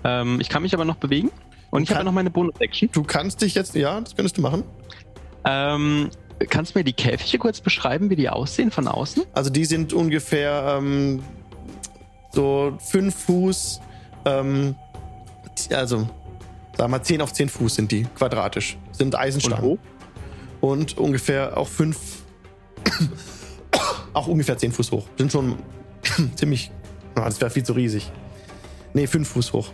Ähm, 0.05 0.41
ich 0.41 0.49
kann 0.49 0.63
mich 0.63 0.75
aber 0.75 0.85
noch 0.85 0.97
bewegen. 0.97 1.31
Und 1.71 1.83
ich 1.83 1.91
habe 1.91 2.05
noch 2.05 2.13
meine 2.13 2.31
Bonus-Action. 2.31 2.91
Du 2.93 3.03
kannst 3.03 3.43
dich 3.43 3.55
jetzt, 3.55 3.75
ja, 3.75 4.01
das 4.01 4.15
könntest 4.15 4.39
du 4.39 4.43
machen. 4.43 4.63
Ähm, 5.45 6.11
kannst 6.49 6.75
du 6.75 6.79
mir 6.79 6.85
die 6.85 6.93
Käfige 6.93 7.39
kurz 7.39 7.61
beschreiben, 7.61 8.09
wie 8.11 8.17
die 8.17 8.29
aussehen 8.29 8.71
von 8.71 8.89
außen? 8.89 9.25
Also 9.33 9.51
die 9.51 9.65
sind 9.65 9.93
ungefähr 9.93 10.79
ähm, 10.79 11.23
so 12.33 12.77
fünf 12.79 13.15
Fuß, 13.25 13.81
ähm, 14.25 14.75
also 15.71 15.99
sagen 15.99 16.11
wir 16.77 16.89
mal 16.89 17.03
10 17.03 17.23
auf 17.23 17.33
10 17.33 17.49
Fuß 17.49 17.75
sind 17.75 17.93
die, 17.93 18.05
quadratisch. 18.05 18.77
Sind 18.93 19.15
Eisenstangen. 19.17 19.79
Und, 20.61 20.99
ungefähr 20.99 21.57
auch 21.57 21.69
fünf, 21.69 21.99
auch 24.17 24.27
ungefähr 24.27 24.57
10 24.57 24.73
Fuß 24.73 24.91
hoch. 24.93 25.07
Sind 25.19 25.31
schon 25.31 25.57
ziemlich, 26.37 26.71
ah, 27.15 27.25
das 27.27 27.41
wäre 27.41 27.51
viel 27.51 27.63
zu 27.65 27.73
riesig. 27.75 28.11
Nee, 28.95 29.07
fünf 29.07 29.29
Fuß 29.29 29.53
hoch. 29.53 29.73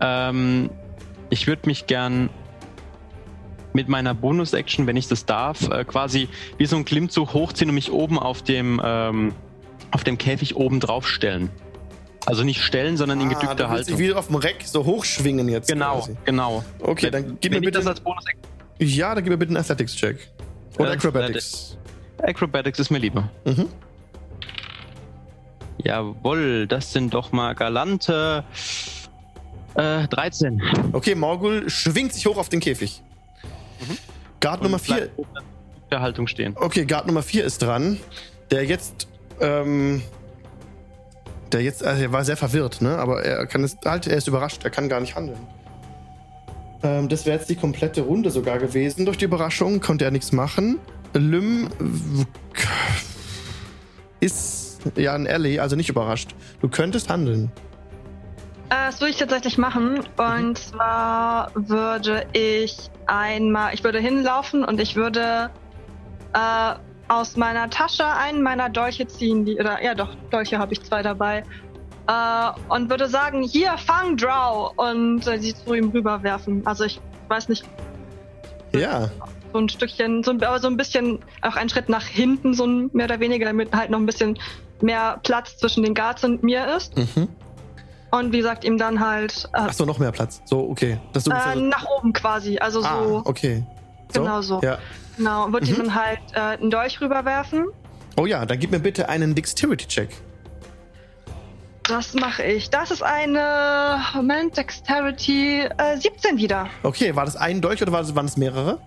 Ähm, 0.00 0.70
ich 1.30 1.46
würde 1.46 1.62
mich 1.66 1.86
gern 1.86 2.30
mit 3.72 3.88
meiner 3.88 4.14
Bonus-Action, 4.14 4.86
wenn 4.86 4.96
ich 4.96 5.08
das 5.08 5.26
darf, 5.26 5.68
äh, 5.70 5.84
quasi 5.84 6.28
wie 6.56 6.66
so 6.66 6.76
ein 6.76 6.84
Klimmzug 6.84 7.34
hochziehen 7.34 7.68
und 7.70 7.74
mich 7.74 7.92
oben 7.92 8.18
auf 8.18 8.42
dem, 8.42 8.80
ähm, 8.84 9.32
auf 9.90 10.04
dem 10.04 10.18
Käfig 10.18 10.56
oben 10.56 10.80
drauf 10.80 11.06
stellen. 11.08 11.50
Also 12.26 12.44
nicht 12.44 12.62
stellen, 12.62 12.96
sondern 12.96 13.20
in 13.20 13.28
Ah, 13.28 13.34
gedückter 13.34 13.54
dich 13.54 13.68
Haltung. 13.68 13.98
wie 13.98 14.12
auf 14.12 14.26
dem 14.26 14.36
Reck 14.36 14.62
so 14.66 14.84
hochschwingen 14.84 15.48
jetzt. 15.48 15.70
Genau, 15.70 15.96
quasi. 16.00 16.16
genau. 16.24 16.64
Okay, 16.80 17.10
dann 17.10 17.38
gib 17.40 17.52
mir 17.52 17.56
wenn 17.56 17.64
bitte. 17.64 17.78
das 17.78 17.86
als 17.86 18.00
Bonus-Action. 18.00 18.42
ja, 18.80 19.14
dann 19.14 19.24
gib 19.24 19.30
mir 19.30 19.38
bitte 19.38 19.50
einen 19.50 19.58
Athletics-Check. 19.58 20.30
Oder 20.78 20.90
Äh, 20.90 20.94
Acrobatics. 20.94 21.78
Acrobatics 22.22 22.78
ist 22.78 22.90
mir 22.90 22.98
lieber. 22.98 23.28
Mhm. 23.44 23.68
Jawohl, 25.78 26.66
das 26.66 26.92
sind 26.92 27.14
doch 27.14 27.32
mal 27.32 27.54
galante 27.54 28.44
äh, 29.74 30.08
13. 30.08 30.60
Okay, 30.92 31.14
Morgul 31.14 31.70
schwingt 31.70 32.12
sich 32.12 32.26
hoch 32.26 32.36
auf 32.36 32.48
den 32.48 32.60
Käfig. 32.60 33.02
Guard 34.40 34.62
Nummer 34.62 34.78
4. 34.78 34.96
bleibt 34.96 35.18
oben 35.18 35.28
in 35.36 35.90
der 35.90 36.00
Haltung 36.00 36.26
stehen. 36.26 36.56
Okay, 36.56 36.84
Guard 36.84 37.06
Nummer 37.06 37.22
4 37.22 37.44
ist 37.44 37.62
dran. 37.62 37.98
Der 38.50 38.64
jetzt, 38.64 39.08
ähm, 39.40 40.02
der 41.52 41.62
jetzt, 41.62 41.84
also 41.84 42.02
er 42.02 42.12
war 42.12 42.24
sehr 42.24 42.36
verwirrt, 42.36 42.80
ne? 42.80 42.98
Aber 42.98 43.22
er 43.22 43.46
kann 43.46 43.62
es, 43.62 43.76
halt, 43.84 44.06
er 44.06 44.16
ist 44.16 44.26
überrascht, 44.26 44.64
er 44.64 44.70
kann 44.70 44.88
gar 44.88 45.00
nicht 45.00 45.14
handeln. 45.14 45.38
Ähm, 46.82 47.08
das 47.08 47.26
wäre 47.26 47.36
jetzt 47.36 47.50
die 47.50 47.56
komplette 47.56 48.02
Runde 48.02 48.30
sogar 48.30 48.58
gewesen. 48.58 49.04
Durch 49.04 49.18
die 49.18 49.26
Überraschung 49.26 49.80
konnte 49.80 50.04
er 50.04 50.10
nichts 50.10 50.32
machen. 50.32 50.78
Lym 51.14 51.68
ist 54.20 54.80
ja 54.96 55.14
ein 55.14 55.26
Alley, 55.26 55.58
also 55.58 55.76
nicht 55.76 55.88
überrascht. 55.88 56.34
Du 56.60 56.68
könntest 56.68 57.10
handeln. 57.10 57.50
Äh, 58.70 58.86
das 58.86 59.00
würde 59.00 59.10
ich 59.10 59.16
tatsächlich 59.16 59.58
machen. 59.58 60.00
Und 60.16 60.58
zwar 60.58 61.50
würde 61.54 62.26
ich 62.32 62.90
einmal, 63.06 63.74
ich 63.74 63.82
würde 63.84 63.98
hinlaufen 63.98 64.64
und 64.64 64.80
ich 64.80 64.96
würde 64.96 65.50
äh, 66.34 66.74
aus 67.08 67.36
meiner 67.36 67.70
Tasche 67.70 68.06
einen 68.06 68.42
meiner 68.42 68.68
Dolche 68.68 69.06
ziehen, 69.06 69.44
die, 69.44 69.58
oder 69.58 69.82
ja 69.82 69.94
doch, 69.94 70.14
Dolche 70.30 70.58
habe 70.58 70.74
ich 70.74 70.82
zwei 70.82 71.02
dabei. 71.02 71.42
Äh, 72.06 72.50
und 72.68 72.90
würde 72.90 73.08
sagen, 73.08 73.42
hier, 73.42 73.76
fang 73.78 74.16
Drow 74.16 74.72
und 74.76 75.26
äh, 75.26 75.38
sie 75.38 75.54
zu 75.54 75.74
ihm 75.74 75.90
rüberwerfen. 75.90 76.66
Also 76.66 76.84
ich 76.84 77.00
weiß 77.28 77.48
nicht, 77.48 77.64
Ja, 78.74 79.10
so 79.52 79.58
ein 79.58 79.68
Stückchen, 79.68 80.22
so, 80.22 80.30
ein- 80.32 80.42
aber 80.42 80.58
so 80.60 80.68
ein 80.68 80.76
bisschen 80.76 81.18
auch 81.42 81.56
einen 81.56 81.68
Schritt 81.68 81.88
nach 81.88 82.04
hinten, 82.04 82.54
so 82.54 82.66
ein, 82.66 82.90
mehr 82.92 83.06
oder 83.06 83.20
weniger, 83.20 83.46
damit 83.46 83.74
halt 83.74 83.90
noch 83.90 83.98
ein 83.98 84.06
bisschen 84.06 84.38
mehr 84.80 85.18
Platz 85.22 85.56
zwischen 85.58 85.82
den 85.82 85.94
Guards 85.94 86.24
und 86.24 86.42
mir 86.42 86.74
ist. 86.76 86.96
mhm. 86.96 87.28
Und 88.10 88.32
wie 88.32 88.38
gesagt, 88.38 88.64
ihm 88.64 88.78
dann 88.78 89.00
halt 89.06 89.48
äh, 89.52 89.58
Achso, 89.58 89.84
noch 89.84 89.98
mehr 89.98 90.12
Platz. 90.12 90.40
So, 90.46 90.60
okay. 90.70 90.98
Dass 91.12 91.24
du 91.24 91.30
äh, 91.30 91.56
nach 91.56 91.84
oben 91.98 92.14
quasi, 92.14 92.58
also 92.58 92.82
ah, 92.82 93.02
so, 93.04 93.22
okay. 93.26 93.62
So? 94.14 94.22
genau 94.22 94.40
so. 94.40 94.60
Ja. 94.62 94.78
Genau, 95.18 95.44
und 95.44 95.52
würde 95.52 95.66
Mhm. 95.66 95.72
ihm 95.72 95.78
dann 95.78 95.94
halt 95.94 96.20
äh, 96.32 96.38
einen 96.40 96.70
Dolch 96.70 97.00
rüberwerfen. 97.02 97.66
Oh 98.16 98.24
ja, 98.24 98.46
dann 98.46 98.58
gib 98.58 98.70
mir 98.70 98.78
bitte 98.80 99.08
einen 99.10 99.34
Dexterity-Check. 99.34 100.08
Das 101.84 102.14
mache 102.14 102.42
ich. 102.44 102.70
Das 102.70 102.90
ist 102.90 103.02
eine, 103.02 103.98
Moment, 104.14 104.56
Dexterity 104.56 105.60
äh, 105.78 105.96
17 105.98 106.36
wieder. 106.36 106.68
Okay, 106.82 107.14
war 107.16 107.24
das 107.24 107.36
ein 107.36 107.60
Dolch 107.60 107.80
oder 107.82 107.92
waren 107.92 108.26
es 108.26 108.36
mehrere? 108.36 108.78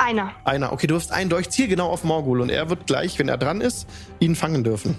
Einer. 0.00 0.32
Einer. 0.44 0.72
Okay, 0.72 0.86
du 0.86 0.94
wirfst 0.94 1.12
einen 1.12 1.28
Dolch, 1.30 1.50
ziel 1.50 1.68
genau 1.68 1.88
auf 1.90 2.04
Morgul 2.04 2.40
und 2.40 2.48
er 2.50 2.70
wird 2.70 2.86
gleich, 2.86 3.18
wenn 3.18 3.28
er 3.28 3.36
dran 3.36 3.60
ist, 3.60 3.86
ihn 4.18 4.34
fangen 4.34 4.64
dürfen. 4.64 4.98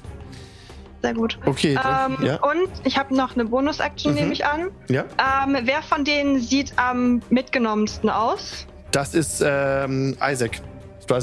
Sehr 1.01 1.15
gut. 1.15 1.39
Okay, 1.45 1.73
dann, 1.81 2.17
Ähm, 2.19 2.25
ja. 2.25 2.35
Und 2.43 2.69
ich 2.83 2.97
habe 2.99 3.15
noch 3.15 3.33
eine 3.33 3.45
Bonus-Action, 3.45 4.11
Mhm. 4.13 4.19
nehme 4.19 4.33
ich 4.33 4.45
an. 4.45 4.69
ja. 4.89 5.05
Ähm, 5.17 5.57
wer 5.63 5.81
von 5.81 6.03
denen 6.05 6.39
sieht 6.39 6.73
am 6.77 7.21
mitgenommensten 7.31 8.09
aus? 8.11 8.67
Das 8.91 9.15
ist 9.15 9.41
ähm, 9.45 10.15
Isaac. 10.23 10.61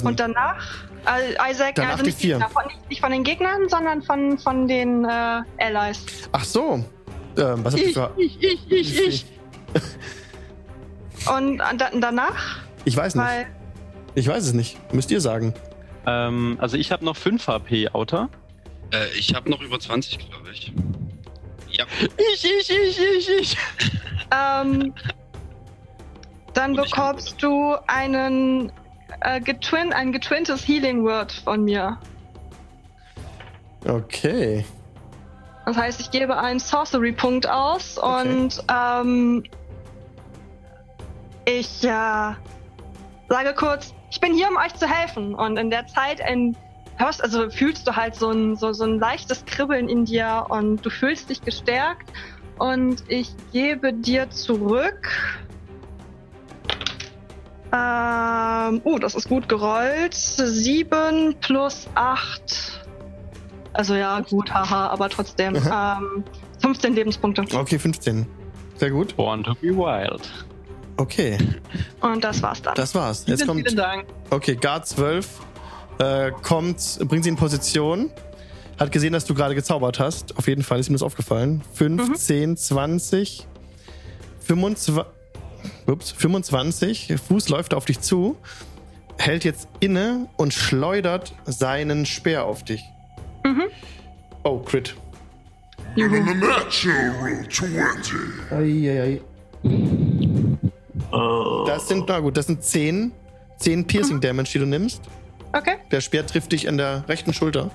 Und 0.03 0.19
danach? 0.19 0.65
Äh, 1.07 1.51
Isaac, 1.53 1.77
Danach 1.77 1.93
also 1.93 2.03
die 2.03 2.11
nicht, 2.11 2.19
vier. 2.21 2.35
Gegner, 2.35 2.51
von, 2.51 2.65
nicht, 2.67 2.89
nicht 2.89 3.01
von 3.01 3.13
den 3.13 3.23
Gegnern, 3.23 3.69
sondern 3.69 4.03
von, 4.03 4.37
von 4.39 4.67
den 4.67 5.05
äh, 5.05 5.43
Allies. 5.59 6.05
Ach 6.33 6.45
so. 6.45 6.85
Ähm, 7.39 7.65
was 7.65 7.75
ich 7.75 7.95
für. 7.95 8.11
ich, 8.17 8.43
ich, 8.43 8.71
ich, 8.73 8.99
ich. 9.07 9.27
Und 11.33 11.61
äh, 11.61 11.77
da, 11.77 11.91
danach? 11.99 12.59
Ich 12.85 12.97
weiß 12.97 13.15
nicht. 13.15 13.25
Weil, 13.25 13.47
Ich 14.19 14.27
weiß 14.27 14.47
es 14.47 14.53
nicht. 14.53 14.77
Müsst 14.93 15.13
ihr 15.13 15.21
sagen. 15.21 15.55
Ähm, 16.05 16.59
also 16.61 16.77
ich 16.77 16.91
habe 16.91 17.05
noch 17.05 17.17
5 17.17 17.47
HP, 17.47 17.89
Outer. 17.93 18.29
Äh, 18.93 19.07
ich 19.17 19.33
habe 19.33 19.49
noch 19.49 19.61
über 19.61 19.79
20, 19.79 20.19
glaube 20.19 20.51
ich. 20.53 20.73
Ja, 21.71 21.85
Ich, 22.35 22.45
ich, 22.45 22.69
ich, 22.71 22.99
ich, 22.99 23.29
ich. 23.41 23.57
ähm, 24.35 24.93
Dann 26.53 26.71
Und 26.77 26.85
bekommst 26.85 27.41
du 27.41 27.77
einen 27.87 28.73
äh, 29.21 29.41
getwin, 29.41 29.93
ein 29.93 30.11
getwinntes 30.11 30.67
Healing 30.67 31.05
Word 31.05 31.31
von 31.45 31.65
mir. 31.65 31.97
Okay. 33.87 34.65
Das 35.65 35.77
heißt, 35.77 36.01
ich 36.01 36.11
gebe 36.11 36.37
einen 36.37 36.59
Sorcery-Punkt 36.59 37.49
aus 37.49 37.99
Okay. 37.99 38.35
und 38.35 38.65
ähm, 38.69 39.45
ich 41.45 41.85
äh, 41.85 42.33
sage 43.29 43.55
kurz, 43.55 43.95
ich 44.11 44.21
bin 44.21 44.35
hier, 44.35 44.49
um 44.49 44.57
euch 44.57 44.75
zu 44.75 44.89
helfen. 44.89 45.35
Und 45.35 45.59
in 45.59 45.71
der 45.71 45.87
Zeit 45.87 46.21
in, 46.21 46.57
hörst, 46.97 47.23
also 47.23 47.51
fühlst 47.51 47.87
du 47.87 47.97
halt 47.97 48.15
so 48.15 48.31
ein, 48.31 48.57
so, 48.57 48.73
so 48.73 48.85
ein 48.85 48.99
leichtes 48.99 49.45
Kribbeln 49.45 49.89
in 49.89 50.05
dir 50.05 50.47
und 50.49 50.85
du 50.85 50.91
fühlst 50.91 51.31
dich 51.31 51.43
gestärkt. 51.43 52.11
Und 52.59 53.05
ich 53.09 53.33
gebe 53.53 53.93
dir 53.93 54.31
zurück. 54.31 55.09
Ähm, 57.73 58.81
oh, 58.85 58.99
das 58.99 59.15
ist 59.15 59.29
gut 59.29 59.49
gerollt. 59.49 60.15
7 60.15 61.37
plus 61.41 61.87
8. 61.95 62.87
Also 63.75 63.95
ja, 63.95 64.21
gut, 64.21 64.53
haha, 64.53 64.89
aber 64.89 65.09
trotzdem. 65.09 65.55
Ähm, 65.57 66.25
15 66.61 66.95
Lebenspunkte. 66.95 67.43
Okay, 67.57 67.79
15. 67.79 68.27
Sehr 68.77 68.91
gut. 68.91 69.15
Born 69.17 69.45
to 69.45 69.55
be 69.55 69.69
wild. 69.69 70.29
Okay, 70.99 71.39
Und 72.01 72.23
das 72.25 72.43
war's 72.43 72.61
dann. 72.61 72.75
das 72.75 72.95
war's. 72.95 73.25
Jetzt 73.27 73.39
Vielen, 73.43 73.49
kommt. 73.49 73.63
vielen 73.69 73.77
Dank. 73.77 74.05
Okay, 74.31 74.57
Guard 74.57 74.87
12 74.87 75.29
äh, 76.01 76.33
kommt, 76.43 76.99
bringt 77.09 77.23
sie 77.25 77.31
in 77.31 77.37
Position. 77.37 78.11
Hat 78.79 78.93
gesehen, 78.93 79.13
dass 79.13 79.25
du 79.25 79.33
gerade 79.35 79.55
gezaubert 79.55 79.99
hast. 80.01 80.37
Auf 80.39 80.47
jeden 80.49 80.63
Fall 80.63 80.79
ist 80.81 80.89
ihm 80.89 80.93
das 80.95 81.03
aufgefallen. 81.03 81.63
15, 81.75 82.57
20, 82.57 83.47
25, 84.41 85.05
ups, 85.87 86.11
25. 86.11 87.15
Fuß 87.29 87.49
läuft 87.49 87.75
auf 87.75 87.85
dich 87.85 88.01
zu, 88.01 88.37
hält 89.19 89.45
jetzt 89.45 89.69
inne 89.81 90.29
und 90.37 90.53
schleudert 90.53 91.33
seinen 91.47 92.07
Speer 92.07 92.45
auf 92.45 92.65
dich. 92.65 92.83
Mhm. 93.45 93.65
Oh, 94.45 94.59
Crit. 94.59 94.95
And 95.97 96.13
on 96.13 96.29
a 96.29 96.35
natural 96.35 97.11
roll 97.21 97.49
20. 97.49 98.17
Eieiei. 98.51 99.21
Oh. 99.65 100.38
Das 101.67 101.89
sind, 101.89 102.05
na 102.09 102.21
gut, 102.21 102.37
das 102.37 102.47
sind 102.47 102.63
10, 102.63 103.13
10 103.59 103.87
Piercing 103.87 104.21
Damage, 104.21 104.51
die 104.53 104.59
du 104.59 104.67
nimmst. 104.67 105.01
Okay. 105.53 105.77
Der 105.91 106.01
Speer 106.01 106.27
trifft 106.27 106.53
dich 106.53 106.69
an 106.69 106.77
der 106.77 107.09
rechten 107.09 107.33
Schulter. 107.33 107.71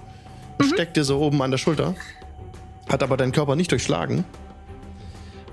Steckt 0.61 0.97
dir 0.97 1.03
so 1.03 1.19
oben 1.19 1.41
an 1.41 1.51
der 1.51 1.57
Schulter. 1.57 1.95
Hat 2.89 3.01
aber 3.01 3.17
deinen 3.17 3.31
Körper 3.31 3.55
nicht 3.55 3.71
durchschlagen. 3.71 4.23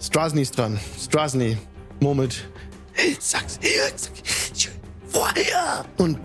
Strasny 0.00 0.42
ist 0.42 0.56
dran. 0.58 0.78
Strasny 0.98 1.56
murmelt. 2.00 2.48
"Hey, 2.92 3.16
Sag's 3.18 3.58
hier, 3.62 3.82
sag's 3.96 4.68
vorher. 5.06 5.84
Und 5.98 6.18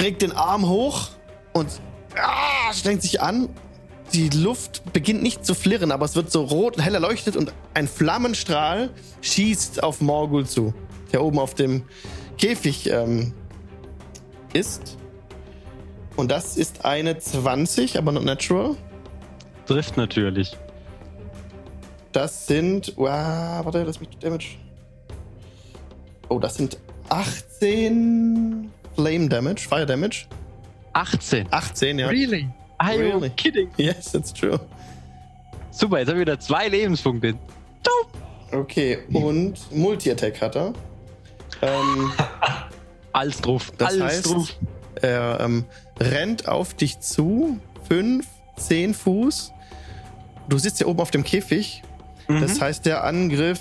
regt 0.00 0.22
den 0.22 0.32
Arm 0.32 0.68
hoch 0.68 1.08
und 1.52 1.68
ah, 2.16 2.72
strengt 2.72 3.02
sich 3.02 3.20
an. 3.20 3.48
Die 4.12 4.28
Luft 4.28 4.92
beginnt 4.92 5.22
nicht 5.22 5.44
zu 5.46 5.54
flirren, 5.54 5.90
aber 5.90 6.04
es 6.04 6.14
wird 6.14 6.30
so 6.30 6.42
rot 6.42 6.76
und 6.76 6.82
hell 6.82 6.94
erleuchtet 6.94 7.34
und 7.36 7.52
ein 7.72 7.88
Flammenstrahl 7.88 8.90
schießt 9.22 9.82
auf 9.82 10.00
Morgul 10.02 10.46
zu, 10.46 10.74
der 11.12 11.22
oben 11.22 11.38
auf 11.38 11.54
dem 11.54 11.84
Käfig 12.36 12.90
ähm, 12.90 13.32
ist. 14.52 14.98
Und 16.16 16.30
das 16.30 16.58
ist 16.58 16.84
eine 16.84 17.18
20, 17.18 17.96
aber 17.96 18.12
not 18.12 18.24
natural. 18.24 18.76
Trifft 19.66 19.96
natürlich. 19.96 20.56
Das 22.12 22.46
sind. 22.46 22.92
Wow, 22.96 23.64
warte, 23.64 23.82
lass 23.82 23.98
mich 23.98 24.10
Damage. 24.20 24.56
Oh, 26.28 26.38
das 26.38 26.56
sind 26.56 26.76
18 27.08 28.70
Flame 28.94 29.28
Damage, 29.28 29.66
Fire 29.66 29.86
Damage. 29.86 30.26
18. 30.92 31.46
18, 31.50 31.98
ja. 31.98 32.08
Really? 32.08 32.50
Are 32.82 32.94
you 32.94 33.00
Really? 33.12 33.30
kidding? 33.30 33.70
Yes, 33.76 34.10
that's 34.12 34.32
true. 34.32 34.58
Super, 35.70 35.98
jetzt 36.00 36.08
habe 36.08 36.18
ich 36.18 36.22
wieder 36.22 36.38
zwei 36.40 36.68
Lebenspunkte. 36.68 37.34
Okay, 38.52 38.98
und 39.12 39.54
Multi-Attack 39.74 40.40
hat 40.42 40.56
er. 40.56 40.72
Ähm, 41.62 42.12
Alles 43.12 43.40
drauf. 43.40 43.72
das 43.78 43.88
Alles 43.92 44.02
heißt, 44.02 44.26
drauf. 44.34 44.48
er 45.00 45.38
ähm, 45.40 45.64
rennt 45.98 46.48
auf 46.48 46.74
dich 46.74 47.00
zu. 47.00 47.58
5, 47.88 48.26
10 48.58 48.94
Fuß. 48.94 49.52
Du 50.48 50.58
sitzt 50.58 50.78
hier 50.78 50.88
oben 50.88 51.00
auf 51.00 51.10
dem 51.10 51.24
Käfig. 51.24 51.82
Das 52.28 52.60
heißt, 52.60 52.84
der 52.86 53.04
Angriff 53.04 53.60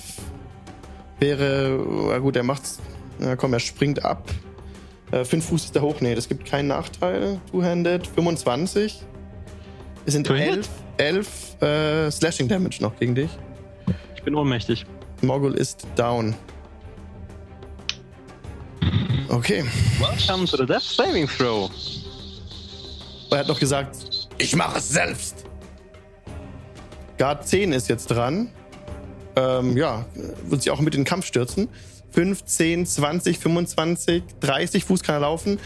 wäre. 1.20 1.80
Na 2.10 2.18
gut, 2.20 2.36
er 2.36 2.44
macht's. 2.44 2.80
Na 3.20 3.36
komm, 3.36 3.54
er 3.54 3.60
springt 3.60 4.04
ab. 4.06 4.30
Äh, 5.12 5.26
fünf 5.26 5.46
Fuß 5.48 5.66
ist 5.66 5.76
er 5.76 5.82
hoch. 5.82 6.00
Nee, 6.02 6.16
das 6.16 6.28
gibt 6.30 6.46
keinen 6.46 6.68
Nachteil. 6.68 7.40
Two-handed. 7.52 8.08
25. 8.08 9.04
Es 10.06 10.14
sind 10.14 10.26
Two-handed? 10.26 10.68
11, 10.98 11.58
11 11.60 11.62
äh, 11.62 12.12
Slashing 12.12 12.48
Damage 12.48 12.78
noch 12.82 12.98
gegen 12.98 13.14
dich. 13.16 13.30
Ich 14.16 14.24
bin 14.24 14.36
ohnmächtig. 14.36 14.86
Mogul 15.22 15.54
ist 15.54 15.86
down. 15.96 16.36
Okay. 19.30 19.64
Welcome 20.00 20.46
to 20.46 20.58
the 20.58 20.66
Death 20.66 20.82
Saving 20.82 21.28
Throw. 21.28 21.70
Er 23.30 23.40
hat 23.40 23.48
noch 23.48 23.60
gesagt, 23.60 23.96
ich 24.38 24.56
mache 24.56 24.80
es 24.80 24.90
selbst. 24.90 25.46
Guard 27.18 27.48
10 27.48 27.72
ist 27.72 27.88
jetzt 27.88 28.08
dran. 28.08 28.50
Ähm, 29.36 29.78
ja, 29.78 30.06
wird 30.50 30.64
sich 30.64 30.72
auch 30.72 30.82
mit 30.82 30.96
in 30.96 31.02
den 31.02 31.06
Kampf 31.06 31.28
stürzen. 31.28 31.70
15, 32.12 32.86
20, 32.86 33.40
25, 33.40 34.24
30 34.40 34.84
Fuß 34.84 35.04
kann 35.04 35.16
er 35.16 35.22
laufen. 35.22 35.60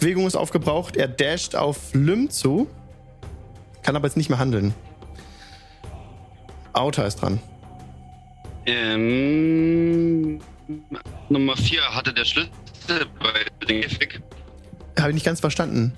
Bewegung 0.00 0.26
ist 0.26 0.34
aufgebraucht. 0.34 0.96
Er 0.96 1.06
dasht 1.06 1.54
auf 1.54 1.92
Lym 1.92 2.30
zu. 2.30 2.66
Kann 3.82 3.96
aber 3.96 4.06
jetzt 4.06 4.16
nicht 4.16 4.30
mehr 4.30 4.38
handeln. 4.38 4.74
Outer 6.72 7.06
ist 7.06 7.16
dran. 7.16 7.40
Ähm, 8.66 10.40
Nummer 11.28 11.56
4 11.56 11.82
hatte 11.94 12.12
der 12.12 12.24
Schlüssel 12.24 12.50
bei 13.18 13.66
dem 13.66 13.80
Käfig. 13.82 14.20
Habe 14.98 15.10
ich 15.10 15.14
nicht 15.14 15.26
ganz 15.26 15.40
verstanden. 15.40 15.92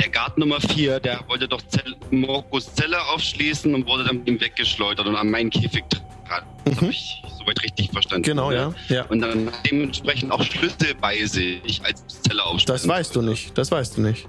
Der 0.00 0.10
Guard 0.10 0.36
Nummer 0.38 0.60
4, 0.60 1.00
der 1.00 1.20
wollte 1.28 1.48
doch 1.48 1.62
Zell 1.68 1.94
Morkus 2.10 2.74
Zelle 2.74 3.02
aufschließen 3.08 3.74
und 3.74 3.86
wurde 3.86 4.04
dann 4.04 4.18
mit 4.18 4.28
ihm 4.28 4.40
weggeschleudert 4.40 5.06
und 5.06 5.16
an 5.16 5.30
meinen 5.30 5.50
Käfig 5.50 5.84
dran. 5.88 6.44
Das 6.64 6.76
habe 6.76 6.90
ich 6.90 7.22
soweit 7.38 7.62
richtig 7.62 7.90
verstanden. 7.90 8.22
Mhm. 8.22 8.30
Genau, 8.30 8.52
ja. 8.52 8.74
ja. 8.88 9.04
Und 9.06 9.20
dann 9.20 9.50
dementsprechend 9.68 10.32
auch 10.32 10.42
Schlüssel 10.42 10.94
bei 11.00 11.24
sich 11.24 11.82
als 11.84 12.04
Zelle 12.22 12.44
aufschließen. 12.44 12.74
Das 12.74 12.88
weißt 12.88 13.16
du 13.16 13.22
nicht. 13.22 13.56
Das 13.56 13.70
weißt 13.70 13.96
du 13.96 14.02
nicht. 14.02 14.28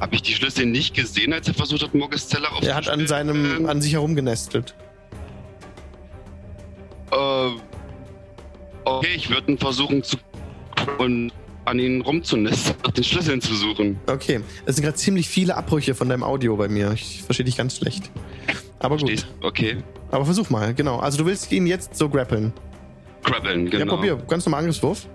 Habe 0.00 0.14
ich 0.14 0.22
die 0.22 0.32
Schlüssel 0.32 0.66
nicht 0.66 0.94
gesehen, 0.94 1.32
als 1.32 1.46
er 1.46 1.54
versucht 1.54 1.82
hat, 1.82 1.94
Morkus 1.94 2.26
Zelle 2.26 2.48
aufzuschließen? 2.48 2.70
Er 2.70 2.76
hat 2.76 2.88
an 2.88 3.06
seinem, 3.06 3.66
an 3.66 3.82
sich 3.82 3.92
herumgenestelt. 3.92 4.74
Äh, 7.12 7.50
okay, 8.84 9.08
ich 9.14 9.28
würde 9.28 9.52
ihn 9.52 9.58
versuchen 9.58 10.02
zu 10.02 10.16
und 10.98 11.30
an 11.66 11.78
ihn 11.78 12.00
rumzunisten, 12.00 12.74
nach 12.84 12.92
den 12.92 13.04
Schlüsseln 13.04 13.40
zu 13.42 13.54
suchen. 13.54 14.00
Okay, 14.06 14.40
es 14.64 14.76
sind 14.76 14.84
gerade 14.84 14.96
ziemlich 14.96 15.28
viele 15.28 15.56
Abbrüche 15.56 15.94
von 15.94 16.08
deinem 16.08 16.22
Audio 16.22 16.56
bei 16.56 16.68
mir. 16.68 16.92
Ich 16.92 17.22
verstehe 17.22 17.44
dich 17.44 17.56
ganz 17.56 17.76
schlecht. 17.76 18.10
Aber 18.78 18.96
gut. 18.96 19.10
Verstehst? 19.10 19.26
Okay. 19.42 19.76
Aber 20.10 20.24
versuch 20.24 20.48
mal, 20.48 20.74
genau. 20.74 20.98
Also 20.98 21.18
du 21.18 21.26
willst 21.26 21.52
ihn 21.52 21.66
jetzt 21.66 21.94
so 21.96 22.08
grappeln. 22.08 22.52
Krabbeln, 23.22 23.68
genau. 23.68 23.84
Ja, 23.84 23.90
probier. 23.90 24.16
Ganz 24.26 24.46
normal 24.46 24.60
Angriffswurf. 24.60 25.06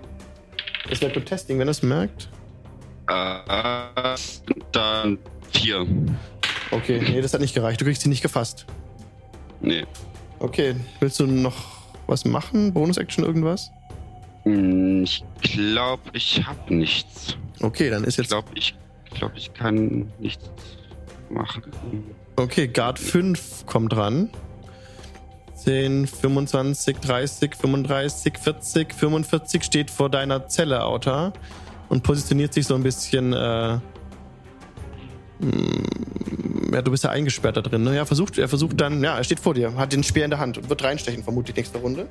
Das 0.88 1.00
wäre 1.00 1.12
gut 1.12 1.26
Testing, 1.26 1.58
wenn 1.58 1.66
es 1.66 1.82
merkt. 1.82 2.28
Äh, 3.08 4.16
dann 4.72 5.18
vier. 5.52 5.86
Okay, 6.70 7.00
nee, 7.08 7.20
das 7.20 7.32
hat 7.34 7.40
nicht 7.40 7.54
gereicht. 7.54 7.80
Du 7.80 7.84
kriegst 7.84 8.04
ihn 8.04 8.10
nicht 8.10 8.22
gefasst. 8.22 8.66
Nee. 9.60 9.84
Okay, 10.38 10.74
willst 11.00 11.18
du 11.20 11.26
noch 11.26 11.54
was 12.06 12.24
machen? 12.24 12.72
Bonus-Action 12.72 13.24
irgendwas? 13.24 13.70
Hm, 14.44 15.04
Ich 15.04 15.24
glaube, 15.42 16.02
ich 16.12 16.44
habe 16.46 16.74
nichts. 16.74 17.36
Okay, 17.62 17.90
dann 17.90 18.04
ist 18.04 18.14
Ich 18.14 18.18
jetzt... 18.18 18.28
glaube, 18.28 18.48
ich, 18.54 18.74
glaub, 19.14 19.32
ich 19.36 19.52
kann 19.54 20.12
nichts 20.18 20.44
machen. 21.30 21.62
Okay, 22.36 22.68
Guard 22.68 22.98
5 22.98 23.64
kommt 23.66 23.96
ran. 23.96 24.30
10, 25.54 26.06
25, 26.06 26.98
30, 26.98 27.54
35, 27.56 28.38
40, 28.38 28.94
45 28.94 29.64
steht 29.64 29.90
vor 29.90 30.10
deiner 30.10 30.46
Zelle, 30.48 30.84
Auta. 30.84 31.32
Und 31.88 32.02
positioniert 32.02 32.52
sich 32.52 32.66
so 32.66 32.74
ein 32.74 32.82
bisschen. 32.82 33.32
Äh, 33.32 33.76
mm, 35.38 36.74
ja, 36.74 36.82
du 36.82 36.90
bist 36.90 37.04
ja 37.04 37.10
eingesperrt 37.10 37.56
da 37.56 37.60
drin. 37.62 37.84
Ne? 37.84 37.96
Ja, 37.96 38.04
versucht, 38.04 38.38
er 38.38 38.48
versucht 38.48 38.80
dann. 38.80 39.02
Ja, 39.02 39.16
er 39.16 39.24
steht 39.24 39.40
vor 39.40 39.54
dir, 39.54 39.74
hat 39.76 39.92
den 39.92 40.02
Speer 40.02 40.24
in 40.24 40.30
der 40.30 40.40
Hand 40.40 40.58
und 40.58 40.68
wird 40.68 40.82
reinstechen, 40.82 41.22
vermutlich 41.22 41.56
nächste 41.56 41.78
Runde. 41.78 42.06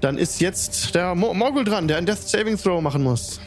Dann 0.00 0.16
ist 0.16 0.40
jetzt 0.40 0.94
der 0.94 1.14
Mo 1.14 1.34
Morgul 1.34 1.64
dran, 1.64 1.88
der 1.88 1.98
einen 1.98 2.06
Death 2.06 2.28
Saving 2.28 2.56
Throw 2.56 2.80
machen 2.80 3.02
muss. 3.02 3.40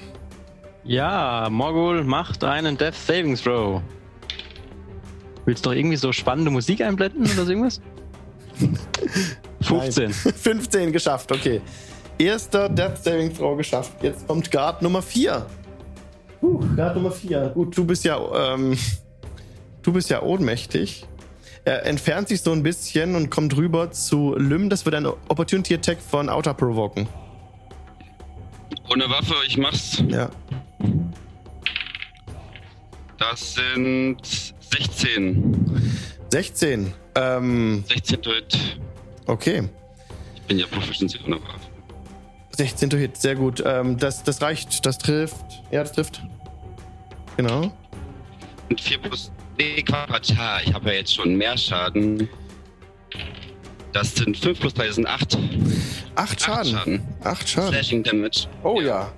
Ja, 0.84 1.48
Morgul 1.49 2.03
macht 2.03 2.44
einen 2.44 2.78
Death 2.78 2.95
Saving 2.95 3.36
Throw. 3.36 3.82
Willst 5.45 5.65
du 5.65 5.69
doch 5.69 5.76
irgendwie 5.76 5.98
so 5.98 6.11
spannende 6.11 6.52
Musik 6.52 6.82
einblenden 6.82 7.23
oder 7.23 7.45
so 7.45 7.52
irgendwas? 7.52 7.82
15. 9.61 10.11
15 10.11 10.91
geschafft, 10.94 11.32
okay. 11.32 11.61
Erster 12.23 12.69
Death 12.69 13.03
Saving 13.03 13.34
Throw 13.34 13.57
geschafft. 13.57 13.91
Jetzt 14.02 14.27
kommt 14.27 14.52
Guard 14.52 14.81
Nummer 14.81 15.02
4. 15.02 15.45
Uh, 16.41 16.60
Guard 16.76 16.95
Nummer 16.95 17.11
4. 17.11 17.52
Gut, 17.53 17.77
du 17.77 17.85
bist 17.85 18.03
ja, 18.03 18.53
ähm, 18.53 18.77
du 19.81 19.93
bist 19.93 20.10
ja 20.10 20.22
ohnmächtig. 20.22 21.06
Er 21.64 21.85
entfernt 21.85 22.27
sich 22.27 22.41
so 22.41 22.52
ein 22.52 22.64
bisschen 22.64 23.15
und 23.15 23.30
kommt 23.30 23.56
rüber 23.56 23.91
zu 23.91 24.35
Lym. 24.35 24.69
Das 24.69 24.85
wird 24.85 24.95
ein 24.95 25.06
Opportunity 25.06 25.76
Attack 25.76 25.99
von 26.02 26.27
Outer 26.30 26.56
provoken. 26.56 27.07
Ohne 28.89 29.10
Waffe, 29.10 29.35
ich 29.48 29.57
mach's. 29.57 30.03
Ja. 30.07 30.30
Das 33.19 33.53
sind 33.53 34.18
16. 34.72 35.91
16. 36.31 36.93
Ähm, 37.15 37.84
16 37.88 38.22
to 38.22 38.31
hit. 38.31 38.80
okay. 39.27 39.69
Ich 40.35 40.41
bin 40.43 40.57
ja 40.57 40.65
Proficiency 40.65 41.19
ohne 41.26 41.35
Waffe. 41.35 41.70
16 42.56 42.90
to 42.90 42.98
Hit, 42.98 43.18
sehr 43.18 43.36
gut. 43.36 43.64
Ähm, 43.65 43.98
das, 43.98 44.23
das 44.23 44.41
reicht, 44.41 44.86
das 44.86 44.98
trifft. 44.98 45.64
Ja, 45.72 45.84
das 45.84 45.94
trifft. 45.94 46.22
Genau. 47.38 47.72
Und 48.69 48.80
4 48.80 48.99
plus. 48.99 49.32
Nee, 49.57 49.82
Quatsch. 49.84 50.36
Ha, 50.38 50.60
ich 50.65 50.73
habe 50.73 50.90
ja 50.90 50.95
jetzt 50.95 51.14
schon 51.14 51.36
mehr 51.36 51.57
Schaden. 51.57 52.30
Das 53.94 54.15
sind 54.15 54.38
5 54.38 54.60
plus 54.60 54.73
3, 54.73 54.88
das 54.88 54.95
sind 54.95 55.07
8. 55.07 55.38
Acht 56.15 56.41
Schaden. 56.41 56.72
Schaden. 56.72 57.02
Acht 57.23 57.49
Schaden. 57.49 57.73
Slashing 57.73 58.03
Damage. 58.03 58.48
Oh 58.64 58.82
ja. 58.82 59.11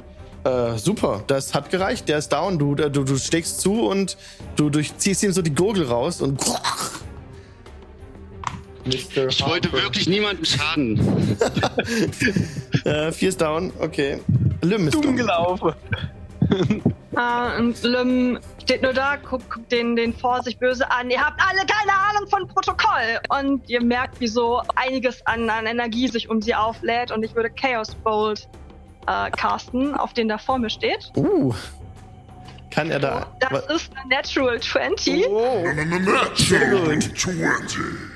Äh, 0.43 0.77
super, 0.77 1.23
das 1.27 1.53
hat 1.53 1.69
gereicht. 1.69 2.09
Der 2.09 2.17
ist 2.17 2.29
down. 2.29 2.59
Du, 2.59 2.75
du, 2.75 2.89
du 2.89 3.17
steckst 3.17 3.61
zu 3.61 3.87
und 3.87 4.17
du 4.55 4.69
durchziehst 4.69 5.23
ihm 5.23 5.31
so 5.31 5.41
die 5.41 5.53
Gurgel 5.53 5.85
raus 5.85 6.21
und. 6.21 6.43
Mr. 8.85 9.27
Ich 9.27 9.45
wollte 9.45 9.71
Harper. 9.71 9.83
wirklich 9.83 10.07
niemanden 10.07 10.45
schaden. 10.45 10.99
Äh, 12.85 13.13
vier 13.13 13.29
ist 13.29 13.39
down, 13.39 13.71
okay. 13.79 14.19
Lim 14.61 14.87
ist 14.87 14.95
Dumm 14.95 15.03
down. 15.03 15.15
gelaufen. 15.15 15.73
Äh, 17.15 17.57
und 17.59 17.81
Lym 17.81 18.39
steht 18.61 18.81
nur 18.81 18.91
da, 18.91 19.15
guckt, 19.15 19.49
guckt 19.49 19.71
den, 19.71 19.95
den 19.95 20.13
vor 20.13 20.43
sich 20.43 20.57
böse 20.57 20.89
an. 20.91 21.09
Ihr 21.09 21.21
habt 21.21 21.39
alle 21.41 21.65
keine 21.65 21.97
Ahnung 21.97 22.27
von 22.29 22.45
Protokoll. 22.47 23.19
Und 23.29 23.69
ihr 23.69 23.81
merkt, 23.81 24.19
wie 24.19 24.27
so 24.27 24.61
einiges 24.75 25.25
an, 25.25 25.49
an 25.49 25.65
Energie 25.65 26.09
sich 26.09 26.29
um 26.29 26.41
sie 26.41 26.53
auflädt. 26.53 27.11
Und 27.11 27.23
ich 27.23 27.33
würde 27.35 27.49
Chaos 27.51 27.95
Bolt 27.95 28.49
äh, 29.07 29.31
casten, 29.31 29.95
auf 29.95 30.11
den 30.13 30.27
da 30.27 30.37
vor 30.37 30.59
mir 30.59 30.69
steht. 30.69 31.09
Uh. 31.15 31.53
Kann 32.69 32.91
er 32.91 32.99
da. 32.99 33.27
Das 33.39 33.65
ist 33.67 33.91
eine 33.95 34.09
Natural 34.15 34.59
20. 34.59 35.25
Oh. 35.29 35.63
Natural 35.63 36.99
20. 36.99 38.12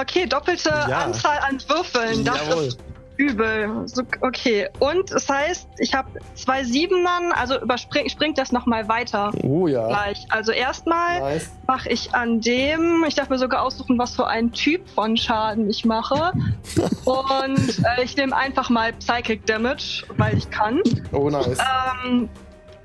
Okay, 0.00 0.26
doppelte 0.26 0.70
Ja. 0.70 0.98
Anzahl 1.04 1.38
an 1.38 1.58
Würfeln. 1.68 2.24
Das 2.24 2.48
Jawohl. 2.48 2.64
ist 2.64 2.78
übel. 3.16 3.86
So, 3.86 4.02
okay. 4.22 4.68
Und 4.80 5.10
es 5.12 5.28
heißt, 5.28 5.68
ich 5.78 5.94
habe 5.94 6.08
zwei 6.34 6.64
Siebenern, 6.64 7.32
also 7.32 7.60
überspring, 7.60 8.08
springt 8.08 8.38
das 8.38 8.50
nochmal 8.50 8.88
weiter. 8.88 9.30
Oh 9.42 9.68
ja. 9.68 9.86
Gleich. 9.86 10.26
Also 10.30 10.52
erstmal 10.52 11.20
Nice. 11.20 11.50
mache 11.66 11.90
ich 11.90 12.12
an 12.14 12.40
dem, 12.40 13.04
ich 13.06 13.14
darf 13.14 13.28
mir 13.28 13.38
sogar 13.38 13.62
aussuchen, 13.62 13.98
was 13.98 14.16
für 14.16 14.26
einen 14.26 14.52
Typ 14.52 14.88
von 14.90 15.16
Schaden 15.16 15.70
ich 15.70 15.84
mache. 15.84 16.32
Und 17.04 17.78
äh, 17.84 18.02
ich 18.02 18.16
nehme 18.16 18.34
einfach 18.36 18.68
mal 18.70 18.92
Psychic 18.94 19.46
Damage, 19.46 20.02
weil 20.16 20.36
ich 20.36 20.50
kann. 20.50 20.80
Oh 21.12 21.30
nice. 21.30 21.58
Ähm, 22.04 22.28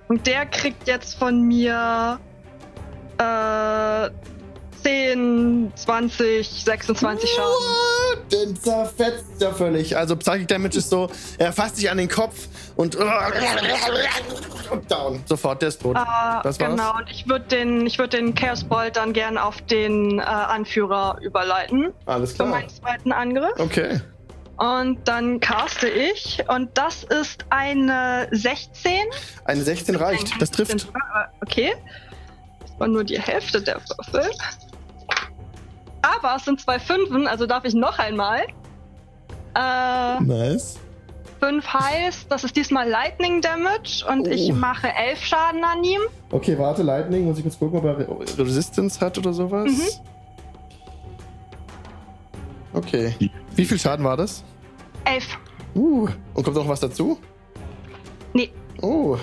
und 0.10 0.26
der 0.26 0.46
kriegt 0.48 0.88
jetzt 0.88 1.18
von 1.20 1.42
mir 1.44 2.20
äh, 3.20 4.10
10, 4.84 5.72
20, 5.76 6.48
26 6.66 7.30
Schaden. 7.30 7.46
What? 7.50 8.32
Den 8.32 8.56
zerfetzt 8.56 9.26
ja 9.40 9.52
völlig. 9.52 9.98
Also 9.98 10.16
Psychic 10.16 10.48
Damage 10.48 10.78
ist 10.78 10.90
so, 10.90 11.10
er 11.38 11.52
fasst 11.54 11.78
sich 11.78 11.90
an 11.90 11.98
den 11.98 12.08
Kopf 12.10 12.48
und, 12.76 12.96
und 12.96 14.92
down. 14.92 15.22
Sofort, 15.26 15.62
der 15.62 15.70
ist 15.70 15.82
tot. 15.82 15.98
Äh, 15.98 16.00
Das 16.44 16.60
war's? 16.60 16.70
genau, 16.70 16.96
und 16.98 17.10
ich 17.10 17.28
würde 17.28 17.46
den, 17.46 17.86
ich 17.86 17.98
würd 17.98 18.14
den 18.14 18.36
Chaos 18.36 18.64
Bolt 18.64 18.96
dann 18.98 19.14
gern 19.14 19.38
auf 19.38 19.62
den 19.64 20.20
äh, 20.20 20.24
Anführer 20.24 21.18
überleiten. 21.22 21.94
Alles 22.06 22.32
Für 22.32 22.38
klar. 22.38 22.50
meinen 22.50 22.70
zweiten 22.70 23.12
Angriff. 23.12 23.54
Okay. 23.58 24.00
Und 24.58 25.08
dann 25.08 25.40
caste 25.40 25.88
ich. 25.88 26.44
Und 26.50 26.70
das 26.78 27.04
ist 27.04 27.46
eine 27.50 28.28
16. 28.32 28.92
Eine 29.46 29.64
16 29.64 29.96
reicht. 29.96 30.42
Das 30.42 30.52
trifft. 30.52 30.88
Okay. 31.42 31.74
Das 32.62 32.80
war 32.80 32.88
nur 32.90 33.04
die 33.06 33.20
Hälfte 33.20 33.62
der 33.62 33.80
Würfel. 33.80 34.30
Aber 36.22 36.36
es 36.36 36.46
sind 36.46 36.60
zwei 36.60 36.80
Fünfen, 36.80 37.28
also 37.28 37.46
darf 37.46 37.64
ich 37.66 37.74
noch 37.74 37.98
einmal. 38.00 38.42
Äh, 39.56 40.20
Nice. 40.22 40.78
fünf 41.40 41.66
heißt, 41.74 42.30
das 42.32 42.44
ist 42.44 42.56
diesmal 42.56 42.88
Lightning 42.90 43.42
Damage 43.42 44.06
und 44.10 44.28
Oh. 44.28 44.32
ich 44.32 44.54
mache 44.54 44.90
elf 44.94 45.24
Schaden 45.24 45.64
an 45.64 45.84
ihm. 45.84 46.02
Okay, 46.32 46.58
warte, 46.58 46.84
Lightning. 46.84 47.26
Muss 47.26 47.38
ich 47.38 47.44
kurz 47.44 47.58
gucken, 47.58 47.80
ob 47.80 47.86
er 47.86 47.98
Re 48.00 48.08
Resistance 48.46 49.00
hat 49.00 49.18
oder 49.18 49.32
sowas. 49.34 49.72
Mhm. 49.72 49.82
Okay. 52.74 53.14
Wie 53.56 53.66
viel 53.66 53.80
Schaden 53.80 54.06
war 54.06 54.18
das? 54.18 54.44
Elf. 55.06 55.26
Uh. 55.76 56.08
Und 56.34 56.44
kommt 56.44 56.56
noch 56.56 56.68
was 56.68 56.80
dazu? 56.80 57.20
Nee. 58.34 58.52
Oh. 58.82 59.18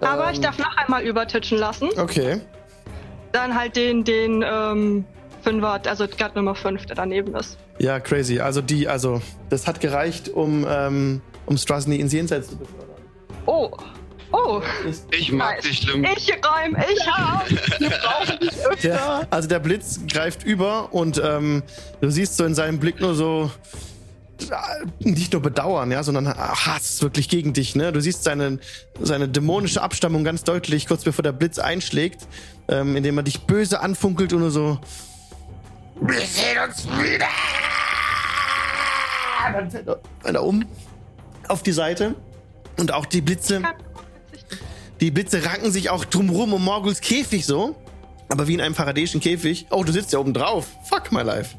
Aber 0.00 0.26
Ähm, 0.28 0.32
ich 0.34 0.40
darf 0.40 0.58
noch 0.58 0.76
einmal 0.76 1.02
übertitschen 1.02 1.58
lassen. 1.58 1.88
Okay. 1.98 2.40
Dann 3.32 3.54
halt 3.58 3.74
den, 3.76 4.04
den, 4.04 4.44
ähm, 4.46 5.04
Fünfer, 5.48 5.80
also 5.86 6.06
Guard 6.06 6.36
Nummer 6.36 6.54
5, 6.54 6.86
der 6.86 6.96
daneben 6.96 7.34
ist. 7.34 7.56
Ja, 7.78 8.00
crazy. 8.00 8.40
Also 8.40 8.60
die, 8.60 8.86
also, 8.86 9.22
das 9.48 9.66
hat 9.66 9.80
gereicht, 9.80 10.28
um, 10.28 10.66
ähm, 10.68 11.22
um 11.46 11.56
Strasny 11.56 11.96
ins 11.96 12.12
Jenseits 12.12 12.48
zu 12.50 12.56
befördern. 12.56 12.96
Oh. 13.46 13.70
Oh. 14.30 14.60
Ich 15.10 15.32
mag 15.32 15.56
Nice. 15.56 15.64
dich, 15.64 15.86
Lim. 15.86 16.04
Ich 16.04 16.30
reim, 16.44 16.76
ich 16.92 17.06
hab. 17.10 17.48
Wir 17.48 17.88
brauchen 18.02 18.38
dich 18.40 18.66
öfter. 18.66 18.88
der, 18.88 19.26
also 19.30 19.48
der 19.48 19.58
Blitz 19.58 20.00
greift 20.06 20.44
über 20.44 20.92
und 20.92 21.18
ähm, 21.24 21.62
du 22.02 22.10
siehst 22.10 22.36
so 22.36 22.44
in 22.44 22.54
seinem 22.54 22.78
Blick 22.78 23.00
nur 23.00 23.14
so 23.14 23.50
äh, 24.42 24.86
nicht 25.00 25.32
nur 25.32 25.40
Bedauern, 25.40 25.90
ja, 25.90 26.02
sondern 26.02 26.28
Hass 26.28 27.00
wirklich 27.00 27.30
gegen 27.30 27.54
dich, 27.54 27.74
ne? 27.74 27.90
Du 27.90 28.02
siehst 28.02 28.22
seine, 28.22 28.58
seine 29.00 29.28
dämonische 29.28 29.80
Abstammung 29.80 30.24
ganz 30.24 30.44
deutlich, 30.44 30.86
kurz 30.86 31.04
bevor 31.04 31.22
der 31.22 31.32
Blitz 31.32 31.58
einschlägt, 31.58 32.26
ähm, 32.68 32.96
indem 32.96 33.16
er 33.16 33.22
dich 33.22 33.40
böse 33.40 33.80
anfunkelt 33.80 34.34
und 34.34 34.40
nur 34.40 34.50
so. 34.50 34.78
Wir 36.00 36.20
sehen 36.20 36.58
uns 36.66 36.86
wieder! 36.86 37.26
Dann 39.52 39.70
fällt 39.70 39.88
er, 39.88 39.98
fällt 40.20 40.34
er 40.34 40.42
um 40.44 40.64
auf 41.48 41.62
die 41.62 41.72
Seite 41.72 42.14
und 42.78 42.92
auch 42.92 43.06
die 43.06 43.20
Blitze. 43.20 43.62
Die 45.00 45.10
Blitze 45.10 45.44
ranken 45.44 45.70
sich 45.70 45.90
auch 45.90 46.04
drumrum 46.04 46.52
um 46.52 46.64
Morguls 46.64 47.00
Käfig 47.00 47.46
so. 47.46 47.76
Aber 48.28 48.46
wie 48.46 48.54
in 48.54 48.60
einem 48.60 48.74
faradäischen 48.74 49.20
Käfig. 49.20 49.66
Oh, 49.70 49.82
du 49.84 49.92
sitzt 49.92 50.12
ja 50.12 50.18
oben 50.18 50.34
drauf. 50.34 50.66
Fuck 50.84 51.12
my 51.12 51.22
life. 51.22 51.56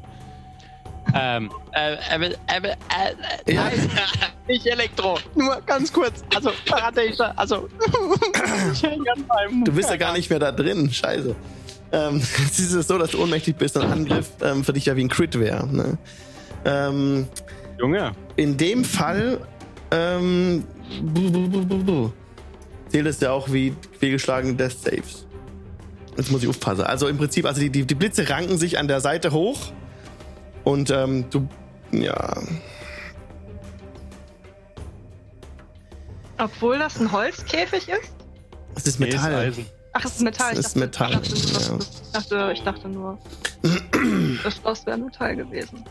Ähm, 1.14 1.50
äh, 1.72 1.94
äh, 1.94 1.96
äh, 2.26 2.28
äh, 2.28 2.70
äh, 3.46 3.52
Ja. 3.52 3.64
nein, 3.64 3.90
nicht 4.46 4.66
Elektro. 4.66 5.18
Nur 5.34 5.60
ganz 5.62 5.92
kurz. 5.92 6.22
Also, 6.34 6.52
Paradischer, 6.66 7.32
also. 7.36 7.68
ich 8.72 8.82
häng 8.82 9.02
an 9.08 9.26
meinem 9.26 9.64
Du 9.64 9.72
bist 9.72 9.90
ja 9.90 9.96
gar 9.96 10.12
nicht 10.12 10.30
mehr 10.30 10.38
da 10.38 10.52
drin. 10.52 10.92
Scheiße. 10.92 11.34
Ähm, 11.92 12.16
es 12.50 12.58
ist 12.58 12.88
so, 12.88 12.98
dass 12.98 13.10
du 13.10 13.22
ohnmächtig 13.22 13.56
bist. 13.56 13.76
Ein 13.76 13.90
Angriff 13.90 14.30
ähm, 14.42 14.64
für 14.64 14.72
dich 14.72 14.86
ja 14.86 14.96
wie 14.96 15.04
ein 15.04 15.08
Crit 15.08 15.38
wäre. 15.38 15.66
Ne? 15.66 15.98
Ähm, 16.64 17.26
Junge. 17.78 18.12
in 18.36 18.56
dem 18.56 18.84
Fall 18.84 19.40
ähm, 19.90 20.64
bu, 21.02 21.30
bu, 21.30 21.48
bu, 21.48 21.64
bu, 21.64 21.84
bu. 21.84 22.12
zählt 22.88 23.06
es 23.06 23.20
ja 23.20 23.32
auch 23.32 23.50
wie 23.52 23.74
fehlgeschlagene 23.98 24.54
Death 24.54 24.78
Saves. 24.82 25.26
Jetzt 26.16 26.30
muss 26.30 26.42
ich 26.42 26.48
aufpassen. 26.48 26.82
Also 26.84 27.08
im 27.08 27.16
Prinzip, 27.16 27.46
also 27.46 27.60
die, 27.60 27.70
die, 27.70 27.84
die 27.84 27.94
Blitze 27.94 28.28
ranken 28.28 28.58
sich 28.58 28.78
an 28.78 28.88
der 28.88 29.00
Seite 29.00 29.32
hoch 29.32 29.72
und 30.64 30.90
ähm, 30.90 31.24
du, 31.30 31.48
ja, 31.92 32.36
Obwohl 36.38 36.78
das 36.78 36.98
ein 36.98 37.12
Holzkäfig 37.12 37.88
ist? 37.88 38.12
es 38.74 38.86
ist 38.86 39.00
Nee, 39.00 39.08
ist 39.08 39.14
Metall. 39.14 39.34
Eisen. 39.34 39.66
Ach, 39.92 40.04
es 40.04 40.12
ist 40.12 40.20
Metall. 40.22 40.52
Es 40.52 40.58
Ich 40.60 40.66
ist 40.66 40.76
Metall, 40.76 41.20
Ich 41.22 41.52
dachte, 41.52 41.62
ja. 41.70 41.78
ich 41.78 42.12
dachte, 42.12 42.50
ich 42.54 42.62
dachte 42.62 42.88
nur, 42.88 43.18
das 44.44 44.56
Schloss 44.56 44.86
wäre 44.86 44.98
Metall 44.98 45.36
gewesen. 45.36 45.84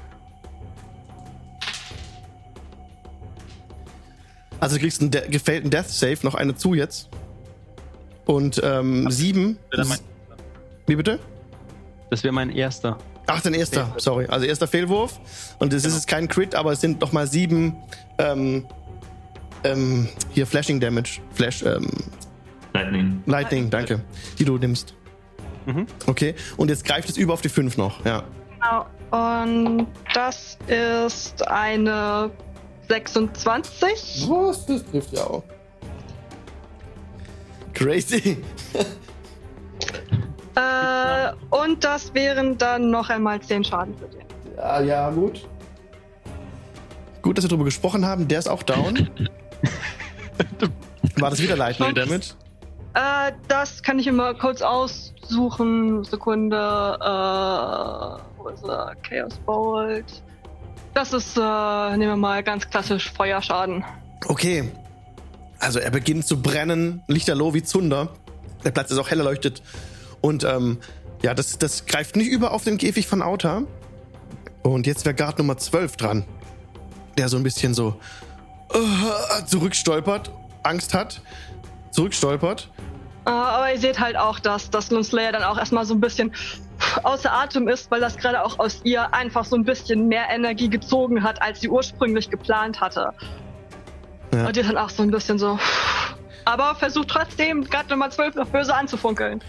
Also 4.60 4.76
du 4.76 4.82
kriegst 4.82 5.02
einen 5.02 5.12
de 5.12 5.30
gefällten 5.30 5.70
Death 5.70 5.88
Save, 5.90 6.18
noch 6.24 6.36
eine 6.36 6.56
zu 6.56 6.74
jetzt. 6.74 7.10
Und 8.26 8.62
ähm, 8.64 9.10
sieben. 9.10 9.58
wäre 9.72 9.86
mein- 9.86 10.00
Wie 10.86 10.96
bitte? 10.96 11.20
Das 12.10 12.24
wäre 12.24 12.34
mein 12.34 12.50
erster. 12.50 12.98
Ach, 13.28 13.42
dein 13.42 13.54
erster, 13.54 13.94
sorry. 13.98 14.26
Also 14.28 14.46
erster 14.46 14.68
Fehlwurf. 14.68 15.20
Und 15.60 15.72
es 15.74 15.86
ist 15.86 15.94
jetzt 15.94 16.08
kein 16.08 16.28
Crit, 16.28 16.56
aber 16.56 16.72
es 16.72 16.82
sind 16.82 17.00
noch 17.02 17.12
mal 17.12 17.28
sieben 17.28 17.76
ähm, 18.18 18.66
ähm, 19.64 20.10
hier 20.32 20.48
Flashing 20.48 20.80
Damage. 20.80 21.20
Flash, 21.34 21.62
ähm, 21.64 21.88
Lightning. 22.74 23.24
Lightning, 23.26 23.70
danke. 23.70 24.02
Die 24.38 24.46
du 24.46 24.58
nimmst. 24.58 24.94
Mhm. 25.66 25.88
Okay. 26.06 26.36
Und 26.58 26.70
jetzt 26.70 26.86
greift 26.86 27.10
es 27.10 27.18
über 27.18 27.34
auf 27.34 27.42
die 27.42 27.50
fünf 27.50 27.78
noch, 27.78 28.06
ja. 28.06 28.24
Genau. 28.60 28.86
Und 29.12 29.88
das 30.14 30.58
ist 30.68 31.48
eine 31.48 32.30
26. 32.88 34.28
Was? 34.30 34.66
Das 34.66 34.86
trifft 34.86 35.14
ja 35.14 35.24
auch. 35.24 35.44
Crazy. 37.74 38.38
Äh, 40.56 41.32
und 41.52 41.86
das 41.86 42.14
wären 42.14 42.58
dann 42.58 42.90
noch 42.90 43.10
einmal 43.10 43.42
10 43.42 43.64
Schaden 43.64 43.96
für 43.98 44.10
den. 44.10 44.26
Ja, 44.58 44.82
ja, 44.82 45.10
gut. 45.10 45.48
Gut, 47.22 47.38
dass 47.38 47.46
wir 47.46 47.50
darüber 47.50 47.64
gesprochen 47.64 48.06
haben. 48.06 48.28
Der 48.28 48.40
ist 48.40 48.50
auch 48.50 48.62
down. 48.64 49.10
War 51.16 51.30
das 51.30 51.42
wieder 51.42 51.56
Lightning 51.56 51.96
Damage? 51.96 52.34
Äh, 52.94 53.32
das 53.48 53.84
kann 53.84 54.00
ich 54.00 54.08
immer 54.08 54.34
kurz 54.34 54.62
aussuchen. 54.62 56.04
Sekunde. 56.04 56.58
Äh, 56.58 58.22
wo 58.38 58.48
ist 58.50 58.64
er? 58.64 58.96
Chaos 59.08 59.38
Bolt. 59.46 60.24
Das 60.94 61.14
ist, 61.14 61.38
äh, 61.38 61.42
nehmen 61.92 62.12
wir 62.12 62.18
mal 62.18 62.44
ganz 62.44 62.70
klassisch 62.70 63.12
Feuerschaden. 63.12 63.84
Okay. 64.28 64.70
Also 65.60 65.80
er 65.80 65.92
beginnt 65.92 66.26
zu 66.26 66.42
brennen, 66.42 67.04
lichterloh 67.08 67.54
wie 67.54 67.64
Zunder. 67.64 68.10
Der 68.64 68.72
Platz 68.72 68.92
ist 68.92 68.98
auch 68.98 69.10
hell 69.10 69.20
erleuchtet. 69.20 69.62
Und 70.22 70.44
ähm, 70.44 70.80
ja, 71.22 71.34
das, 71.34 71.58
das 71.58 71.86
greift 71.86 72.16
nicht 72.16 72.30
über 72.30 72.52
auf 72.52 72.64
den 72.64 72.78
Käfig 72.78 73.08
von 73.08 73.22
Auta. 73.22 73.64
Und 74.64 74.88
jetzt 74.88 75.06
wäre 75.06 75.16
Guard 75.16 75.38
Nummer 75.38 75.58
12 75.58 75.98
dran. 75.98 76.26
Der 77.18 77.30
so 77.30 77.38
ein 77.38 77.44
bisschen 77.44 77.74
so 77.74 78.00
äh, 78.74 79.46
zurückstolpert, 79.46 80.32
Angst 80.64 80.94
hat, 80.94 81.22
zurückstolpert. 81.92 82.70
Äh, 83.26 83.30
aber 83.30 83.72
ihr 83.74 83.80
seht 83.80 84.00
halt 84.00 84.18
auch, 84.18 84.40
dass, 84.40 84.70
dass 84.70 84.88
Slayer 84.88 85.32
dann 85.32 85.44
auch 85.44 85.58
erstmal 85.58 85.86
so 85.86 85.94
ein 85.94 86.00
bisschen 86.00 86.34
außer 87.04 87.32
Atem 87.32 87.68
ist, 87.68 87.92
weil 87.92 88.00
das 88.00 88.18
gerade 88.18 88.44
auch 88.44 88.60
aus 88.60 88.82
ihr 88.84 89.14
einfach 89.14 89.46
so 89.46 89.56
ein 89.56 89.64
bisschen 89.64 90.08
mehr 90.08 90.30
Energie 90.30 90.70
gezogen 90.70 91.24
hat, 91.24 91.42
als 91.42 91.62
sie 91.62 91.70
ursprünglich 91.70 92.30
geplant 92.30 92.82
hatte. 92.82 93.12
Ja. 94.34 94.48
Und 94.48 94.56
die 94.56 94.62
ist 94.62 94.70
dann 94.70 94.78
auch 94.78 94.90
so 94.90 95.04
ein 95.04 95.12
bisschen 95.12 95.38
so. 95.38 95.60
Aber 96.46 96.76
versucht 96.76 97.10
trotzdem, 97.10 97.64
Guard 97.66 97.90
Nummer 97.90 98.10
12 98.10 98.36
noch 98.36 98.48
böse 98.48 98.74
anzufunkeln. 98.74 99.44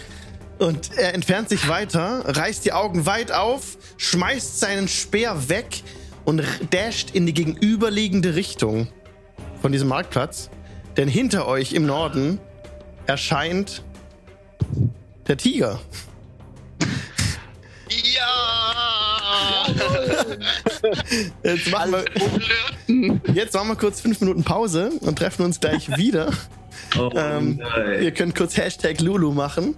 Und 0.58 0.96
er 0.98 1.14
entfernt 1.14 1.48
sich 1.48 1.68
weiter, 1.68 2.22
reißt 2.26 2.64
die 2.66 2.72
Augen 2.72 3.06
weit 3.06 3.32
auf, 3.32 3.78
schmeißt 3.96 4.60
seinen 4.60 4.88
Speer 4.88 5.48
weg 5.48 5.82
und 6.26 6.42
dasht 6.70 7.12
in 7.12 7.24
die 7.24 7.32
gegenüberliegende 7.32 8.34
Richtung 8.34 8.88
von 9.62 9.72
diesem 9.72 9.88
Marktplatz. 9.88 10.50
Denn 10.96 11.08
hinter 11.08 11.46
euch 11.46 11.72
im 11.72 11.86
Norden 11.86 12.38
erscheint 13.06 13.82
der 15.28 15.36
Tiger. 15.36 15.80
Ja! 18.14 19.66
Jetzt 21.42 21.70
machen, 21.70 21.92
wir, 21.92 23.34
jetzt 23.34 23.54
machen 23.54 23.68
wir 23.68 23.76
kurz 23.76 24.00
fünf 24.00 24.20
Minuten 24.20 24.42
Pause 24.44 24.90
und 25.00 25.18
treffen 25.18 25.44
uns 25.44 25.60
gleich 25.60 25.96
wieder. 25.96 26.30
Oh 26.98 27.10
Ähm, 27.14 27.56
nein. 27.62 28.02
Ihr 28.02 28.12
könnt 28.12 28.34
kurz 28.34 28.56
Hashtag 28.56 29.00
Lulu 29.00 29.32
machen 29.32 29.76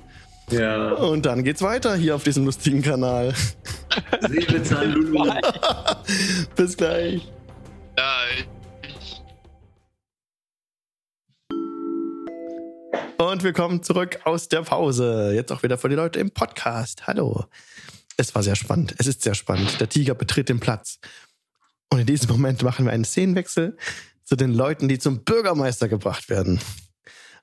Ja. 0.51 0.93
und 0.93 1.27
dann 1.27 1.43
geht's 1.45 1.63
weiter 1.63 1.97
hier 1.97 2.15
auf 2.15 2.23
diesem 2.23 2.45
lustigen 2.45 2.83
Kanal. 2.83 3.35
Säbelzahn 4.21 4.93
Lulu. 4.93 5.33
Bis 6.57 6.77
gleich. 6.77 7.29
ja, 7.99 8.15
Und 13.19 13.43
willkommen 13.43 13.83
zurück 13.83 14.21
aus 14.25 14.49
der 14.49 14.63
Pause. 14.63 15.33
Jetzt 15.35 15.53
auch 15.53 15.63
wieder 15.63 15.79
für 15.79 15.89
die 15.89 15.95
Leute 15.95 16.19
im 16.19 16.31
Podcast. 16.31 17.07
Hallo. 17.07 17.45
Es 18.17 18.35
war 18.35 18.43
sehr 18.43 18.57
spannend. 18.57 18.95
Es 18.99 19.07
ist 19.07 19.23
sehr 19.23 19.35
spannend. 19.35 19.81
Der 19.81 19.89
Tiger 19.89 20.15
betritt 20.15 20.49
den 20.49 20.61
Platz. 20.61 20.99
Und 21.91 22.01
in 22.01 22.07
diesem 22.07 22.31
Moment 22.31 22.63
machen 22.63 22.87
wir 22.87 22.93
einen 22.93 23.05
Szenenwechsel 23.05 23.77
zu 24.25 24.37
den 24.37 24.53
Leuten, 24.53 24.89
die 24.89 24.99
zum 24.99 25.25
Bürgermeister 25.25 25.89
gebracht 25.89 26.29
werden. 26.29 26.61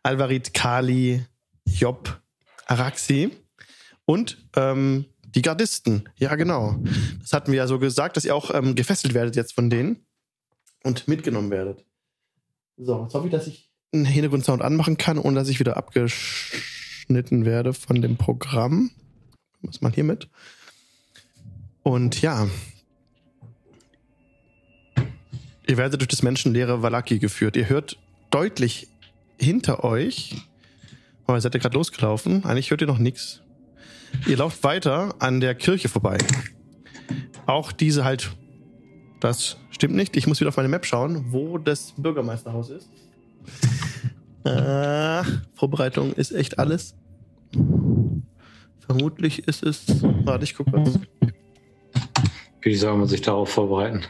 Alvarit, 0.03 0.53
Kali, 0.53 1.25
Job, 1.65 2.21
Araxi 2.65 3.31
und 4.05 4.37
ähm, 4.55 5.05
die 5.23 5.41
Gardisten. 5.41 6.09
Ja, 6.15 6.35
genau. 6.35 6.79
Das 7.21 7.33
hatten 7.33 7.51
wir 7.51 7.57
ja 7.57 7.67
so 7.67 7.79
gesagt, 7.79 8.17
dass 8.17 8.25
ihr 8.25 8.35
auch 8.35 8.53
ähm, 8.53 8.75
gefesselt 8.75 9.13
werdet 9.13 9.35
jetzt 9.35 9.53
von 9.53 9.69
denen 9.69 10.05
und 10.83 11.07
mitgenommen 11.07 11.51
werdet. 11.51 11.85
So, 12.77 13.03
jetzt 13.03 13.13
hoffe 13.13 13.27
ich, 13.27 13.31
dass 13.31 13.47
ich 13.47 13.68
einen 13.91 14.05
Hintergrundsound 14.05 14.61
anmachen 14.61 14.97
kann, 14.97 15.17
ohne 15.17 15.35
dass 15.35 15.49
ich 15.49 15.59
wieder 15.59 15.77
abgeschnitten 15.77 17.45
werde 17.45 17.73
von 17.73 18.01
dem 18.01 18.17
Programm. 18.17 18.91
Was 19.61 19.81
mal 19.81 19.91
hier 19.91 20.03
mit. 20.03 20.29
Und 21.83 22.21
ja. 22.21 22.47
Ihr 25.67 25.77
werdet 25.77 26.01
durch 26.01 26.07
das 26.07 26.23
menschenleere 26.23 26.81
Valaki 26.81 27.19
geführt. 27.19 27.55
Ihr 27.55 27.69
hört 27.69 27.97
deutlich 28.31 28.87
hinter 29.39 29.83
euch. 29.83 30.35
Aber 31.25 31.37
ihr 31.37 31.41
seid 31.41 31.53
ja 31.53 31.59
gerade 31.59 31.75
losgelaufen. 31.77 32.43
Eigentlich 32.45 32.71
hört 32.71 32.81
ihr 32.81 32.87
noch 32.87 32.97
nichts. 32.97 33.41
Ihr 34.27 34.37
lauft 34.37 34.63
weiter 34.63 35.15
an 35.19 35.39
der 35.39 35.55
Kirche 35.55 35.89
vorbei. 35.89 36.17
Auch 37.45 37.71
diese 37.71 38.03
halt. 38.03 38.31
Das 39.19 39.57
stimmt 39.71 39.95
nicht. 39.95 40.15
Ich 40.15 40.25
muss 40.27 40.39
wieder 40.39 40.49
auf 40.49 40.57
meine 40.57 40.69
Map 40.69 40.85
schauen, 40.85 41.31
wo 41.31 41.57
das 41.57 41.93
Bürgermeisterhaus 41.97 42.69
ist. 42.69 42.89
Äh, 44.43 45.23
Vorbereitung 45.55 46.13
ist 46.13 46.31
echt 46.31 46.59
alles. 46.59 46.95
Vermutlich 48.79 49.47
ist 49.47 49.63
es. 49.63 49.83
Warte, 50.01 50.43
ich 50.43 50.55
guck 50.55 50.71
kurz. 50.71 50.99
Wie 52.61 52.75
soll 52.75 52.97
man 52.97 53.07
sich 53.07 53.21
darauf 53.21 53.49
vorbereiten? 53.49 54.03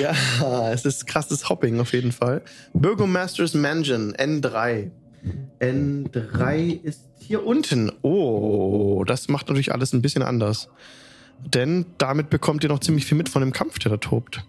Ja, 0.00 0.70
es 0.72 0.84
ist 0.84 1.06
krasses 1.06 1.48
Hopping 1.48 1.80
auf 1.80 1.92
jeden 1.92 2.12
Fall. 2.12 2.42
Bürgermeisters 2.74 3.54
Mansion 3.54 4.14
N3. 4.14 4.90
N3 5.60 6.82
ist 6.82 7.02
hier 7.18 7.44
unten. 7.44 7.92
Oh, 8.02 9.04
das 9.06 9.28
macht 9.28 9.48
natürlich 9.48 9.72
alles 9.72 9.92
ein 9.92 10.02
bisschen 10.02 10.22
anders. 10.22 10.68
Denn 11.44 11.86
damit 11.98 12.30
bekommt 12.30 12.64
ihr 12.64 12.68
noch 12.68 12.80
ziemlich 12.80 13.06
viel 13.06 13.16
mit 13.16 13.28
von 13.28 13.42
dem 13.42 13.52
Kampf, 13.52 13.78
der 13.78 13.92
da 13.92 13.96
tobt. 13.98 14.44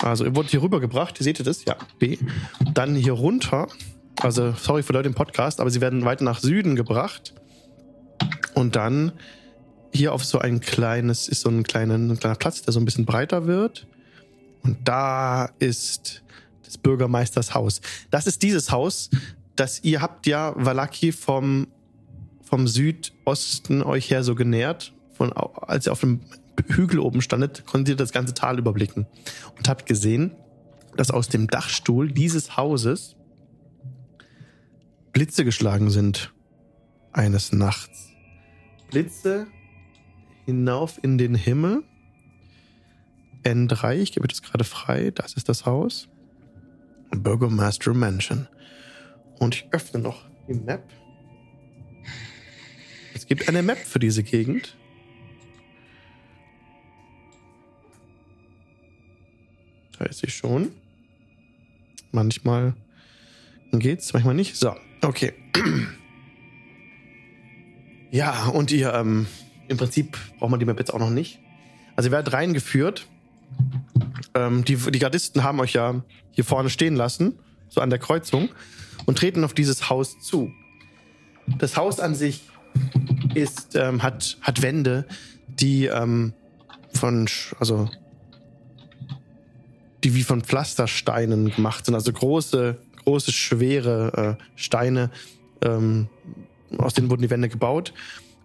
Also, 0.00 0.24
ihr 0.24 0.36
wurdet 0.36 0.50
hier 0.50 0.62
rübergebracht, 0.62 1.16
seht 1.18 1.38
ihr 1.38 1.44
das? 1.44 1.64
Ja, 1.64 1.76
B. 1.98 2.18
Dann 2.72 2.94
hier 2.94 3.12
runter. 3.12 3.68
Also, 4.20 4.52
sorry 4.52 4.82
für 4.82 4.92
Leute 4.92 5.08
im 5.08 5.14
Podcast, 5.14 5.60
aber 5.60 5.70
sie 5.70 5.80
werden 5.80 6.04
weiter 6.04 6.24
nach 6.24 6.40
Süden 6.40 6.76
gebracht. 6.76 7.34
Und 8.54 8.76
dann 8.76 9.12
hier 9.92 10.12
auf 10.12 10.24
so 10.24 10.38
ein 10.38 10.60
kleines, 10.60 11.28
ist 11.28 11.42
so 11.42 11.50
ein 11.50 11.62
kleiner, 11.62 11.94
ein 11.94 12.18
kleiner 12.18 12.36
Platz, 12.36 12.62
der 12.62 12.72
so 12.72 12.80
ein 12.80 12.84
bisschen 12.84 13.04
breiter 13.04 13.46
wird. 13.46 13.86
Und 14.62 14.78
da 14.84 15.50
ist 15.58 16.22
des 16.66 16.78
Bürgermeisters 16.78 17.54
Haus. 17.54 17.80
Das 18.10 18.26
ist 18.26 18.42
dieses 18.42 18.70
Haus, 18.70 19.10
das 19.56 19.84
ihr 19.84 20.00
habt 20.00 20.26
ja 20.26 20.54
Valaki 20.56 21.12
vom, 21.12 21.68
vom 22.42 22.66
Südosten 22.66 23.82
euch 23.82 24.10
her 24.10 24.24
so 24.24 24.34
genähert. 24.34 24.92
Von, 25.12 25.32
als 25.32 25.86
ihr 25.86 25.92
auf 25.92 26.00
dem 26.00 26.20
Hügel 26.66 26.98
oben 26.98 27.20
standet, 27.20 27.66
konntet 27.66 27.90
ihr 27.90 27.96
das 27.96 28.12
ganze 28.12 28.34
Tal 28.34 28.58
überblicken. 28.58 29.06
Und 29.56 29.68
habt 29.68 29.86
gesehen, 29.86 30.32
dass 30.96 31.10
aus 31.10 31.28
dem 31.28 31.46
Dachstuhl 31.46 32.10
dieses 32.10 32.56
Hauses 32.56 33.16
Blitze 35.14 35.44
geschlagen 35.44 35.90
sind. 35.90 36.34
Eines 37.12 37.52
Nachts. 37.52 38.10
Blitze 38.90 39.46
hinauf 40.44 40.98
in 41.02 41.16
den 41.18 41.36
Himmel. 41.36 41.84
N3, 43.44 43.94
ich 43.94 44.12
gebe 44.12 44.26
das 44.26 44.42
gerade 44.42 44.64
frei, 44.64 45.12
das 45.12 45.34
ist 45.34 45.48
das 45.48 45.66
Haus. 45.66 46.08
Burgomaster 47.12 47.94
Mansion. 47.94 48.48
Und 49.38 49.54
ich 49.54 49.68
öffne 49.70 50.00
noch 50.00 50.28
die 50.48 50.54
Map. 50.54 50.84
Es 53.14 53.26
gibt 53.26 53.48
eine 53.48 53.62
Map 53.62 53.78
für 53.78 54.00
diese 54.00 54.24
Gegend. 54.24 54.76
Da 59.96 60.06
ist 60.06 60.18
sie 60.18 60.30
schon. 60.30 60.72
Manchmal 62.10 62.74
geht's, 63.70 64.12
manchmal 64.12 64.34
nicht. 64.34 64.56
So, 64.56 64.74
okay. 65.06 65.32
Ja, 68.10 68.46
und 68.46 68.70
ihr, 68.70 68.94
ähm, 68.94 69.26
im 69.66 69.76
Prinzip 69.76 70.16
braucht 70.38 70.52
man 70.52 70.60
die 70.60 70.66
Map 70.66 70.78
jetzt 70.78 70.94
auch 70.94 71.00
noch 71.00 71.10
nicht. 71.10 71.40
Also 71.96 72.08
ihr 72.08 72.12
werdet 72.12 72.32
reingeführt. 72.32 73.08
Ähm, 74.34 74.64
die, 74.64 74.76
die 74.76 74.98
Gardisten 75.00 75.42
haben 75.42 75.58
euch 75.58 75.72
ja 75.72 76.02
hier 76.30 76.44
vorne 76.44 76.70
stehen 76.70 76.94
lassen, 76.94 77.38
so 77.68 77.80
an 77.80 77.90
der 77.90 77.98
Kreuzung, 77.98 78.50
und 79.06 79.18
treten 79.18 79.42
auf 79.42 79.52
dieses 79.52 79.90
Haus 79.90 80.20
zu. 80.20 80.52
Das 81.58 81.76
Haus 81.76 81.98
an 81.98 82.14
sich 82.14 82.42
ist, 83.34 83.74
ähm, 83.74 84.02
hat, 84.04 84.38
hat 84.40 84.62
Wände, 84.62 85.06
die 85.48 85.86
ähm, 85.86 86.34
von, 86.92 87.28
also 87.58 87.90
die 90.04 90.14
wie 90.14 90.22
von 90.22 90.42
Pflastersteinen 90.42 91.50
gemacht 91.50 91.86
sind, 91.86 91.94
also 91.94 92.12
große, 92.12 92.78
große, 93.04 93.32
schwere 93.32 94.38
äh, 94.38 94.44
Steine, 94.56 95.10
ähm, 95.62 96.08
aus 96.78 96.94
denen 96.94 97.10
wurden 97.10 97.22
die 97.22 97.30
Wände 97.30 97.48
gebaut. 97.48 97.92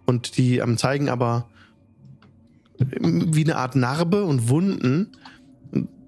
Und 0.06 0.36
die 0.36 0.58
ähm, 0.58 0.76
zeigen 0.76 1.08
aber 1.08 1.48
wie 2.78 3.44
eine 3.44 3.56
Art 3.56 3.76
Narbe 3.76 4.24
und 4.24 4.48
Wunden 4.48 5.12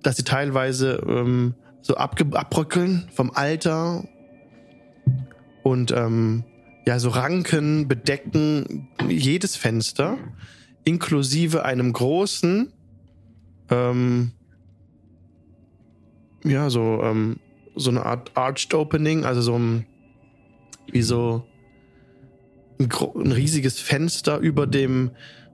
dass 0.03 0.16
sie 0.16 0.24
teilweise 0.24 1.03
ähm, 1.07 1.55
so 1.81 1.97
abbröckeln 1.97 3.09
vom 3.12 3.31
Alter 3.31 4.05
und 5.62 5.93
ähm, 5.93 6.45
ja, 6.87 6.99
so 6.99 7.11
Ranken 7.11 7.87
bedecken 7.87 8.89
jedes 9.09 9.57
Fenster, 9.57 10.19
inklusive 10.85 11.65
einem 11.65 11.93
großen, 11.93 12.73
ähm, 13.70 14.33
ja, 16.45 16.70
so, 16.70 17.01
ähm, 17.05 17.37
so 17.74 17.90
eine 17.90 18.05
Art 18.05 18.31
Arched 18.35 18.74
Opening, 18.74 19.24
also 19.24 19.40
so 19.40 19.59
ein, 19.59 19.86
wie 20.90 21.03
so 21.03 21.47
ein, 22.78 22.90
ein 22.90 23.32
riesiges 23.32 23.81
Fenster 23.81 24.39
über 24.39 24.66
dem, 24.66 25.11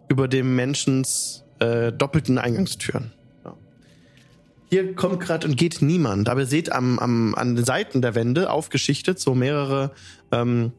über 0.09 0.29
dem 0.29 0.57
Menschens 0.57 1.45
äh, 1.59 1.93
doppelten 1.93 2.39
Eingangstüren. 2.39 3.13
Ja. 3.45 3.57
Hier 4.71 4.95
kommt 4.95 5.21
gerade 5.21 5.47
und 5.47 5.57
geht 5.57 5.83
niemand, 5.83 6.29
aber 6.29 6.41
ihr 6.41 6.47
seht 6.47 6.73
am, 6.73 6.99
am, 6.99 7.35
an 7.35 7.57
den 7.57 7.65
Seiten 7.65 8.03
der 8.03 8.15
Wände 8.15 8.51
aufgeschichtet 8.51 9.19
so 9.19 9.35
mehrere 9.35 9.93
ähm, 10.33 10.73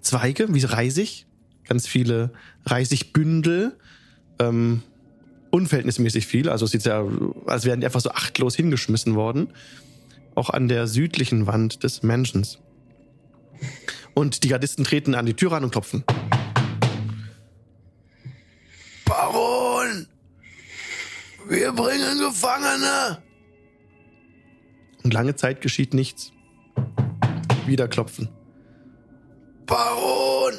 Zweige, 0.00 0.54
wie 0.54 0.64
Reisig, 0.64 1.26
ganz 1.64 1.86
viele 1.86 2.30
Reisigbündel, 2.64 3.76
ähm, 4.38 4.82
unverhältnismäßig 5.50 6.26
viel, 6.26 6.48
also 6.48 6.66
es 6.66 6.72
sieht 6.72 6.84
ja, 6.84 7.04
als 7.46 7.64
wären 7.64 7.80
die 7.80 7.86
einfach 7.86 8.00
so 8.00 8.10
achtlos 8.10 8.54
hingeschmissen 8.54 9.14
worden, 9.14 9.48
auch 10.36 10.50
an 10.50 10.68
der 10.68 10.86
südlichen 10.86 11.46
Wand 11.46 11.82
des 11.82 12.02
Menschens. 12.02 12.58
Und 14.14 14.44
die 14.44 14.48
Gardisten 14.48 14.84
treten 14.84 15.14
an 15.14 15.26
die 15.26 15.34
Tür 15.34 15.52
ran 15.52 15.64
und 15.64 15.70
klopfen. 15.70 16.04
Baron! 19.04 20.06
Wir 21.48 21.72
bringen 21.72 22.18
Gefangene! 22.18 23.22
Und 25.02 25.14
lange 25.14 25.36
Zeit 25.36 25.60
geschieht 25.60 25.94
nichts. 25.94 26.32
Wieder 27.66 27.88
klopfen. 27.88 28.28
Baron! 29.64 30.54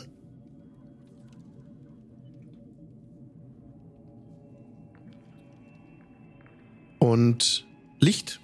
Und 7.00 7.68
Licht 8.00 8.40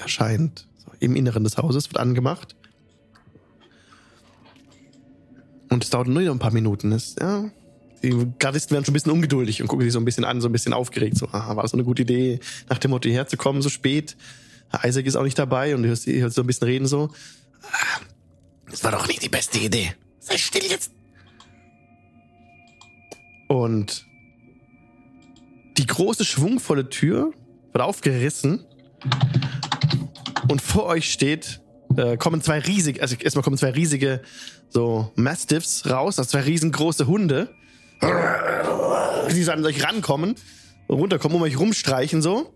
erscheint 0.00 0.66
so, 0.78 0.90
im 1.00 1.16
Inneren 1.16 1.44
des 1.44 1.56
Hauses, 1.56 1.88
wird 1.90 1.98
angemacht. 1.98 2.54
Und 5.68 5.82
es 5.84 5.90
dauert 5.90 6.08
nur 6.08 6.22
noch 6.22 6.32
ein 6.32 6.38
paar 6.38 6.52
Minuten. 6.52 6.92
Es, 6.92 7.16
ja, 7.20 7.50
die 8.02 8.26
Gardisten 8.38 8.72
werden 8.74 8.84
schon 8.84 8.92
ein 8.92 8.94
bisschen 8.94 9.12
ungeduldig 9.12 9.60
und 9.62 9.68
gucken 9.68 9.84
sich 9.84 9.92
so 9.92 9.98
ein 9.98 10.04
bisschen 10.04 10.24
an, 10.24 10.40
so 10.40 10.48
ein 10.48 10.52
bisschen 10.52 10.72
aufgeregt. 10.72 11.16
So, 11.16 11.26
aha, 11.28 11.56
war 11.56 11.62
das 11.62 11.72
so 11.72 11.76
eine 11.76 11.84
gute 11.84 12.02
Idee, 12.02 12.40
nach 12.68 12.78
dem 12.78 12.92
Motto 12.92 13.08
hierher 13.08 13.26
so 13.28 13.68
spät? 13.68 14.16
Herr 14.68 14.84
Isaac 14.88 15.06
ist 15.06 15.16
auch 15.16 15.22
nicht 15.24 15.38
dabei 15.38 15.74
und 15.74 15.82
du 15.82 15.88
hörst, 15.88 16.06
hört 16.06 16.32
so 16.32 16.42
ein 16.42 16.46
bisschen 16.46 16.66
reden 16.66 16.86
so. 16.86 17.10
"Ah, 17.62 18.00
Das 18.70 18.82
war 18.84 18.90
doch 18.92 19.06
nicht 19.08 19.22
die 19.22 19.28
beste 19.28 19.58
Idee. 19.58 19.94
Sei 20.20 20.36
still 20.38 20.64
jetzt. 20.68 20.90
Und 23.48 24.04
die 25.78 25.86
große, 25.86 26.24
schwungvolle 26.24 26.88
Tür 26.88 27.32
wird 27.72 27.84
aufgerissen 27.84 28.64
und 30.48 30.60
vor 30.60 30.84
euch 30.84 31.12
steht, 31.12 31.60
äh, 31.96 32.16
kommen 32.16 32.42
zwei 32.42 32.58
riesige, 32.58 33.00
also 33.00 33.16
erstmal 33.16 33.42
kommen 33.42 33.56
zwei 33.56 33.70
riesige 33.70 34.20
so 34.68 35.12
Mastiffs 35.16 35.88
raus, 35.88 36.18
also 36.18 36.30
zwei 36.30 36.40
riesengroße 36.40 37.06
Hunde, 37.06 37.48
die 38.02 39.42
so 39.42 39.52
an 39.52 39.64
euch 39.64 39.82
rankommen, 39.84 40.34
runterkommen, 40.88 41.36
um 41.36 41.42
euch 41.42 41.58
rumstreichen 41.58 42.22
so 42.22 42.52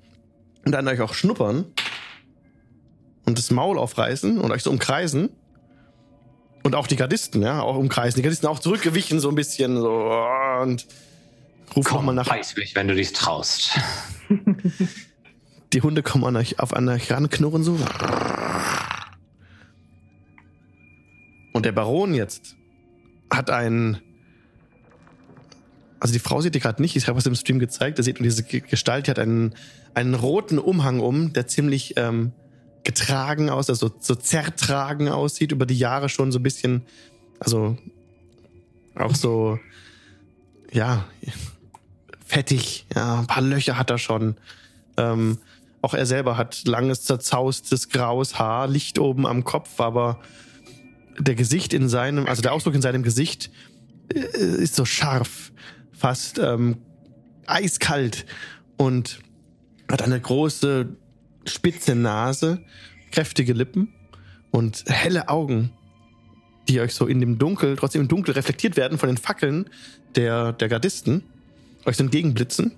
und 0.64 0.74
an 0.74 0.86
euch 0.88 1.00
auch 1.00 1.14
schnuppern 1.14 1.66
und 3.24 3.38
das 3.38 3.50
Maul 3.50 3.78
aufreißen 3.78 4.38
und 4.38 4.50
euch 4.50 4.62
so 4.62 4.70
umkreisen. 4.70 5.30
Und 6.62 6.74
auch 6.74 6.86
die 6.86 6.96
Gardisten, 6.96 7.40
ja, 7.40 7.62
auch 7.62 7.76
umkreisen. 7.76 8.18
Die 8.18 8.22
Gardisten 8.22 8.46
auch 8.46 8.58
zurückgewichen 8.58 9.18
so 9.18 9.30
ein 9.30 9.34
bisschen 9.34 9.78
so 9.78 10.14
und 10.60 10.86
rufen 11.74 11.94
nochmal 11.94 12.14
nach. 12.14 12.28
Beiß 12.28 12.54
mich, 12.56 12.74
wenn 12.74 12.86
du 12.86 12.94
dich 12.94 13.14
traust. 13.14 13.78
Die 15.72 15.82
Hunde 15.82 16.02
kommen 16.02 16.24
an 16.24 16.36
euch, 16.36 16.58
auf 16.58 16.74
an 16.74 16.88
euch 16.88 17.10
ran, 17.12 17.30
knurren 17.30 17.62
so. 17.62 17.78
Und 21.52 21.64
der 21.64 21.72
Baron 21.72 22.14
jetzt 22.14 22.56
hat 23.30 23.50
einen. 23.50 23.98
Also 26.00 26.14
die 26.14 26.18
Frau 26.18 26.40
seht 26.40 26.54
ihr 26.54 26.62
gerade 26.62 26.80
nicht, 26.80 26.96
ich 26.96 27.08
habe 27.08 27.18
es 27.18 27.26
im 27.26 27.34
Stream 27.34 27.58
gezeigt, 27.58 27.98
da 27.98 28.02
seht 28.02 28.18
ihr 28.18 28.22
diese 28.22 28.42
Ge- 28.42 28.60
Gestalt, 28.60 29.06
die 29.06 29.10
hat 29.10 29.18
einen, 29.18 29.54
einen 29.92 30.14
roten 30.14 30.58
Umhang 30.58 31.00
um, 31.00 31.34
der 31.34 31.46
ziemlich 31.46 31.92
ähm, 31.98 32.32
getragen 32.84 33.50
aus, 33.50 33.68
also 33.68 33.90
so 34.00 34.14
zertragen 34.14 35.10
aussieht, 35.10 35.52
über 35.52 35.66
die 35.66 35.76
Jahre 35.76 36.08
schon 36.08 36.32
so 36.32 36.38
ein 36.38 36.42
bisschen, 36.42 36.86
also 37.38 37.76
auch 38.94 39.14
so, 39.14 39.58
ja, 40.72 41.04
fettig, 42.24 42.86
ja, 42.94 43.20
ein 43.20 43.26
paar 43.26 43.42
Löcher 43.42 43.76
hat 43.76 43.90
er 43.90 43.98
schon. 43.98 44.36
Ähm, 44.96 45.36
auch 45.82 45.94
er 45.94 46.06
selber 46.06 46.36
hat 46.36 46.66
langes, 46.66 47.04
zerzaustes, 47.04 47.88
graues 47.88 48.38
Haar, 48.38 48.68
Licht 48.68 48.98
oben 48.98 49.26
am 49.26 49.44
Kopf, 49.44 49.80
aber 49.80 50.20
der 51.18 51.34
Gesicht 51.34 51.72
in 51.72 51.88
seinem, 51.88 52.26
also 52.26 52.42
der 52.42 52.52
Ausdruck 52.52 52.74
in 52.74 52.82
seinem 52.82 53.02
Gesicht 53.02 53.50
äh, 54.12 54.18
ist 54.18 54.76
so 54.76 54.84
scharf, 54.84 55.52
fast 55.92 56.38
ähm, 56.38 56.78
eiskalt 57.46 58.26
und 58.76 59.20
hat 59.90 60.02
eine 60.02 60.20
große, 60.20 60.96
spitze 61.46 61.94
Nase, 61.94 62.60
kräftige 63.10 63.52
Lippen 63.52 63.92
und 64.50 64.84
helle 64.86 65.28
Augen, 65.28 65.72
die 66.68 66.80
euch 66.80 66.94
so 66.94 67.06
in 67.06 67.20
dem 67.20 67.38
Dunkel, 67.38 67.76
trotzdem 67.76 68.02
im 68.02 68.08
Dunkel 68.08 68.34
reflektiert 68.34 68.76
werden 68.76 68.98
von 68.98 69.08
den 69.08 69.16
Fackeln 69.16 69.68
der, 70.14 70.52
der 70.52 70.68
Gardisten, 70.68 71.24
euch 71.84 71.96
so 71.96 72.04
entgegenblitzen. 72.04 72.72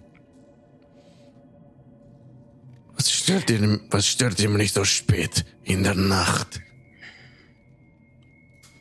Stört 3.22 3.50
ihr, 3.50 3.80
was 3.90 4.06
stört 4.06 4.40
ihr 4.40 4.48
nicht 4.50 4.74
so 4.74 4.84
spät 4.84 5.44
in 5.64 5.82
der 5.82 5.94
Nacht? 5.94 6.60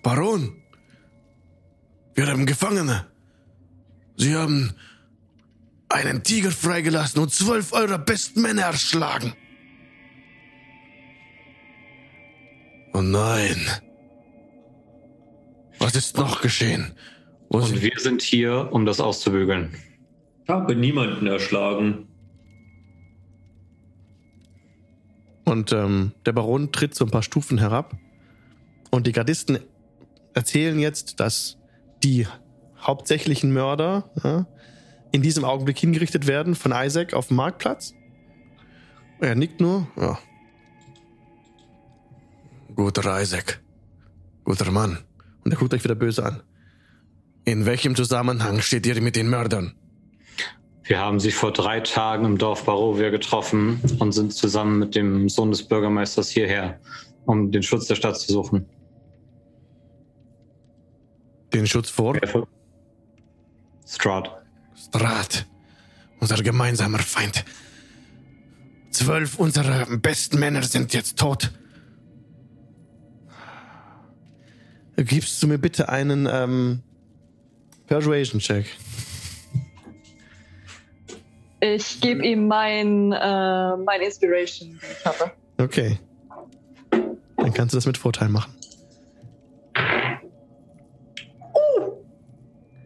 Baron, 0.04 0.62
wir 2.16 2.28
haben 2.28 2.46
Gefangene. 2.46 3.08
Sie 4.18 4.36
haben 4.36 4.74
einen 5.90 6.24
Tiger 6.24 6.52
freigelassen 6.52 7.22
und 7.22 7.32
zwölf 7.34 7.74
eurer 7.74 7.98
besten 7.98 8.42
Männer 8.42 8.64
erschlagen. 8.64 9.34
Oh 12.94 13.02
nein. 13.02 13.58
Was 15.80 15.96
ist 15.96 16.18
noch 16.18 16.42
geschehen? 16.42 16.94
Wo 17.50 17.58
Und 17.58 17.66
sind 17.66 17.82
wir 17.82 18.00
sind 18.00 18.22
hier, 18.22 18.70
um 18.72 18.86
das 18.86 19.00
auszubügeln. 19.00 19.76
Ich 20.44 20.50
habe 20.50 20.76
niemanden 20.76 21.28
erschlagen. 21.28 22.08
Und 25.46 25.72
ähm, 25.72 26.12
der 26.26 26.34
Baron 26.34 26.72
tritt 26.72 26.96
so 26.96 27.06
ein 27.06 27.12
paar 27.12 27.24
Stufen 27.24 27.58
herab. 27.58 27.96
Und 28.90 29.08
die 29.08 29.12
Gardisten 29.12 29.60
erzählen 30.34 30.78
jetzt, 30.80 31.20
dass 31.20 31.58
die 32.04 32.28
hauptsächlichen 32.80 33.52
Mörder 33.54 34.10
ja, 34.24 34.48
in 35.12 35.22
diesem 35.22 35.44
Augenblick 35.44 35.78
hingerichtet 35.78 36.28
werden 36.28 36.56
von 36.56 36.74
Isaac 36.76 37.14
auf 37.14 37.28
dem 37.28 37.38
Marktplatz. 37.38 37.94
Er 39.20 39.36
nickt 39.36 39.62
nur. 39.62 39.88
Ja. 39.98 40.18
Guter 42.76 43.22
Isaac. 43.22 43.62
Guter 44.44 44.72
Mann. 44.72 45.00
Und 45.44 45.52
er 45.52 45.58
guckt 45.58 45.74
euch 45.74 45.84
wieder 45.84 45.96
böse 45.96 46.26
an. 46.26 46.42
In 47.46 47.66
welchem 47.66 47.96
Zusammenhang 47.96 48.62
steht 48.62 48.86
ihr 48.86 49.00
mit 49.02 49.16
den 49.16 49.30
Mördern? 49.30 49.76
Wir 50.84 51.00
haben 51.00 51.20
sie 51.20 51.32
vor 51.32 51.52
drei 51.52 51.80
Tagen 51.80 52.26
im 52.26 52.38
Dorf 52.38 52.66
Barovia 52.66 53.10
getroffen 53.10 53.80
und 54.00 54.14
sind 54.14 54.34
zusammen 54.34 54.80
mit 54.80 54.96
dem 54.96 55.30
Sohn 55.30 55.52
des 55.52 55.64
Bürgermeisters 55.64 56.30
hierher, 56.30 56.80
um 57.26 57.52
den 57.52 57.62
Schutz 57.62 57.88
der 57.88 57.96
Stadt 57.96 58.20
zu 58.20 58.32
suchen. 58.32 58.66
Den 61.54 61.68
Schutz 61.68 61.90
vor 61.90 62.18
Strahd. 63.86 64.32
Strat, 64.76 65.46
unser 66.20 66.42
gemeinsamer 66.42 67.00
Feind. 67.00 67.46
Zwölf 68.90 69.38
unserer 69.38 69.86
besten 69.98 70.40
Männer 70.40 70.64
sind 70.64 70.94
jetzt 70.94 71.20
tot. 71.20 71.52
Gibst 74.96 75.42
du 75.42 75.48
mir 75.48 75.58
bitte 75.58 75.90
einen 75.90 76.28
ähm, 76.32 76.82
Persuasion-Check? 77.88 78.66
Ich 81.64 82.02
gebe 82.02 82.26
ihm 82.26 82.48
mein, 82.48 83.12
äh, 83.12 83.78
mein 83.78 84.02
Inspiration, 84.02 84.72
die 84.72 84.80
ich 84.92 85.06
habe. 85.06 85.32
Okay. 85.60 86.00
Dann 86.90 87.54
kannst 87.54 87.74
du 87.74 87.78
das 87.78 87.86
mit 87.86 87.98
Vorteil 87.98 88.30
machen. 88.30 88.52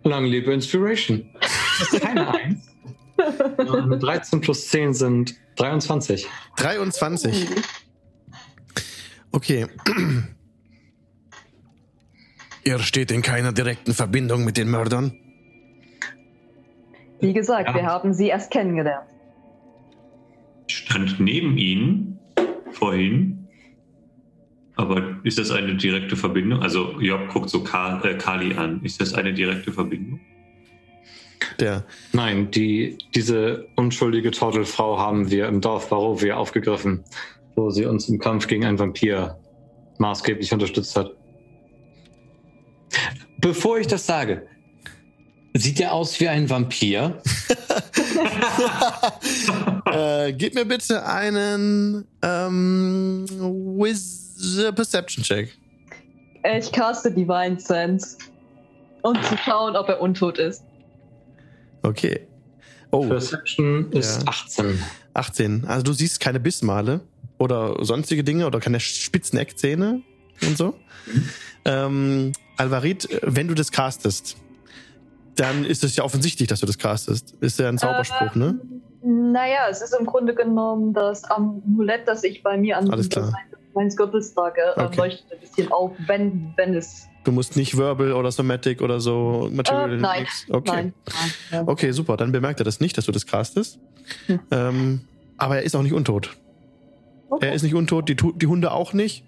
Lang 0.04 0.26
lebe 0.26 0.54
Inspiration. 0.54 1.30
Das 1.40 1.94
ist 1.94 2.02
keine 2.02 2.34
Eins. 2.34 2.68
Äh, 3.18 3.98
13 3.98 4.42
plus 4.42 4.68
10 4.68 4.94
sind 4.94 5.36
23. 5.56 6.28
23. 6.58 7.48
Okay. 9.32 9.68
Ihr 12.66 12.80
steht 12.80 13.12
in 13.12 13.22
keiner 13.22 13.54
direkten 13.54 13.94
Verbindung 13.94 14.44
mit 14.44 14.58
den 14.58 14.70
Mördern. 14.70 15.18
Wie 17.20 17.34
gesagt, 17.34 17.70
Ja. 17.70 17.76
wir 17.76 17.84
haben 17.86 18.14
sie 18.14 18.28
erst 18.28 18.52
kennengelernt. 18.52 19.08
Ich 20.68 20.78
stand 20.78 21.20
neben 21.20 21.58
ihnen 21.58 22.20
vorhin. 22.72 23.48
Aber 24.78 25.20
ist 25.24 25.38
das 25.40 25.52
eine 25.52 25.76
direkte 25.76 26.18
Verbindung? 26.18 26.62
Also 26.62 27.00
Job 27.00 27.30
guckt 27.30 27.50
so 27.50 27.64
Ka 27.64 28.02
äh, 28.04 28.16
Kali 28.18 28.56
an. 28.56 28.82
Ist 28.84 29.00
das 29.00 29.14
eine 29.14 29.34
direkte 29.34 29.72
Verbindung? 29.72 30.20
Der, 31.60 31.86
Nein, 32.12 32.52
die, 32.52 32.98
diese 33.14 33.68
unschuldige 33.78 34.32
Tortelfrau 34.32 35.00
haben 35.00 35.32
wir 35.32 35.48
im 35.48 35.62
Dorf 35.62 35.90
Barovia 35.90 36.36
aufgegriffen, 36.36 37.06
wo 37.56 37.70
sie 37.70 37.86
uns 37.86 38.10
im 38.10 38.20
Kampf 38.20 38.48
gegen 38.48 38.66
einen 38.66 38.78
Vampir 38.80 39.38
maßgeblich 40.00 40.52
unterstützt 40.52 40.98
hat. 40.98 41.12
Bevor 43.40 43.78
ich 43.80 43.88
das 43.88 44.06
sage, 44.06 44.46
sieht 45.56 45.80
er 45.80 45.94
aus 45.94 46.20
wie 46.20 46.28
ein 46.28 46.50
Vampir? 46.50 47.22
äh, 49.92 50.34
gib 50.34 50.54
mir 50.54 50.66
bitte 50.66 51.06
einen 51.06 52.06
ähm, 52.22 53.26
Wiz 53.30 54.24
Perception 54.76 55.24
Check. 55.24 55.58
Ich 56.58 56.72
caste 56.72 57.12
Divine 57.12 57.60
Sense. 57.60 58.18
Um 59.02 59.16
zu 59.24 59.38
schauen, 59.38 59.76
ob 59.76 59.88
er 59.88 60.02
untot 60.02 60.38
ist. 60.38 60.64
Okay. 61.84 62.28
Oh, 62.92 63.08
Perception 63.08 63.92
ist 63.92 64.24
Ja. 64.24 64.28
18. 64.28 64.80
18. 65.14 65.66
Also 65.66 65.84
du 65.84 65.94
siehst 65.94 66.20
keine 66.20 66.40
Bissmale 66.40 67.02
oder 67.38 67.84
sonstige 67.84 68.24
Dinge 68.24 68.46
oder 68.48 68.60
keine 68.60 68.80
spitzen 68.80 69.38
Eckzähne 69.40 70.02
und 70.42 70.58
so. 70.58 70.76
Ähm, 71.66 72.34
Alvarit, 72.58 73.08
wenn 73.22 73.48
du 73.48 73.54
das 73.54 73.72
castest, 73.72 74.38
dann 75.36 75.66
ist 75.66 75.84
es 75.84 75.96
ja 75.96 76.04
offensichtlich, 76.04 76.48
dass 76.48 76.60
du 76.62 76.66
das 76.66 76.78
castest. 76.78 77.36
Ist 77.42 77.60
ja 77.60 77.70
ein 77.70 77.78
Zauberspruch, 77.78 78.36
ne? 78.36 78.60
Naja, 79.04 79.68
es 79.70 79.82
ist 79.82 79.94
im 80.00 80.06
Grunde 80.06 80.34
genommen 80.34 80.94
das 80.94 81.24
Amulett, 81.26 82.08
das 82.08 82.24
ich 82.24 82.42
bei 82.42 82.58
mir 82.58 82.78
an 82.78 82.90
Alles 82.90 83.10
klar. 83.10 83.34
meines 83.74 83.96
Gürtels 83.96 84.34
trage, 84.34 84.62
äh, 84.76 84.82
Okay. 84.84 84.98
leuchtet 84.98 85.32
ein 85.34 85.40
bisschen 85.40 85.72
auf, 85.72 85.92
wenn, 86.08 86.54
wenn 86.56 86.74
es. 86.74 87.08
Du 87.24 87.32
musst 87.32 87.56
nicht 87.56 87.78
Verbal 87.78 88.14
oder 88.14 88.32
Somatic 88.32 88.82
oder 88.82 89.00
so 89.00 89.50
Material. 89.52 89.94
Äh, 89.94 89.98
nein. 89.98 90.28
Okay. 90.50 90.72
Nein. 90.72 90.94
nein. 91.52 91.64
Okay, 91.68 91.92
super. 91.92 92.18
Dann 92.18 92.32
bemerkt 92.32 92.60
er 92.62 92.64
das 92.64 92.80
nicht, 92.80 92.98
dass 92.98 93.06
du 93.06 93.12
das 93.12 93.26
castest. 93.26 93.80
Hm. 94.28 94.40
Ähm, 94.52 95.02
aber 95.38 95.58
er 95.58 95.64
ist 95.64 95.76
auch 95.76 95.82
nicht 95.84 95.94
untot. 95.94 96.36
Okay. 97.30 97.48
Er 97.48 97.54
ist 97.54 97.64
nicht 97.64 97.76
untot, 97.76 98.08
die, 98.08 98.16
die 98.16 98.48
Hunde 98.48 98.72
auch 98.72 98.94
nicht. 98.94 99.26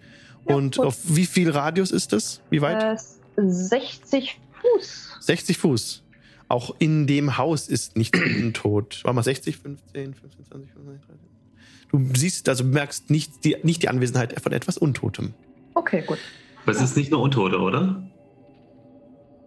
Ja, 0.48 0.56
Und 0.56 0.78
gut. 0.78 0.86
auf 0.86 0.98
wie 1.04 1.26
viel 1.26 1.50
Radius 1.52 1.92
ist 1.92 2.14
das? 2.14 2.42
Wie 2.50 2.62
weit? 2.62 2.82
Äh, 2.84 2.98
60 3.42 4.40
Fuß. 4.62 5.18
60 5.22 5.58
Fuß. 5.58 6.04
Auch 6.50 6.76
in 6.80 7.08
dem 7.08 7.38
Haus 7.38 7.68
ist 7.68 7.98
nicht 7.98 8.16
untot. 8.40 9.02
War 9.04 9.14
mal 9.14 9.24
60, 9.24 9.58
15, 9.58 10.14
15, 10.14 10.46
20, 10.46 10.72
25, 10.72 11.08
30. 11.08 11.22
Du 11.90 12.20
siehst, 12.20 12.50
also 12.50 12.64
merkst 12.64 13.10
nicht 13.10 13.44
die, 13.46 13.58
nicht 13.64 13.84
die 13.84 13.90
Anwesenheit 13.90 14.40
von 14.42 14.52
etwas 14.52 14.78
Untotem. 14.78 15.34
Okay, 15.74 16.04
gut. 16.06 16.18
Aber 16.64 16.72
es 16.74 16.82
ist 16.82 16.98
nicht 16.98 17.12
nur 17.12 17.22
Untote, 17.22 17.58
oder? 17.60 18.04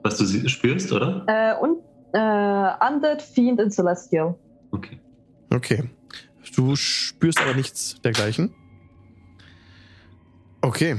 Was 0.02 0.16
du 0.16 0.24
sie- 0.24 0.48
spürst, 0.48 0.90
oder? 0.92 1.24
Äh, 1.26 1.60
und 1.62 1.78
äh, 2.12 2.88
Undead, 2.94 3.20
Fiend 3.22 3.60
und 3.60 3.70
Celestial. 3.72 4.34
Okay. 4.70 4.98
Okay. 5.50 5.84
Du 6.56 6.74
spürst 6.76 7.40
aber 7.40 7.54
nichts 7.54 8.00
dergleichen. 8.02 8.54
Okay. 10.62 10.96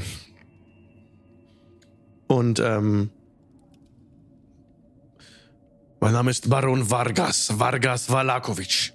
Und 2.28 2.60
ähm, 2.60 3.10
mein 6.02 6.14
Name 6.14 6.32
ist 6.32 6.49
Baron 6.49 6.90
Vargas, 6.90 7.57
Vargas 7.57 8.10
Valakovic. 8.10 8.91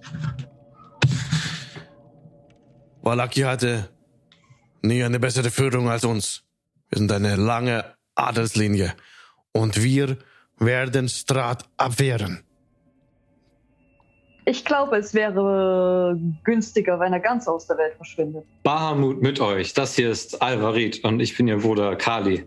Valaki 3.01 3.43
hatte 3.43 3.89
nie 4.83 5.05
eine 5.05 5.21
bessere 5.21 5.51
Führung 5.51 5.89
als 5.89 6.05
uns. 6.05 6.43
Wir 6.91 6.99
sind 6.99 7.13
eine 7.13 7.37
lange 7.37 7.85
Adelslinie 8.17 8.95
und 9.53 9.83
wir 9.83 10.19
werden 10.59 11.09
Strat 11.09 11.65
abwehren. 11.77 12.43
Ich 14.45 14.65
glaube, 14.65 14.97
es 14.97 15.15
wäre 15.15 16.19
günstiger, 16.43 16.99
wenn 16.99 17.13
er 17.13 17.21
ganz 17.21 17.47
aus 17.47 17.69
der 17.69 17.79
Welt 17.79 17.95
verschwindet. 17.95 18.45
Bahamut 18.65 19.23
mit 19.23 19.41
euch. 19.41 19.75
Das 19.75 19.95
hier 19.95 20.11
ist 20.11 20.43
Alvarit 20.43 21.05
und 21.05 21.21
ich 21.21 21.37
bin 21.37 21.47
ihr 21.47 21.59
Bruder 21.59 21.95
Kali. 21.95 22.47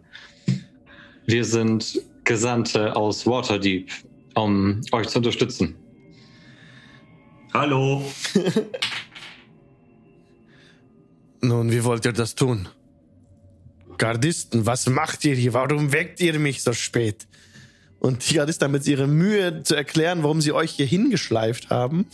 Wir 1.26 1.46
sind 1.46 2.02
Gesandte 2.24 2.96
aus 2.96 3.26
Waterdeep, 3.26 3.92
um 4.36 4.82
euch 4.92 5.08
zu 5.08 5.20
unterstützen. 5.20 5.76
Hallo. 7.54 8.04
Nun, 11.42 11.72
wie 11.72 11.84
wollt 11.84 12.06
ihr 12.06 12.14
das 12.14 12.36
tun? 12.36 12.68
Gardisten, 13.98 14.66
was 14.66 14.88
macht 14.88 15.26
ihr 15.26 15.36
hier? 15.36 15.54
Warum 15.54 15.92
weckt 15.92 16.22
ihr 16.22 16.38
mich 16.40 16.64
so 16.64 16.74
spät? 16.74 17.28
Und 18.00 18.30
die 18.30 18.36
Gardisten 18.36 18.66
haben 18.66 18.76
jetzt 18.76 18.88
ihre 18.88 19.08
Mühe 19.08 19.64
zu 19.64 19.76
erklären, 19.76 20.24
warum 20.24 20.42
sie 20.42 20.54
euch 20.54 20.72
hier 20.72 20.86
hingeschleift 20.86 21.70
haben 21.70 22.06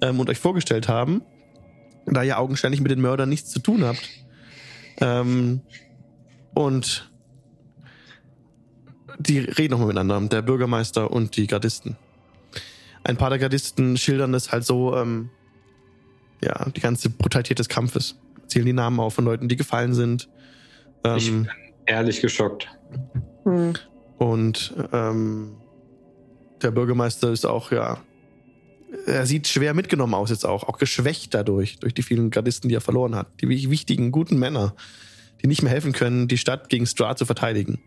ähm, 0.00 0.20
und 0.20 0.30
euch 0.30 0.38
vorgestellt 0.38 0.88
haben, 0.88 1.22
da 2.06 2.22
ihr 2.22 2.38
augenscheinlich 2.38 2.80
mit 2.80 2.92
den 2.92 3.00
Mördern 3.00 3.28
nichts 3.28 3.50
zu 3.50 3.58
tun 3.58 3.84
habt. 3.84 4.08
Ähm, 5.00 5.62
und 6.54 7.09
die 9.20 9.38
reden 9.38 9.72
nochmal 9.72 9.88
miteinander, 9.88 10.20
der 10.28 10.42
Bürgermeister 10.42 11.10
und 11.10 11.36
die 11.36 11.46
Gardisten. 11.46 11.96
Ein 13.04 13.16
paar 13.16 13.30
der 13.30 13.38
Gardisten 13.38 13.96
schildern 13.96 14.32
das 14.32 14.52
halt 14.52 14.64
so, 14.64 14.96
ähm, 14.96 15.30
ja, 16.42 16.68
die 16.70 16.80
ganze 16.80 17.10
Brutalität 17.10 17.58
des 17.58 17.68
Kampfes. 17.68 18.16
Zählen 18.46 18.66
die 18.66 18.72
Namen 18.72 18.98
auf 19.00 19.14
von 19.14 19.24
Leuten, 19.24 19.48
die 19.48 19.56
gefallen 19.56 19.94
sind. 19.94 20.28
Ich 21.16 21.28
Ähm, 21.28 21.44
bin 21.44 21.50
ehrlich 21.86 22.20
geschockt. 22.20 22.68
Hm. 23.44 23.72
und 24.18 24.74
ähm, 24.92 25.52
der 26.60 26.72
Bürgermeister 26.72 27.30
ist 27.32 27.46
auch, 27.46 27.72
ja, 27.72 27.98
er 29.06 29.24
sieht 29.24 29.46
schwer 29.46 29.72
mitgenommen 29.72 30.14
aus 30.14 30.30
jetzt 30.30 30.44
auch, 30.44 30.64
auch 30.64 30.76
geschwächt 30.76 31.32
dadurch, 31.32 31.78
durch 31.78 31.94
die 31.94 32.02
vielen 32.02 32.30
Gardisten, 32.30 32.68
die 32.68 32.74
er 32.74 32.80
verloren 32.80 33.14
hat. 33.14 33.28
Die 33.40 33.48
wi- 33.48 33.70
wichtigen, 33.70 34.10
guten 34.10 34.38
Männer, 34.38 34.74
die 35.42 35.46
nicht 35.46 35.62
mehr 35.62 35.72
helfen 35.72 35.92
können, 35.92 36.28
die 36.28 36.36
Stadt 36.36 36.68
gegen 36.68 36.86
Strahd 36.86 37.18
zu 37.18 37.24
verteidigen. 37.24 37.80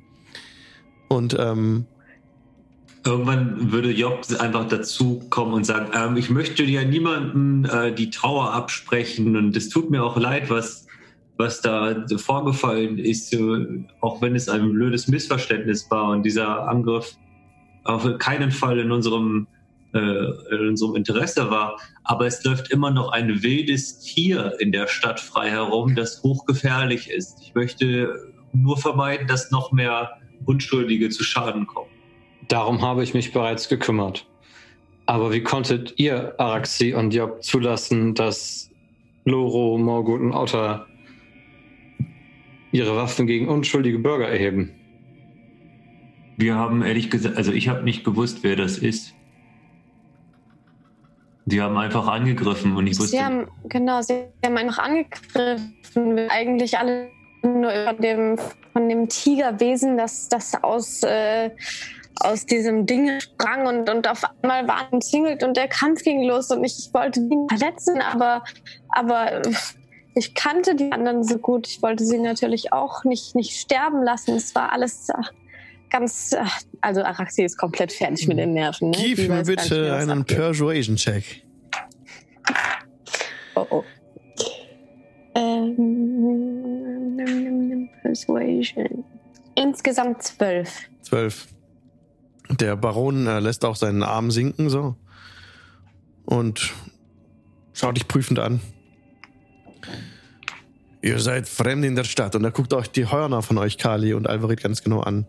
Und 1.09 1.35
ähm, 1.39 1.85
Irgendwann 3.05 3.73
würde 3.73 3.91
Job 3.91 4.25
einfach 4.39 4.65
dazu 4.69 5.21
kommen 5.29 5.53
und 5.53 5.65
sagen, 5.65 5.91
ähm, 5.93 6.15
ich 6.15 6.29
möchte 6.29 6.63
ja 6.63 6.85
niemandem 6.85 7.65
äh, 7.65 7.91
die 7.91 8.09
Trauer 8.09 8.53
absprechen 8.53 9.35
und 9.35 9.57
es 9.57 9.67
tut 9.67 9.89
mir 9.89 10.03
auch 10.03 10.15
leid, 10.15 10.49
was, 10.49 10.87
was 11.35 11.59
da 11.59 12.05
vorgefallen 12.15 12.97
ist, 12.97 13.33
äh, 13.33 13.83
auch 13.99 14.21
wenn 14.21 14.37
es 14.37 14.47
ein 14.47 14.71
blödes 14.71 15.09
Missverständnis 15.09 15.91
war 15.91 16.11
und 16.11 16.23
dieser 16.23 16.69
Angriff 16.69 17.17
auf 17.83 18.07
keinen 18.19 18.51
Fall 18.51 18.79
in 18.79 18.89
unserem, 18.89 19.47
äh, 19.93 20.55
in 20.55 20.69
unserem 20.69 20.95
Interesse 20.95 21.51
war. 21.51 21.77
Aber 22.05 22.25
es 22.25 22.41
läuft 22.45 22.71
immer 22.71 22.91
noch 22.91 23.11
ein 23.11 23.43
wildes 23.43 23.99
Tier 23.99 24.53
in 24.59 24.71
der 24.71 24.87
Stadt 24.87 25.19
frei 25.19 25.49
herum, 25.49 25.93
das 25.95 26.23
hochgefährlich 26.23 27.09
ist. 27.09 27.41
Ich 27.41 27.53
möchte 27.53 28.31
nur 28.53 28.77
vermeiden, 28.77 29.27
dass 29.27 29.51
noch 29.51 29.73
mehr 29.73 30.11
Unschuldige 30.45 31.09
zu 31.09 31.23
Schaden 31.23 31.67
kommen. 31.67 31.89
Darum 32.47 32.81
habe 32.81 33.03
ich 33.03 33.13
mich 33.13 33.31
bereits 33.31 33.69
gekümmert. 33.69 34.27
Aber 35.05 35.33
wie 35.33 35.41
konntet 35.41 35.93
ihr, 35.97 36.39
Araxi 36.39 36.93
und 36.93 37.13
Job, 37.13 37.43
zulassen, 37.43 38.13
dass 38.13 38.69
Loro, 39.25 39.77
Morgut 39.77 40.21
und 40.21 40.33
Otter 40.33 40.87
ihre 42.71 42.95
Waffen 42.95 43.27
gegen 43.27 43.47
unschuldige 43.47 43.99
Bürger 43.99 44.27
erheben? 44.27 44.71
Wir 46.37 46.55
haben 46.55 46.81
ehrlich 46.81 47.09
gesagt, 47.09 47.37
also 47.37 47.51
ich 47.51 47.69
habe 47.69 47.83
nicht 47.83 48.03
gewusst, 48.03 48.39
wer 48.43 48.55
das 48.55 48.77
ist. 48.77 49.13
Die 51.45 51.61
haben 51.61 51.77
einfach 51.77 52.07
angegriffen 52.07 52.75
und 52.75 52.87
ich 52.87 52.97
wusste. 52.97 53.17
Sie 53.17 53.23
haben, 53.23 53.47
genau, 53.67 54.01
sie 54.01 54.23
haben 54.43 54.57
einfach 54.57 54.79
angegriffen. 54.79 56.15
Wir 56.15 56.31
eigentlich 56.31 56.77
alle 56.77 57.09
nur 57.43 57.71
über 57.71 57.93
dem, 57.93 58.37
von 58.73 58.89
dem 58.89 59.07
Tigerwesen, 59.07 59.97
das, 59.97 60.27
das 60.27 60.61
aus, 60.63 61.03
äh, 61.03 61.51
aus 62.19 62.45
diesem 62.45 62.85
Ding 62.85 63.19
sprang 63.21 63.65
und, 63.67 63.89
und 63.89 64.07
auf 64.07 64.23
einmal 64.41 64.67
war 64.67 64.91
ein 64.91 65.01
Zingelt 65.01 65.43
und 65.43 65.55
der 65.55 65.67
Kampf 65.67 66.03
ging 66.03 66.23
los 66.23 66.51
und 66.51 66.63
ich, 66.63 66.77
ich 66.79 66.93
wollte 66.93 67.19
ihn 67.21 67.47
verletzen, 67.47 68.01
aber, 68.01 68.43
aber 68.89 69.45
äh, 69.45 69.53
ich 70.15 70.35
kannte 70.35 70.75
die 70.75 70.91
anderen 70.91 71.23
so 71.23 71.37
gut. 71.37 71.67
Ich 71.67 71.81
wollte 71.81 72.05
sie 72.05 72.19
natürlich 72.19 72.71
auch 72.71 73.03
nicht, 73.03 73.35
nicht 73.35 73.59
sterben 73.59 74.03
lassen. 74.03 74.35
Es 74.35 74.53
war 74.53 74.71
alles 74.71 75.07
ach, 75.11 75.31
ganz, 75.89 76.35
ach, 76.37 76.61
also 76.81 77.01
Araxi 77.03 77.43
ist 77.43 77.57
komplett 77.57 77.91
fertig 77.91 78.27
mit 78.27 78.37
den 78.37 78.53
Nerven. 78.53 78.91
Ne? 78.91 78.97
Gib 78.97 79.27
mir 79.27 79.43
bitte 79.43 79.95
einen. 79.95 80.25
Persuasion-Check. 80.25 81.43
Oh, 83.55 83.65
oh. 83.69 83.83
Ähm, 85.35 86.69
Persuasion. 88.01 89.03
Insgesamt 89.55 90.23
zwölf. 90.23 90.89
Zwölf. 91.01 91.47
Der 92.49 92.75
Baron 92.75 93.27
äh, 93.27 93.39
lässt 93.39 93.63
auch 93.65 93.75
seinen 93.75 94.03
Arm 94.03 94.31
sinken, 94.31 94.69
so. 94.69 94.95
Und 96.25 96.73
schaut 97.73 97.95
dich 97.97 98.07
prüfend 98.07 98.39
an. 98.39 98.59
Ihr 101.01 101.19
seid 101.19 101.49
fremd 101.49 101.83
in 101.85 101.95
der 101.95 102.03
Stadt. 102.05 102.35
Und 102.35 102.43
er 102.43 102.51
guckt 102.51 102.73
euch 102.73 102.87
die 102.89 103.09
Hörner 103.11 103.41
von 103.41 103.57
euch, 103.57 103.77
Kali 103.77 104.13
und 104.13 104.27
Alvarit, 104.27 104.61
ganz 104.61 104.83
genau 104.83 105.01
an. 105.01 105.25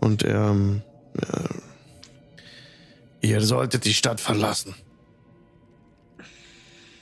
Und 0.00 0.24
ähm, 0.24 0.82
äh, 1.20 1.48
ihr 3.26 3.40
solltet 3.40 3.84
die 3.84 3.94
Stadt 3.94 4.20
verlassen. 4.20 4.74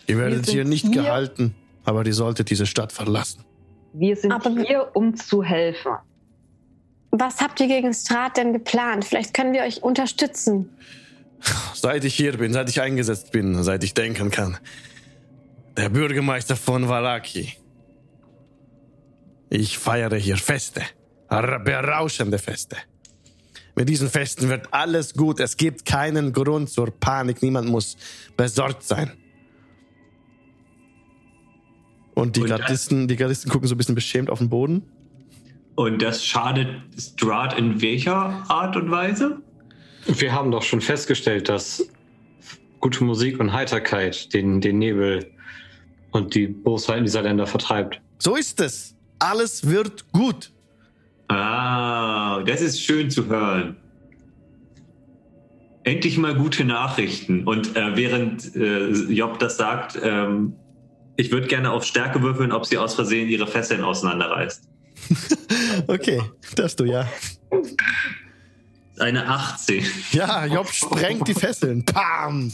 Ihr 0.06 0.18
werdet 0.18 0.48
hier 0.48 0.64
nicht 0.64 0.86
hier- 0.86 1.02
gehalten, 1.02 1.54
aber 1.84 2.04
ihr 2.06 2.14
solltet 2.14 2.50
diese 2.50 2.66
Stadt 2.66 2.92
verlassen. 2.92 3.44
Wir 3.92 4.16
sind 4.16 4.32
Aber- 4.32 4.50
hier, 4.50 4.90
um 4.94 5.16
zu 5.16 5.42
helfen. 5.42 5.92
Was 7.10 7.40
habt 7.42 7.60
ihr 7.60 7.66
gegen 7.68 7.92
Strat 7.92 8.38
denn 8.38 8.52
geplant? 8.54 9.04
Vielleicht 9.04 9.34
können 9.34 9.52
wir 9.52 9.62
euch 9.62 9.82
unterstützen. 9.82 10.70
Seit 11.74 12.04
ich 12.04 12.14
hier 12.14 12.38
bin, 12.38 12.52
seit 12.52 12.70
ich 12.70 12.80
eingesetzt 12.80 13.32
bin, 13.32 13.62
seit 13.62 13.84
ich 13.84 13.92
denken 13.94 14.30
kann. 14.30 14.56
Der 15.76 15.88
Bürgermeister 15.88 16.56
von 16.56 16.88
Valaki. 16.88 17.52
Ich 19.50 19.76
feiere 19.78 20.16
hier 20.16 20.36
Feste. 20.38 20.82
Berauschende 21.28 22.38
Feste. 22.38 22.76
Mit 23.74 23.88
diesen 23.88 24.08
Festen 24.08 24.48
wird 24.48 24.68
alles 24.72 25.14
gut. 25.14 25.40
Es 25.40 25.56
gibt 25.56 25.84
keinen 25.84 26.32
Grund 26.32 26.70
zur 26.70 26.90
Panik. 26.90 27.42
Niemand 27.42 27.68
muss 27.68 27.96
besorgt 28.36 28.82
sein. 28.84 29.12
Und 32.14 32.36
die 32.36 32.42
Und 32.42 32.50
das- 32.50 32.60
Gardisten, 32.60 33.08
die 33.08 33.16
Gardisten 33.16 33.50
gucken 33.50 33.66
so 33.68 33.74
ein 33.74 33.78
bisschen 33.78 33.94
beschämt 33.94 34.30
auf 34.30 34.38
den 34.38 34.48
Boden. 34.48 34.82
Und 35.74 36.02
das 36.02 36.24
schadet 36.24 36.68
Strahd 36.98 37.58
in 37.58 37.80
welcher 37.80 38.16
Art 38.48 38.76
und 38.76 38.90
Weise? 38.90 39.40
Wir 40.06 40.32
haben 40.32 40.50
doch 40.50 40.62
schon 40.62 40.80
festgestellt, 40.80 41.48
dass 41.48 41.88
gute 42.80 43.02
Musik 43.04 43.40
und 43.40 43.52
Heiterkeit 43.52 44.32
den, 44.34 44.60
den 44.60 44.78
Nebel 44.78 45.30
und 46.10 46.34
die 46.34 46.48
Bosheiten 46.48 47.04
dieser 47.04 47.22
Länder 47.22 47.46
vertreibt. 47.46 48.00
So 48.18 48.36
ist 48.36 48.60
es. 48.60 48.94
Alles 49.18 49.66
wird 49.68 50.12
gut. 50.12 50.52
Ah, 51.28 52.42
das 52.42 52.60
ist 52.60 52.82
schön 52.82 53.10
zu 53.10 53.26
hören. 53.28 53.76
Endlich 55.84 56.18
mal 56.18 56.34
gute 56.34 56.64
Nachrichten. 56.64 57.44
Und 57.44 57.74
äh, 57.76 57.96
während 57.96 58.54
äh, 58.54 58.90
Job 59.12 59.38
das 59.38 59.56
sagt, 59.56 59.98
ähm, 60.02 60.52
ich 61.16 61.30
würde 61.30 61.46
gerne 61.46 61.70
auf 61.70 61.84
Stärke 61.84 62.22
würfeln, 62.22 62.52
ob 62.52 62.66
sie 62.66 62.78
aus 62.78 62.94
Versehen 62.94 63.28
ihre 63.28 63.46
Fesseln 63.46 63.82
auseinanderreißt. 63.84 64.62
Okay, 65.86 66.22
darfst 66.54 66.78
du 66.80 66.84
ja. 66.84 67.08
Eine 68.98 69.26
18. 69.26 69.84
Ja, 70.12 70.46
Job 70.46 70.68
sprengt 70.68 71.26
die 71.26 71.34
Fesseln. 71.34 71.84
Pam! 71.84 72.52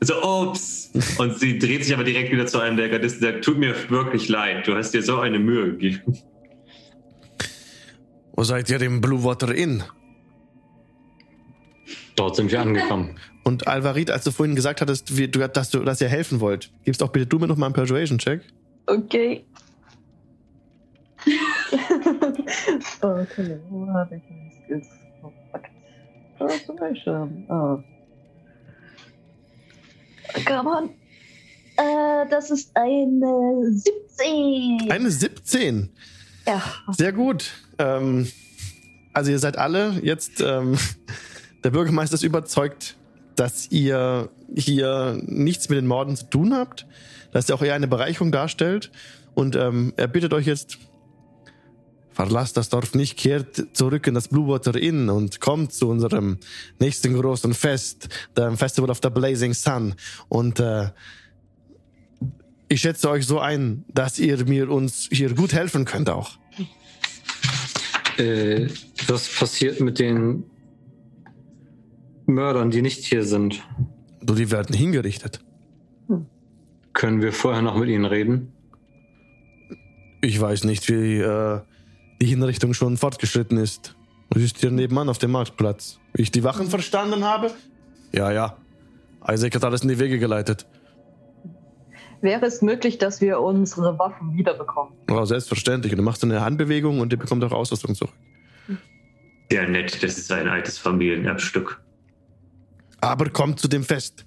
So, 0.00 0.22
ups. 0.22 0.90
Und 1.18 1.38
sie 1.38 1.58
dreht 1.58 1.84
sich 1.84 1.92
aber 1.92 2.04
direkt 2.04 2.32
wieder 2.32 2.46
zu 2.46 2.58
einem 2.58 2.76
der 2.76 2.88
Gardisten 2.88 3.24
und 3.24 3.32
sagt, 3.32 3.44
tut 3.44 3.58
mir 3.58 3.74
wirklich 3.90 4.28
leid, 4.28 4.66
du 4.66 4.74
hast 4.74 4.92
dir 4.92 5.02
so 5.02 5.18
eine 5.20 5.38
Mühe 5.38 5.72
gegeben. 5.72 6.18
Wo 8.32 8.44
seid 8.44 8.70
ihr 8.70 8.80
im 8.80 9.00
Blue 9.00 9.22
Water 9.22 9.54
Inn? 9.54 9.82
Dort 12.16 12.36
sind 12.36 12.50
wir 12.50 12.60
angekommen. 12.60 13.16
Und 13.44 13.66
Alvarit, 13.66 14.10
als 14.10 14.24
du 14.24 14.30
vorhin 14.30 14.54
gesagt 14.54 14.80
hattest, 14.80 15.16
wie, 15.16 15.28
du, 15.28 15.48
dass, 15.48 15.70
du, 15.70 15.80
dass 15.80 16.00
ihr 16.00 16.08
helfen 16.08 16.40
wollt, 16.40 16.70
gibst 16.84 17.02
auch 17.02 17.08
bitte 17.08 17.26
du 17.26 17.38
mir 17.38 17.46
noch 17.46 17.56
mal 17.56 17.66
einen 17.66 17.74
Persuasion-Check. 17.74 18.42
Okay. 18.86 19.44
okay, 23.02 23.60
wo 23.68 23.86
habe 23.88 24.16
ich 24.16 24.22
meine 24.28 24.50
Skills? 24.64 24.86
Oh, 25.22 25.32
fuck. 25.52 25.62
Persuasion. 26.38 27.46
Oh. 27.48 27.78
Come 30.46 30.70
on. 30.70 30.90
Äh, 31.76 32.28
das 32.30 32.50
ist 32.50 32.70
eine 32.74 33.72
17. 33.72 34.90
Eine 34.90 35.10
17. 35.10 35.90
Ja. 36.46 36.62
Sehr 36.92 37.12
gut. 37.12 37.52
Ähm, 37.78 38.28
also 39.12 39.30
ihr 39.30 39.38
seid 39.38 39.58
alle 39.58 39.98
jetzt, 40.02 40.40
ähm, 40.40 40.76
der 41.64 41.70
Bürgermeister 41.70 42.14
ist 42.14 42.22
überzeugt, 42.22 42.96
dass 43.36 43.70
ihr 43.70 44.28
hier 44.54 45.18
nichts 45.24 45.68
mit 45.68 45.78
den 45.78 45.86
Morden 45.86 46.16
zu 46.16 46.28
tun 46.28 46.54
habt, 46.54 46.86
dass 47.32 47.48
er 47.48 47.54
auch 47.54 47.62
eher 47.62 47.74
eine 47.74 47.88
Bereicherung 47.88 48.32
darstellt. 48.32 48.90
Und 49.34 49.56
ähm, 49.56 49.92
er 49.96 50.08
bittet 50.08 50.34
euch 50.34 50.46
jetzt, 50.46 50.78
verlasst 52.10 52.56
das 52.56 52.68
Dorf 52.68 52.94
nicht, 52.94 53.16
kehrt 53.16 53.68
zurück 53.72 54.06
in 54.06 54.14
das 54.14 54.28
Blue 54.28 54.48
Water 54.48 54.76
Inn 54.76 55.08
und 55.08 55.40
kommt 55.40 55.72
zu 55.72 55.88
unserem 55.88 56.38
nächsten 56.80 57.14
großen 57.18 57.54
Fest, 57.54 58.08
dem 58.36 58.56
Festival 58.56 58.90
of 58.90 59.00
the 59.02 59.10
Blazing 59.10 59.54
Sun. 59.54 59.94
Und 60.28 60.60
äh, 60.60 60.90
ich 62.68 62.82
schätze 62.82 63.08
euch 63.10 63.26
so 63.26 63.38
ein, 63.40 63.84
dass 63.88 64.18
ihr 64.18 64.44
mir 64.44 64.70
uns 64.70 65.08
hier 65.10 65.34
gut 65.34 65.52
helfen 65.52 65.84
könnt 65.84 66.10
auch. 66.10 66.32
Äh, 68.18 68.68
was 69.06 69.28
passiert 69.28 69.80
mit 69.80 69.98
den 69.98 70.44
Mördern, 72.30 72.70
die 72.70 72.82
nicht 72.82 73.04
hier 73.04 73.24
sind? 73.24 73.62
Du, 74.22 74.34
die 74.34 74.50
werden 74.50 74.74
hingerichtet. 74.74 75.40
Können 76.92 77.22
wir 77.22 77.32
vorher 77.32 77.62
noch 77.62 77.76
mit 77.76 77.88
ihnen 77.88 78.04
reden? 78.04 78.52
Ich 80.22 80.40
weiß 80.40 80.64
nicht, 80.64 80.88
wie 80.88 81.18
äh, 81.18 81.60
die 82.20 82.26
Hinrichtung 82.26 82.74
schon 82.74 82.96
fortgeschritten 82.96 83.58
ist. 83.58 83.96
Es 84.34 84.42
ist 84.42 84.58
hier 84.58 84.70
nebenan 84.70 85.08
auf 85.08 85.18
dem 85.18 85.30
Marktplatz. 85.30 85.98
Wie 86.12 86.22
ich 86.22 86.30
die 86.30 86.44
Wachen 86.44 86.68
verstanden 86.68 87.24
habe? 87.24 87.50
Ja, 88.12 88.30
ja. 88.30 88.56
Isaac 89.26 89.54
hat 89.54 89.64
alles 89.64 89.82
in 89.82 89.88
die 89.88 89.98
Wege 89.98 90.18
geleitet. 90.18 90.66
Wäre 92.20 92.44
es 92.44 92.60
möglich, 92.60 92.98
dass 92.98 93.20
wir 93.20 93.40
unsere 93.40 93.98
Waffen 93.98 94.36
wiederbekommen? 94.36 94.92
Ja, 95.08 95.24
selbstverständlich. 95.24 95.92
Und 95.92 95.98
du 95.98 96.02
machst 96.02 96.22
eine 96.22 96.42
Handbewegung 96.42 97.00
und 97.00 97.12
ihr 97.12 97.18
bekommt 97.18 97.42
auch 97.44 97.52
Ausrüstung 97.52 97.94
zurück. 97.94 98.12
Sehr 99.50 99.68
nett, 99.68 100.02
das 100.02 100.18
ist 100.18 100.30
ein 100.30 100.48
altes 100.48 100.78
Familienerbstück. 100.78 101.80
Aber 103.00 103.30
kommt 103.30 103.60
zu 103.60 103.68
dem 103.68 103.84
Fest 103.84 104.26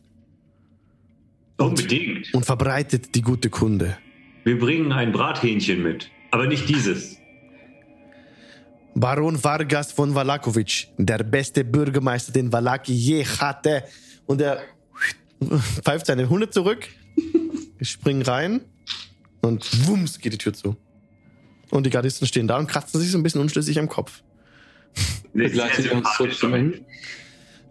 Unbedingt. 1.57 2.33
und 2.33 2.45
verbreitet 2.45 3.15
die 3.15 3.21
gute 3.21 3.49
Kunde. 3.49 3.97
Wir 4.43 4.59
bringen 4.59 4.91
ein 4.91 5.11
Brathähnchen 5.11 5.83
mit, 5.83 6.09
aber 6.31 6.47
nicht 6.47 6.67
dieses. 6.67 7.17
Baron 8.95 9.43
Vargas 9.43 9.91
von 9.91 10.13
Valakovic, 10.13 10.87
der 10.97 11.19
beste 11.19 11.63
Bürgermeister, 11.63 12.31
den 12.31 12.51
Valaki 12.51 12.93
je 12.93 13.25
hatte. 13.25 13.83
Und 14.25 14.41
er 14.41 14.61
pfeift 15.83 16.05
seine 16.05 16.29
Hunde 16.29 16.49
zurück, 16.49 16.87
springen 17.81 18.21
rein 18.21 18.61
und 19.41 19.87
wumms 19.87 20.19
geht 20.19 20.33
die 20.33 20.37
Tür 20.37 20.53
zu. 20.53 20.77
Und 21.71 21.85
die 21.85 21.89
Gardisten 21.89 22.27
stehen 22.27 22.47
da 22.47 22.57
und 22.57 22.67
kratzen 22.67 22.99
sich 23.01 23.11
so 23.11 23.17
ein 23.17 23.23
bisschen 23.23 23.41
unschlüssig 23.41 23.79
am 23.79 23.89
Kopf. 23.89 24.21
Begleitet 25.33 25.85
ihr 25.85 25.95
uns 25.95 26.07
zurück 26.15 26.33
zum 26.33 26.53
Inn? 26.53 26.85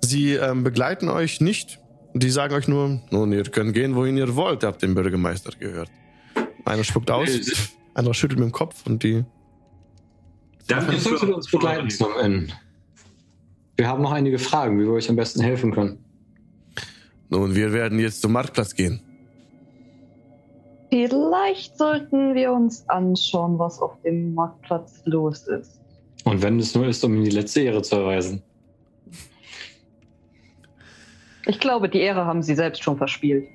Sie 0.03 0.35
ähm, 0.35 0.65
begleiten 0.65 1.09
euch 1.09 1.41
nicht. 1.41 1.79
Die 2.15 2.31
sagen 2.31 2.55
euch 2.55 2.69
nur, 2.69 3.01
nun, 3.11 3.33
ihr 3.33 3.45
könnt 3.45 3.73
gehen, 3.73 3.95
wohin 3.95 4.17
ihr 4.17 4.37
wollt. 4.37 4.63
Ihr 4.63 4.67
habt 4.67 4.83
den 4.83 4.95
Bürgermeister 4.95 5.53
gehört. 5.59 5.91
Einer 6.65 6.85
spuckt 6.85 7.11
aus, 7.11 7.31
anderer 7.95 8.15
schüttelt 8.15 8.39
mit 8.39 8.49
dem 8.49 8.53
Kopf 8.53 8.87
und 8.87 9.03
die 9.03 9.25
Danke 10.69 10.93
Ihr 10.93 11.01
solltet 11.01 11.31
uns 11.31 11.51
begleiten 11.51 11.91
zum 11.91 12.13
Inn. 12.23 12.53
Wir 13.77 13.89
haben 13.89 14.03
noch 14.03 14.13
einige 14.13 14.39
Fragen, 14.39 14.79
wie 14.79 14.85
wir 14.85 14.93
euch 14.93 15.09
am 15.09 15.17
besten 15.17 15.41
helfen 15.41 15.73
können. 15.73 15.99
Nun, 17.31 17.55
wir 17.55 17.73
werden 17.73 17.99
jetzt 17.99 18.21
zum 18.21 18.33
Marktplatz 18.33 18.75
gehen. 18.75 19.01
Vielleicht 20.91 21.79
sollten 21.79 22.35
wir 22.35 22.53
uns 22.53 22.87
anschauen, 22.89 23.59
was 23.59 23.81
auf 23.81 24.01
dem 24.03 24.35
Marktplatz 24.35 25.01
los 25.05 25.49
ist. 25.49 25.81
Und 26.25 26.43
wenn 26.43 26.59
es 26.59 26.75
nur 26.75 26.87
ist, 26.87 27.03
um 27.03 27.17
ihm 27.17 27.25
die 27.25 27.31
letzte 27.31 27.63
Ehre 27.63 27.83
zu 27.83 27.97
erweisen. 27.97 28.43
Ich 31.47 31.59
glaube, 31.61 31.89
die 31.89 32.01
Ehre 32.01 32.25
haben 32.25 32.43
sie 32.43 32.55
selbst 32.55 32.83
schon 32.83 32.97
verspielt. 32.97 33.47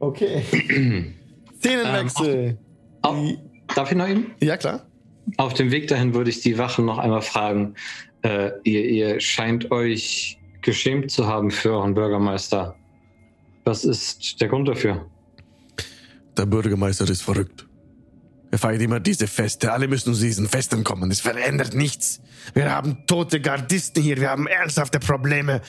Okay. 0.00 0.42
Szenenwechsel. 1.58 2.58
Au- 3.02 3.34
Darf 3.74 3.90
ich 3.90 3.96
noch 3.98 4.08
eben? 4.08 4.32
ja, 4.40 4.56
klar. 4.56 4.86
Auf 5.36 5.52
dem 5.54 5.70
Weg 5.70 5.88
dahin 5.88 6.14
würde 6.14 6.30
ich 6.30 6.40
die 6.40 6.56
Wachen 6.56 6.86
noch 6.86 6.96
einmal 6.98 7.20
fragen. 7.20 7.74
Äh, 8.22 8.50
ihr, 8.64 8.84
ihr 8.88 9.20
scheint 9.20 9.70
euch 9.70 10.38
geschämt 10.62 11.10
zu 11.10 11.26
haben 11.26 11.50
für 11.50 11.72
euren 11.72 11.92
Bürgermeister. 11.94 12.74
Was 13.64 13.84
ist 13.84 14.40
der 14.40 14.48
Grund 14.48 14.66
dafür? 14.68 15.04
Der 16.38 16.46
Bürgermeister 16.46 17.04
ist 17.10 17.20
verrückt. 17.22 17.67
Wir 18.50 18.58
feiern 18.58 18.80
immer 18.80 18.98
diese 19.00 19.26
Feste. 19.26 19.72
Alle 19.72 19.88
müssen 19.88 20.14
zu 20.14 20.20
diesen 20.20 20.48
Festen 20.48 20.82
kommen. 20.84 21.10
Es 21.10 21.20
verändert 21.20 21.74
nichts. 21.74 22.20
Wir 22.54 22.70
haben 22.74 23.06
tote 23.06 23.40
Gardisten 23.40 24.02
hier. 24.02 24.16
Wir 24.18 24.30
haben 24.30 24.46
ernsthafte 24.46 24.98
Probleme. 25.00 25.60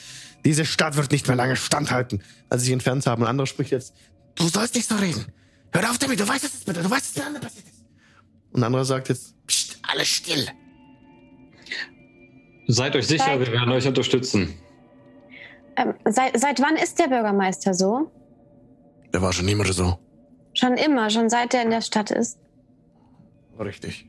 Diese 0.44 0.64
Stadt 0.64 0.96
wird 0.96 1.12
nicht 1.12 1.26
mehr 1.26 1.36
lange 1.36 1.56
standhalten. 1.56 2.22
Als 2.48 2.62
sie 2.62 2.66
sich 2.66 2.72
entfernt 2.72 3.06
haben, 3.06 3.22
ein 3.22 3.28
anderer 3.28 3.46
spricht 3.46 3.70
jetzt. 3.72 3.94
Du 4.34 4.48
sollst 4.48 4.74
nicht 4.74 4.88
so 4.88 4.94
reden. 4.96 5.26
Hör 5.72 5.90
auf 5.90 5.98
damit. 5.98 6.18
Du 6.18 6.26
weißt, 6.26 6.44
was 6.44 6.54
ist 6.54 6.64
bitte. 6.64 6.82
Du 6.82 6.90
weißt, 6.90 7.02
was 7.04 7.14
miteinander 7.16 7.40
passiert 7.40 7.66
ist. 7.66 7.84
Und 8.52 8.60
ein 8.60 8.64
anderer 8.64 8.84
sagt 8.86 9.08
jetzt, 9.10 9.34
Psst, 9.46 9.78
alles 9.82 10.08
still. 10.08 10.46
Seid 12.66 12.94
euch 12.96 13.06
sicher, 13.06 13.24
Seid- 13.24 13.40
wir 13.40 13.52
werden 13.52 13.70
euch 13.70 13.86
unterstützen. 13.86 14.54
Ähm, 15.76 15.94
seit, 16.08 16.38
seit 16.40 16.60
wann 16.60 16.76
ist 16.76 16.98
der 16.98 17.08
Bürgermeister 17.08 17.74
so? 17.74 18.10
Der 19.12 19.20
war 19.22 19.32
schon 19.32 19.48
immer 19.48 19.70
so. 19.72 19.98
Schon 20.54 20.74
immer, 20.76 21.10
schon 21.10 21.28
seit 21.28 21.52
er 21.54 21.62
in 21.62 21.70
der 21.70 21.80
Stadt 21.82 22.10
ist. 22.10 22.38
Richtig. 23.60 24.06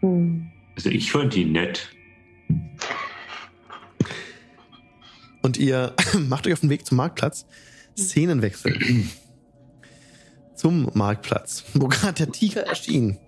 Hm. 0.00 0.50
Also 0.76 0.88
ich 0.90 1.10
fand 1.10 1.36
ihn 1.36 1.52
nett. 1.52 1.88
Und 5.42 5.56
ihr 5.58 5.94
macht 6.28 6.46
euch 6.46 6.52
auf 6.52 6.60
den 6.60 6.70
Weg 6.70 6.86
zum 6.86 6.96
Marktplatz. 6.96 7.46
Szenenwechsel. 7.98 8.78
zum 10.54 10.90
Marktplatz, 10.94 11.64
wo 11.74 11.88
gerade 11.88 12.14
der 12.14 12.32
Tiger 12.32 12.62
erschien. 12.66 13.18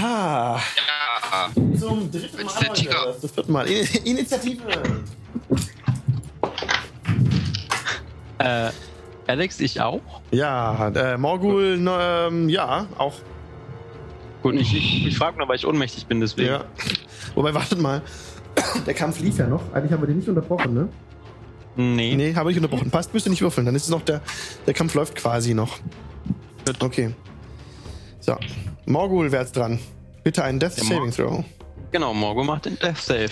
Ha, 0.00 0.60
Ja. 0.60 1.50
zum 1.78 2.10
dritten 2.10 2.44
Mal 2.44 2.54
der 2.60 2.72
Tiger. 2.74 3.16
das 3.20 3.30
vierte 3.32 3.50
Mal. 3.52 3.66
In 3.66 3.86
Initiative. 4.04 4.62
Äh, 8.38 8.70
Alex, 9.26 9.60
ich 9.60 9.80
auch? 9.80 10.00
Ja, 10.30 10.88
äh, 10.88 11.16
Morgul, 11.16 11.78
ne, 11.78 12.26
ähm, 12.28 12.48
ja, 12.48 12.86
auch. 12.98 13.14
Gut, 14.42 14.54
ich, 14.54 14.74
ich, 14.74 15.06
ich 15.06 15.16
frage 15.16 15.38
nur, 15.38 15.48
weil 15.48 15.56
ich 15.56 15.66
ohnmächtig 15.66 16.06
bin, 16.06 16.20
deswegen. 16.20 16.48
Ja. 16.48 16.64
Wobei, 17.34 17.54
wartet 17.54 17.80
mal. 17.80 18.02
Der 18.86 18.94
Kampf 18.94 19.20
lief 19.20 19.38
ja 19.38 19.46
noch. 19.46 19.62
Eigentlich 19.72 19.92
haben 19.92 20.02
wir 20.02 20.06
den 20.06 20.18
nicht 20.18 20.28
unterbrochen, 20.28 20.74
ne? 20.74 20.88
Nee. 21.76 22.14
Nee, 22.16 22.34
habe 22.34 22.50
ich 22.50 22.56
unterbrochen. 22.56 22.90
Passt, 22.90 23.14
müsst 23.14 23.26
ihr 23.26 23.30
nicht 23.30 23.42
würfeln. 23.42 23.64
Dann 23.64 23.74
ist 23.74 23.84
es 23.84 23.90
noch 23.90 24.02
der, 24.02 24.20
der 24.66 24.74
Kampf 24.74 24.94
läuft 24.94 25.14
quasi 25.14 25.54
noch. 25.54 25.78
Okay. 26.80 27.14
So. 28.20 28.36
Morgul 28.86 29.30
wär's 29.30 29.52
dran. 29.52 29.78
Bitte 30.24 30.42
einen 30.44 30.58
Death 30.58 30.72
Saving 30.72 31.12
Throw. 31.12 31.44
Genau, 31.92 32.12
Morgo 32.14 32.44
macht 32.44 32.66
den 32.66 32.78
Death 32.78 32.98
Save. 32.98 33.30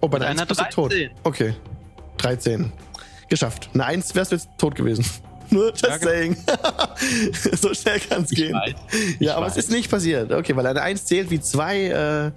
Oh, 0.00 0.08
bei 0.08 0.18
der 0.18 0.30
Mit 0.30 0.40
1 0.40 0.40
einer 0.40 0.46
bist 0.46 0.60
du 0.60 0.64
tot. 0.70 0.92
13. 0.92 1.10
Okay. 1.24 1.54
13. 2.18 2.72
Geschafft. 3.28 3.68
Eine 3.74 3.84
1 3.86 4.14
wärst 4.14 4.32
du 4.32 4.36
jetzt 4.36 4.48
tot 4.58 4.74
gewesen. 4.74 5.04
Nur 5.50 5.70
just 5.70 5.84
Ja, 5.84 5.98
saying. 5.98 6.36
so 7.52 7.72
schnell 7.72 8.00
kann's 8.08 8.32
Ich 8.32 8.38
gehen. 8.38 8.52
weiß. 8.54 8.74
Ja, 9.20 9.36
aber 9.36 9.46
weiß. 9.46 9.52
es 9.56 9.64
ist 9.66 9.70
nicht 9.70 9.90
passiert. 9.90 10.32
Okay, 10.32 10.56
weil 10.56 10.66
eine 10.66 10.82
1 10.82 11.04
zählt 11.04 11.30
wie 11.30 11.40
zwei 11.40 11.84
äh, 11.86 12.30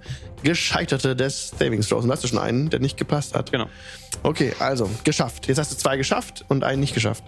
gescheiterte 0.44 1.16
Death 1.16 1.32
Saving 1.58 1.80
Throws. 1.80 2.04
Und 2.04 2.10
hast 2.12 2.22
du 2.24 2.28
schon 2.28 2.38
einen, 2.38 2.70
der 2.70 2.78
nicht 2.80 2.96
gepasst 2.96 3.34
hat. 3.34 3.50
Genau. 3.50 3.66
Okay, 4.22 4.52
also, 4.60 4.88
geschafft. 5.04 5.48
Jetzt 5.48 5.58
hast 5.58 5.72
du 5.72 5.76
zwei 5.76 5.96
geschafft 5.96 6.44
und 6.48 6.62
einen 6.62 6.80
nicht 6.80 6.94
geschafft. 6.94 7.24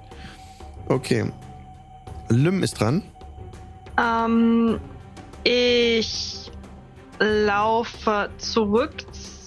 Okay. 0.89 1.31
Lym 2.29 2.63
ist 2.63 2.81
dran. 2.81 3.03
Ähm, 3.99 4.79
ich 5.45 6.51
laufe 7.19 8.31
zurück 8.39 8.93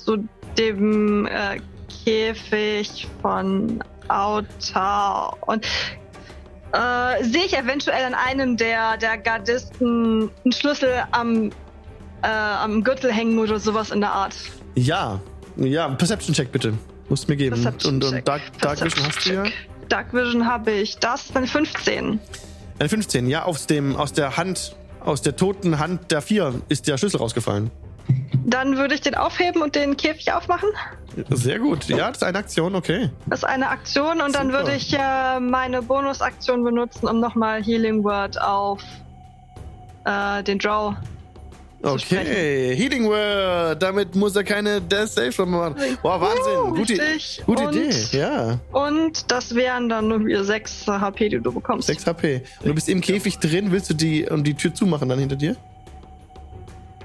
zu 0.04 0.18
dem 0.58 1.26
äh, 1.28 1.60
Käfig 2.04 3.08
von 3.22 3.84
Auta 4.10 5.34
und 5.42 5.66
äh, 6.74 7.24
sehe 7.24 7.46
ich 7.46 7.58
eventuell 7.58 8.04
an 8.04 8.14
einem 8.14 8.58
der, 8.58 8.98
der 8.98 9.18
Gardisten 9.18 10.30
einen 10.44 10.52
Schlüssel 10.52 11.04
am, 11.12 11.52
äh, 12.22 12.28
am 12.28 12.84
Gürtel 12.84 13.12
hängen 13.12 13.40
oder 13.40 13.60
sowas 13.60 13.92
in 13.92 14.02
der 14.02 14.12
Art. 14.12 14.36
Ja. 14.76 15.20
Ja, 15.58 15.88
Perception-Check 15.88 16.52
bitte. 16.52 16.74
Musst 17.08 17.30
mir 17.30 17.38
geben. 17.38 17.66
Und 17.66 18.04
und. 18.04 18.28
Dark, 18.28 18.42
Dark 18.60 18.84
Vision 18.84 19.06
hast 19.08 19.26
du 19.26 19.34
ja. 19.34 19.44
Dark 19.90 20.14
Vision 20.14 20.46
habe 20.46 20.72
ich. 20.72 20.98
Das 20.98 21.26
ist 21.26 21.38
eine 21.38 21.48
15. 21.48 22.20
Eine 22.78 22.90
15, 22.90 23.28
ja, 23.28 23.44
aus, 23.44 23.68
dem, 23.68 23.96
aus 23.96 24.12
der 24.12 24.36
Hand, 24.36 24.76
aus 25.00 25.22
der 25.22 25.36
toten 25.36 25.80
Hand 25.80 26.12
der 26.12 26.22
vier 26.22 26.62
ist 26.68 26.88
der 26.88 26.98
Schlüssel 26.98 27.18
rausgefallen. 27.18 27.72
Dann 28.46 28.78
würde 28.78 28.96
ich 28.96 29.02
den 29.02 29.16
aufheben 29.16 29.62
und 29.62 29.76
den 29.76 29.98
Käfig 29.98 30.32
aufmachen. 30.32 30.70
Sehr 31.30 31.60
gut. 31.60 31.86
Ja, 31.86 32.10
das 32.10 32.18
ist 32.18 32.24
eine 32.24 32.38
Aktion, 32.38 32.76
okay. 32.76 33.10
Das 33.28 33.40
ist 33.40 33.46
eine 33.46 33.70
Aktion 33.70 34.22
und 34.22 34.36
dann 34.36 34.48
Super. 34.48 34.60
würde 34.60 34.76
ich 34.76 34.94
äh, 34.94 35.40
meine 35.40 35.82
Bonusaktion 35.82 36.64
benutzen, 36.64 37.08
um 37.08 37.20
nochmal 37.20 37.64
Healing 37.64 38.04
Word 38.04 38.40
auf 38.42 38.82
äh, 40.06 40.44
den 40.44 40.60
Draw. 40.60 40.96
Okay, 41.82 42.76
Healing 42.76 43.06
Word. 43.06 43.82
Damit 43.82 44.16
muss 44.16 44.36
er 44.36 44.44
keine 44.44 44.82
Death 44.82 45.10
Save 45.10 45.32
schon 45.32 45.52
machen. 45.52 45.76
Boah, 46.02 46.20
Wahnsinn. 46.20 46.58
Uh, 46.58 46.74
Gute, 46.74 46.98
gute 47.46 47.68
und, 47.68 47.76
Idee, 47.76 48.18
ja. 48.18 48.60
Und 48.72 49.32
das 49.32 49.54
wären 49.54 49.90
dann 49.90 50.08
nur 50.08 50.26
wieder 50.26 50.44
6 50.44 50.88
HP, 50.88 51.30
die 51.30 51.40
du 51.40 51.52
bekommst. 51.52 51.88
6 51.88 52.08
HP. 52.08 52.42
Und 52.62 52.70
du 52.70 52.74
bist 52.74 52.90
im 52.90 53.02
Käfig 53.02 53.38
drin, 53.38 53.72
willst 53.72 53.90
du 53.90 53.94
die 53.94 54.28
und 54.28 54.46
die 54.46 54.56
Tür 54.56 54.74
zumachen 54.74 55.10
dann 55.10 55.20
hinter 55.20 55.36
dir? 55.36 55.56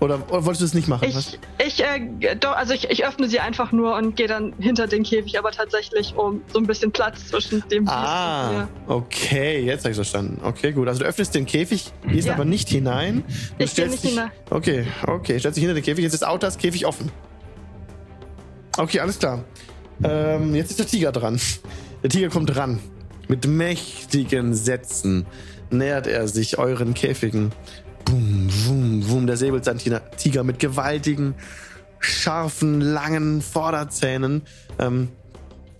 Oder, 0.00 0.16
oder 0.30 0.44
wolltest 0.46 0.62
du 0.62 0.64
es 0.64 0.74
nicht 0.74 0.88
machen? 0.88 1.08
Was? 1.12 1.38
Ich, 1.58 1.78
ich, 1.78 1.84
äh, 1.84 2.34
doch, 2.36 2.56
also 2.56 2.72
ich, 2.72 2.88
ich 2.90 3.04
öffne 3.06 3.28
sie 3.28 3.38
einfach 3.40 3.70
nur 3.70 3.94
und 3.96 4.16
gehe 4.16 4.26
dann 4.26 4.54
hinter 4.58 4.86
den 4.86 5.02
Käfig, 5.02 5.38
aber 5.38 5.50
tatsächlich 5.50 6.14
um 6.16 6.40
so 6.52 6.58
ein 6.58 6.66
bisschen 6.66 6.90
Platz 6.90 7.26
zwischen 7.28 7.62
dem 7.70 7.86
Ah, 7.86 8.66
okay, 8.86 9.60
jetzt 9.62 9.80
habe 9.84 9.90
ich 9.90 9.96
verstanden. 9.96 10.40
Okay, 10.42 10.72
gut. 10.72 10.88
Also 10.88 11.00
du 11.00 11.06
öffnest 11.06 11.34
den 11.34 11.44
Käfig, 11.44 11.92
gehst 12.08 12.28
Ja. 12.28 12.34
aber 12.34 12.46
nicht 12.46 12.70
hinein. 12.70 13.22
Du 13.26 13.32
Ich 13.32 13.56
geh 13.58 13.66
stellst 13.66 13.90
nicht 13.92 14.04
dich, 14.04 14.10
hinein. 14.12 14.30
Okay, 14.48 14.86
okay, 15.06 15.38
stellst 15.38 15.56
dich 15.58 15.62
hinter 15.64 15.74
den 15.74 15.84
Käfig. 15.84 16.02
Jetzt 16.02 16.14
ist 16.14 16.26
Autas 16.26 16.56
Käfig 16.56 16.86
offen. 16.86 17.12
Okay, 18.78 19.00
alles 19.00 19.18
klar. 19.18 19.44
Ähm, 20.02 20.54
jetzt 20.54 20.70
ist 20.70 20.78
der 20.78 20.86
Tiger 20.86 21.12
dran. 21.12 21.38
Der 22.02 22.08
Tiger 22.08 22.30
kommt 22.30 22.56
ran. 22.56 22.80
Mit 23.28 23.46
mächtigen 23.46 24.54
Sätzen 24.54 25.26
nähert 25.70 26.06
er 26.06 26.26
sich 26.26 26.58
euren 26.58 26.94
Käfigen. 26.94 27.52
Bum, 28.06 28.48
bum, 28.66 28.69
bum. 29.10 29.26
Der 29.26 29.36
Säbelzahntiger 29.36 30.44
mit 30.44 30.58
gewaltigen, 30.58 31.34
scharfen, 31.98 32.80
langen 32.80 33.42
Vorderzähnen 33.42 34.42
ähm, 34.78 35.08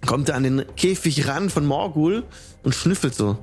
kommt 0.07 0.29
er 0.29 0.37
an 0.37 0.43
den 0.43 0.65
Käfig 0.77 1.27
ran 1.29 1.51
von 1.51 1.67
Morgul 1.67 2.25
und 2.63 2.75
schnüffelt 2.75 3.15
so. 3.15 3.39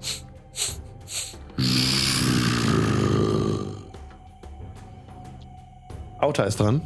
Auta 6.19 6.43
ist 6.43 6.59
dran. 6.59 6.81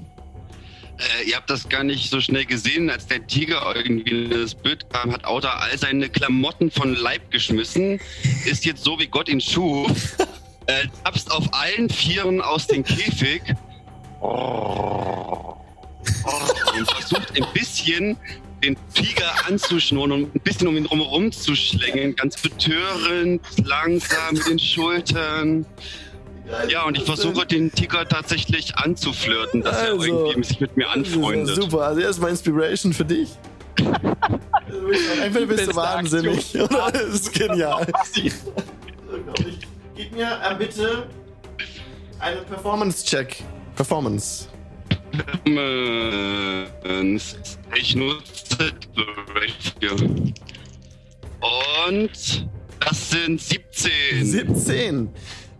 Äh, 1.02 1.30
ihr 1.30 1.36
habt 1.36 1.49
das 1.49 1.68
gar 1.68 1.84
nicht 1.84 2.11
so 2.11 2.22
schnell 2.22 2.45
gesehen, 2.45 2.90
als 2.90 3.07
der 3.07 3.26
Tiger 3.26 3.73
irgendwie 3.76 4.26
in 4.26 4.30
das 4.30 4.53
Bild 4.53 4.88
kam, 4.91 5.11
hat 5.11 5.26
Auta 5.26 5.49
all 5.53 5.76
seine 5.78 6.10
Klamotten 6.10 6.69
von 6.69 6.95
Leib 6.95 7.32
geschmissen, 7.32 7.99
ist 8.45 8.65
jetzt 8.65 8.84
so 8.84 8.99
wie 8.99 9.07
Gott 9.07 9.28
ihn 9.28 9.41
schuf, 9.41 10.18
äh, 10.72 10.88
tapst 11.03 11.31
auf 11.31 11.45
allen 11.53 11.89
Vieren 11.89 12.41
aus 12.41 12.68
dem 12.68 12.84
Käfig 12.84 13.41
und 14.22 15.57
versucht 16.89 17.35
ein 17.35 17.45
bisschen 17.53 18.18
den 18.64 18.77
Tiger 18.93 19.31
anzuschnurren 19.48 20.11
und 20.11 20.35
ein 20.35 20.39
bisschen 20.41 20.68
um 20.68 20.77
ihn 20.77 20.84
drumherum 20.84 21.31
zu 21.31 21.56
schlängeln, 21.56 22.15
ganz 22.15 22.39
betörend, 22.39 23.41
langsam 23.64 24.34
mit 24.34 24.48
den 24.48 24.60
Schultern. 24.60 25.65
Ja, 26.68 26.84
und 26.84 26.98
ich 26.98 27.03
versuche 27.03 27.45
den 27.45 27.72
Tiger 27.72 28.07
tatsächlich 28.07 28.76
anzuflirten, 28.76 29.61
dass 29.61 29.77
Also, 29.77 30.03
er 30.03 30.07
irgendwie 30.07 30.43
sich 30.43 30.60
mit 30.60 30.76
mir 30.77 30.89
anfreundet. 30.89 31.56
Super, 31.56 31.81
also 31.81 32.02
erstmal 32.02 32.31
Inspiration 32.31 32.93
für 32.93 33.06
dich. 33.06 33.30
Einfach 35.22 35.45
bist 35.48 35.68
du 35.68 35.76
wahnsinnig. 35.76 36.56
Oder? 36.56 36.91
Das 36.91 37.03
ist 37.03 37.34
genial. 37.34 37.88
Gib 40.12 40.20
mir 40.20 40.42
äh, 40.44 40.56
bitte 40.56 41.08
einen 42.20 42.44
Performance-Check. 42.46 43.44
Performance. 43.78 44.50
Ich 47.76 47.96
nutze 47.96 48.74
Inspiration. 48.94 50.34
Und 51.40 52.48
das 52.82 53.10
sind 53.10 53.40
17. 53.40 54.26
17. 54.26 55.10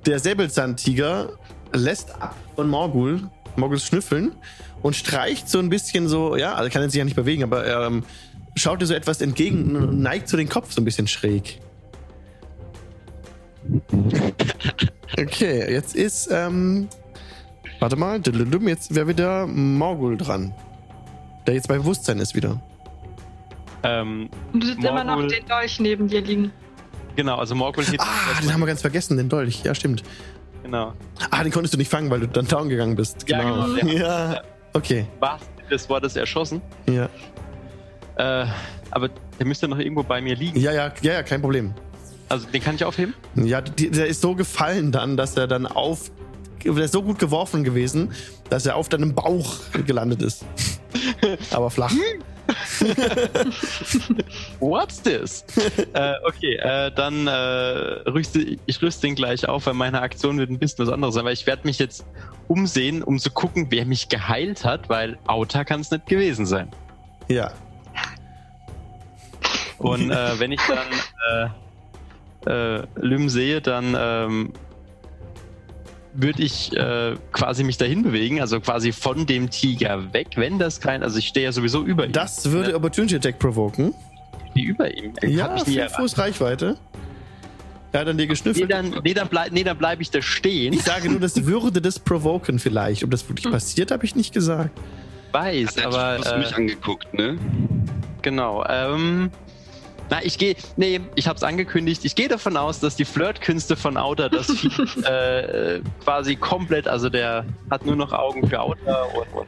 Der 0.06 0.20
Säbelzahntiger 0.20 1.38
lässt 1.72 2.12
ab 2.22 2.36
von 2.56 2.68
Morgul, 2.68 3.30
Morguls 3.56 3.86
Schnüffeln 3.86 4.34
und 4.82 4.98
streicht 4.98 5.48
so 5.48 5.60
ein 5.60 5.70
bisschen 5.70 6.10
so, 6.10 6.36
ja, 6.36 6.56
also 6.56 6.70
kann 6.70 6.82
er 6.82 6.90
sich 6.90 6.98
ja 6.98 7.06
nicht 7.06 7.16
bewegen, 7.16 7.44
aber 7.44 7.64
er 7.64 7.86
ähm, 7.88 8.04
schaut 8.56 8.82
dir 8.82 8.86
so 8.86 8.96
etwas 8.96 9.22
entgegen 9.22 9.78
und 9.78 10.02
neigt 10.02 10.28
so 10.28 10.36
den 10.36 10.50
Kopf 10.50 10.74
so 10.74 10.82
ein 10.82 10.86
bisschen 10.86 11.08
schräg. 11.08 11.62
Okay, 15.18 15.72
jetzt 15.72 15.96
ist, 15.96 16.30
ähm, 16.32 16.88
warte 17.80 17.96
mal, 17.96 18.20
jetzt 18.68 18.96
wäre 18.96 19.08
wieder 19.08 19.46
Morgul 19.48 20.18
dran. 20.18 20.54
Der 21.48 21.56
jetzt 21.56 21.68
bei 21.68 21.78
Bewusstsein 21.78 22.20
ist 22.20 22.36
wieder. 22.36 22.62
Ähm, 23.84 24.30
Und 24.54 24.64
du 24.64 24.68
siehst 24.68 24.80
immer 24.84 25.04
noch 25.04 25.16
Morgul- 25.18 25.30
den 25.30 25.46
Dolch 25.48 25.80
neben 25.80 26.08
dir 26.08 26.22
liegen. 26.22 26.52
Genau, 27.16 27.38
also 27.38 27.56
Morgul 27.56 27.84
hebt 27.84 28.00
Ah, 28.02 28.40
den 28.42 28.54
haben 28.54 28.60
wir 28.62 28.68
ganz 28.68 28.82
vergessen, 28.82 29.18
den 29.18 29.28
Dolch. 29.28 29.64
Ja, 29.64 29.74
stimmt. 29.76 30.04
genau. 30.64 30.94
Ah, 31.32 31.44
den 31.44 31.52
konntest 31.52 31.74
du 31.74 31.78
nicht 31.78 31.90
fangen, 31.90 32.10
weil 32.10 32.22
du 32.22 32.28
dann 32.28 32.48
down 32.48 32.70
gegangen 32.70 32.96
bist. 32.96 33.28
Ja, 33.28 33.40
Genau. 33.42 33.74
genau, 33.76 33.92
Ja, 33.92 34.42
okay. 34.74 35.06
Was 35.20 35.42
des 35.70 35.90
Wortes 35.90 36.16
erschossen. 36.16 36.62
Ja. 36.88 37.10
Äh, 38.18 38.46
aber 38.92 39.10
der 39.40 39.46
müsste 39.46 39.68
noch 39.68 39.80
irgendwo 39.80 40.04
bei 40.04 40.22
mir 40.22 40.36
liegen. 40.36 40.60
Ja, 40.60 40.72
ja, 40.72 40.92
ja, 41.02 41.14
ja, 41.14 41.24
kein 41.24 41.42
Problem. 41.42 41.74
Also 42.32 42.48
den 42.48 42.64
kann 42.64 42.76
ich 42.76 42.86
aufheben? 42.86 43.14
Ja, 43.36 43.60
der 43.60 44.08
ist 44.08 44.22
so 44.22 44.36
gefallen 44.36 44.94
dann, 44.94 45.18
dass 45.18 45.36
er 45.36 45.48
dann 45.48 45.68
auf. 45.68 46.12
Der 46.64 46.78
ist 46.78 46.94
so 46.94 47.04
gut 47.04 47.20
geworfen 47.20 47.66
gewesen, 47.66 48.14
dass 48.50 48.66
er 48.66 48.78
auf 48.78 48.88
deinem 48.88 49.14
Bauch 49.14 49.58
gelandet 49.86 50.22
ist. 50.22 50.46
Aber 51.52 51.70
flach. 51.70 51.92
What's 54.62 55.02
this? 55.02 55.44
äh, 55.94 56.14
okay, 56.26 56.56
äh, 56.56 56.92
dann 56.94 57.28
äh, 57.28 57.32
rüste 58.10 58.58
ich 58.66 58.82
rüste 58.82 59.08
ihn 59.08 59.16
gleich 59.16 59.50
auf, 59.50 59.66
weil 59.66 59.74
meine 59.74 60.02
Aktion 60.02 60.38
wird 60.38 60.52
ein 60.52 60.60
bisschen 60.60 60.86
was 60.86 60.94
anderes 60.94 61.16
sein, 61.16 61.26
weil 61.26 61.34
ich 61.34 61.46
werde 61.48 61.64
mich 61.66 61.80
jetzt 61.80 62.06
umsehen, 62.48 63.04
um 63.04 63.20
zu 63.20 63.32
gucken, 63.32 63.68
wer 63.72 63.86
mich 63.86 64.08
geheilt 64.08 64.64
hat, 64.64 64.88
weil 64.88 65.18
Auta 65.28 65.66
kann 65.66 65.82
es 65.82 65.92
nicht 65.92 66.06
gewesen 66.06 66.46
sein. 66.46 66.70
Ja. 67.28 67.52
Und 69.80 70.12
äh, 70.12 70.40
wenn 70.40 70.54
ich 70.54 70.62
dann 70.68 70.88
äh, 72.48 72.78
äh, 72.78 72.84
Lym 72.96 73.30
sehe, 73.30 73.62
dann 73.62 73.96
ähm, 73.98 74.54
würde 76.14 76.44
ich 76.44 76.76
äh, 76.76 77.16
quasi 77.32 77.64
mich 77.64 77.78
dahin 77.78 78.04
bewegen, 78.04 78.42
also 78.42 78.60
quasi 78.60 78.92
von 78.92 79.26
dem 79.26 79.50
Tiger 79.50 80.12
weg, 80.14 80.28
wenn 80.36 80.60
das 80.60 80.82
kein, 80.82 81.04
also 81.04 81.18
ich 81.20 81.28
stehe 81.28 81.46
ja 81.46 81.52
sowieso 81.52 81.84
über 81.84 82.06
ihm. 82.06 82.12
Das 82.12 82.50
würde 82.52 82.76
Opportunity 82.76 83.16
Attack 83.16 83.40
provoken. 83.40 83.94
Wie 84.54 84.64
über 84.64 84.94
ihm? 84.96 85.14
Er 85.22 85.30
Ja, 85.30 85.44
hat 85.46 85.54
mich 85.56 85.68
nie 85.68 85.78
fünf 85.78 85.94
Fuß 85.96 86.18
Reichweite. 86.18 86.78
Er 87.94 88.02
hat 88.02 88.08
an 88.08 88.18
dir 88.18 88.24
Nee, 88.24 88.28
geschnüffelt. 88.28 88.72
dann, 88.72 88.96
nee, 89.04 89.14
dann, 89.14 89.28
bleib, 89.28 89.52
nee, 89.52 89.64
dann 89.64 89.78
bleib 89.78 90.00
ich 90.02 90.10
da 90.12 90.22
stehen. 90.22 90.74
Ich 90.74 90.84
sage 90.84 91.10
nur, 91.10 91.20
das 91.20 91.46
würde 91.46 91.82
das 91.82 92.00
provoken 92.00 92.58
vielleicht. 92.60 93.04
Ob 93.04 93.12
das 93.12 93.28
wirklich 93.28 93.50
passiert, 93.52 93.92
habe 93.92 94.06
ich 94.06 94.16
nicht 94.16 94.34
gesagt. 94.34 94.72
weiß, 95.34 95.78
Hat 95.78 95.86
aber 95.86 95.98
aber, 96.00 96.36
äh, 96.36 96.40
mich 96.40 96.56
angeguckt, 96.56 97.14
ne? 97.14 97.38
genau. 98.22 98.66
Ähm, 98.70 99.30
na, 100.12 100.24
ich 100.24 100.38
gehe, 100.38 100.56
nee, 100.78 101.00
ich 101.16 101.28
habe 101.28 101.38
es 101.38 101.44
angekündigt. 101.44 102.06
Ich 102.06 102.14
gehe 102.16 102.28
davon 102.28 102.56
aus, 102.58 102.80
dass 102.80 102.96
die 102.96 103.06
Flirtkünste 103.06 103.76
von 103.76 103.98
Outer 103.98 104.30
das 104.30 104.52
Vieh, 104.52 104.68
äh, 105.06 105.82
quasi 106.04 106.36
komplett, 106.36 106.88
also 106.88 107.10
der 107.10 107.46
hat 107.72 107.86
nur 107.86 107.96
noch 107.96 108.12
Augen 108.14 108.48
für 108.48 108.60
Outer 108.62 109.08
und, 109.16 109.28
und 109.34 109.48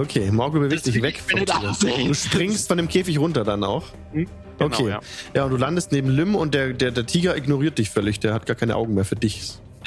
Okay, 0.00 0.30
Morgul 0.30 0.60
bewegt 0.60 0.84
sich 0.84 1.00
weg. 1.00 1.20
aussehen. 1.64 2.08
Du 2.08 2.14
springst 2.14 2.68
von 2.68 2.76
dem 2.76 2.88
Käfig 2.88 3.18
runter 3.18 3.42
dann 3.42 3.64
auch. 3.64 3.84
Genau, 4.12 4.28
Okay. 4.60 4.88
ja. 4.90 5.00
Ja, 5.34 5.44
und 5.44 5.50
du 5.52 5.56
landest 5.56 5.92
neben 5.92 6.10
Lim 6.10 6.34
und 6.34 6.52
der, 6.52 6.74
der, 6.74 6.90
der 6.90 7.06
Tiger 7.06 7.34
ignoriert 7.36 7.78
dich 7.78 7.88
völlig. 7.90 8.20
Der 8.20 8.34
hat 8.34 8.44
gar 8.44 8.56
keine 8.56 8.76
Augen 8.76 8.92
mehr 8.94 9.04
für 9.06 9.16
dich. 9.16 9.52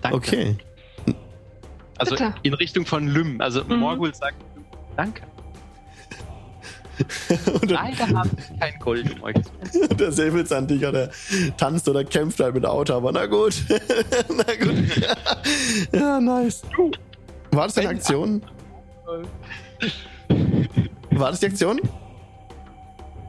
Danke. 0.00 0.16
Okay. 0.16 0.56
Also 1.98 2.16
Bitte. 2.16 2.34
in 2.42 2.54
Richtung 2.54 2.84
von 2.86 3.06
Lym. 3.06 3.40
Also 3.40 3.62
Mhm. 3.64 3.76
Morgul 3.76 4.12
sagt 4.14 4.36
Danke. 4.96 5.22
und 7.52 7.70
Leider 7.70 8.08
habe 8.08 8.30
ich 8.36 8.60
kein 8.60 8.78
Gold, 8.78 9.14
um 9.14 9.22
euch 9.22 9.36
zu 9.70 9.88
der 9.94 10.12
Säbelzahntiger, 10.12 10.92
der 10.92 11.10
tanzt 11.56 11.88
oder 11.88 12.04
kämpft 12.04 12.40
halt 12.40 12.54
mit 12.54 12.66
Auto, 12.66 12.94
aber 12.94 13.12
na 13.12 13.26
gut. 13.26 13.54
na 14.28 14.54
gut. 14.54 14.74
ja, 15.92 16.20
nice. 16.20 16.62
War 17.50 17.64
das 17.64 17.74
deine 17.74 17.90
Aktion? 17.90 18.42
War 21.10 21.30
das 21.30 21.40
die 21.40 21.46
Aktion? 21.46 21.80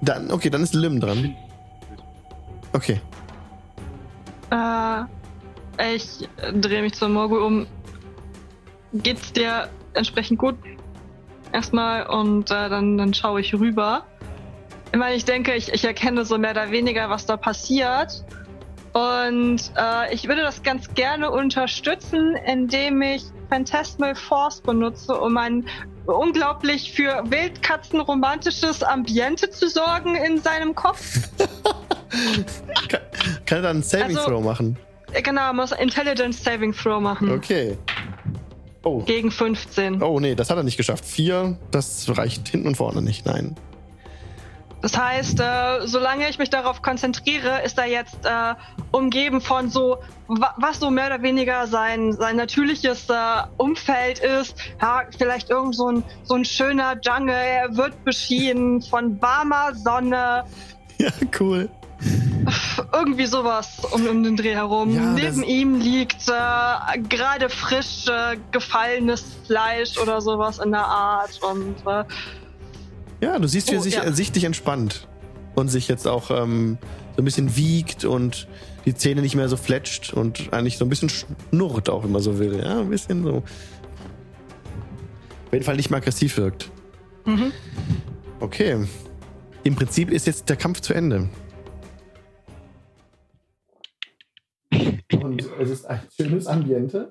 Dann, 0.01 0.31
okay, 0.31 0.49
dann 0.49 0.63
ist 0.63 0.73
Lim 0.73 0.99
dran. 0.99 1.35
Okay. 2.73 2.99
Äh, 4.51 5.95
ich 5.95 6.27
drehe 6.61 6.81
mich 6.81 6.93
zur 6.93 7.09
Morgul 7.09 7.41
um. 7.41 7.67
Geht's 8.93 9.33
dir 9.33 9.69
entsprechend 9.93 10.39
gut? 10.39 10.55
Erstmal 11.53 12.07
und 12.07 12.49
äh, 12.51 12.67
dann, 12.69 12.97
dann 12.97 13.13
schaue 13.13 13.39
ich 13.41 13.53
rüber. 13.53 14.03
Ich 14.91 14.97
meine, 14.99 15.15
ich 15.15 15.23
denke, 15.25 15.53
ich, 15.55 15.71
ich 15.71 15.85
erkenne 15.85 16.25
so 16.25 16.37
mehr 16.37 16.51
oder 16.51 16.71
weniger, 16.71 17.09
was 17.09 17.25
da 17.25 17.37
passiert. 17.37 18.23
Und 18.93 19.71
äh, 19.75 20.13
ich 20.13 20.27
würde 20.27 20.41
das 20.41 20.61
ganz 20.63 20.93
gerne 20.93 21.31
unterstützen, 21.31 22.35
indem 22.45 23.01
ich 23.01 23.23
Phantasmal 23.49 24.13
Force 24.15 24.61
benutze, 24.61 25.15
um 25.19 25.37
ein 25.37 25.65
unglaublich 26.05 26.91
für 26.93 27.23
Wildkatzen 27.25 27.99
romantisches 28.01 28.83
Ambiente 28.83 29.49
zu 29.49 29.67
sorgen 29.69 30.15
in 30.15 30.39
seinem 30.41 30.75
Kopf. 30.75 31.29
Kann, 32.89 32.99
kann 33.45 33.57
er 33.57 33.61
dann 33.61 33.71
einen 33.77 33.83
Saving 33.83 34.17
Also- 34.17 34.29
Throw 34.29 34.43
machen? 34.43 34.77
Äh, 35.13 35.21
Genau, 35.21 35.53
muss 35.53 35.71
Intelligence 35.71 36.43
Saving 36.43 36.73
Throw 36.73 36.99
machen. 37.01 37.31
Okay. 37.31 37.77
Oh. 38.83 39.01
Gegen 39.03 39.31
15. 39.31 40.03
Oh 40.03 40.19
nee, 40.19 40.35
das 40.35 40.49
hat 40.49 40.57
er 40.57 40.63
nicht 40.63 40.77
geschafft. 40.77 41.05
Vier, 41.05 41.57
das 41.71 42.05
reicht 42.17 42.49
hinten 42.49 42.67
und 42.67 42.75
vorne 42.75 43.01
nicht. 43.01 43.25
Nein. 43.25 43.55
Das 44.81 44.97
heißt, 44.97 45.39
äh, 45.39 45.87
solange 45.87 46.27
ich 46.27 46.37
mich 46.37 46.49
darauf 46.49 46.81
konzentriere, 46.81 47.61
ist 47.63 47.77
er 47.77 47.85
jetzt 47.85 48.25
äh, 48.25 48.53
umgeben 48.91 49.39
von 49.39 49.69
so, 49.69 49.99
wa 50.27 50.53
was 50.57 50.81
so 50.81 50.91
mehr 50.91 51.07
oder 51.07 51.21
weniger 51.21 51.67
sein, 51.67 52.11
sein 52.11 52.35
natürliches 52.35 53.07
äh, 53.09 53.13
Umfeld 53.55 54.19
ist. 54.19 54.57
Ja, 54.81 55.03
vielleicht 55.17 55.49
irgend 55.49 55.75
so 55.75 55.89
ein, 55.89 56.03
so 56.23 56.35
ein 56.35 56.43
schöner 56.43 56.97
Jungle, 57.01 57.33
er 57.33 57.77
wird 57.77 58.03
beschienen 58.03 58.81
von 58.81 59.21
warmer 59.21 59.73
Sonne, 59.73 60.43
Ja, 61.03 61.11
cool. 61.39 61.69
Irgendwie 62.93 63.25
sowas 63.25 63.67
um, 63.91 64.07
um 64.07 64.23
den 64.23 64.35
Dreh 64.35 64.53
herum. 64.55 64.93
Ja, 64.95 65.13
Neben 65.13 65.43
ihm 65.43 65.79
liegt 65.79 66.27
äh, 66.29 66.99
gerade 67.09 67.49
frisch 67.49 68.07
äh, 68.07 68.37
gefallenes 68.51 69.23
Fleisch 69.45 69.97
oder 69.97 70.21
sowas 70.21 70.59
in 70.59 70.71
der 70.71 70.85
Art 70.85 71.39
und 71.43 71.75
äh, 71.85 72.03
Ja, 73.21 73.37
du 73.39 73.47
siehst, 73.47 73.69
wie 73.71 73.75
er 73.75 73.79
Oh, 73.79 73.83
sich 73.83 73.95
ja. 73.95 74.11
sichtlich 74.11 74.43
entspannt 74.43 75.07
und 75.55 75.69
sich 75.69 75.87
jetzt 75.87 76.07
auch 76.07 76.31
ähm, 76.31 76.77
so 77.15 77.21
ein 77.21 77.25
bisschen 77.25 77.55
wiegt 77.55 78.05
und 78.05 78.47
die 78.85 78.95
Zähne 78.95 79.21
nicht 79.21 79.35
mehr 79.35 79.49
so 79.49 79.57
fletscht 79.57 80.13
und 80.13 80.51
eigentlich 80.51 80.77
so 80.77 80.85
ein 80.85 80.89
bisschen 80.89 81.09
schnurrt 81.09 81.89
auch 81.89 82.03
immer 82.03 82.19
so 82.19 82.39
will. 82.39 82.59
Ja, 82.63 82.79
ein 82.81 82.89
bisschen 82.89 83.23
so. 83.23 83.37
Auf 83.37 83.43
jeden 85.53 85.63
Fall 85.63 85.75
nicht 85.75 85.89
mehr 85.89 85.97
aggressiv 85.97 86.37
wirkt. 86.37 86.69
mhm. 87.25 87.51
Okay. 88.39 88.85
Im 89.63 89.75
Prinzip 89.77 90.11
ist 90.11 90.27
jetzt 90.27 90.49
der 90.49 90.57
Kampf 90.57 90.81
zu 90.81 90.93
Ende. 90.93 91.29
Und 95.23 95.41
es 95.59 95.69
ist 95.69 95.85
ein 95.85 96.01
schönes 96.15 96.47
Ambiente. 96.47 97.09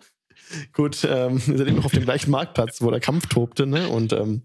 Gut, 0.73 1.07
ähm, 1.09 1.35
wir 1.47 1.59
sind 1.59 1.67
immer 1.69 1.79
noch 1.79 1.85
auf 1.87 1.93
dem 1.93 2.05
gleichen 2.05 2.31
Marktplatz, 2.31 2.81
wo 2.83 2.91
der 2.91 3.01
Kampf 3.01 3.27
tobte, 3.27 3.67
ne? 3.67 3.89
Und 3.89 4.13
ähm, 4.13 4.43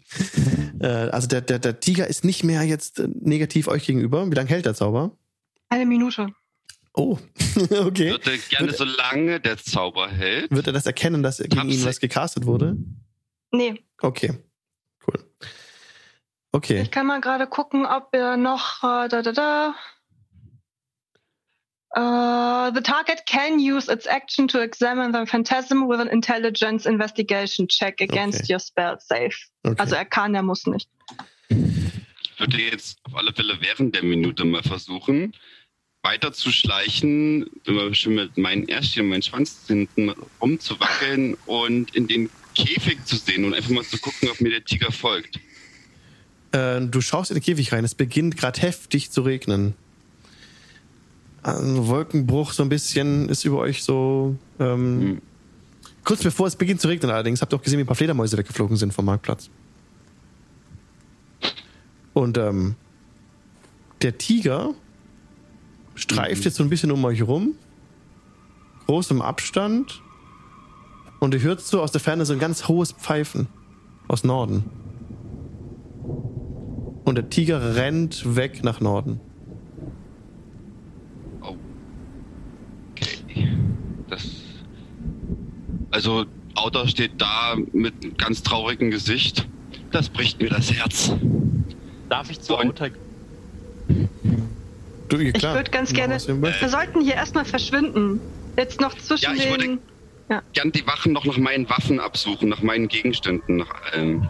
äh, 0.80 0.86
also 0.88 1.28
der, 1.28 1.42
der, 1.42 1.60
der 1.60 1.80
Tiger 1.80 2.08
ist 2.08 2.24
nicht 2.26 2.44
mehr 2.44 2.64
jetzt 2.64 3.00
äh, 3.00 3.08
negativ 3.22 3.68
euch 3.68 3.86
gegenüber. 3.86 4.30
Wie 4.30 4.36
lange 4.36 4.50
hält 4.50 4.66
der 4.66 4.74
Zauber? 4.76 5.12
eine 5.70 5.86
Minute. 5.86 6.28
Oh, 6.94 7.18
okay. 7.56 8.12
Würde 8.12 8.38
gerne, 8.50 8.68
Wird- 8.68 8.78
solange 8.78 9.40
der 9.40 9.58
Zauber 9.58 10.08
hält. 10.10 10.50
Wird 10.52 10.68
er 10.68 10.74
das 10.74 10.86
erkennen, 10.86 11.24
dass 11.24 11.38
gegen 11.38 11.70
ihn 11.70 11.80
Hab's- 11.82 11.86
was 11.86 12.00
gecastet 12.00 12.46
wurde? 12.46 12.78
Nee, 13.52 13.84
Okay. 14.02 14.34
Cool. 15.08 15.24
Okay. 16.52 16.82
Ich 16.82 16.92
kann 16.92 17.06
mal 17.08 17.22
gerade 17.22 17.48
gucken, 17.48 17.86
ob 17.86 18.10
er 18.14 18.38
noch 18.38 18.84
äh, 18.84 19.08
da 19.10 19.22
da 19.22 19.32
da. 19.32 19.76
Uh, 21.96 22.70
the 22.74 22.82
target 22.82 23.24
can 23.26 23.60
use 23.60 23.88
its 23.88 24.06
action 24.08 24.48
to 24.48 24.60
examine 24.62 25.12
the 25.14 25.26
phantasm 25.26 25.88
with 25.88 26.00
an 26.02 26.10
intelligence 26.10 26.86
investigation 26.86 27.66
check 27.68 28.02
against 28.02 28.42
Okay. 28.42 28.54
your 28.54 28.60
spell 28.60 28.98
save. 29.00 29.34
okay. 29.66 29.76
Also 29.80 29.96
er 29.96 30.06
kann, 30.06 30.36
er 30.36 30.44
muss 30.44 30.66
nicht. 30.68 30.90
Ich 31.50 32.40
würde 32.40 32.58
jetzt 32.58 33.00
auf 33.04 33.16
alle 33.16 33.34
Fälle 33.34 33.58
während 33.62 33.96
der 33.96 34.04
Minute 34.04 34.44
mal 34.46 34.62
versuchen, 34.64 35.34
weiter 36.04 36.34
zu 36.34 36.52
schleichen, 36.52 37.50
immer 37.66 37.94
schön 37.94 38.16
mit 38.16 38.38
meinen 38.38 38.68
Ärschchen 38.68 39.04
und 39.04 39.10
meinen 39.10 39.24
Schwanz 39.24 39.64
hinten 39.68 40.10
rumzuwackeln 40.42 41.36
und 41.46 41.96
in 41.96 42.08
den 42.08 42.30
Käfig 42.54 43.06
zu 43.06 43.16
sehen 43.16 43.46
und 43.46 43.54
einfach 43.54 43.72
mal 43.72 43.84
zu 43.86 43.98
gucken, 43.98 44.30
ob 44.30 44.42
mir 44.42 44.50
der 44.52 44.64
Tiger 44.66 44.92
folgt. 44.92 45.40
Äh, 46.52 46.82
du 46.82 47.02
schaust 47.02 47.32
in 47.32 47.36
den 47.38 47.44
Käfig 47.44 47.72
rein. 47.72 47.84
Es 47.86 47.96
beginnt 47.96 48.36
gerade 48.38 48.60
heftig 48.62 49.10
zu 49.10 49.22
regnen. 49.22 49.74
Ein 51.48 51.88
Wolkenbruch 51.88 52.52
so 52.52 52.62
ein 52.62 52.68
bisschen 52.68 53.30
ist 53.30 53.46
über 53.46 53.60
euch 53.60 53.82
so. 53.82 54.36
Ähm, 54.60 55.02
Hm. 55.02 55.22
Kurz 56.04 56.22
bevor 56.22 56.48
es 56.48 56.58
beginnt 56.58 56.82
zu 56.82 56.90
regnen 56.90 57.10
allerdings, 57.10 57.42
habt 57.42 57.54
ihr 57.54 57.58
auch 57.58 57.62
gesehen, 57.62 57.80
wie 57.80 57.84
ein 57.84 57.88
paar 57.88 57.96
Fledermäuse 57.96 58.38
weggeflogen 58.38 58.76
sind 58.76 58.94
vom 58.94 59.06
Marktplatz. 59.06 59.50
Und 62.14 62.38
ähm, 62.38 62.76
der 64.02 64.18
Tiger 64.18 64.74
streift 65.96 66.44
jetzt 66.44 66.58
so 66.58 66.64
ein 66.64 66.70
bisschen 66.70 66.92
um 66.92 67.04
euch 67.06 67.22
rum. 67.22 67.56
Großem 68.88 69.22
Abstand. 69.22 70.02
Und 71.20 71.34
ihr 71.34 71.42
hört 71.42 71.62
so 71.62 71.82
aus 71.82 71.92
der 71.92 72.02
Ferne 72.02 72.26
so 72.26 72.34
ein 72.34 72.40
ganz 72.40 72.68
hohes 72.68 72.92
Pfeifen. 72.92 73.48
Aus 74.10 74.24
Norden. 74.24 74.66
Und 77.06 77.16
der 77.16 77.30
Tiger 77.30 77.76
rennt 77.76 78.36
weg 78.36 78.64
nach 78.64 78.82
Norden. 78.82 79.22
Also, 85.92 86.26
Autor 86.56 86.88
steht 86.88 87.12
da 87.22 87.56
mit 87.74 88.18
ganz 88.18 88.44
traurigem 88.44 88.92
Gesicht. 88.92 89.48
Das 89.92 90.10
bricht 90.10 90.42
mir 90.42 90.50
das 90.50 90.72
Herz. 90.72 91.12
Darf 92.10 92.30
ich 92.30 92.42
zu 92.42 92.58
Und- 92.58 92.70
Auta 92.82 92.88
Du, 95.10 95.18
ja, 95.18 95.30
Ich 95.30 95.34
klar. 95.36 95.56
würde 95.56 95.72
ganz 95.72 95.94
gerne. 95.94 96.16
Wir 96.20 96.70
sollten 96.70 97.02
hier 97.02 97.14
erstmal 97.16 97.46
verschwinden. 97.46 98.20
Jetzt 98.58 98.82
noch 98.82 98.94
zwischen 98.98 99.24
Ja, 99.38 99.44
ich 99.52 99.58
den. 99.58 99.80
Gern 100.52 100.72
die 100.74 100.86
Wachen 100.86 101.14
noch 101.14 101.24
nach 101.26 101.38
meinen 101.38 101.70
Waffen 101.70 102.02
absuchen, 102.02 102.50
nach 102.50 102.62
meinen 102.62 102.90
Gegenständen, 102.90 103.56
nach 103.58 103.70
allem. 103.94 104.30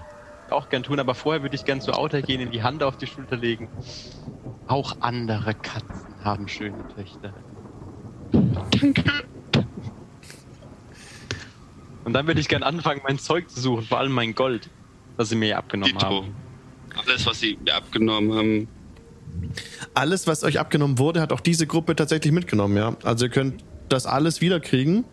auch 0.51 0.69
gern 0.69 0.83
tun, 0.83 0.99
aber 0.99 1.15
vorher 1.15 1.41
würde 1.41 1.55
ich 1.55 1.65
gern 1.65 1.81
zu 1.81 1.91
Auta 1.93 2.21
gehen, 2.21 2.39
in 2.39 2.51
die 2.51 2.61
Hand 2.63 2.83
auf 2.83 2.97
die 2.97 3.07
Schulter 3.07 3.35
legen. 3.35 3.67
Auch 4.67 4.97
andere 5.01 5.53
Katzen 5.55 6.05
haben 6.23 6.47
schöne 6.47 6.77
Töchter. 6.95 7.33
Danke. 8.31 9.03
Und 12.05 12.13
dann 12.13 12.25
würde 12.25 12.39
ich 12.39 12.47
gern 12.47 12.63
anfangen, 12.63 13.01
mein 13.03 13.19
Zeug 13.19 13.49
zu 13.49 13.59
suchen, 13.59 13.83
vor 13.83 13.99
allem 13.99 14.13
mein 14.13 14.33
Gold, 14.33 14.69
das 15.17 15.29
sie 15.29 15.35
mir 15.35 15.57
abgenommen 15.57 15.93
Dito. 15.93 16.05
haben. 16.05 16.35
Alles, 16.95 17.25
was 17.25 17.39
sie 17.39 17.57
mir 17.63 17.75
abgenommen 17.75 18.33
haben. 18.33 18.67
Alles, 19.93 20.25
was 20.25 20.43
euch 20.43 20.59
abgenommen 20.59 20.99
wurde, 20.99 21.19
hat 21.19 21.33
auch 21.33 21.41
diese 21.41 21.67
Gruppe 21.67 21.95
tatsächlich 21.95 22.31
mitgenommen, 22.31 22.77
ja. 22.77 22.95
Also 23.03 23.25
ihr 23.25 23.31
könnt 23.31 23.63
das 23.89 24.05
alles 24.05 24.39
wiederkriegen. 24.41 25.03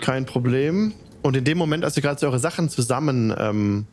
Kein 0.00 0.26
Problem. 0.26 0.92
Und 1.22 1.36
in 1.36 1.44
dem 1.44 1.56
Moment, 1.56 1.84
als 1.84 1.96
ihr 1.96 2.02
gerade 2.02 2.20
so 2.20 2.26
eure 2.26 2.38
Sachen 2.38 2.68
zusammen 2.68 3.34
ähm, 3.38 3.86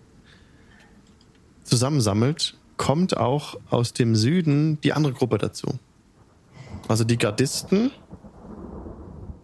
zusammensammelt, 1.63 2.57
kommt 2.75 3.15
auch 3.15 3.55
aus 3.69 3.93
dem 3.93 4.15
Süden 4.15 4.81
die 4.81 4.91
andere 4.91 5.13
Gruppe 5.13 5.37
dazu. 5.37 5.79
Also 6.91 7.05
die 7.05 7.17
Gardisten 7.17 7.89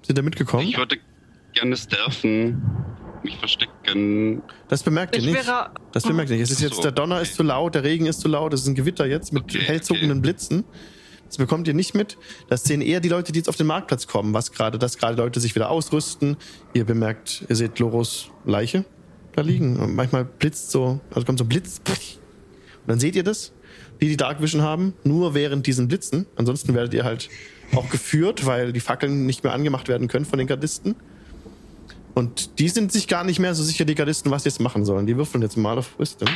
sind 0.01 0.17
da 0.17 0.21
mitgekommen. 0.21 0.67
Ich 0.67 0.77
würde 0.77 0.97
gerne 1.53 1.77
surfen, 1.77 2.61
mich 3.23 3.37
verstecken. 3.37 4.41
Das 4.67 4.83
bemerkt 4.83 5.15
ihr 5.15 5.21
Ich 5.21 5.27
nicht. 5.27 5.49
Das 5.93 6.03
bemerkt 6.03 6.29
ihr 6.29 6.35
nicht. 6.35 6.43
Es 6.43 6.51
ist 6.51 6.59
jetzt, 6.59 6.83
der 6.83 6.91
Donner 6.91 7.21
ist 7.21 7.35
zu 7.35 7.43
laut, 7.43 7.73
der 7.73 7.85
Regen 7.85 8.05
ist 8.05 8.19
zu 8.19 8.27
laut, 8.27 8.53
es 8.53 8.63
ist 8.63 8.67
ein 8.67 8.75
Gewitter 8.75 9.05
jetzt 9.05 9.31
mit 9.31 9.43
Okay, 9.43 9.59
hell 9.59 9.81
zuckenden 9.81 10.17
okay. 10.17 10.19
Blitzen. 10.19 10.65
Das 11.25 11.37
bekommt 11.37 11.69
ihr 11.69 11.73
nicht 11.73 11.95
mit. 11.95 12.17
Das 12.49 12.65
sehen 12.65 12.81
eher 12.81 12.99
die 12.99 13.07
Leute, 13.07 13.31
die 13.31 13.39
jetzt 13.39 13.47
auf 13.47 13.55
den 13.55 13.67
Marktplatz 13.67 14.07
kommen, 14.07 14.33
was 14.33 14.51
gerade, 14.51 14.77
dass 14.77 14.97
gerade 14.97 15.15
Leute 15.15 15.39
sich 15.39 15.55
wieder 15.55 15.69
ausrüsten. 15.69 16.35
Ihr 16.73 16.83
bemerkt, 16.83 17.45
ihr 17.47 17.55
seht 17.55 17.79
Loros 17.79 18.29
Leiche 18.43 18.83
da 19.37 19.41
liegen. 19.41 19.77
Und 19.77 19.95
manchmal 19.95 20.25
blitzt 20.25 20.71
so, 20.71 20.99
also 21.11 21.25
kommt 21.25 21.39
so 21.39 21.45
ein 21.45 21.49
Blitz. 21.49 21.79
Und 21.79 22.87
dann 22.87 22.99
seht 22.99 23.15
ihr 23.15 23.23
das, 23.23 23.53
die 24.01 24.07
die 24.07 24.17
Dark 24.17 24.41
Vision 24.41 24.61
haben, 24.61 24.93
nur 25.03 25.33
während 25.33 25.67
diesen 25.67 25.87
Blitzen. 25.87 26.25
Ansonsten 26.35 26.73
werdet 26.73 26.93
ihr 26.93 27.03
halt 27.03 27.29
auch 27.75 27.89
geführt, 27.89 28.45
weil 28.45 28.73
die 28.73 28.79
Fackeln 28.79 29.25
nicht 29.25 29.43
mehr 29.43 29.53
angemacht 29.53 29.87
werden 29.87 30.07
können 30.07 30.25
von 30.25 30.39
den 30.39 30.47
Gardisten. 30.47 30.95
Und 32.13 32.59
die 32.59 32.69
sind 32.69 32.91
sich 32.91 33.07
gar 33.07 33.23
nicht 33.23 33.39
mehr 33.39 33.53
so 33.53 33.63
sicher, 33.63 33.85
die 33.85 33.93
Gardisten, 33.95 34.31
was 34.31 34.43
sie 34.43 34.49
jetzt 34.49 34.59
machen 34.59 34.85
sollen. 34.85 35.05
Die 35.05 35.17
würfeln 35.17 35.43
jetzt 35.43 35.57
mal 35.57 35.77
auf 35.77 35.99
Wisdom. 35.99 36.27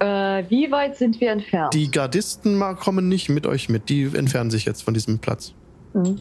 Äh, 0.00 0.44
wie 0.48 0.70
weit 0.72 0.96
sind 0.96 1.20
wir 1.20 1.30
entfernt? 1.30 1.72
Die 1.72 1.90
Gardisten 1.90 2.56
mal 2.56 2.74
kommen 2.74 3.08
nicht 3.08 3.28
mit 3.28 3.46
euch 3.46 3.68
mit. 3.68 3.88
Die 3.88 4.10
entfernen 4.12 4.50
sich 4.50 4.64
jetzt 4.64 4.82
von 4.82 4.92
diesem 4.92 5.20
Platz. 5.20 5.54
Hm. 5.92 6.20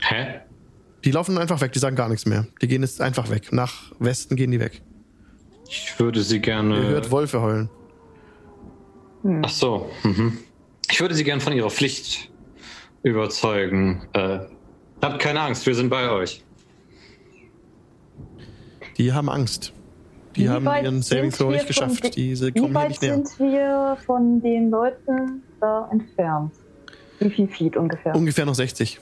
Hä? 0.00 0.40
Die 1.04 1.12
laufen 1.12 1.38
einfach 1.38 1.60
weg, 1.60 1.72
die 1.72 1.78
sagen 1.78 1.94
gar 1.94 2.08
nichts 2.08 2.26
mehr. 2.26 2.48
Die 2.60 2.66
gehen 2.66 2.82
jetzt 2.82 3.00
einfach 3.00 3.30
weg. 3.30 3.52
Nach 3.52 3.92
Westen 4.00 4.34
gehen 4.34 4.50
die 4.50 4.58
weg. 4.58 4.82
Ich 5.68 5.98
würde 5.98 6.22
sie 6.22 6.36
Ihr 6.36 6.42
gerne. 6.42 6.82
hört 6.88 7.12
Wölfe 7.12 7.40
heulen. 7.40 7.70
Hm. 9.26 9.42
Ach 9.44 9.50
so. 9.50 9.90
Mhm. 10.04 10.38
Ich 10.88 11.00
würde 11.00 11.14
sie 11.14 11.24
gerne 11.24 11.40
von 11.40 11.52
ihrer 11.52 11.70
Pflicht 11.70 12.30
überzeugen. 13.02 14.06
Äh, 14.12 14.38
habt 15.02 15.18
keine 15.20 15.40
Angst, 15.40 15.66
wir 15.66 15.74
sind 15.74 15.90
bei 15.90 16.10
euch. 16.10 16.44
Die 18.96 19.12
haben 19.12 19.28
Angst. 19.28 19.72
Die 20.36 20.44
Wie 20.44 20.48
haben 20.48 20.66
ihren 20.66 21.02
Saving 21.02 21.30
Throw 21.32 21.50
nicht 21.50 21.66
geschafft. 21.66 22.16
Diese 22.16 22.48
Wie 22.48 22.52
kommen 22.60 22.68
hier 22.68 22.74
weit 22.74 22.88
nicht 22.90 23.02
näher. 23.02 23.14
sind 23.14 23.38
wir 23.40 23.98
von 24.06 24.40
den 24.40 24.70
Leuten 24.70 25.42
da 25.60 25.88
entfernt? 25.90 26.52
Wie 27.18 27.30
viel 27.30 27.48
Feet 27.48 27.76
ungefähr? 27.76 28.14
Ungefähr 28.14 28.44
noch 28.46 28.54
60. 28.54 29.00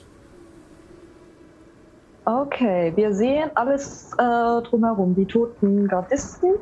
Okay, 2.25 2.93
wir 2.97 3.13
sehen 3.13 3.51
alles 3.55 4.13
äh, 4.15 4.63
drumherum. 4.63 5.15
Die 5.15 5.27
toten 5.27 5.87
Gardisten. 5.89 6.55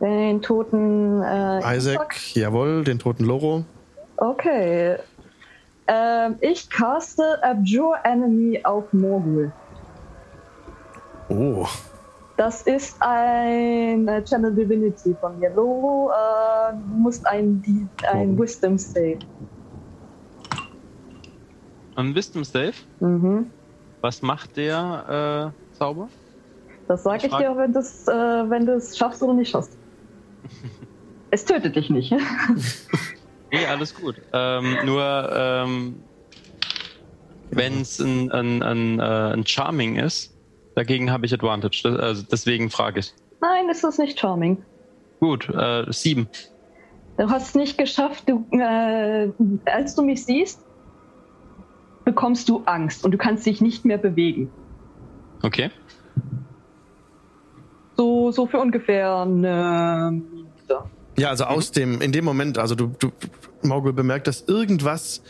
Den 0.00 0.42
toten 0.42 1.22
äh, 1.22 1.76
Isaac, 1.76 2.34
jawohl, 2.34 2.84
den 2.84 2.98
toten 2.98 3.24
Loro. 3.24 3.64
Okay. 4.16 4.96
Ähm, 5.88 6.36
ich 6.40 6.68
caste 6.68 7.42
Abjure 7.42 7.98
Enemy 8.04 8.60
auf 8.64 8.92
Morgul. 8.92 9.52
Oh. 11.28 11.66
Das 12.36 12.62
ist 12.62 12.96
ein 13.00 14.06
äh, 14.08 14.22
Channel 14.24 14.54
Divinity 14.54 15.16
von 15.20 15.38
mir. 15.38 15.50
Loro 15.50 16.10
äh, 16.10 16.72
du 16.72 16.96
musst 16.96 17.26
ein, 17.26 17.88
ein 18.12 18.34
Oh. 18.36 18.42
Wisdom 18.42 18.76
Save. 18.76 19.18
Ein 21.94 22.14
Wisdom 22.14 22.44
Save. 22.44 22.74
Mhm. 23.00 23.50
Was 24.02 24.20
macht 24.22 24.56
der 24.56 25.52
äh, 25.72 25.76
Zauber? 25.76 26.08
Das 26.88 27.02
sage 27.02 27.26
Ich 27.26 27.32
ich 27.32 27.38
dir, 27.38 27.56
wenn 27.56 27.72
du 27.72 27.78
es 27.80 28.06
äh, 28.06 28.12
wenn 28.12 28.66
du 28.66 28.74
es 28.74 28.96
schaffst 28.96 29.22
oder 29.22 29.32
nicht 29.34 29.50
schaffst. 29.50 29.76
Es 31.30 31.44
tötet 31.44 31.76
dich 31.76 31.90
nicht. 31.90 32.14
Nee, 33.52 33.64
alles 33.66 33.94
gut. 33.94 34.16
Ähm, 34.32 34.76
nur 34.84 35.30
ähm, 35.32 36.02
wenn 37.50 37.80
es 37.80 37.98
ein, 38.00 38.30
ein, 38.32 38.62
ein, 38.62 38.98
äh, 38.98 39.02
ein 39.02 39.46
Charming 39.46 39.96
ist, 39.96 40.36
dagegen 40.74 41.10
habe 41.10 41.26
ich 41.26 41.32
Advantage. 41.32 41.80
Das, 41.84 41.98
also 41.98 42.22
deswegen 42.30 42.70
frage 42.70 43.00
ich. 43.00 43.14
Nein, 43.40 43.68
ist 43.68 43.84
das 43.84 43.98
nicht 43.98 44.18
charming. 44.18 44.62
Gut, 45.20 45.48
äh, 45.48 45.84
sieben. 45.90 46.28
Du 47.16 47.30
hast 47.30 47.48
es 47.48 47.54
nicht 47.54 47.78
geschafft. 47.78 48.28
Du, 48.28 48.44
äh, 48.50 49.30
als 49.64 49.94
du 49.94 50.02
mich 50.02 50.24
siehst, 50.24 50.60
bekommst 52.04 52.48
du 52.48 52.62
Angst 52.66 53.04
und 53.04 53.12
du 53.12 53.18
kannst 53.18 53.46
dich 53.46 53.60
nicht 53.60 53.84
mehr 53.84 53.98
bewegen. 53.98 54.50
Okay. 55.42 55.70
So, 57.96 58.30
so 58.32 58.46
für 58.46 58.58
ungefähr 58.58 59.16
eine. 59.16 60.20
Ja, 61.18 61.30
also 61.30 61.44
aus 61.44 61.72
dem, 61.72 62.00
in 62.00 62.12
dem 62.12 62.24
Moment, 62.24 62.58
also 62.58 62.74
du, 62.74 62.94
du 62.98 63.10
Morgul 63.62 63.92
bemerkt, 63.92 64.26
dass 64.26 64.42
irgendwas 64.46 65.22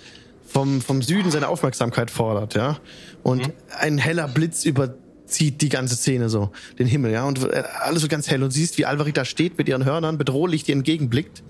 vom, 0.44 0.80
vom 0.80 1.02
Süden 1.02 1.30
seine 1.30 1.48
Aufmerksamkeit 1.48 2.10
fordert, 2.10 2.54
ja. 2.54 2.78
Und 3.22 3.52
ein 3.78 3.98
heller 3.98 4.28
Blitz 4.28 4.64
überzieht 4.64 5.60
die 5.62 5.68
ganze 5.68 5.96
Szene 5.96 6.28
so, 6.28 6.50
den 6.78 6.86
Himmel, 6.86 7.12
ja. 7.12 7.24
Und 7.24 7.42
äh, 7.44 7.62
alles 7.80 8.02
so 8.02 8.08
ganz 8.08 8.28
hell. 8.28 8.42
Und 8.42 8.52
du 8.52 8.54
siehst, 8.54 8.78
wie 8.78 8.86
Alvarik 8.86 9.14
da 9.14 9.24
steht 9.24 9.58
mit 9.58 9.68
ihren 9.68 9.84
Hörnern, 9.84 10.18
bedrohlich 10.18 10.64
dir 10.64 10.74
entgegenblickt. 10.74 11.42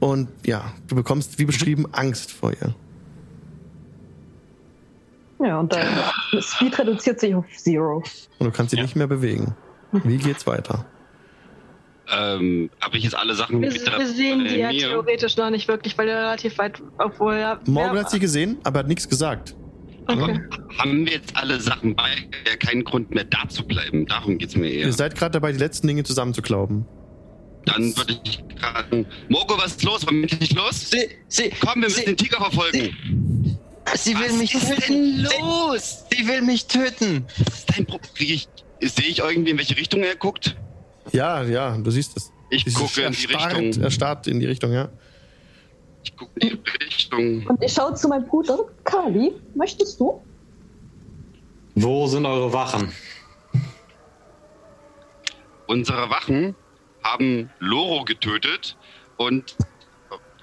Und 0.00 0.28
ja, 0.44 0.72
du 0.88 0.94
bekommst, 0.94 1.38
wie 1.38 1.44
beschrieben, 1.44 1.86
Angst 1.92 2.32
vor 2.32 2.52
ihr. 2.52 2.74
Ja, 5.38 5.60
und 5.60 5.72
dein 5.72 5.86
Speed 6.40 6.78
reduziert 6.78 7.20
sich 7.20 7.34
auf 7.34 7.44
Zero. 7.56 8.02
Und 8.38 8.46
du 8.46 8.50
kannst 8.50 8.70
sie 8.70 8.80
nicht 8.80 8.96
mehr 8.96 9.06
bewegen. 9.06 9.54
Wie 9.92 10.16
geht's 10.16 10.46
weiter? 10.46 10.86
Ähm, 12.08 12.70
habe 12.80 12.96
ich 12.98 13.04
jetzt 13.04 13.16
alle 13.16 13.34
Sachen 13.34 13.60
Wir, 13.62 13.72
wieder 13.72 13.98
wir 13.98 14.06
sehen 14.06 14.44
die 14.44 14.56
ja 14.56 14.70
theoretisch 14.70 15.36
noch 15.36 15.50
nicht 15.50 15.66
wirklich, 15.66 15.98
weil 15.98 16.06
die 16.06 16.12
relativ 16.12 16.56
weit, 16.58 16.80
obwohl 16.98 17.34
ja. 17.36 17.60
Morgul 17.66 17.96
ja, 17.96 18.04
hat 18.04 18.10
sie 18.10 18.20
gesehen, 18.20 18.58
aber 18.64 18.80
hat 18.80 18.88
nichts 18.88 19.08
gesagt. 19.08 19.54
Okay. 20.08 20.40
Haben 20.78 21.04
wir 21.04 21.14
jetzt 21.14 21.36
alle 21.36 21.60
Sachen 21.60 21.96
bei? 21.96 22.10
Ja, 22.48 22.56
keinen 22.56 22.84
Grund 22.84 23.10
mehr 23.12 23.24
da 23.24 23.48
zu 23.48 23.66
bleiben. 23.66 24.06
Darum 24.06 24.38
geht's 24.38 24.54
mir 24.54 24.70
eher. 24.70 24.86
Ihr 24.86 24.92
seid 24.92 25.16
gerade 25.16 25.32
dabei, 25.32 25.50
die 25.50 25.58
letzten 25.58 25.88
Dinge 25.88 26.04
zusammenzuklauben. 26.04 26.86
Dann 27.64 27.96
würde 27.96 28.16
ich 28.22 28.40
gerade. 28.54 29.04
Morgo, 29.28 29.58
was 29.58 29.72
ist 29.72 29.82
los? 29.82 30.06
Wollen 30.06 30.22
wir 30.22 30.38
nicht 30.38 30.54
los? 30.54 30.90
Sie, 30.90 31.08
sie, 31.26 31.50
Komm, 31.60 31.80
wir 31.80 31.88
müssen 31.88 31.98
sie, 31.98 32.04
den 32.04 32.16
Tiger 32.16 32.36
verfolgen. 32.36 32.96
sie 33.96 34.14
will 34.14 34.26
Was 34.28 34.36
mich 34.38 34.54
ist 34.54 34.68
töten. 34.68 34.92
denn 34.92 35.22
los? 35.40 36.04
Sie, 36.08 36.16
sie 36.18 36.28
will 36.28 36.42
mich 36.42 36.66
töten. 36.66 37.24
Was 37.44 37.58
ist 37.58 37.76
dein 37.76 37.84
Problem? 37.86 38.10
Ich, 38.16 38.48
sehe 38.80 39.06
ich 39.08 39.18
irgendwie, 39.18 39.50
in 39.50 39.58
welche 39.58 39.76
Richtung 39.76 40.04
er 40.04 40.14
guckt? 40.14 40.56
Ja, 41.12 41.42
ja, 41.42 41.76
du 41.76 41.90
siehst 41.90 42.16
es. 42.16 42.32
Ich 42.50 42.64
Dieses 42.64 42.78
gucke 42.78 43.02
in 43.02 43.12
die 43.12 43.26
erstarrt- 43.26 43.56
Richtung. 43.58 43.82
Er 43.82 43.90
starrt 43.90 44.26
in 44.26 44.40
die 44.40 44.46
Richtung, 44.46 44.72
ja. 44.72 44.88
Ich 46.04 46.16
gucke 46.16 46.32
in 46.40 46.58
die 46.62 46.84
Richtung. 46.84 47.46
Und 47.46 47.62
ich 47.62 47.72
schaue 47.72 47.94
zu 47.94 48.08
meinem 48.08 48.26
Bruder. 48.26 48.58
Kali, 48.84 49.32
möchtest 49.54 49.98
du? 50.00 50.22
Wo 51.74 52.06
sind 52.06 52.24
eure 52.24 52.52
Wachen? 52.52 52.92
Unsere 55.66 56.08
Wachen 56.10 56.54
haben 57.02 57.50
Loro 57.58 58.04
getötet 58.04 58.76
und 59.16 59.56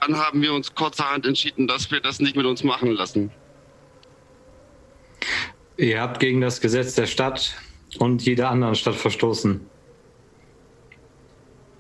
dann 0.02 0.18
haben 0.18 0.42
wir 0.42 0.54
uns 0.54 0.76
kurzerhand 0.76 1.26
entschieden, 1.26 1.68
dass 1.68 1.90
wir 1.92 2.02
das 2.02 2.20
nicht 2.20 2.36
mit 2.36 2.46
uns 2.46 2.64
machen 2.64 2.92
lassen. 2.92 3.32
Ihr 5.78 6.02
habt 6.02 6.20
gegen 6.20 6.42
das 6.42 6.60
Gesetz 6.60 6.96
der 6.96 7.06
Stadt 7.06 7.54
und 8.00 8.22
jeder 8.24 8.50
anderen 8.50 8.76
Stadt 8.76 8.96
verstoßen. 8.96 9.62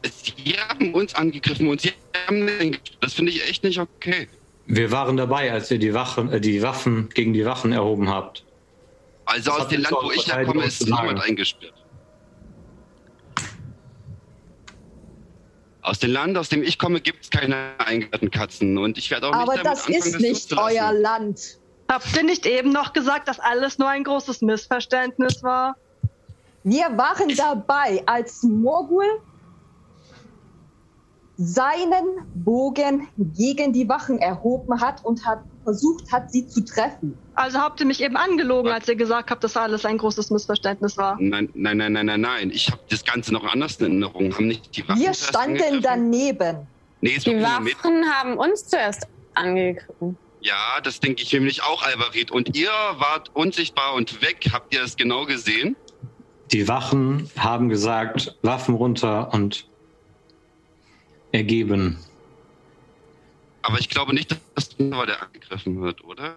Sie 0.05 0.53
haben 0.59 0.93
uns 0.93 1.15
angegriffen 1.15 1.67
und 1.67 1.81
sie 1.81 1.93
haben 2.27 2.45
den- 2.47 2.77
das 2.99 3.13
finde 3.13 3.31
ich 3.31 3.47
echt 3.47 3.63
nicht 3.63 3.79
okay. 3.79 4.27
Wir 4.65 4.91
waren 4.91 5.17
dabei, 5.17 5.51
als 5.51 5.71
ihr 5.71 5.79
die, 5.79 5.93
Wachen, 5.93 6.31
äh, 6.31 6.39
die 6.41 6.61
Waffen 6.61 7.09
gegen 7.09 7.33
die 7.33 7.45
Wachen 7.45 7.71
erhoben 7.71 8.09
habt. 8.09 8.45
Also 9.25 9.51
Das 9.51 9.61
aus 9.61 9.67
dem 9.69 9.81
Land, 9.81 9.95
wo 10.01 10.11
ich 10.11 10.27
herkomme, 10.27 10.65
ist 10.65 10.83
niemand 10.83 11.21
eingesperrt. 11.21 11.73
Aus 15.81 15.99
dem 15.99 16.11
Land, 16.11 16.37
aus 16.37 16.47
dem 16.49 16.63
ich 16.63 16.77
komme, 16.79 17.01
gibt 17.01 17.23
es 17.23 17.29
keine 17.29 17.75
eingesperrten 17.77 18.31
Katzen. 18.31 18.77
Und 18.77 18.97
ich 18.97 19.11
werde 19.11 19.27
auch 19.27 19.33
Aber 19.33 19.53
nicht 19.53 19.65
damit 19.65 19.77
das 19.77 19.85
anfangen, 19.85 20.05
ist 20.05 20.13
das 20.13 20.21
nicht 20.21 20.53
euer 20.57 20.93
Land. 20.93 21.39
Habt 21.91 22.15
ihr 22.15 22.23
nicht 22.23 22.45
eben 22.45 22.71
noch 22.71 22.93
gesagt, 22.93 23.27
dass 23.27 23.39
alles 23.39 23.77
nur 23.77 23.89
ein 23.89 24.03
großes 24.05 24.41
Missverständnis 24.41 25.43
war? 25.43 25.75
Wir 26.63 26.85
waren 26.97 27.35
dabei, 27.35 28.01
als 28.05 28.41
Morgul 28.43 29.05
seinen 31.37 32.05
Bogen 32.35 33.07
gegen 33.17 33.73
die 33.73 33.89
Wachen 33.89 34.19
erhoben 34.19 34.79
hat 34.79 35.03
und 35.03 35.25
hat 35.25 35.39
versucht 35.63 36.11
hat, 36.11 36.31
sie 36.31 36.47
zu 36.47 36.63
treffen. 36.63 37.17
Also 37.35 37.59
habt 37.59 37.79
ihr 37.79 37.85
mich 37.85 38.01
eben 38.01 38.17
angelogen, 38.17 38.71
als 38.71 38.87
ihr 38.87 38.95
gesagt 38.95 39.31
habt, 39.31 39.43
dass 39.43 39.57
alles 39.57 39.85
ein 39.85 39.97
großes 39.97 40.29
Missverständnis 40.29 40.97
war. 40.97 41.17
Nein, 41.19 41.49
nein, 41.53 41.77
nein, 41.77 41.93
nein, 41.93 42.05
nein, 42.05 42.21
nein. 42.21 42.51
Ich 42.51 42.69
habe 42.69 42.81
das 42.89 43.03
Ganze 43.03 43.33
noch 43.33 43.43
anders 43.45 43.77
in 43.77 43.85
Erinnerung. 43.85 44.33
Haben 44.35 44.47
nicht 44.47 44.75
die 44.75 44.87
Waffen 44.87 45.01
Wir 45.01 45.13
standen 45.13 45.81
daneben. 45.81 46.67
Nee, 47.01 47.17
Die. 47.17 47.41
Waffen 47.41 48.05
haben 48.13 48.37
uns 48.37 48.67
zuerst 48.67 49.07
angegriffen. 49.33 50.17
Ja, 50.41 50.79
das 50.83 50.99
denke 50.99 51.23
ich 51.23 51.33
nämlich 51.33 51.63
auch, 51.63 51.83
Alvarit. 51.83 52.29
Und 52.29 52.55
ihr 52.55 52.69
wart 52.69 53.31
unsichtbar 53.33 53.93
und 53.95 54.21
weg. 54.21 54.49
Habt 54.51 54.73
ihr 54.73 54.81
das 54.81 54.95
genau 54.95 55.25
gesehen? 55.25 55.75
Die 56.51 56.67
Wachen 56.67 57.29
haben 57.37 57.69
gesagt, 57.69 58.37
Waffen 58.41 58.75
runter 58.75 59.33
und 59.33 59.65
ergeben. 61.33 61.97
Aber 63.61 63.79
ich 63.79 63.89
glaube 63.89 64.13
nicht, 64.13 64.31
dass 64.55 64.69
war 64.77 65.05
der 65.05 65.21
angegriffen 65.21 65.81
wird, 65.81 66.03
oder? 66.05 66.35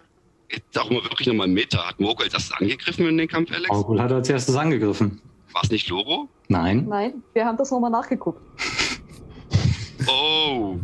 Jetzt 0.50 0.78
auch 0.78 0.90
mal 0.90 1.02
wirklich 1.04 1.26
nochmal 1.28 1.44
einen 1.46 1.54
Meter. 1.54 1.86
Hat 1.86 1.98
als 2.24 2.34
erstes 2.34 2.52
angegriffen 2.52 3.06
in 3.08 3.18
den 3.18 3.28
Kampf, 3.28 3.50
Alex? 3.52 3.68
Morgul 3.68 4.00
hat 4.00 4.12
als 4.12 4.28
erstes 4.28 4.54
angegriffen. 4.54 5.20
War 5.52 5.62
es 5.64 5.70
nicht 5.70 5.88
Loro? 5.88 6.28
Nein. 6.48 6.86
Nein, 6.88 7.22
wir 7.32 7.44
haben 7.44 7.56
das 7.56 7.70
nochmal 7.70 7.90
nachgeguckt. 7.90 8.40
Oh, 10.08 10.76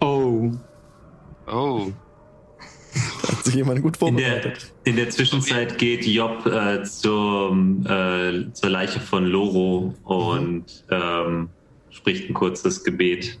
Oh. 0.00 0.50
oh. 1.46 1.92
Hat 3.28 3.44
sich 3.44 3.54
jemand 3.54 3.82
gut 3.82 3.96
In 4.02 4.16
der, 4.16 4.30
vorbereitet. 4.42 4.72
in 4.84 4.96
der 4.96 5.10
Zwischenzeit 5.10 5.78
geht 5.78 6.04
Job 6.06 6.44
äh, 6.46 6.82
zum, 6.82 7.86
äh, 7.86 8.52
zur 8.52 8.70
Leiche 8.70 8.98
von 8.98 9.26
Loro 9.26 9.94
und 10.02 10.64
ähm, 10.90 11.50
spricht 12.02 12.28
ein 12.28 12.34
kurzes 12.34 12.82
Gebet. 12.82 13.38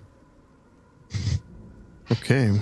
Okay. 2.08 2.60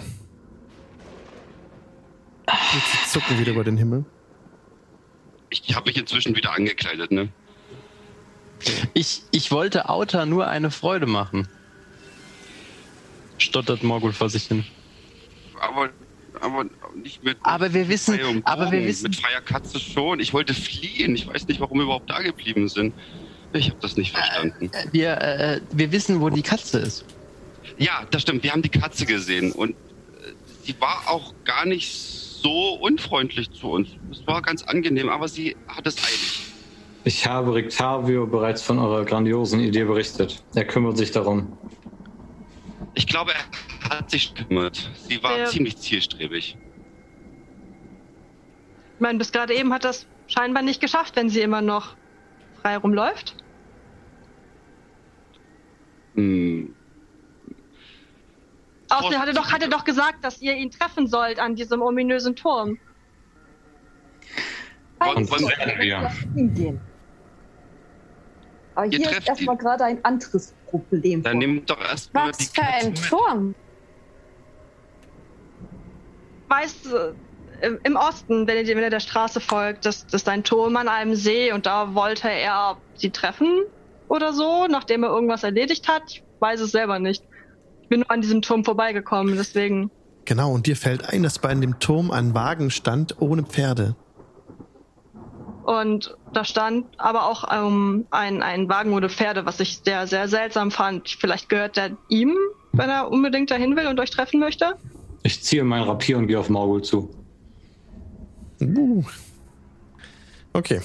Jetzt 2.49 3.13
zucken 3.13 3.39
wieder 3.39 3.53
über 3.53 3.65
den 3.65 3.77
Himmel. 3.77 4.07
Ich 5.51 5.75
habe 5.75 5.91
mich 5.91 5.99
inzwischen 5.99 6.35
wieder 6.35 6.53
angekleidet, 6.53 7.11
ne? 7.11 7.29
Ich, 8.95 9.23
ich 9.31 9.51
wollte 9.51 9.91
Auta 9.91 10.25
nur 10.25 10.49
eine 10.49 10.71
Freude 10.71 11.07
machen. 11.07 11.49
Stottert 13.37 13.83
Morgul 13.83 14.13
vor 14.13 14.31
sich 14.31 14.45
hin. 14.45 14.65
Aber, 15.61 15.91
aber 16.41 16.65
nicht 16.95 17.23
mit. 17.23 17.37
Aber 17.43 17.75
wir 17.75 17.89
wissen, 17.89 18.43
aber 18.45 18.71
wir 18.71 18.87
wissen, 18.87 19.05
Mit 19.05 19.17
freier 19.17 19.41
Katze 19.43 19.79
schon. 19.79 20.21
Ich 20.21 20.33
wollte 20.33 20.55
fliehen. 20.55 21.15
Ich 21.15 21.27
weiß 21.27 21.47
nicht, 21.49 21.61
warum 21.61 21.79
wir 21.79 21.85
überhaupt 21.85 22.09
da 22.09 22.21
geblieben 22.21 22.69
sind. 22.69 22.95
Ich 23.53 23.69
habe 23.69 23.79
das 23.81 23.97
nicht 23.97 24.13
verstanden. 24.13 24.71
wir, 24.93 25.21
äh, 25.21 25.61
wir 25.73 25.93
wissen, 25.93 26.21
wo 26.21 26.31
die 26.31 26.43
Katze 26.43 26.79
ist. 26.81 27.05
Ja, 27.79 28.07
das 28.11 28.23
stimmt. 28.23 28.43
Wir 28.43 28.53
haben 28.53 28.63
die 28.63 28.69
Katze 28.69 29.07
gesehen 29.07 29.53
und 29.53 29.71
äh, 29.71 29.75
sie 30.63 30.75
war 30.81 31.03
auch 31.09 31.35
gar 31.45 31.67
nicht 31.67 31.91
so 31.93 32.75
unfreundlich 32.75 33.51
zu 33.51 33.71
uns. 33.71 33.89
Es 34.11 34.27
war 34.27 34.41
ganz 34.43 34.63
angenehm, 34.63 35.09
aber 35.09 35.29
sie 35.29 35.57
hat 35.69 35.87
es 35.87 35.97
eilig. 35.99 36.47
Ich 37.05 37.27
habe 37.27 37.55
Rictavio 37.55 38.27
bereits 38.27 38.63
von 38.63 38.79
eurer 38.79 39.05
grandiosen 39.05 39.61
Idee 39.61 39.85
berichtet. 39.85 40.43
Er 40.55 40.65
kümmert 40.67 40.97
sich 40.99 41.11
darum. 41.11 41.59
Ich 42.95 43.07
glaube, 43.07 43.33
er 43.33 43.91
hat 43.99 44.11
sich 44.11 44.35
gekümmert. 44.35 44.91
Sie 45.09 45.23
war 45.23 45.39
Ja. 45.39 45.47
ziemlich 45.47 45.77
zielstrebig. 45.79 46.57
Ich 48.95 49.01
meine, 49.01 49.19
bis 49.19 49.33
gerade 49.33 49.55
eben 49.55 49.73
hat 49.73 49.85
das 49.85 50.07
scheinbar 50.27 50.63
nicht 50.63 50.81
geschafft, 50.81 51.17
wenn 51.17 51.31
sie 51.31 51.41
immer 51.41 51.63
noch 51.63 51.97
frei 52.61 52.77
rumläuft. 52.77 53.35
Hm. 56.21 56.75
Außerdem 58.91 59.21
hat 59.21 59.29
er 59.29 59.35
doch, 59.35 59.53
hat 59.53 59.63
er 59.63 59.69
doch 59.69 59.85
gesagt, 59.85 60.25
dass 60.25 60.43
ihr 60.43 60.55
ihn 60.55 60.71
treffen 60.71 61.07
sollt 61.07 61.39
an 61.39 61.55
diesem 61.55 61.81
ominösen 61.81 62.35
Turm. 62.35 62.79
Und 64.99 65.31
wann 65.31 65.41
werden 65.41 65.81
wir? 65.81 66.01
Lass 66.03 66.23
ihn 66.37 66.55
gehen. 66.55 66.81
Aber 68.75 68.87
Ihr 68.87 68.99
hier 68.99 69.11
ist 69.11 69.29
erstmal 69.29 69.57
gerade 69.57 69.85
ein 69.85 70.05
anderes 70.05 70.55
Problem. 70.67 71.23
Dann 71.23 71.33
vor. 71.33 71.39
nehmt 71.39 71.71
doch 71.71 71.81
erstmal 71.81 72.29
Was 72.29 72.39
die 72.39 72.45
für 72.47 72.63
ein. 72.63 72.95
Turm. 72.95 73.55
Weißt 76.49 76.87
du, 76.87 77.15
im, 77.63 77.79
im 77.85 77.97
Osten, 77.97 78.47
wenn 78.47 78.67
ihr, 78.67 78.77
wenn 78.77 78.83
ihr 78.83 78.91
der 78.91 79.01
Straße 79.01 79.41
folgt, 79.41 79.87
das, 79.87 80.05
das 80.07 80.23
ist 80.23 80.29
ein 80.29 80.43
Turm 80.43 80.77
an 80.77 80.89
einem 80.89 81.15
See 81.15 81.53
und 81.53 81.67
da 81.67 81.95
wollte 81.95 82.29
er 82.29 82.77
sie 82.95 83.11
treffen 83.11 83.65
oder 84.11 84.33
so, 84.33 84.67
nachdem 84.69 85.05
er 85.05 85.11
irgendwas 85.11 85.45
erledigt 85.45 85.89
hat. 85.89 86.03
Ich 86.09 86.23
weiß 86.41 86.61
es 86.61 86.73
selber 86.73 86.99
nicht. 86.99 87.23
Ich 87.83 87.89
bin 87.89 88.01
nur 88.01 88.11
an 88.11 88.21
diesem 88.21 88.43
Turm 88.43 88.65
vorbeigekommen, 88.65 89.37
deswegen. 89.37 89.91
Genau, 90.25 90.53
und 90.53 90.67
dir 90.67 90.77
fällt 90.77 91.09
ein, 91.09 91.23
dass 91.23 91.39
bei 91.39 91.55
dem 91.55 91.79
Turm 91.79 92.11
ein 92.11 92.35
Wagen 92.35 92.71
stand 92.71 93.21
ohne 93.21 93.45
Pferde. 93.45 93.95
Und 95.65 96.17
da 96.33 96.45
stand 96.45 96.87
aber 96.99 97.27
auch 97.27 97.45
ähm, 97.53 98.07
ein, 98.11 98.43
ein 98.43 98.69
Wagen 98.69 98.93
ohne 98.93 99.09
Pferde, 99.09 99.47
was 99.47 99.61
ich 99.61 99.81
sehr, 99.85 100.09
sehr 100.09 100.27
seltsam 100.27 100.73
fand. 100.73 101.09
Vielleicht 101.09 101.49
gehört 101.49 101.77
der 101.77 101.97
ihm, 102.09 102.35
wenn 102.73 102.91
er 102.91 103.11
unbedingt 103.11 103.53
dahin 103.53 103.77
will 103.77 103.87
und 103.87 104.01
euch 104.01 104.11
treffen 104.11 104.41
möchte. 104.41 104.75
Ich 105.23 105.43
ziehe 105.45 105.63
mein 105.63 105.83
Rapier 105.83 106.19
und 106.19 106.27
gehe 106.27 106.39
auf 106.39 106.49
Morgul 106.49 106.83
zu. 106.83 107.11
Uh. 108.61 109.05
Okay. 110.53 110.81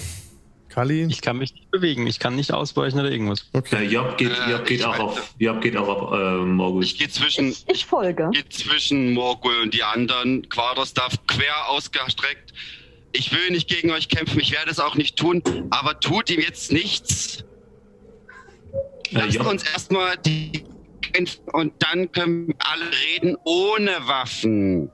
Kali, 0.76 1.06
Ich 1.10 1.22
kann 1.22 1.38
mich 1.38 1.54
nicht 1.54 1.72
bewegen, 1.72 2.06
ich 2.06 2.20
kann 2.20 2.36
nicht 2.36 2.52
ausweichen 2.52 3.00
oder 3.00 3.10
irgendwas. 3.10 3.50
Äh, 3.54 3.58
okay. 3.60 3.86
Job 3.86 4.18
geht, 4.18 4.32
Äh, 4.32 4.52
Job 4.52 4.66
geht 4.66 4.80
ich 4.82 4.86
auch 4.86 5.00
auf, 5.00 5.34
Job 5.40 5.62
geht 5.62 5.78
auch 5.78 5.88
auf 5.88 6.20
äh, 6.20 6.36
Morgul. 6.46 6.84
Ich 6.84 7.00
gehe 7.00 7.08
zwischen, 7.08 7.48
Ich, 7.48 7.66
ich 7.72 7.86
folge. 7.86 8.30
geht 8.34 8.52
zwischen 8.52 9.14
Morgul 9.14 9.54
und 9.64 9.74
die 9.74 9.84
anderen. 9.84 10.48
Quaderstaff 10.50 11.14
quer 11.28 11.70
ausgestreckt. 11.70 12.54
Ich 13.14 13.32
will 13.32 13.52
nicht 13.52 13.70
gegen 13.70 13.92
euch 13.92 14.10
kämpfen, 14.10 14.38
ich 14.42 14.52
werde 14.52 14.70
es 14.70 14.82
auch 14.82 14.96
nicht 14.96 15.16
tun, 15.18 15.42
aber 15.70 15.98
tut 16.02 16.30
ihm 16.30 16.42
jetzt 16.42 16.74
nichts. 16.74 17.46
Äh, 19.12 19.20
Lasst 19.20 19.40
uns 19.40 19.64
erstmal 19.64 20.18
die 20.18 20.66
kämpfen 21.14 21.40
und 21.54 21.72
dann 21.80 22.12
können 22.12 22.48
wir 22.50 22.56
alle 22.60 22.86
reden 23.14 23.38
ohne 23.46 23.92
Waffen. 24.08 24.92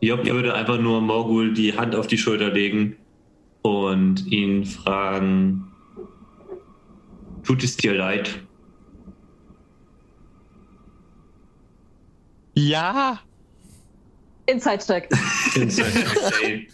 Job 0.00 0.24
würde 0.24 0.54
einfach 0.54 0.78
nur 0.78 1.02
Morgul 1.02 1.52
die 1.52 1.76
Hand 1.76 1.94
auf 1.94 2.06
die 2.06 2.16
Schulter 2.16 2.50
legen 2.50 2.96
und 3.62 4.26
ihn 4.26 4.64
fragen, 4.64 5.72
tut 7.42 7.62
es 7.64 7.76
dir 7.76 7.94
leid? 7.94 8.40
Ja, 12.54 13.20
Inside-Check. 14.48 15.10
Inside 15.56 15.90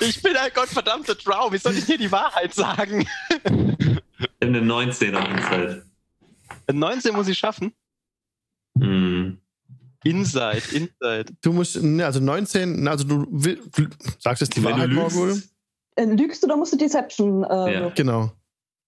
ich 0.00 0.22
bin 0.22 0.36
ein 0.36 0.50
gottverdammter 0.54 1.14
Drow, 1.14 1.50
wie 1.50 1.56
soll 1.56 1.74
ich 1.74 1.86
dir 1.86 1.96
die 1.96 2.12
Wahrheit 2.12 2.52
sagen? 2.52 3.06
Eine 4.40 4.60
19 4.60 5.14
auf 5.14 5.26
Inside. 5.26 5.86
19 6.70 7.14
muss 7.14 7.28
ich 7.28 7.38
schaffen. 7.38 7.72
Hm. 8.78 9.38
Inside, 10.04 10.62
Inside. 10.72 11.36
Du 11.40 11.52
musst, 11.52 11.82
ne, 11.82 12.04
also 12.04 12.20
19, 12.20 12.86
also 12.86 13.04
du 13.04 13.26
sagst 14.18 14.42
jetzt 14.42 14.54
die 14.54 14.62
Wenn 14.62 14.76
du 14.76 14.76
Wahrheit, 14.76 14.90
lügst, 14.90 15.16
Morgul? 15.16 15.42
Äh, 15.96 16.04
Lügst 16.04 16.42
du, 16.42 16.46
dann 16.46 16.58
musst 16.58 16.72
du 16.72 16.76
Deception. 16.76 17.44
Äh, 17.44 17.72
Ja. 17.74 17.88
Genau. 17.94 18.32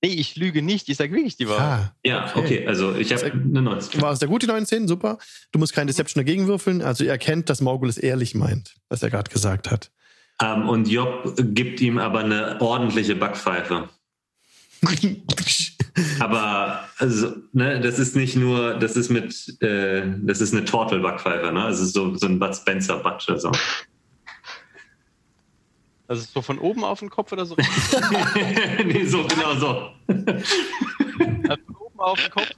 Nee, 0.01 0.11
ich 0.11 0.37
lüge 0.37 0.63
nicht, 0.63 0.89
ich 0.89 0.97
sag 0.97 1.11
wirklich 1.11 1.37
die 1.37 1.49
Wahrheit. 1.49 1.89
Ah, 1.89 1.93
Ja, 2.05 2.33
okay, 2.37 2.65
also 2.69 2.95
ich 2.95 3.13
habe 3.13 3.33
eine 3.33 3.63
19. 3.63 4.01
war 4.01 4.13
es 4.13 4.21
der 4.21 4.29
gut, 4.29 4.43
die 4.43 4.47
19? 4.47 4.87
Super. 4.87 5.19
Du 5.51 5.59
musst 5.59 5.73
kein 5.75 5.89
Deception 5.89 6.25
dagegen 6.25 6.47
würfeln. 6.47 6.83
Also 6.83 7.03
ihr 7.03 7.11
erkennt, 7.11 7.51
dass 7.51 7.61
Morgul 7.61 7.89
es 7.89 7.99
ehrlich 7.99 8.37
meint, 8.37 8.77
was 8.89 9.03
er 9.03 9.11
gerade 9.11 9.29
gesagt 9.29 9.73
hat. 9.73 9.91
Ähm, 10.41 10.69
und 10.69 10.87
Job 10.89 11.35
gibt 11.37 11.81
ihm 11.81 11.99
aber 11.99 12.21
eine 12.21 12.61
ordentliche 12.61 13.17
Backpfeife. 13.17 13.89
Aber 16.21 16.85
also, 16.99 17.35
ne, 17.53 17.81
das 17.81 17.99
ist 17.99 18.15
nicht 18.15 18.37
nur, 18.37 18.75
das 18.75 18.95
ist 18.97 19.09
mit, 19.11 19.61
äh, 19.61 20.03
das 20.23 20.41
ist 20.41 20.55
eine 20.55 20.65
Tortelbackpfeife, 20.65 21.53
ne? 21.53 21.65
Also 21.65 21.85
so, 21.85 22.15
so 22.17 22.27
ein 22.27 22.39
Bud 22.39 22.55
Spencer 22.55 22.99
Batsch. 22.99 23.29
Also. 23.29 23.51
Also 26.09 26.27
so 26.33 26.43
von 26.43 26.59
oben 26.59 26.85
auf 26.85 27.01
den 27.01 27.11
Kopf 27.11 27.33
oder 27.33 27.45
so? 27.45 27.55
nee, 28.85 29.05
so, 29.05 29.25
genau 29.27 29.55
so. 29.55 29.91
Also 31.49 31.63
von 31.67 31.77
oben 31.79 32.01
auf 32.01 32.21
den 32.21 32.31
Kopf? 32.31 32.51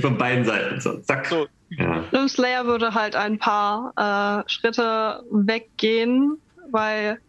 Von 0.00 0.16
beiden 0.16 0.44
Seiten. 0.44 0.80
So, 0.80 0.98
zack. 0.98 1.26
So. 1.26 1.46
Ja. 1.70 2.04
Lim 2.12 2.28
Slayer 2.28 2.66
würde 2.66 2.94
halt 2.94 3.16
ein 3.16 3.38
paar 3.38 4.44
äh, 4.44 4.48
Schritte 4.48 5.24
weggehen, 5.30 6.38
weil 6.70 7.20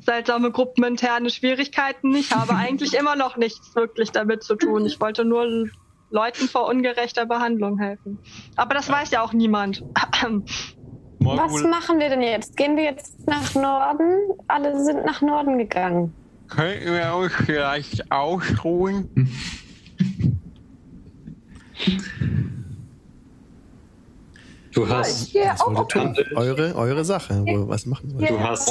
seltsame 0.00 0.50
gruppeninterne 0.50 1.28
Schwierigkeiten. 1.30 2.14
Ich 2.14 2.32
habe 2.32 2.54
eigentlich 2.56 2.94
immer 2.94 3.16
noch 3.16 3.36
nichts 3.36 3.74
wirklich 3.74 4.12
damit 4.12 4.42
zu 4.42 4.56
tun. 4.56 4.86
Ich 4.86 5.00
wollte 5.00 5.24
nur 5.24 5.68
Leuten 6.10 6.48
vor 6.48 6.68
ungerechter 6.68 7.26
Behandlung 7.26 7.78
helfen. 7.78 8.18
Aber 8.54 8.74
das 8.74 8.88
weiß 8.88 9.10
ja 9.10 9.22
auch 9.22 9.32
niemand. 9.32 9.82
Was 11.18 11.62
machen 11.64 11.98
wir 11.98 12.08
denn 12.08 12.22
jetzt? 12.22 12.56
Gehen 12.56 12.76
wir 12.76 12.84
jetzt 12.84 13.26
nach 13.26 13.54
Norden? 13.54 14.18
Alle 14.48 14.82
sind 14.84 15.04
nach 15.04 15.20
Norden 15.22 15.58
gegangen. 15.58 16.12
Könnten 16.48 16.92
wir 16.92 17.14
uns 17.14 17.32
vielleicht 17.34 18.10
ausruhen? 18.12 19.08
Du 24.72 24.86
hast, 24.88 25.32
Ja? 25.32 25.54
Eure, 26.34 26.74
eure 26.74 27.04
Sache. 27.04 27.42
Wo- 27.46 27.68
Was 27.68 27.86
machen 27.86 28.14
ihr? 28.18 28.28
du 28.28 28.40
hast 28.40 28.70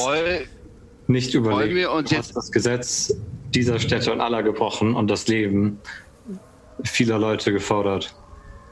nicht 1.07 1.33
überlegt. 1.33 1.73
wir 1.75 1.91
uns 1.91 2.09
du 2.09 2.17
hast 2.17 2.27
jetzt 2.27 2.37
das 2.37 2.51
Gesetz 2.51 3.15
dieser 3.53 3.79
Städte 3.79 4.11
und 4.11 4.21
aller 4.21 4.43
gebrochen 4.43 4.95
und 4.95 5.09
das 5.09 5.27
Leben 5.27 5.79
vieler 6.83 7.17
Leute 7.17 7.51
gefordert. 7.51 8.13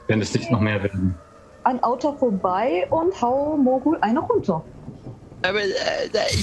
Wenn 0.06 0.20
es 0.20 0.34
nicht 0.34 0.50
noch 0.50 0.60
mehr 0.60 0.82
werden. 0.82 1.14
An 1.64 1.82
Auto 1.82 2.12
vorbei 2.12 2.86
und 2.90 3.20
hau 3.20 3.56
Mogul 3.56 3.98
eine 4.00 4.20
runter. 4.20 4.62
Aber, 5.42 5.62
äh, 5.62 5.68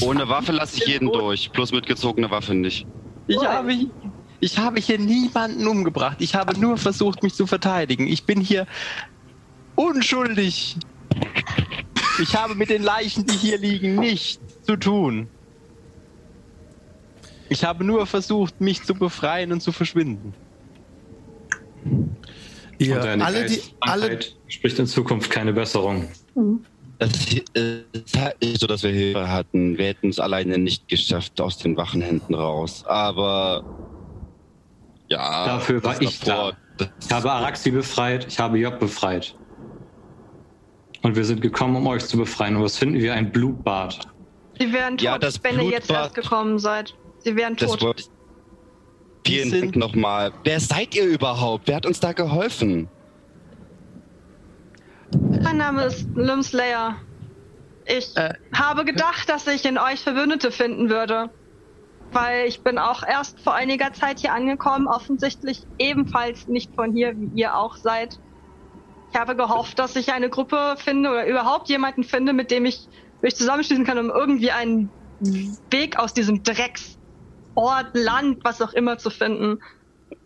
ohne 0.02 0.27
Waffe 0.30 0.52
lasse 0.52 0.77
ich 0.77 0.88
jeden 0.88 1.11
durch, 1.11 1.52
plus 1.52 1.72
mit 1.72 1.88
gezogener 1.88 2.30
Waffe 2.30 2.53
nicht. 2.53 2.85
ich, 3.27 3.43
habe, 3.43 3.73
ich 4.39 4.57
habe 4.60 4.80
hier 4.80 4.99
niemanden 4.99 5.65
umgebracht. 5.68 6.18
Ich 6.19 6.35
habe 6.35 6.60
nur 6.60 6.77
versucht, 6.77 7.23
mich 7.23 7.34
zu 7.34 7.48
verteidigen. 7.48 8.07
Ich 8.07 8.26
bin 8.26 8.41
hier 8.41 8.68
unschuldig. 9.76 10.77
Ich 12.22 12.35
habe 12.35 12.53
mit 12.56 12.69
den 12.69 12.84
Leichen, 12.84 13.26
die 13.26 13.35
hier 13.35 13.57
liegen, 13.57 13.95
nichts 13.95 14.39
zu 14.64 14.76
tun. 14.76 15.27
Ich 17.49 17.64
habe 17.65 17.84
nur 17.84 18.06
versucht, 18.06 18.61
mich 18.61 18.84
zu 18.84 18.93
befreien 18.93 19.52
und 19.52 19.61
zu 19.61 19.72
verschwinden. 19.72 20.34
Ihr 22.82 22.95
und 22.95 23.03
deine 23.06 23.26
alle, 23.26 23.45
die, 23.45 23.62
alle, 23.80 24.20
spricht 24.48 24.80
in 24.80 24.88
Zukunft 24.88 25.30
keine 25.30 25.53
Besserung. 25.53 26.08
Es 26.99 27.34
ist 27.53 28.18
halt 28.18 28.41
nicht 28.41 28.60
so, 28.60 28.68
dass 28.68 28.84
wir 28.84 28.91
Hilfe 28.91 29.28
hatten. 29.30 29.78
Wir 29.78 29.86
hätten 29.88 30.10
es 30.10 30.20
alleine 30.20 30.58
nicht 30.58 30.88
geschafft 30.88 31.40
aus 31.41 31.58
den 31.58 31.78
wachen 31.78 32.02
Händen 32.02 32.34
raus. 32.34 32.84
Aber 32.86 33.64
ja, 35.10 35.45
Dafür 35.45 35.84
war 35.84 35.94
das 35.94 36.02
ich 36.02 36.20
davor, 36.22 36.53
da. 36.78 36.90
Ich 36.99 37.12
habe 37.12 37.32
Araxi 37.32 37.72
befreit, 37.72 38.26
ich 38.28 38.40
habe 38.40 38.58
Job 38.58 38.80
befreit. 38.80 39.36
Und 41.03 41.16
wir 41.16 41.26
sind 41.26 41.41
gekommen, 41.41 41.76
um 41.76 41.88
euch 41.88 42.06
zu 42.06 42.18
befreien. 42.18 42.56
Und 42.56 42.64
was 42.64 42.78
finden 42.78 42.99
wir? 42.99 43.14
Ein 43.14 43.32
Blutbad. 43.32 44.08
Sie 44.60 44.72
wären 44.72 44.98
tot, 44.98 45.02
Ja, 45.06 45.18
das 45.18 45.44
wenn 45.44 45.60
ihr 45.60 45.70
jetzt 45.70 45.88
Blutbad- 45.88 46.03
erst 46.03 46.16
gekommen 46.16 46.60
seid. 46.60 46.95
Sie 47.20 47.36
wären 47.36 47.56
Das 47.56 47.72
tot. 47.72 47.82
wollte 47.82 48.02
ich. 48.02 48.10
Vielen 49.26 49.52
Dank 49.52 49.64
sind- 49.64 49.76
nochmal. 49.76 50.34
Wer 50.43 50.60
seid 50.60 50.95
ihr 50.95 51.06
überhaupt? 51.06 51.68
Wer 51.68 51.76
hat 51.77 51.85
uns 51.85 51.99
da 51.99 52.14
geholfen? 52.14 52.89
Mein 55.43 55.57
Name 55.57 55.84
ist 55.85 56.07
Lim 56.15 56.41
Slayer. 56.43 56.98
Ich 57.85 58.15
Äh, 58.15 58.34
habe 58.53 58.85
gedacht, 58.85 59.27
dass 59.30 59.48
ich 59.48 59.65
in 59.65 59.77
euch 59.77 59.99
Verbündete 60.02 60.52
finden 60.52 60.89
würde. 60.89 61.30
Weil 62.14 62.48
ich 62.48 62.61
bin 62.61 62.77
auch 62.77 63.03
erst 63.03 63.39
vor 63.39 63.53
einiger 63.53 63.93
Zeit 63.93 64.19
hier 64.19 64.34
angekommen, 64.34 64.88
offensichtlich 64.88 65.65
ebenfalls 65.77 66.45
nicht 66.48 66.76
von 66.76 66.93
hier, 66.93 67.14
wie 67.18 67.31
ihr 67.39 67.56
auch 67.56 67.77
seid. 67.77 68.18
Ich 69.14 69.19
habe 69.19 69.35
gehofft, 69.35 69.80
dass 69.80 69.95
ich 69.95 70.11
eine 70.11 70.30
Gruppe 70.30 70.76
finde 70.77 71.10
oder 71.10 71.26
überhaupt 71.26 71.69
jemanden 71.69 72.03
finde, 72.03 72.34
mit 72.34 72.52
dem 72.52 72.65
ich 72.65 72.89
mich 73.22 73.35
zusammenschließen 73.38 73.85
kann, 73.85 73.98
um 73.98 74.10
irgendwie 74.10 74.52
einen 74.52 74.91
Weg 75.69 75.99
aus 75.99 76.14
diesem 76.14 76.43
Drecksort, 77.56 77.88
Land, 77.94 78.44
was 78.44 78.61
auch 78.61 78.73
immer 78.73 78.98
zu 78.98 79.10
finden. 79.10 79.60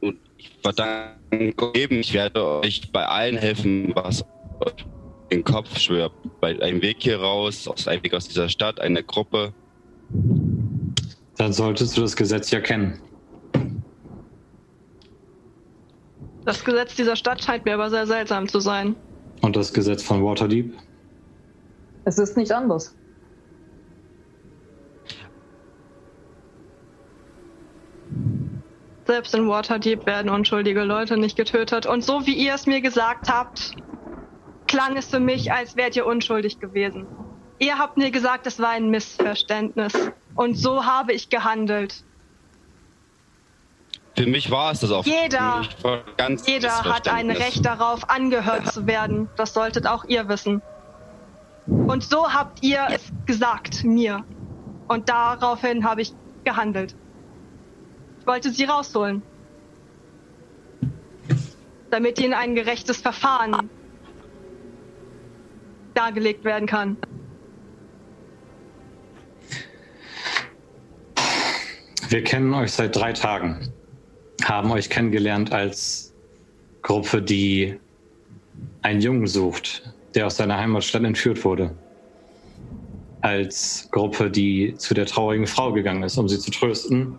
Und 0.01 0.17
ich 0.37 0.51
verdanke 0.61 1.71
eben, 1.73 1.99
ich 1.99 2.13
werde 2.13 2.45
euch 2.45 2.91
bei 2.91 3.05
allen 3.05 3.37
helfen, 3.37 3.93
was 3.95 4.23
euch 4.59 4.85
den 5.31 5.43
Kopf 5.43 5.77
schwört. 5.77 6.13
Bei 6.39 6.59
einem 6.61 6.81
Weg 6.81 6.97
hier 6.99 7.19
raus, 7.19 7.67
aus 7.67 7.87
einem 7.87 8.03
Weg 8.03 8.13
aus 8.13 8.27
dieser 8.27 8.49
Stadt, 8.49 8.79
eine 8.79 9.03
Gruppe. 9.03 9.53
Dann 11.37 11.53
solltest 11.53 11.97
du 11.97 12.01
das 12.01 12.15
Gesetz 12.15 12.51
ja 12.51 12.61
kennen. 12.61 13.01
Das 16.45 16.63
Gesetz 16.63 16.95
dieser 16.95 17.15
Stadt 17.15 17.43
scheint 17.43 17.65
mir 17.65 17.73
aber 17.73 17.89
sehr 17.89 18.05
seltsam 18.05 18.47
zu 18.47 18.59
sein. 18.59 18.95
Und 19.41 19.55
das 19.55 19.73
Gesetz 19.73 20.03
von 20.03 20.23
Waterdeep. 20.23 20.73
Es 22.05 22.19
ist 22.19 22.37
nicht 22.37 22.51
anders. 22.51 22.95
Selbst 29.07 29.35
in 29.35 29.47
Waterdeep 29.47 30.05
werden 30.07 30.29
unschuldige 30.31 30.83
Leute 30.83 31.17
nicht 31.17 31.37
getötet. 31.37 31.85
Und 31.85 32.03
so 32.03 32.25
wie 32.25 32.33
ihr 32.33 32.55
es 32.55 32.65
mir 32.65 32.81
gesagt 32.81 33.29
habt, 33.29 33.71
klang 34.67 34.97
es 34.97 35.07
für 35.07 35.19
mich, 35.19 35.51
als 35.51 35.75
wärt 35.75 35.95
ihr 35.95 36.05
unschuldig 36.07 36.59
gewesen. 36.59 37.05
Ihr 37.59 37.77
habt 37.77 37.97
mir 37.97 38.09
gesagt, 38.11 38.47
es 38.47 38.59
war 38.59 38.69
ein 38.69 38.89
Missverständnis. 38.89 39.93
Und 40.35 40.55
so 40.55 40.85
habe 40.85 41.13
ich 41.13 41.29
gehandelt. 41.29 42.03
Für 44.17 44.25
mich 44.25 44.49
war 44.49 44.71
es 44.71 44.79
das 44.79 44.91
auch. 44.91 45.05
Jeder- 45.05 45.61
Jeder 46.45 46.83
hat 46.83 47.07
ein. 47.07 47.29
Recht 47.29 47.65
darauf, 47.65 48.09
angehört 48.09 48.71
zu 48.71 48.87
werden. 48.87 49.29
Das 49.35 49.53
solltet 49.53 49.85
auch 49.87 50.05
ihr 50.05 50.27
wissen. 50.29 50.61
Und 51.67 52.03
so 52.03 52.31
habt 52.33 52.63
ihr 52.63 52.87
es 52.89 53.11
gesagt, 53.25 53.83
mir. 53.83 54.23
Und 54.87 55.09
daraufhin 55.09 55.83
habe 55.87 56.01
ich 56.01 56.13
gehandelt. 56.43 56.95
Wollte 58.25 58.51
sie 58.51 58.65
rausholen. 58.65 59.21
Damit 61.91 62.19
ihnen 62.19 62.33
ein 62.33 62.55
gerechtes 62.55 62.97
Verfahren 62.97 63.69
dargelegt 65.93 66.43
werden 66.43 66.67
kann. 66.67 66.97
Wir 72.09 72.23
kennen 72.23 72.53
euch 72.53 72.71
seit 72.71 72.95
drei 72.95 73.13
Tagen. 73.13 73.71
Haben 74.43 74.71
euch 74.71 74.89
kennengelernt 74.89 75.51
als 75.51 76.13
Gruppe, 76.81 77.21
die 77.21 77.79
einen 78.83 79.01
Jungen 79.01 79.25
sucht, 79.25 79.93
der 80.13 80.27
aus 80.27 80.37
seiner 80.37 80.57
Heimatstadt 80.57 81.03
entführt 81.03 81.43
wurde. 81.43 81.75
Als 83.21 83.87
Gruppe, 83.91 84.29
die 84.29 84.75
zu 84.77 84.93
der 84.93 85.07
traurigen 85.07 85.47
Frau 85.47 85.73
gegangen 85.73 86.03
ist, 86.03 86.17
um 86.17 86.29
sie 86.29 86.37
zu 86.37 86.51
trösten. 86.51 87.17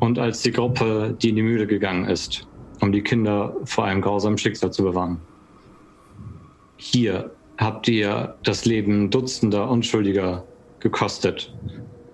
Und 0.00 0.18
als 0.18 0.42
die 0.42 0.50
Gruppe, 0.50 1.16
die 1.20 1.30
in 1.30 1.36
die 1.36 1.42
Mühle 1.42 1.66
gegangen 1.66 2.06
ist, 2.06 2.46
um 2.80 2.90
die 2.90 3.02
Kinder 3.02 3.54
vor 3.64 3.84
einem 3.84 4.00
grausamen 4.00 4.38
Schicksal 4.38 4.72
zu 4.72 4.82
bewahren. 4.82 5.20
Hier 6.76 7.30
habt 7.58 7.86
ihr 7.88 8.34
das 8.42 8.64
Leben 8.64 9.10
Dutzender 9.10 9.70
Unschuldiger 9.70 10.44
gekostet. 10.80 11.54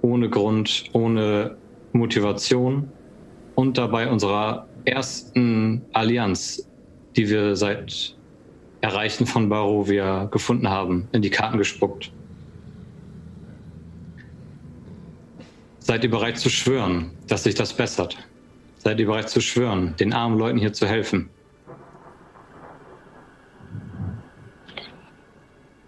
Ohne 0.02 0.28
Grund, 0.28 0.84
ohne 0.92 1.56
Motivation 1.92 2.90
und 3.54 3.78
dabei 3.78 4.10
unserer 4.10 4.66
ersten 4.84 5.82
Allianz, 5.92 6.68
die 7.16 7.28
wir 7.28 7.54
seit 7.54 8.16
Erreichen 8.80 9.26
von 9.26 9.48
Barovia 9.48 10.24
gefunden 10.24 10.68
haben, 10.68 11.08
in 11.12 11.22
die 11.22 11.30
Karten 11.30 11.58
gespuckt. 11.58 12.12
Seid 15.86 16.02
ihr 16.02 16.10
bereit 16.10 16.36
zu 16.36 16.50
schwören, 16.50 17.12
dass 17.28 17.44
sich 17.44 17.54
das 17.54 17.72
bessert? 17.72 18.18
Seid 18.78 18.98
ihr 18.98 19.06
bereit 19.06 19.30
zu 19.30 19.40
schwören, 19.40 19.94
den 20.00 20.12
armen 20.12 20.36
Leuten 20.36 20.58
hier 20.58 20.72
zu 20.72 20.84
helfen? 20.84 21.30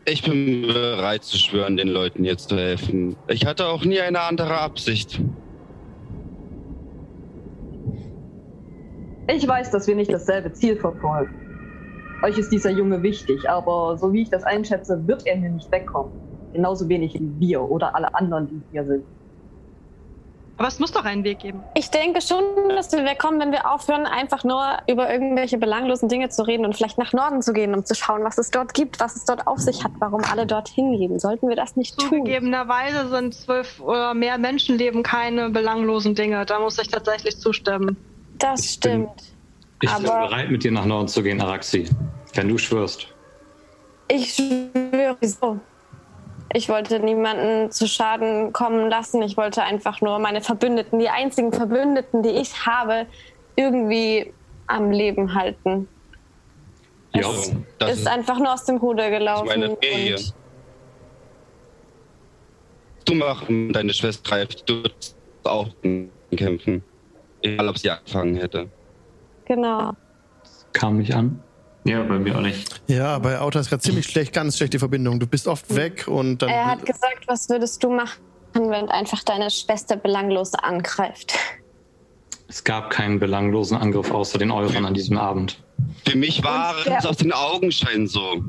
Ich 0.05 0.23
bin 0.23 0.63
bereit 0.63 1.25
zu 1.25 1.37
schwören, 1.37 1.77
den 1.77 1.89
Leuten 1.89 2.25
jetzt 2.25 2.49
zu 2.49 2.57
helfen. 2.57 3.17
Ich 3.27 3.45
hatte 3.45 3.67
auch 3.67 3.85
nie 3.85 4.01
eine 4.01 4.21
andere 4.21 4.61
Absicht. 4.61 5.21
Ich 9.27 9.49
weiß, 9.49 9.73
dass 9.73 9.89
wir 9.89 9.97
nicht 9.97 10.13
dasselbe 10.13 10.53
Ziel 10.53 10.77
verfolgen. 10.77 11.35
Euch 12.23 12.39
ist 12.39 12.53
dieser 12.53 12.71
Junge 12.71 13.03
wichtig, 13.03 13.51
aber 13.51 13.99
so 13.99 14.13
wie 14.13 14.23
ich 14.23 14.31
das 14.31 14.45
einschätze, 14.45 15.09
wird 15.09 15.27
er 15.27 15.37
hier 15.37 15.51
nicht 15.51 15.73
wegkommen. 15.73 16.13
Genauso 16.53 16.89
wenig 16.89 17.15
wie 17.15 17.33
wir 17.41 17.63
oder 17.63 17.97
alle 17.97 18.15
anderen, 18.15 18.47
die 18.47 18.63
hier 18.71 18.85
sind. 18.85 19.03
Aber 20.59 20.67
es 20.67 20.81
muss 20.81 20.91
doch 20.91 21.05
einen 21.05 21.23
Weg 21.23 21.39
geben. 21.39 21.63
Ich 21.75 21.89
denke 21.91 22.21
schon, 22.21 22.43
dass 22.71 22.91
wir 22.91 23.05
wegkommen, 23.05 23.39
wenn 23.39 23.53
wir 23.53 23.71
aufhören, 23.73 24.07
einfach 24.07 24.43
nur 24.43 24.63
über 24.89 25.09
irgendwelche 25.11 25.57
belanglosen 25.57 26.09
Dinge 26.09 26.31
zu 26.31 26.43
reden 26.43 26.65
und 26.67 26.77
vielleicht 26.77 26.99
nach 26.99 27.13
Norden 27.13 27.43
zu 27.43 27.53
gehen, 27.53 27.75
um 27.77 27.85
zu 27.85 27.95
schauen, 27.95 28.25
was 28.25 28.39
es 28.39 28.51
dort 28.51 28.75
gibt, 28.75 28.99
was 28.99 29.15
es 29.15 29.25
dort 29.25 29.47
auf 29.47 29.61
sich 29.61 29.85
hat, 29.85 29.93
warum 30.01 30.23
alle 30.25 30.47
dorthin 30.47 30.99
gehen. 30.99 31.21
Sollten 31.21 31.49
wir 31.49 31.55
das 31.55 31.77
nicht 31.77 31.97
tun? 31.97 32.09
Zugegebenerweise 32.09 33.09
sind 33.09 33.35
zwölf 33.35 33.81
oder 33.81 34.15
mehr 34.15 34.37
Menschenleben 34.37 35.05
keine 35.05 35.49
belanglosen 35.51 36.17
Dinge. 36.17 36.45
Da 36.45 36.59
muss 36.59 36.77
ich 36.79 36.89
tatsächlich 36.89 37.39
zustimmen. 37.39 37.97
Das 38.39 38.61
Ich 38.65 38.81
bin- 38.81 39.07
stimmt. 39.07 39.33
Ich 39.81 39.95
bin 39.95 40.03
bereit, 40.07 40.51
mit 40.51 40.65
dir 40.65 40.73
nach 40.73 40.87
Norden 40.87 41.07
zu 41.07 41.23
gehen, 41.23 41.41
Araxi. 41.41 41.89
Wenn 42.35 42.49
du 42.49 42.59
schwörst. 42.59 43.07
Ich 44.09 44.35
schwöre 44.35 45.17
so. 45.23 45.61
Ich 46.55 46.69
wollte 46.69 46.99
niemanden 47.01 47.71
zu 47.71 47.87
Schaden 47.87 48.53
kommen 48.53 48.89
lassen. 48.89 49.23
Ich 49.23 49.37
wollte 49.37 49.63
einfach 49.63 50.01
nur 50.01 50.19
meine 50.19 50.41
Verbündeten, 50.41 50.99
die 50.99 51.09
einzigen 51.09 51.53
Verbündeten, 51.53 52.23
die 52.23 52.31
ich 52.31 52.65
habe, 52.67 53.07
irgendwie 53.57 54.33
am 54.67 54.91
Leben 54.91 55.35
halten. 55.35 55.89
Ja, 57.15 57.29
Es 57.31 57.53
das 57.79 57.99
ist 57.99 58.07
einfach 58.09 58.39
nur 58.39 58.53
aus 58.53 58.65
dem 58.65 58.77
Ruder 58.79 59.11
gelaufen. 59.11 59.47
meine 59.47 59.77
Ferie. 59.77 60.15
und 60.15 60.35
du 63.05 63.15
machen, 63.15 63.73
deine 63.73 63.93
Schwester 63.93 64.29
greift, 64.29 64.69
du 64.69 64.83
würdest 64.83 65.17
auch 65.45 65.69
kämpfen. 66.37 66.83
Egal, 67.43 67.69
ob 67.69 67.79
sie 67.79 67.91
angefangen 67.91 68.37
hätte. 68.37 68.69
genau. 69.47 69.93
Kam 70.75 70.99
nicht 70.99 71.15
an. 71.15 71.43
Ja, 71.89 72.03
bei 72.03 72.19
mir 72.19 72.37
auch 72.37 72.43
nicht. 72.43 72.83
Ja, 72.87 73.19
bei 73.19 73.39
Auto 73.39 73.59
ist 73.59 73.71
gerade 73.71 73.83
ziemlich 73.83 74.05
schlecht, 74.07 74.35
ganz 74.35 74.59
schlechte 74.59 74.79
Verbindung. 74.79 75.19
Du 75.21 75.27
bist 75.27 75.49
oft 75.49 75.75
weg 75.75 76.07
und 76.07 76.43
dann. 76.43 76.51
Er 76.51 76.67
hat 76.67 76.85
gesagt, 76.85 77.27
was 77.27 77.49
würdest 77.49 77.83
du 77.83 77.91
machen, 77.91 78.21
wenn 78.55 78.91
einfach 78.91 79.23
deine 79.25 79.51
Schwester 79.51 79.97
belanglos 79.97 80.53
angreift? 80.55 81.35
Es 82.47 82.63
gab 82.63 82.91
keinen 82.91 83.19
belanglosen 83.19 83.79
Angriff 83.79 84.11
außer 84.11 84.39
den 84.39 84.51
euren 84.51 84.85
an 84.85 84.93
diesem 84.93 85.17
Abend. 85.17 85.63
Für 86.07 86.17
mich 86.17 86.45
war 86.45 86.75
es 86.85 87.07
aus 87.07 87.17
den 87.17 87.33
Augenschein 87.33 88.07
so. 88.07 88.43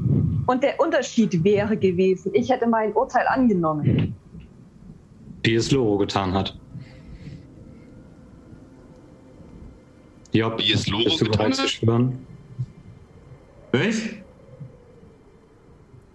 Und 0.45 0.63
der 0.63 0.79
Unterschied 0.79 1.41
wäre 1.43 1.77
gewesen, 1.77 2.31
ich 2.33 2.49
hätte 2.49 2.67
mein 2.67 2.91
Urteil 2.93 3.25
angenommen. 3.27 4.15
Wie 5.43 5.55
es 5.55 5.71
Loro 5.71 5.97
getan 5.97 6.33
hat. 6.33 6.57
Job, 10.33 10.59
Wie 10.59 10.73
es 10.73 10.87
Loro 10.87 11.03
bist 11.05 11.21
du 11.21 11.25
getan 11.25 11.37
bereit 11.37 11.55
zu 11.55 11.63
hat? 11.63 11.69
schwören? 11.69 12.25
Was? 13.71 13.95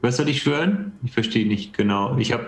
Was 0.02 0.16
soll 0.16 0.28
ich 0.28 0.42
schwören? 0.42 0.92
Ich 1.04 1.12
verstehe 1.12 1.46
nicht 1.46 1.76
genau. 1.76 2.16
Ich 2.18 2.32
habe. 2.32 2.46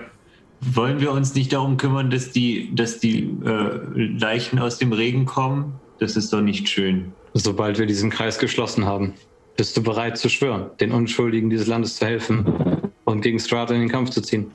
Wollen 0.60 1.00
wir 1.00 1.12
uns 1.12 1.34
nicht 1.34 1.52
darum 1.52 1.76
kümmern, 1.76 2.10
dass 2.10 2.32
die, 2.32 2.74
dass 2.74 2.98
die 2.98 3.24
äh, 3.44 3.78
Leichen 3.94 4.58
aus 4.58 4.78
dem 4.78 4.92
Regen 4.92 5.26
kommen? 5.26 5.74
Das 5.98 6.16
ist 6.16 6.32
doch 6.32 6.40
nicht 6.40 6.68
schön. 6.68 7.12
Sobald 7.34 7.78
wir 7.78 7.84
diesen 7.84 8.08
Kreis 8.08 8.38
geschlossen 8.38 8.86
haben, 8.86 9.12
bist 9.56 9.76
du 9.76 9.82
bereit 9.82 10.16
zu 10.16 10.30
schwören, 10.30 10.70
den 10.80 10.92
Unschuldigen 10.92 11.50
dieses 11.50 11.66
Landes 11.66 11.96
zu 11.96 12.06
helfen 12.06 12.90
und 13.04 13.20
gegen 13.20 13.38
Strata 13.38 13.74
in 13.74 13.80
den 13.80 13.90
Kampf 13.90 14.10
zu 14.10 14.22
ziehen. 14.22 14.50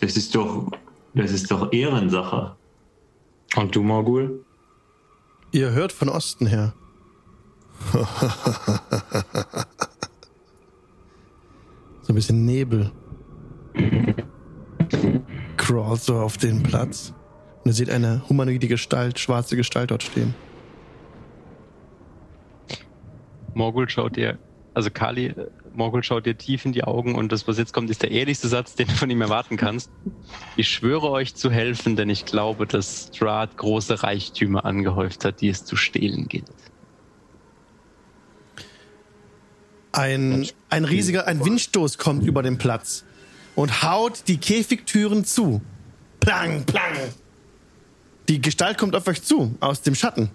Das 0.00 0.16
ist 0.16 0.34
doch, 0.34 0.70
das 1.14 1.30
ist 1.30 1.50
doch 1.50 1.72
Ehrensache. 1.72 2.56
Und 3.56 3.74
du, 3.74 3.82
Morgul? 3.82 4.44
Ihr 5.52 5.70
hört 5.70 5.92
von 5.92 6.08
Osten 6.08 6.46
her. 6.46 6.74
so 12.02 12.12
ein 12.12 12.14
bisschen 12.14 12.44
Nebel. 12.44 12.92
Crawlt 15.56 16.02
so 16.02 16.18
auf 16.18 16.36
den 16.36 16.62
Platz. 16.62 17.14
Und 17.64 17.70
ihr 17.70 17.74
seht 17.74 17.90
eine 17.90 18.22
humanoide 18.28 18.68
Gestalt, 18.68 19.18
schwarze 19.18 19.56
Gestalt 19.56 19.90
dort 19.90 20.02
stehen. 20.02 20.34
Morgul 23.54 23.88
schaut 23.88 24.16
dir, 24.16 24.38
also 24.74 24.90
Kali, 24.90 25.26
äh, 25.26 25.46
Morgul 25.74 26.02
schaut 26.02 26.26
dir 26.26 26.36
tief 26.36 26.64
in 26.64 26.72
die 26.72 26.84
Augen 26.84 27.14
und 27.14 27.32
das, 27.32 27.46
was 27.46 27.58
jetzt 27.58 27.72
kommt, 27.72 27.90
ist 27.90 28.02
der 28.02 28.10
ehrlichste 28.10 28.48
Satz, 28.48 28.74
den 28.74 28.88
du 28.88 28.94
von 28.94 29.10
ihm 29.10 29.20
erwarten 29.20 29.56
kannst. 29.56 29.90
Ich 30.56 30.68
schwöre 30.68 31.10
euch 31.10 31.34
zu 31.34 31.50
helfen, 31.50 31.96
denn 31.96 32.10
ich 32.10 32.24
glaube, 32.24 32.66
dass 32.66 33.10
Strahd 33.14 33.56
große 33.56 34.02
Reichtümer 34.02 34.64
angehäuft 34.64 35.24
hat, 35.24 35.40
die 35.40 35.48
es 35.48 35.64
zu 35.64 35.76
stehlen 35.76 36.28
gilt. 36.28 36.50
Ein, 39.92 40.48
ein 40.70 40.84
riesiger, 40.84 41.26
ein 41.26 41.44
Windstoß 41.44 41.98
kommt 41.98 42.24
über 42.24 42.42
den 42.42 42.58
Platz 42.58 43.04
und 43.54 43.82
haut 43.82 44.24
die 44.26 44.38
Käfigtüren 44.38 45.24
zu. 45.24 45.60
Plang, 46.20 46.64
plang. 46.64 46.96
Die 48.28 48.40
Gestalt 48.40 48.78
kommt 48.78 48.96
auf 48.96 49.06
euch 49.06 49.22
zu, 49.22 49.54
aus 49.60 49.82
dem 49.82 49.94
Schatten. 49.94 50.30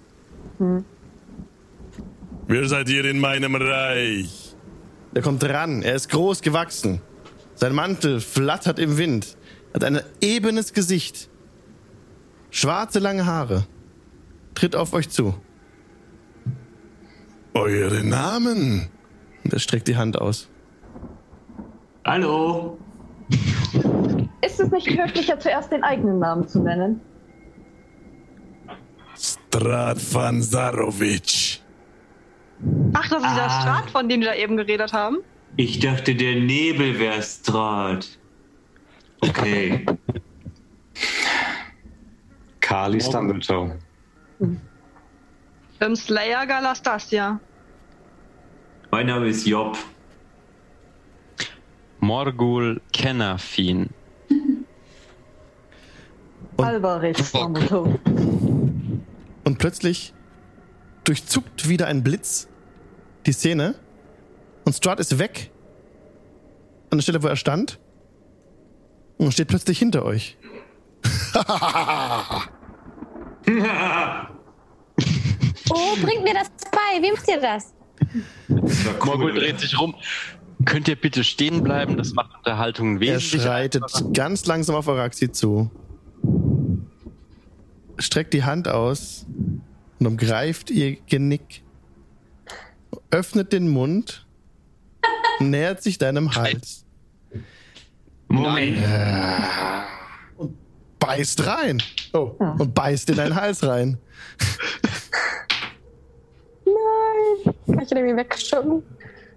Wer 2.47 2.67
seid 2.67 2.89
ihr 2.89 3.05
in 3.05 3.19
meinem 3.19 3.55
Reich? 3.55 4.55
Der 5.13 5.21
kommt 5.23 5.43
ran, 5.43 5.81
er 5.81 5.95
ist 5.95 6.09
groß 6.09 6.41
gewachsen. 6.41 7.01
Sein 7.55 7.73
Mantel 7.73 8.21
flattert 8.21 8.77
im 8.77 8.97
Wind, 8.97 9.35
hat 9.73 9.83
ein 9.83 10.01
ebenes 10.21 10.73
Gesicht, 10.73 11.29
schwarze 12.51 12.99
lange 12.99 13.25
Haare, 13.25 13.65
tritt 14.53 14.75
auf 14.75 14.93
euch 14.93 15.09
zu. 15.09 15.33
Eure 17.53 18.03
Namen? 18.03 18.89
Und 19.47 19.53
er 19.53 19.59
streckt 19.59 19.87
die 19.87 19.95
Hand 19.95 20.19
aus. 20.19 20.49
Hallo? 22.03 22.77
Ist 24.41 24.59
es 24.59 24.69
nicht 24.71 24.89
höflicher, 24.89 25.39
zuerst 25.39 25.71
den 25.71 25.85
eigenen 25.85 26.19
Namen 26.19 26.45
zu 26.45 26.59
nennen? 26.59 26.99
Stratvan 29.15 30.41
Zarovic. 30.41 31.61
Ach, 32.91 33.07
das 33.07 33.23
ist 33.23 33.35
der 33.37 33.45
Ah. 33.45 33.61
Strat, 33.61 33.89
von 33.89 34.09
dem 34.09 34.19
die 34.19 34.27
da 34.27 34.35
eben 34.35 34.57
geredet 34.57 34.91
haben. 34.91 35.19
Ich 35.55 35.79
dachte, 35.79 36.13
der 36.13 36.41
Nebel 36.41 36.99
wäre 36.99 37.23
Strat. 37.23 38.05
Okay. 39.21 39.85
Kali 42.59 42.99
Stumbletone. 42.99 43.79
Im 45.79 45.95
Slayer 45.95 46.45
Galastasia. 46.45 47.39
Mein 48.91 49.07
Name 49.07 49.27
ist 49.27 49.45
Job. 49.45 49.77
Morgul 51.99 52.81
Kennafin. 52.93 53.89
Alvarez. 56.57 57.31
Samuto. 57.31 57.99
Und 59.43 59.57
plötzlich 59.59 60.13
durchzuckt 61.03 61.69
wieder 61.69 61.87
ein 61.87 62.03
Blitz 62.03 62.47
die 63.25 63.31
Szene 63.31 63.75
und 64.65 64.73
Strahd 64.73 64.99
ist 64.99 65.19
weg 65.19 65.51
an 66.89 66.97
der 66.97 67.03
Stelle, 67.03 67.21
wo 67.23 67.27
er 67.27 67.35
stand 67.35 67.79
und 69.17 69.31
steht 69.33 69.47
plötzlich 69.47 69.79
hinter 69.79 70.03
euch. 70.05 70.37
Oh, 75.69 75.95
bringt 76.01 76.23
mir 76.23 76.33
das 76.33 76.49
bei. 76.71 77.01
Wie 77.01 77.11
macht 77.11 77.27
ihr 77.27 77.39
das? 77.39 77.73
War 78.47 79.05
Morgul 79.05 79.33
dreht 79.33 79.59
sich 79.59 79.79
rum. 79.79 79.95
Könnt 80.65 80.87
ihr 80.87 80.95
bitte 80.95 81.23
stehen 81.23 81.63
bleiben? 81.63 81.97
Das 81.97 82.13
macht 82.13 82.35
Unterhaltung 82.35 82.95
Er 82.95 83.01
wesentlich 83.01 83.41
schreitet 83.43 83.83
einfacher. 83.83 84.11
ganz 84.11 84.45
langsam 84.45 84.75
auf 84.75 84.89
Araxi 84.89 85.31
zu, 85.31 85.69
streckt 87.99 88.33
die 88.33 88.43
Hand 88.43 88.67
aus 88.67 89.25
und 89.99 90.07
umgreift 90.07 90.71
ihr 90.71 90.97
Genick, 91.07 91.63
öffnet 93.11 93.53
den 93.53 93.69
Mund, 93.69 94.25
nähert 95.39 95.83
sich 95.83 95.97
deinem 95.99 96.33
Hals, 96.35 96.85
Moment. 98.27 98.77
beißt 100.99 101.45
rein. 101.45 101.81
Oh, 102.13 102.35
und 102.57 102.73
beißt 102.73 103.09
in 103.11 103.17
deinen 103.17 103.35
Hals 103.35 103.63
rein. 103.63 103.97
Kann 107.65 107.79
ich 107.81 107.91
ihn 107.91 107.97
irgendwie 107.97 108.17
wegschuppen? 108.17 108.83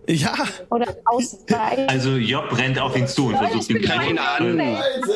Ja, 0.08 0.34
Oder 0.70 0.96
ausweichen? 1.04 1.88
Also 1.88 2.16
Job 2.16 2.56
rennt 2.56 2.78
auf 2.78 2.96
ihn 2.96 3.06
zu 3.06 3.28
und 3.28 3.36
versucht 3.36 3.70
ihn 3.70 3.82
Greif 3.82 4.10
ihn 4.10 4.18
an! 4.18 4.58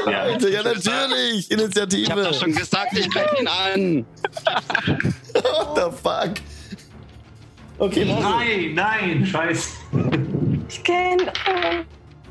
Ja. 0.07 0.29
ja 0.39 0.63
natürlich, 0.63 1.51
Initiative. 1.51 2.03
Ich 2.03 2.11
hab 2.11 2.19
doch 2.19 2.35
schon 2.35 2.55
gesagt, 2.55 2.97
ich 2.97 3.11
greife 3.11 3.37
ihn 3.41 3.49
an! 3.49 4.07
What 5.35 5.75
the 5.75 5.97
fuck? 6.01 6.35
Okay, 7.79 8.05
Morgul. 8.05 8.23
Nein, 8.23 8.75
nein, 8.75 9.27
scheiße. 9.27 9.69
Ich 10.69 10.83
kenn. 10.85 11.23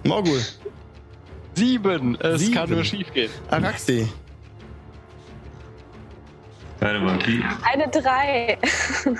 Morgul. 0.03 0.41
Sieben! 1.55 2.15
Es 2.21 2.39
Sieben. 2.41 2.53
kann 2.53 2.69
nur 2.69 2.83
schief 2.83 3.11
gehen. 3.13 3.29
Araxi. 3.49 4.07
Warte 6.83 6.99
mal, 6.99 7.17
wie? 7.25 7.41
Eine 7.61 7.87
drei. 7.87 8.57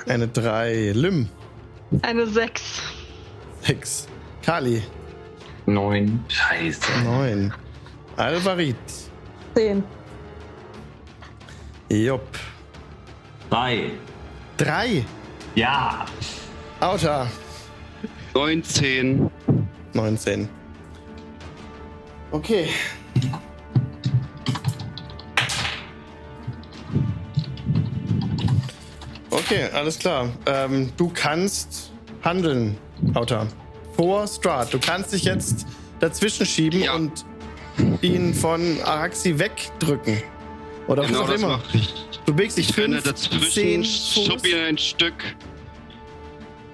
Eine 0.06 0.28
3. 0.28 0.92
Lim. 0.94 1.30
Eine 2.02 2.26
6. 2.26 2.82
6. 3.62 4.06
Kali. 4.44 4.82
Neun. 5.64 6.22
Scheiße. 6.28 6.82
9. 7.04 7.54
Alvarit. 8.18 8.76
Zehn. 9.54 9.82
Job. 11.88 12.26
Drei. 13.48 13.92
3. 14.58 15.02
Ja. 15.54 16.04
Auta. 16.80 17.26
19. 18.34 19.30
19. 19.94 20.48
Okay. 22.30 22.68
Okay, 29.54 29.68
alles 29.72 29.98
klar. 29.98 30.28
Ähm, 30.46 30.90
du 30.96 31.10
kannst 31.14 31.92
handeln, 32.24 32.76
Auta. 33.14 33.46
Vor 33.96 34.26
Strat. 34.26 34.74
Du 34.74 34.80
kannst 34.80 35.12
dich 35.12 35.24
jetzt 35.24 35.66
dazwischen 36.00 36.44
schieben 36.44 36.82
Ja. 36.82 36.94
und 36.94 37.24
ihn 38.02 38.34
von 38.34 38.60
Araxi 38.82 39.38
wegdrücken. 39.38 40.20
Oder 40.88 41.04
genau 41.06 41.20
was 41.22 41.30
auch 41.30 41.34
immer. 41.34 41.60
Du 42.26 42.34
bewegst 42.34 42.58
dich 42.58 42.70
Ich 42.70 42.76
renne 42.76 43.00
5, 43.00 43.04
dazwischen, 43.04 43.52
10 43.52 43.84
schub 43.84 44.40
Fuß. 44.40 44.44
ihn 44.50 44.58
ein 44.58 44.78
Stück. 44.78 45.14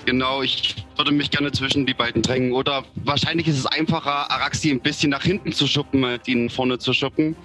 Genau, 0.06 0.40
ich 0.42 0.74
würde 0.96 1.12
mich 1.12 1.30
gerne 1.30 1.52
zwischen 1.52 1.84
die 1.84 1.92
beiden 1.94 2.22
drängen. 2.22 2.52
Oder 2.52 2.84
wahrscheinlich 3.04 3.46
ist 3.46 3.58
es 3.58 3.66
einfacher, 3.66 4.30
Araxi 4.30 4.70
ein 4.70 4.80
bisschen 4.80 5.10
nach 5.10 5.22
hinten 5.22 5.52
zu 5.52 5.66
schuppen, 5.66 6.02
als 6.04 6.26
ihn 6.26 6.48
vorne 6.48 6.78
zu 6.78 6.94
schuppen. 6.94 7.36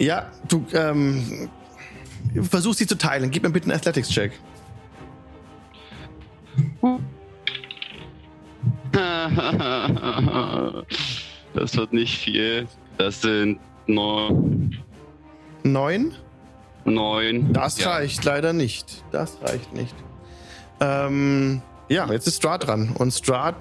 Ja, 0.00 0.28
du 0.48 0.66
ähm, 0.74 1.48
versuchst 2.42 2.78
sie 2.78 2.86
zu 2.86 2.96
teilen. 2.98 3.30
Gib 3.30 3.42
mir 3.42 3.50
bitte 3.50 3.66
einen 3.66 3.76
Athletics-Check. 3.76 4.32
Das 11.54 11.76
wird 11.76 11.92
nicht 11.92 12.18
viel. 12.18 12.66
Das 12.98 13.20
sind 13.20 13.58
nur 13.86 14.30
Neun? 15.64 16.14
neun. 16.84 17.52
Das 17.52 17.78
Ja. 17.78 17.92
reicht 17.92 18.24
leider 18.24 18.52
nicht. 18.52 19.04
Das 19.12 19.38
reicht 19.42 19.72
nicht. 19.72 19.94
Ähm, 20.80 21.62
ja, 21.88 22.10
jetzt 22.10 22.26
ist 22.26 22.38
Strahd 22.38 22.66
dran. 22.66 22.94
Und 22.98 23.12
Strahd 23.12 23.54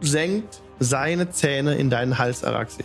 senkt 0.00 0.60
seine 0.78 1.30
Zähne 1.30 1.76
in 1.76 1.88
deinen 1.88 2.18
Hals, 2.18 2.44
Araxi. 2.44 2.84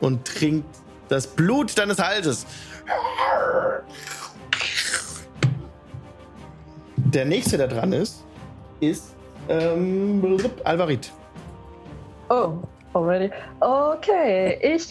Und 0.00 0.24
trinkt 0.26 0.68
das 1.08 1.26
Blut 1.26 1.76
deines 1.76 1.98
Halses. 1.98 2.46
Der 7.12 7.24
nächste, 7.24 7.56
der 7.56 7.68
dran 7.68 7.92
ist, 7.92 8.24
ist 8.80 9.14
ähm, 9.48 10.38
Alvarit. 10.64 11.12
Oh, 12.28 12.54
already. 12.94 13.30
Okay, 13.60 14.58
ich, 14.60 14.88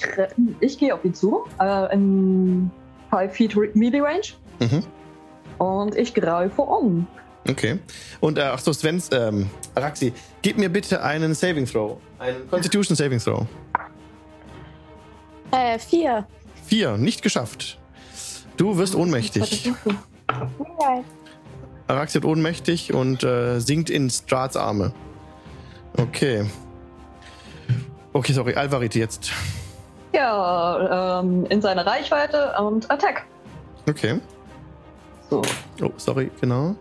ich 0.62 0.78
gehe 0.78 0.94
auf 0.94 1.04
ihn 1.04 1.14
zu. 1.14 1.44
Äh, 1.60 1.94
in 1.94 2.72
5 3.10 3.34
Feet 3.34 3.76
Melee 3.76 4.00
Range. 4.00 4.28
Mhm. 4.60 4.84
Und 5.58 5.96
ich 5.96 6.14
greife 6.14 6.62
um. 6.62 7.06
Okay. 7.50 7.80
Und 8.22 8.38
äh, 8.38 8.44
ach 8.44 8.60
so, 8.60 8.72
Svens, 8.72 9.10
ähm, 9.12 9.50
Araxi, 9.76 10.14
gib 10.42 10.58
mir 10.58 10.70
bitte 10.70 11.04
einen 11.04 11.34
Saving 11.34 11.66
Throw. 11.66 11.98
Einen 12.18 12.50
Constitution 12.50 12.96
Saving 12.96 13.20
Throw. 13.20 13.46
Äh, 15.52 15.78
vier. 15.80 16.26
Vier, 16.66 16.98
nicht 16.98 17.22
geschafft. 17.22 17.78
Du 18.56 18.78
wirst 18.78 18.96
ohnmächtig. 18.96 19.66
Ja. 20.80 21.04
Araxi 21.88 22.16
wird 22.16 22.26
ohnmächtig 22.26 22.94
und 22.94 23.24
äh, 23.24 23.60
sinkt 23.60 23.90
in 23.90 24.10
Strats 24.10 24.58
Arme. 24.58 24.92
Okay. 25.98 26.46
Okay, 28.14 28.34
sorry, 28.34 28.56
Alvarit 28.56 28.96
jetzt. 28.96 29.32
Ja, 30.14 31.20
ähm, 31.20 31.46
in 31.50 31.62
seine 31.62 31.86
Reichweite 31.86 32.54
und 32.60 32.90
Attack. 32.90 33.26
Okay. 33.90 34.20
So. 35.30 35.42
Oh, 35.82 35.92
sorry, 35.98 36.32
genau. 36.40 36.76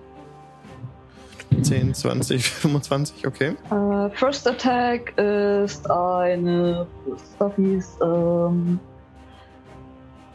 10, 1.62 1.94
20, 1.94 2.48
25, 2.48 3.26
okay. 3.26 3.56
Äh, 3.70 4.10
First 4.10 4.46
Attack 4.46 5.16
ist 5.18 5.88
eine 5.90 6.86
Stuffies, 7.34 7.96
ähm, 8.02 8.78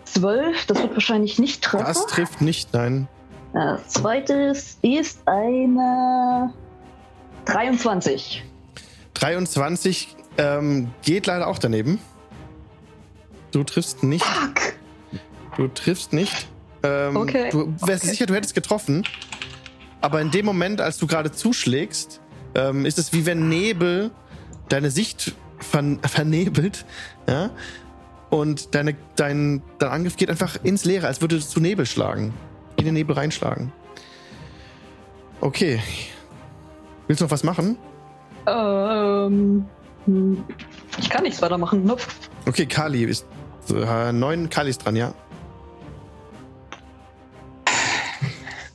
12. 0.06 0.66
Das 0.66 0.82
wird 0.82 0.94
wahrscheinlich 0.94 1.40
nicht 1.40 1.64
treffen. 1.64 1.86
Das 1.86 2.06
trifft 2.08 2.42
nicht, 2.42 2.74
nein. 2.74 3.08
Äh, 3.54 3.78
zweites 3.88 4.78
ist 4.82 5.22
eine 5.28 6.54
23. 7.46 8.44
23 9.16 10.16
ähm, 10.38 10.92
geht 11.04 11.26
leider 11.26 11.48
auch 11.48 11.58
daneben. 11.58 12.00
Du 13.52 13.64
triffst 13.64 14.04
nicht. 14.04 14.24
Fuck! 14.24 14.74
Du 15.58 15.68
triffst 15.68 16.14
nicht. 16.14 16.48
Ähm, 16.84 17.18
Okay. 17.18 17.50
Du 17.50 17.74
wärst 17.82 18.04
Okay. 18.04 18.12
sicher, 18.12 18.26
du 18.28 18.36
hättest 18.36 18.54
getroffen. 18.56 19.04
Aber 20.02 20.22
in 20.22 20.32
dem 20.32 20.46
Moment, 20.46 20.80
als 20.80 20.98
du 20.98 21.08
gerade 21.08 21.32
zuschlägst, 21.32 22.22
ähm, 22.56 22.86
ist 22.86 22.98
es 23.00 23.12
wie 23.12 23.26
wenn 23.26 23.50
Nebel 23.50 24.12
deine 24.70 24.92
Sicht 24.92 25.34
vern 25.58 26.00
vernebelt. 26.04 26.86
Ja? 27.28 27.50
Und 28.30 28.76
deine, 28.76 28.96
dein, 29.16 29.62
dein 29.80 29.90
Angriff 29.90 30.16
geht 30.16 30.30
einfach 30.30 30.64
ins 30.64 30.86
Leere, 30.86 31.08
als 31.08 31.20
würde 31.20 31.36
es 31.36 31.50
zu 31.50 31.60
Nebel 31.60 31.86
schlagen. 31.86 32.34
In 32.80 32.86
den 32.86 32.94
Nebel 32.94 33.14
reinschlagen. 33.14 33.74
Okay. 35.42 35.82
Willst 37.08 37.22
du 37.22 37.26
noch 37.26 37.32
was 37.32 37.44
machen? 37.44 37.78
Ähm, 38.48 39.66
hm, 40.06 40.44
ich 40.98 41.10
kann 41.10 41.24
nichts 41.24 41.42
weitermachen. 41.42 41.84
Nope. 41.84 42.04
Okay, 42.48 42.66
Kali 42.66 43.04
ist. 43.04 43.26
Äh, 43.70 44.14
neun 44.14 44.50
Kali 44.50 44.70
ist 44.70 44.86
dran, 44.86 44.96
ja. 44.96 45.14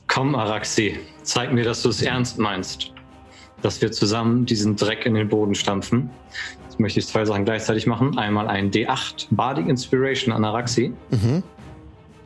Komm, 0.07 0.35
Araxi, 0.35 0.99
zeig 1.23 1.51
mir, 1.51 1.63
dass 1.63 1.81
du 1.81 1.89
es 1.89 2.01
ernst 2.03 2.37
meinst. 2.37 2.93
Dass 3.63 3.81
wir 3.81 3.91
zusammen 3.91 4.45
diesen 4.45 4.75
Dreck 4.75 5.07
in 5.07 5.15
den 5.15 5.27
Boden 5.27 5.55
stampfen. 5.55 6.11
Jetzt 6.63 6.79
möchte 6.79 6.99
ich 6.99 7.07
zwei 7.07 7.25
Sachen 7.25 7.43
gleichzeitig 7.43 7.87
machen. 7.87 8.17
Einmal 8.19 8.47
ein 8.47 8.69
D8 8.69 9.27
Bardic 9.31 9.67
Inspiration 9.67 10.31
an 10.31 10.45
Araxi. 10.45 10.93
Mhm. 11.09 11.41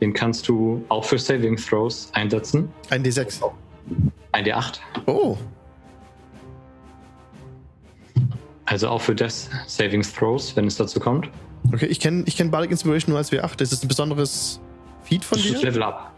Den 0.00 0.12
kannst 0.14 0.48
du 0.48 0.84
auch 0.88 1.04
für 1.04 1.18
Saving 1.18 1.56
Throws 1.56 2.10
einsetzen. 2.14 2.70
Ein 2.90 3.02
D6. 3.04 3.42
Ein 4.32 4.44
D8. 4.44 4.78
Oh, 5.06 5.36
Also 8.66 8.88
auch 8.88 9.00
für 9.00 9.14
Death 9.16 9.50
Saving 9.66 10.02
Throws, 10.02 10.54
wenn 10.54 10.66
es 10.66 10.76
dazu 10.76 11.00
kommt. 11.00 11.28
okay. 11.72 11.86
Ich 11.86 11.98
kenne 11.98 12.22
ich 12.26 12.36
kenn 12.36 12.50
Bardic 12.52 12.70
Inspiration 12.70 13.10
nur 13.10 13.18
als 13.18 13.32
W8. 13.32 13.60
Ist 13.60 13.72
das 13.72 13.82
ein 13.82 13.88
besonderes 13.88 14.60
Feed 15.02 15.24
von 15.24 15.36
Das 15.38 15.46
ist 15.46 15.60
dir? 15.60 15.66
Level 15.66 15.82
Up. 15.82 16.12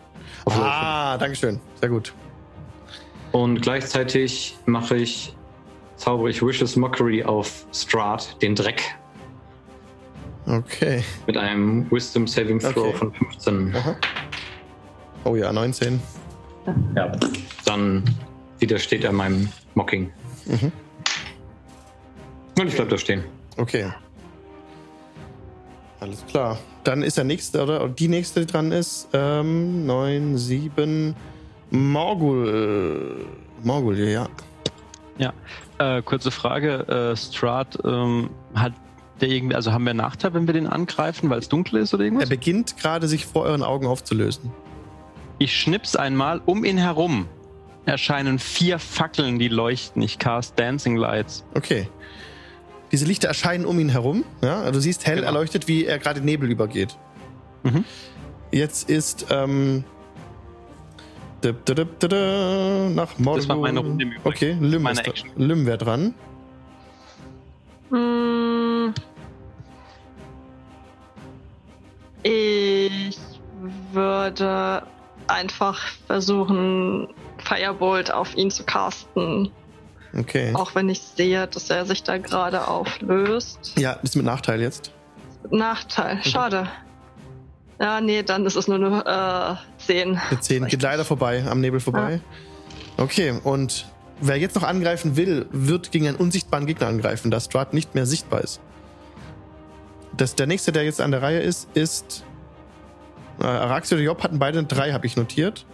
Ah, 0.44 1.16
Dankeschön. 1.16 1.58
Sehr 1.80 1.88
gut. 1.88 2.12
Und 3.32 3.62
gleichzeitig 3.62 4.58
mache 4.66 4.96
ich, 4.96 5.34
zaubere 5.96 6.28
ich 6.28 6.42
Wishes 6.42 6.76
Mockery 6.76 7.24
auf 7.24 7.66
Strahd, 7.72 8.36
den 8.42 8.54
Dreck, 8.54 8.82
Okay. 10.46 11.04
mit 11.26 11.36
einem 11.36 11.90
Wisdom 11.90 12.26
Saving 12.26 12.58
Throw 12.58 12.76
Okay. 12.88 12.96
von 12.96 13.12
15. 13.12 13.74
Aha. 13.76 13.96
Oh 15.24 15.36
ja, 15.36 15.52
19. 15.52 16.00
Ja. 16.96 17.12
Dann 17.64 18.02
widersteht 18.58 19.04
er 19.04 19.12
meinem 19.12 19.48
Mocking. 19.74 20.10
Mhm. 20.46 20.72
Und 22.58 22.68
ich 22.68 22.74
bleib 22.74 22.88
da 22.88 22.98
stehen. 22.98 23.24
Okay. 23.56 23.90
Alles 26.00 26.24
klar. 26.26 26.58
Dann 26.84 27.02
ist 27.02 27.16
der 27.16 27.24
nächste, 27.24 27.62
oder? 27.62 27.88
Die 27.88 28.08
nächste, 28.08 28.40
die 28.40 28.46
dran 28.46 28.72
ist, 28.72 29.08
ähm, 29.12 29.86
9, 29.86 30.36
7, 30.36 31.14
Morgul. 31.70 33.24
Morgul, 33.62 33.98
ja. 33.98 34.28
Äh, 35.78 36.02
kurze 36.02 36.30
Frage, 36.30 37.12
äh, 37.12 37.16
Strahd, 37.16 37.78
ähm, 37.84 38.30
hat 38.54 38.72
der 39.22 39.30
irgendwie, 39.30 39.54
also 39.56 39.72
haben 39.72 39.84
wir 39.84 39.90
einen 39.90 39.98
Nachteil, 39.98 40.34
wenn 40.34 40.46
wir 40.46 40.52
den 40.54 40.66
angreifen, 40.66 41.30
weil 41.30 41.38
es 41.38 41.48
dunkel 41.48 41.80
ist 41.80 41.94
oder 41.94 42.02
Er 42.02 42.06
irgendwas? 42.06 42.28
beginnt 42.28 42.76
gerade 42.76 43.08
sich 43.08 43.24
vor 43.24 43.44
euren 43.44 43.62
Augen 43.62 43.86
aufzulösen. 43.86 44.50
Ich 45.38 45.56
schnips 45.58 45.96
einmal 45.96 46.42
um 46.44 46.64
ihn 46.64 46.76
herum. 46.76 47.26
Erscheinen 47.86 48.38
vier 48.38 48.78
Fackeln, 48.78 49.38
die 49.38 49.48
leuchten. 49.48 50.02
Ich 50.02 50.18
cast 50.18 50.58
Dancing 50.58 50.96
Lights. 50.96 51.44
Okay. 51.54 51.88
Diese 52.92 53.06
Lichter 53.06 53.28
erscheinen 53.28 53.64
um 53.64 53.78
ihn 53.80 53.88
herum. 53.88 54.24
Ja? 54.42 54.60
Also 54.60 54.72
du 54.74 54.80
siehst 54.80 55.06
hell 55.06 55.16
Genau. 55.16 55.28
erleuchtet, 55.28 55.66
wie 55.66 55.86
er 55.86 55.98
gerade 55.98 56.20
in 56.20 56.26
Nebel 56.26 56.50
übergeht. 56.50 56.96
Mhm. 57.62 57.84
Jetzt 58.52 58.90
ist 58.90 59.26
ähm, 59.30 59.82
nach 61.42 63.18
Morgul. 63.18 63.40
Das 63.40 63.48
war 63.48 63.56
meine 63.56 63.80
Runde 63.80 64.04
im 64.04 64.12
Übrigen. 64.12 64.28
Okay, 64.28 64.54
Meine 64.78 65.00
Action. 65.04 65.30
dran. 65.34 65.42
Lym 65.48 65.66
wäre 65.66 65.78
dran. 65.78 66.14
Mm. 67.90 68.41
Ich 72.22 73.18
würde 73.92 74.82
einfach 75.26 75.78
versuchen, 76.06 77.08
Firebolt 77.38 78.12
auf 78.12 78.36
ihn 78.36 78.50
zu 78.50 78.64
casten. 78.64 79.50
Okay. 80.16 80.52
Auch 80.54 80.74
wenn 80.74 80.88
ich 80.88 81.00
sehe, 81.00 81.46
dass 81.46 81.70
er 81.70 81.86
sich 81.86 82.02
da 82.02 82.18
gerade 82.18 82.68
auflöst. 82.68 83.72
Ja, 83.78 83.92
ist 84.02 84.14
mit 84.14 84.26
Nachteil 84.26 84.60
jetzt. 84.60 84.92
Nachteil, 85.50 86.22
schade. 86.22 86.68
Ja, 87.80 88.00
nee, 88.00 88.22
dann 88.22 88.46
ist 88.46 88.54
es 88.54 88.68
nur 88.68 89.04
eine 89.04 89.58
äh, 89.80 89.84
10. 89.84 90.16
Eine 90.16 90.40
10 90.40 90.66
geht 90.66 90.82
leider 90.82 91.04
vorbei, 91.04 91.44
am 91.48 91.60
Nebel 91.60 91.80
vorbei. 91.80 92.20
Okay, 92.96 93.34
und 93.42 93.86
wer 94.20 94.36
jetzt 94.36 94.54
noch 94.54 94.62
angreifen 94.62 95.16
will, 95.16 95.46
wird 95.50 95.90
gegen 95.90 96.06
einen 96.06 96.16
unsichtbaren 96.16 96.66
Gegner 96.66 96.86
angreifen, 96.86 97.30
da 97.30 97.40
Strahd 97.40 97.74
nicht 97.74 97.94
mehr 97.94 98.06
sichtbar 98.06 98.42
ist. 98.42 98.60
Das, 100.16 100.34
der 100.34 100.46
nächste, 100.46 100.72
der 100.72 100.84
jetzt 100.84 101.00
an 101.00 101.10
der 101.10 101.22
Reihe 101.22 101.40
ist, 101.40 101.68
ist. 101.74 102.24
Äh, 103.40 103.44
Araxi 103.44 103.94
oder 103.94 104.04
Job 104.04 104.22
hatten 104.22 104.38
beide 104.38 104.62
3, 104.62 104.92
habe 104.92 105.06
ich 105.06 105.16
notiert. 105.16 105.64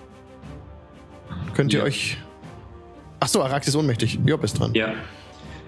Könnt 1.54 1.72
ihr 1.72 1.80
Ja. 1.80 1.84
euch. 1.86 2.18
Achso, 3.20 3.42
Araxi 3.42 3.70
ist 3.70 3.76
ohnmächtig. 3.76 4.18
Job 4.24 4.44
ist 4.44 4.58
dran. 4.60 4.72
Ja. 4.74 4.92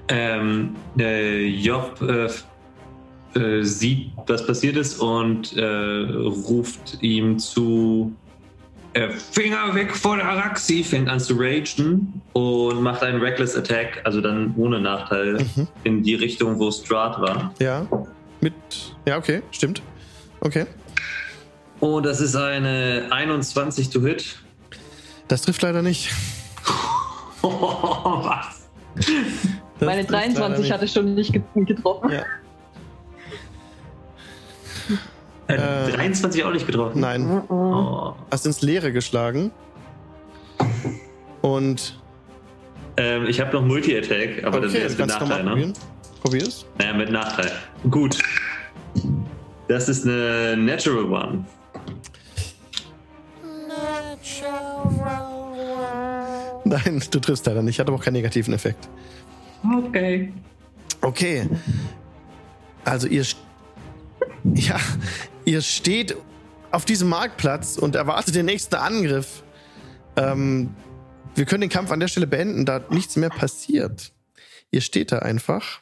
Ähm, 0.08 0.76
äh, 0.98 1.46
Job 1.46 2.00
äh, 2.02 3.38
äh, 3.38 3.62
sieht, 3.62 4.12
was 4.26 4.46
passiert 4.46 4.76
ist 4.76 5.00
und 5.00 5.56
äh, 5.56 5.64
ruft 5.64 6.98
ihm 7.00 7.38
zu 7.38 8.12
äh, 8.94 9.08
Finger 9.10 9.72
weg 9.74 9.94
von 9.94 10.20
Araxi, 10.20 10.82
fängt 10.82 11.08
an 11.08 11.20
zu 11.20 11.34
ragen 11.38 12.20
und 12.32 12.82
macht 12.82 13.02
einen 13.04 13.20
Reckless 13.20 13.56
Attack, 13.56 14.00
also 14.04 14.20
dann 14.20 14.52
ohne 14.56 14.80
Nachteil, 14.80 15.34
Mhm. 15.54 15.68
in 15.84 16.02
die 16.02 16.14
Richtung, 16.16 16.58
wo 16.58 16.70
Strahd 16.72 17.20
war. 17.20 17.54
Ja. 17.60 17.86
Mit. 18.40 18.54
Ja, 19.06 19.18
okay, 19.18 19.42
stimmt. 19.50 19.82
Okay. 20.40 20.66
Und 21.80 22.04
das 22.04 22.20
ist 22.20 22.36
eine 22.36 23.06
21 23.10 23.90
to 23.90 24.00
hit. 24.02 24.38
Das 25.28 25.42
trifft 25.42 25.62
leider 25.62 25.82
nicht. 25.82 26.10
was? 27.42 28.68
Das 28.94 29.06
Meine 29.80 30.00
trifft 30.00 30.10
leider 30.10 30.34
23 30.34 30.62
nicht. 30.62 30.72
hatte 30.72 30.88
schon 30.88 31.14
nicht 31.14 31.32
get- 31.32 31.42
getroffen. 31.54 32.10
Ja. 32.10 32.24
Äh, 35.48 35.88
Äh, 35.88 35.92
23 35.92 36.44
auch 36.44 36.52
nicht 36.52 36.66
getroffen? 36.66 37.00
Nein. 37.00 37.42
Oh. 37.48 38.14
Hast 38.30 38.46
ins 38.46 38.62
Leere 38.62 38.92
geschlagen. 38.92 39.50
Und. 41.42 41.98
Ähm, 42.96 43.26
ich 43.26 43.40
habe 43.40 43.52
noch 43.52 43.62
Multi-Attack, 43.62 44.44
aber 44.44 44.60
das 44.60 44.70
okay, 44.70 44.80
wäre 44.82 44.90
jetzt 44.92 44.98
Nachteil, 44.98 45.44
ne? 45.44 45.72
Probier's. 46.20 46.66
Naja, 46.78 46.92
mit 46.94 47.10
Nachteil. 47.10 47.52
Gut. 47.90 48.18
Das 49.68 49.88
ist 49.88 50.04
eine 50.04 50.56
Natural 50.56 51.04
One. 51.04 51.44
Nein, 56.64 57.02
du 57.10 57.20
triffst 57.20 57.46
leider 57.46 57.62
nicht. 57.62 57.80
Hat 57.80 57.88
aber 57.88 57.96
auch 57.96 58.04
keinen 58.04 58.14
negativen 58.14 58.54
Effekt. 58.54 58.88
Okay. 59.86 60.32
Okay. 61.00 61.48
Also 62.84 63.06
ihr, 63.06 63.24
ja, 64.54 64.78
ihr 65.44 65.62
steht 65.62 66.16
auf 66.70 66.84
diesem 66.84 67.08
Marktplatz 67.08 67.76
und 67.76 67.96
erwartet 67.96 68.34
den 68.34 68.46
nächsten 68.46 68.76
Angriff. 68.76 69.42
Ähm, 70.16 70.74
wir 71.34 71.44
können 71.44 71.62
den 71.62 71.70
Kampf 71.70 71.90
an 71.90 72.00
der 72.00 72.08
Stelle 72.08 72.26
beenden, 72.26 72.66
da 72.66 72.80
nichts 72.90 73.16
mehr 73.16 73.30
passiert. 73.30 74.12
Ihr 74.70 74.80
steht 74.80 75.12
da 75.12 75.20
einfach. 75.20 75.80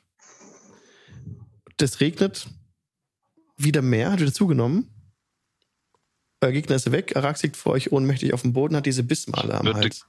Das 1.79 2.01
regnet 2.01 2.49
wieder 3.57 3.83
mehr, 3.83 4.13
hat 4.13 4.21
wieder 4.21 4.33
zugenommen. 4.33 4.91
Euer 6.41 6.53
Gegner 6.53 6.77
ist 6.77 6.93
weg. 6.93 7.17
Arax 7.17 7.43
liegt 7.43 7.57
vor 7.57 7.73
euch 7.73 7.91
ohnmächtig 7.91 8.33
auf 8.33 8.43
dem 8.43 8.53
Boden, 8.53 8.77
hat 8.77 8.87
diese 8.87 9.03
Bissmale 9.03 9.55
am 9.55 9.67
Würde 9.67 9.81
Hals. 9.81 10.07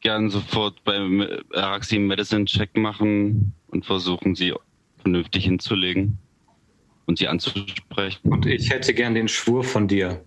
gern 0.00 0.30
sofort 0.30 0.82
beim 0.84 1.26
Araxi 1.52 1.96
einen 1.96 2.06
Medicine-Check 2.06 2.76
machen 2.76 3.54
und 3.68 3.84
versuchen, 3.84 4.34
sie 4.34 4.54
vernünftig 4.98 5.44
hinzulegen 5.44 6.18
und 7.06 7.18
sie 7.18 7.28
anzusprechen. 7.28 8.30
Und 8.30 8.46
ich 8.46 8.70
hätte 8.70 8.94
gern 8.94 9.14
den 9.14 9.28
Schwur 9.28 9.64
von 9.64 9.88
dir. 9.88 10.24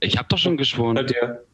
Ich 0.00 0.16
habe 0.16 0.28
doch 0.28 0.38
schon 0.38 0.56
geschworen. 0.56 0.96
Halt 0.96 1.10
dir. 1.10 1.44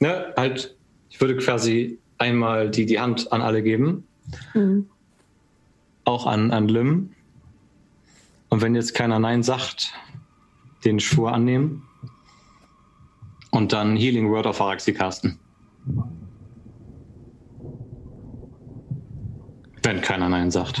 Ne, 0.00 0.32
halt, 0.36 0.76
ich 1.10 1.20
würde 1.20 1.36
quasi 1.36 1.98
einmal 2.18 2.70
die, 2.70 2.86
die 2.86 3.00
Hand 3.00 3.32
an 3.32 3.42
alle 3.42 3.62
geben. 3.62 4.06
Mhm. 4.54 4.88
Auch 6.04 6.26
an, 6.26 6.50
an 6.50 6.68
Lim. 6.68 7.10
Und 8.48 8.62
wenn 8.62 8.74
jetzt 8.74 8.94
keiner 8.94 9.18
Nein 9.18 9.42
sagt, 9.42 9.92
den 10.84 11.00
Schwur 11.00 11.32
annehmen. 11.32 11.82
Und 13.50 13.72
dann 13.72 13.96
Healing 13.96 14.30
Word 14.30 14.46
auf 14.46 14.60
Araxi 14.60 14.92
casten. 14.92 15.38
Wenn 19.82 20.00
keiner 20.00 20.28
Nein 20.28 20.50
sagt. 20.50 20.80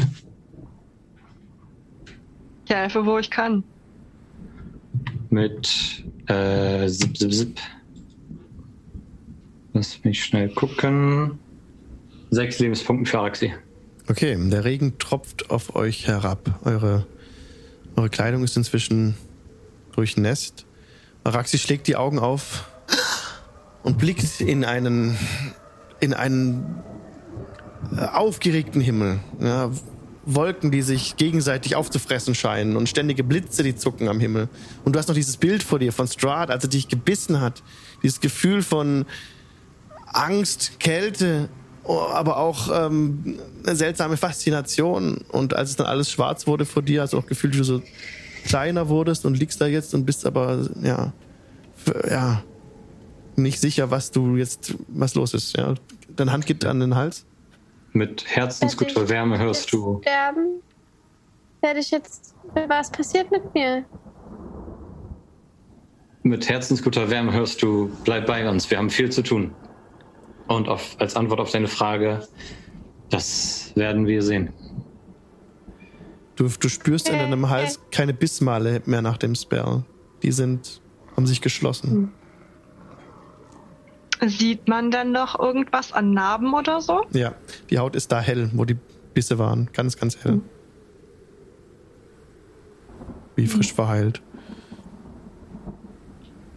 Ich 2.66 2.74
helfe, 2.74 3.04
wo 3.04 3.18
ich 3.18 3.30
kann. 3.30 3.62
Mit 5.30 6.04
äh, 6.26 6.88
zip, 6.88 7.16
zip, 7.16 7.32
zip. 7.32 7.60
Lass 9.72 10.02
mich 10.04 10.24
schnell 10.24 10.48
gucken. 10.48 11.38
Sechs 12.30 12.58
Lebenspunkte 12.58 13.10
für 13.10 13.18
Araxi. 13.18 13.52
Okay, 14.06 14.36
der 14.50 14.64
Regen 14.64 14.98
tropft 14.98 15.48
auf 15.50 15.74
euch 15.74 16.06
herab. 16.06 16.60
Eure, 16.64 17.06
eure 17.96 18.10
Kleidung 18.10 18.44
ist 18.44 18.54
inzwischen 18.54 19.14
durchnässt. 19.92 20.66
Araxi 21.24 21.56
schlägt 21.56 21.86
die 21.86 21.96
Augen 21.96 22.18
auf 22.18 22.68
und 23.82 23.96
blickt 23.96 24.42
in 24.42 24.66
einen, 24.66 25.16
in 26.00 26.12
einen 26.12 26.82
äh, 27.96 28.02
aufgeregten 28.02 28.82
Himmel. 28.82 29.20
Ja, 29.40 29.70
Wolken, 30.26 30.70
die 30.70 30.82
sich 30.82 31.16
gegenseitig 31.16 31.74
aufzufressen 31.74 32.34
scheinen 32.34 32.76
und 32.76 32.90
ständige 32.90 33.24
Blitze, 33.24 33.62
die 33.62 33.74
zucken 33.74 34.08
am 34.08 34.20
Himmel. 34.20 34.50
Und 34.84 34.94
du 34.94 34.98
hast 34.98 35.08
noch 35.08 35.14
dieses 35.14 35.38
Bild 35.38 35.62
vor 35.62 35.78
dir 35.78 35.94
von 35.94 36.08
Strahd, 36.08 36.50
als 36.50 36.64
er 36.64 36.70
dich 36.70 36.88
gebissen 36.88 37.40
hat. 37.40 37.62
Dieses 38.02 38.20
Gefühl 38.20 38.62
von 38.62 39.06
Angst, 40.12 40.78
Kälte, 40.78 41.48
aber 41.86 42.38
auch 42.38 42.68
ähm, 42.72 43.38
eine 43.66 43.76
seltsame 43.76 44.16
Faszination. 44.16 45.18
Und 45.28 45.54
als 45.54 45.70
es 45.70 45.76
dann 45.76 45.86
alles 45.86 46.10
schwarz 46.10 46.46
wurde 46.46 46.64
vor 46.64 46.82
dir, 46.82 47.02
hast 47.02 47.12
du 47.12 47.18
auch 47.18 47.26
gefühlt, 47.26 47.54
wie 47.54 47.58
du 47.58 47.64
so 47.64 47.82
kleiner 48.44 48.88
wurdest 48.88 49.24
und 49.24 49.38
liegst 49.38 49.60
da 49.60 49.66
jetzt 49.66 49.94
und 49.94 50.04
bist 50.04 50.26
aber, 50.26 50.68
ja, 50.82 51.12
ja, 52.08 52.42
nicht 53.36 53.60
sicher, 53.60 53.90
was 53.90 54.10
du 54.10 54.36
jetzt, 54.36 54.74
was 54.88 55.14
los 55.14 55.34
ist. 55.34 55.56
Ja. 55.56 55.74
Deine 56.16 56.32
Hand 56.32 56.46
geht 56.46 56.64
an 56.64 56.80
den 56.80 56.94
Hals. 56.94 57.24
Mit 57.92 58.24
herzensguter 58.26 59.08
Wärme 59.08 59.38
hörst 59.38 59.72
du. 59.72 60.00
Sterben? 60.02 60.60
Werde 61.60 61.80
ich 61.80 61.90
jetzt. 61.90 62.34
Was 62.68 62.90
passiert 62.90 63.30
mit 63.30 63.54
mir? 63.54 63.84
Mit 66.22 66.48
herzensguter 66.48 67.10
Wärme 67.10 67.32
hörst 67.32 67.62
du, 67.62 67.90
bleib 68.04 68.26
bei 68.26 68.48
uns, 68.48 68.70
wir 68.70 68.78
haben 68.78 68.90
viel 68.90 69.10
zu 69.10 69.22
tun. 69.22 69.54
Und 70.46 70.68
auf, 70.68 70.96
als 70.98 71.16
Antwort 71.16 71.40
auf 71.40 71.50
deine 71.50 71.68
Frage, 71.68 72.26
das 73.10 73.72
werden 73.74 74.06
wir 74.06 74.22
sehen. 74.22 74.52
Du, 76.36 76.48
du 76.48 76.68
spürst 76.68 77.08
in 77.08 77.18
deinem 77.18 77.48
Hals 77.48 77.80
keine 77.90 78.12
Bissmale 78.12 78.82
mehr 78.86 79.02
nach 79.02 79.16
dem 79.16 79.34
Spell. 79.34 79.84
Die 80.22 80.32
sind, 80.32 80.80
haben 81.16 81.26
sich 81.26 81.40
geschlossen. 81.40 82.12
Sieht 84.26 84.68
man 84.68 84.90
denn 84.90 85.12
noch 85.12 85.38
irgendwas 85.38 85.92
an 85.92 86.12
Narben 86.12 86.54
oder 86.54 86.80
so? 86.80 87.02
Ja, 87.12 87.34
die 87.70 87.78
Haut 87.78 87.94
ist 87.94 88.10
da 88.10 88.20
hell, 88.20 88.50
wo 88.54 88.64
die 88.64 88.76
Bisse 89.12 89.38
waren. 89.38 89.68
Ganz, 89.72 89.96
ganz 89.96 90.24
hell. 90.24 90.40
Wie 93.36 93.46
frisch 93.46 93.72
verheilt. 93.72 94.22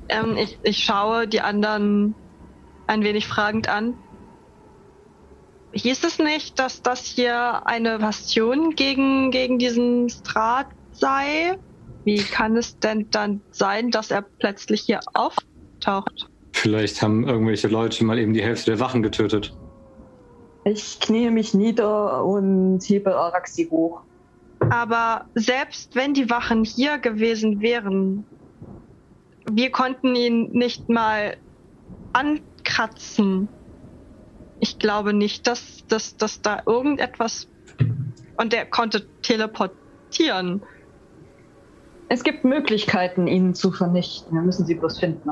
Ähm, 0.10 0.38
ich, 0.38 0.58
ich 0.64 0.84
schaue 0.84 1.28
die 1.28 1.42
anderen 1.42 2.16
ein 2.88 3.04
wenig 3.04 3.28
fragend 3.28 3.70
an. 3.70 3.94
Hieß 5.74 6.04
es 6.04 6.18
nicht, 6.18 6.58
dass 6.60 6.82
das 6.82 7.06
hier 7.06 7.68
eine 7.68 8.00
Bastion 8.00 8.76
gegen, 8.76 9.32
gegen 9.32 9.60
diesen 9.60 10.10
Strat 10.10 10.68
sei? 10.92 11.58
Wie 12.06 12.24
kann 12.24 12.56
es 12.56 12.80
denn 12.80 13.10
dann 13.12 13.42
sein, 13.52 13.92
dass 13.92 14.12
er 14.12 14.22
plötzlich 14.40 14.82
hier 14.82 15.02
auftaucht? 15.14 16.30
Vielleicht 16.54 17.02
haben 17.02 17.28
irgendwelche 17.28 17.68
Leute 17.68 18.04
mal 18.06 18.18
eben 18.18 18.34
die 18.34 18.42
Hälfte 18.42 18.72
der 18.72 18.80
Wachen 18.80 19.04
getötet. 19.04 19.54
Ich 20.64 21.00
knie 21.00 21.30
mich 21.30 21.54
nieder 21.54 22.26
und 22.26 22.82
hebe 22.84 23.16
Araxi 23.16 23.68
hoch. 23.70 24.02
Aber 24.70 25.26
selbst 25.36 25.96
wenn 25.96 26.14
die 26.14 26.30
Wachen 26.30 26.64
hier 26.64 26.98
gewesen 26.98 27.62
wären, 27.62 28.26
wir 29.52 29.72
konnten 29.72 30.16
ihn 30.16 30.50
nicht 30.52 30.90
mal 30.90 31.38
ankratzen. 32.78 33.48
Ich 34.60 34.80
glaube 34.80 35.14
nicht, 35.14 35.48
dass, 35.48 35.86
dass, 35.88 36.18
dass 36.18 36.42
da 36.42 36.62
irgendetwas. 36.66 37.48
Und 38.38 38.54
er 38.54 38.66
konnte 38.66 39.06
teleportieren. 39.22 40.62
Es 42.10 42.24
gibt 42.24 42.46
Möglichkeiten, 42.46 43.28
ihn 43.28 43.54
zu 43.54 43.72
vernichten. 43.72 44.34
Wir 44.36 44.42
müssen 44.42 44.66
sie 44.66 44.76
bloß 44.76 45.00
finden. 45.00 45.30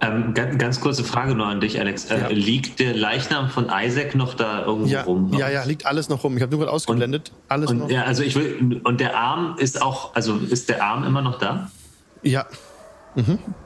Ähm, 0.00 0.34
ganz, 0.34 0.58
ganz 0.58 0.80
kurze 0.80 1.04
Frage 1.04 1.34
nur 1.34 1.46
an 1.46 1.60
dich, 1.60 1.78
Alex. 1.78 2.10
Äh, 2.10 2.18
Ja. 2.20 2.28
Liegt 2.28 2.80
der 2.80 2.94
Leichnam 2.94 3.48
von 3.48 3.70
Isaac 3.72 4.14
noch 4.16 4.34
da 4.34 4.64
irgendwo 4.66 4.88
Ja, 4.90 5.02
rum? 5.02 5.32
ja, 5.32 5.48
ja, 5.48 5.64
liegt 5.64 5.86
alles 5.86 6.08
noch 6.08 6.24
rum. 6.24 6.36
Ich 6.36 6.42
habe 6.42 6.50
nur 6.50 6.60
gerade 6.60 6.72
ausgeblendet. 6.72 7.32
alles 7.48 7.70
noch. 7.72 7.84
Und, 7.84 7.90
ja, 7.92 8.02
also 8.02 8.22
ich 8.24 8.34
will. 8.34 8.80
Und 8.82 9.00
der 9.00 9.16
Arm 9.16 9.54
ist 9.58 9.80
auch. 9.80 10.14
Also 10.14 10.36
ist 10.36 10.68
der 10.68 10.82
Arm 10.84 11.04
immer 11.04 11.22
noch 11.22 11.38
da? 11.38 11.70
ja, 12.22 12.46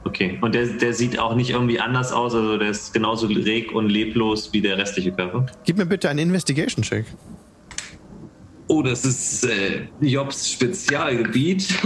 Okay. 0.03 0.37
Und 0.41 0.53
der, 0.53 0.67
der 0.67 0.93
sieht 0.93 1.17
auch 1.17 1.35
nicht 1.35 1.49
irgendwie 1.49 1.79
anders 1.79 2.11
aus. 2.11 2.35
Also 2.35 2.57
der 2.57 2.69
ist 2.69 2.93
genauso 2.93 3.27
reg 3.27 3.71
und 3.71 3.89
leblos 3.89 4.53
wie 4.53 4.61
der 4.61 4.77
restliche 4.77 5.11
Körper. 5.11 5.45
gib 5.65 5.77
mir 5.77 5.85
bitte 5.85 6.09
einen 6.09 6.19
Investigation-Check. 6.19 7.05
Oh, 8.67 8.83
das 8.83 9.03
ist 9.05 9.45
äh, 9.45 9.87
Jobs 10.01 10.51
Spezialgebiet. 10.51 11.73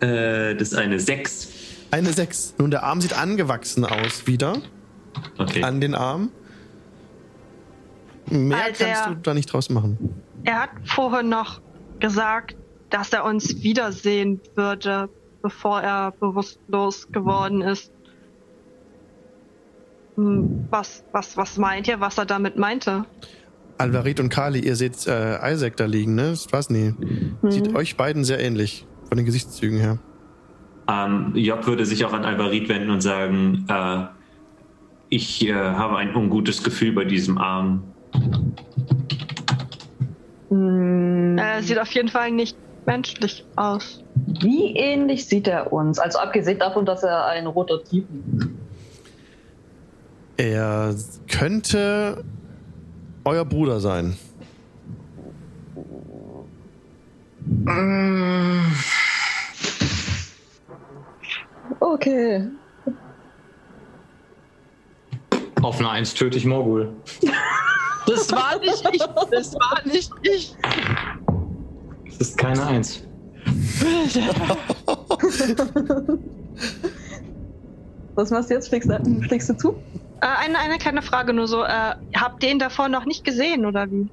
äh, 0.00 0.54
das 0.56 0.72
ist 0.72 0.74
eine 0.74 0.98
6. 0.98 1.48
Eine 1.92 2.12
6. 2.12 2.54
Nun, 2.58 2.70
der 2.70 2.82
Arm 2.82 3.00
sieht 3.00 3.16
angewachsen 3.16 3.84
aus 3.84 4.26
wieder. 4.26 4.54
Okay. 5.38 5.62
An 5.62 5.80
den 5.80 5.94
Arm. 5.94 6.30
Mehr 8.30 8.56
Weil 8.58 8.64
kannst 8.66 8.80
der- 8.80 9.08
du 9.10 9.14
da 9.22 9.34
nicht 9.34 9.52
draus 9.52 9.68
machen. 9.70 9.98
Er 10.44 10.62
hat 10.62 10.70
vorhin 10.84 11.28
noch 11.28 11.60
gesagt, 12.00 12.56
dass 12.92 13.12
er 13.12 13.24
uns 13.24 13.62
wiedersehen 13.62 14.40
würde, 14.54 15.08
bevor 15.42 15.80
er 15.80 16.12
bewusstlos 16.12 17.10
geworden 17.10 17.62
ist. 17.62 17.90
Hm, 20.16 20.66
Was, 20.70 21.02
was, 21.12 21.36
was 21.36 21.56
meint 21.56 21.88
ihr, 21.88 21.98
was 22.00 22.18
er 22.18 22.26
damit 22.26 22.56
meinte? 22.56 23.04
Alvarit 23.78 24.20
und 24.20 24.28
Kali, 24.28 24.60
ihr 24.60 24.76
seht 24.76 25.06
äh, 25.06 25.52
Isaac 25.52 25.76
da 25.78 25.86
liegen, 25.86 26.14
ne? 26.14 26.30
Das 26.30 26.52
war's 26.52 26.68
nie. 26.70 26.94
Sieht 27.48 27.74
euch 27.74 27.96
beiden 27.96 28.22
sehr 28.22 28.38
ähnlich, 28.38 28.86
von 29.08 29.16
den 29.16 29.24
Gesichtszügen 29.26 29.78
her. 29.80 29.98
Ähm, 30.88 31.32
Job 31.34 31.66
würde 31.66 31.86
sich 31.86 32.04
auch 32.04 32.12
an 32.12 32.24
Alvarit 32.24 32.68
wenden 32.68 32.90
und 32.90 33.00
sagen, 33.00 33.64
äh, 33.68 34.04
ich 35.08 35.46
äh, 35.48 35.54
habe 35.54 35.96
ein 35.96 36.14
ungutes 36.14 36.62
Gefühl 36.62 36.92
bei 36.92 37.04
diesem 37.04 37.38
Arm. 37.38 37.82
Hm, 40.50 41.38
Er 41.38 41.62
sieht 41.62 41.78
auf 41.78 41.90
jeden 41.92 42.08
Fall 42.08 42.30
nicht 42.30 42.56
menschlich 42.86 43.44
aus. 43.56 44.02
wie 44.40 44.76
ähnlich 44.76 45.26
sieht 45.26 45.48
er 45.48 45.72
uns? 45.72 45.98
Also 45.98 46.18
abgesehen 46.18 46.58
davon, 46.58 46.86
dass 46.86 47.02
er 47.02 47.26
ein 47.26 47.46
roter 47.46 47.82
Typen 47.84 48.58
Er 50.36 50.94
könnte 51.30 52.24
euer 53.24 53.44
Bruder 53.44 53.80
sein. 53.80 54.16
Okay. 61.80 62.48
Auf 65.62 65.78
eine 65.78 65.90
Eins 65.90 66.14
töte 66.14 66.38
ich 66.38 66.44
Morgul. 66.44 66.92
Das 68.06 68.32
war 68.32 68.58
nicht 68.58 68.84
ich. 68.92 69.02
Das 69.30 69.54
war 69.54 69.80
nicht 69.84 70.10
ich. 70.22 70.56
Das 72.22 72.28
ist 72.28 72.38
keine 72.38 72.64
Eins. 72.64 73.02
Was 78.14 78.30
machst 78.30 78.48
du 78.48 78.54
jetzt? 78.54 78.68
Schlägst 78.68 78.88
du, 78.88 79.22
schlägst 79.22 79.48
du 79.48 79.56
zu? 79.56 79.70
Äh, 80.20 80.26
eine, 80.44 80.56
eine 80.60 80.78
kleine 80.78 81.02
Frage 81.02 81.32
nur 81.32 81.48
so. 81.48 81.64
Äh, 81.64 81.96
habt 82.14 82.44
ihr 82.44 82.52
ihn 82.52 82.60
davor 82.60 82.88
noch 82.88 83.06
nicht 83.06 83.24
gesehen 83.24 83.66
oder 83.66 83.90
wie? 83.90 84.06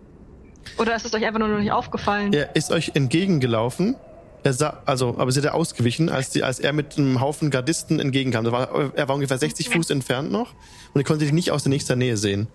Oder 0.80 0.96
ist 0.96 1.06
es 1.06 1.14
euch 1.14 1.24
einfach 1.24 1.38
nur 1.38 1.50
noch 1.50 1.60
nicht 1.60 1.72
aufgefallen? 1.72 2.34
Er 2.34 2.56
ist 2.56 2.72
euch 2.72 2.94
entgegengelaufen. 2.96 3.96
Er 4.42 4.54
sah, 4.54 4.82
also, 4.88 5.16
aber 5.20 5.32
sie 5.32 5.42
hat 5.42 5.46
er 5.46 5.54
ausgewichen, 5.54 6.10
als, 6.10 6.32
die, 6.32 6.42
als 6.42 6.60
er 6.60 6.74
mit 6.74 6.98
einem 6.98 7.22
Haufen 7.22 7.52
Gardisten 7.52 8.00
entgegenkam. 8.00 8.52
War, 8.52 8.92
er 8.96 9.08
war 9.08 9.14
ungefähr 9.14 9.38
60 9.38 9.70
Fuß 9.70 9.92
entfernt 9.92 10.32
noch 10.32 10.56
und 10.96 11.02
ihr 11.02 11.06
konntet 11.06 11.30
ihn 11.30 11.36
nicht 11.36 11.52
aus 11.52 11.62
der 11.62 11.70
nächsten 11.70 12.00
Nähe 12.00 12.18
sehen. 12.18 12.48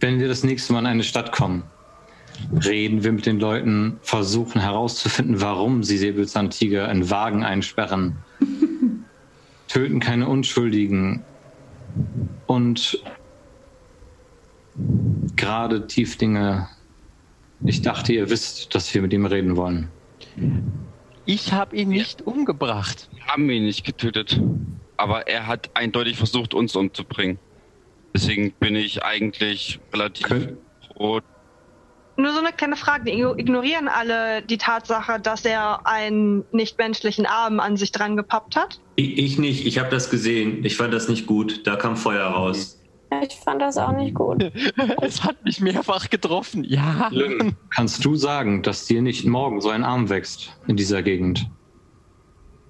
Wenn 0.00 0.18
wir 0.18 0.28
das 0.28 0.44
nächste 0.44 0.72
Mal 0.72 0.80
in 0.80 0.86
eine 0.86 1.02
Stadt 1.02 1.32
kommen, 1.32 1.62
reden 2.64 3.02
wir 3.02 3.12
mit 3.12 3.26
den 3.26 3.40
Leuten, 3.40 3.98
versuchen 4.02 4.60
herauszufinden, 4.60 5.40
warum 5.40 5.82
sie 5.82 5.98
Säbelzahntiger 5.98 6.90
in 6.90 7.08
Wagen 7.10 7.44
einsperren, 7.44 8.18
töten 9.68 10.00
keine 10.00 10.28
Unschuldigen 10.28 11.22
und 12.46 13.02
gerade 15.36 15.86
Tiefdinge. 15.86 16.68
Ich 17.64 17.82
dachte, 17.82 18.12
ihr 18.12 18.28
wisst, 18.28 18.74
dass 18.74 18.92
wir 18.92 19.00
mit 19.02 19.12
ihm 19.12 19.24
reden 19.24 19.56
wollen. 19.56 19.88
Ich 21.24 21.52
habe 21.52 21.74
ihn 21.76 21.88
nicht 21.88 22.22
umgebracht. 22.22 23.08
Wir 23.14 23.26
haben 23.26 23.48
ihn 23.50 23.64
nicht 23.64 23.84
getötet. 23.84 24.40
Aber 24.98 25.26
er 25.26 25.46
hat 25.46 25.70
eindeutig 25.74 26.16
versucht, 26.16 26.54
uns 26.54 26.76
umzubringen. 26.76 27.38
Deswegen 28.16 28.52
bin 28.52 28.74
ich 28.76 29.02
eigentlich 29.04 29.78
relativ 29.92 30.26
Könnt- 30.26 30.56
froh. 30.96 31.20
Nur 32.16 32.32
so 32.32 32.38
eine 32.38 32.50
kleine 32.50 32.76
Frage. 32.76 33.04
Die 33.04 33.12
igno- 33.12 33.36
ignorieren 33.38 33.88
alle 33.88 34.40
die 34.40 34.56
Tatsache, 34.56 35.20
dass 35.20 35.44
er 35.44 35.86
einen 35.86 36.44
nichtmenschlichen 36.50 37.26
Arm 37.26 37.60
an 37.60 37.76
sich 37.76 37.92
dran 37.92 38.16
gepappt 38.16 38.56
hat? 38.56 38.80
Ich, 38.94 39.18
ich 39.18 39.38
nicht, 39.38 39.66
ich 39.66 39.78
habe 39.78 39.90
das 39.90 40.08
gesehen. 40.08 40.64
Ich 40.64 40.78
fand 40.78 40.94
das 40.94 41.08
nicht 41.10 41.26
gut. 41.26 41.66
Da 41.66 41.76
kam 41.76 41.94
Feuer 41.98 42.24
raus. 42.26 42.80
Ich 43.22 43.34
fand 43.36 43.60
das 43.60 43.76
auch 43.76 43.92
nicht 43.92 44.14
gut. 44.14 44.50
Es 45.02 45.22
hat 45.22 45.44
mich 45.44 45.60
mehrfach 45.60 46.08
getroffen. 46.08 46.64
Ja. 46.64 47.10
Kannst 47.68 48.02
du 48.02 48.14
sagen, 48.16 48.62
dass 48.62 48.86
dir 48.86 49.02
nicht 49.02 49.26
morgen 49.26 49.60
so 49.60 49.68
ein 49.68 49.84
Arm 49.84 50.08
wächst 50.08 50.58
in 50.66 50.76
dieser 50.78 51.02
Gegend? 51.02 51.46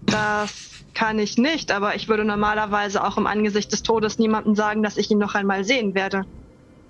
Das 0.03 0.76
kann 0.97 1.19
ich 1.19 1.37
nicht, 1.37 1.71
aber 1.73 1.95
ich 1.95 2.09
würde 2.09 2.25
normalerweise 2.25 3.05
auch 3.05 3.19
im 3.19 3.27
Angesicht 3.27 3.71
des 3.71 3.83
Todes 3.83 4.19
niemandem 4.19 4.55
sagen, 4.55 4.83
dass 4.83 4.97
ich 4.97 5.11
ihn 5.11 5.19
noch 5.19 5.35
einmal 5.35 5.63
sehen 5.63 5.95
werde. 5.95 6.25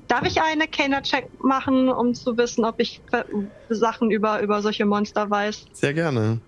Darf 0.07 0.23
ich 0.23 0.41
eine 0.41 0.69
Kenner-Check 0.69 1.43
machen, 1.43 1.89
um 1.89 2.15
zu 2.15 2.39
wissen, 2.39 2.65
ob 2.65 2.79
ich 2.79 3.01
äh, 3.11 3.25
Sachen 3.69 4.13
über, 4.13 4.41
über 4.41 4.63
solche 4.63 4.87
Monster 4.87 5.29
weiß? 5.29 5.67
Sehr 5.73 5.93
gerne. 5.93 6.39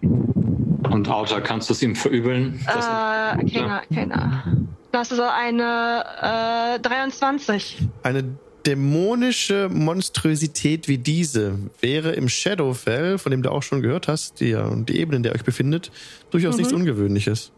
Und 0.00 1.08
Autor, 1.08 1.40
kannst 1.40 1.68
du 1.70 1.72
es 1.74 1.82
ihm 1.82 1.96
verübeln? 1.96 2.64
Äh, 2.68 3.44
Kenner, 3.44 3.82
Kenner. 3.92 4.44
Das 4.92 5.10
ist 5.10 5.20
eine 5.20 6.76
äh, 6.76 6.78
23. 6.78 7.88
Eine 8.04 8.38
dämonische 8.68 9.70
Monstrosität 9.72 10.88
wie 10.88 10.98
diese 10.98 11.58
wäre 11.80 12.12
im 12.12 12.28
Shadowfell, 12.28 13.16
von 13.16 13.30
dem 13.30 13.42
du 13.42 13.50
auch 13.50 13.62
schon 13.62 13.80
gehört 13.80 14.08
hast, 14.08 14.40
die, 14.40 14.54
die 14.84 15.00
Ebene, 15.00 15.16
in 15.16 15.22
der 15.22 15.32
ihr 15.32 15.36
euch 15.36 15.44
befindet, 15.44 15.90
durchaus 16.30 16.56
Mhm. 16.56 16.58
nichts 16.58 16.72
Ungewöhnliches. 16.74 17.50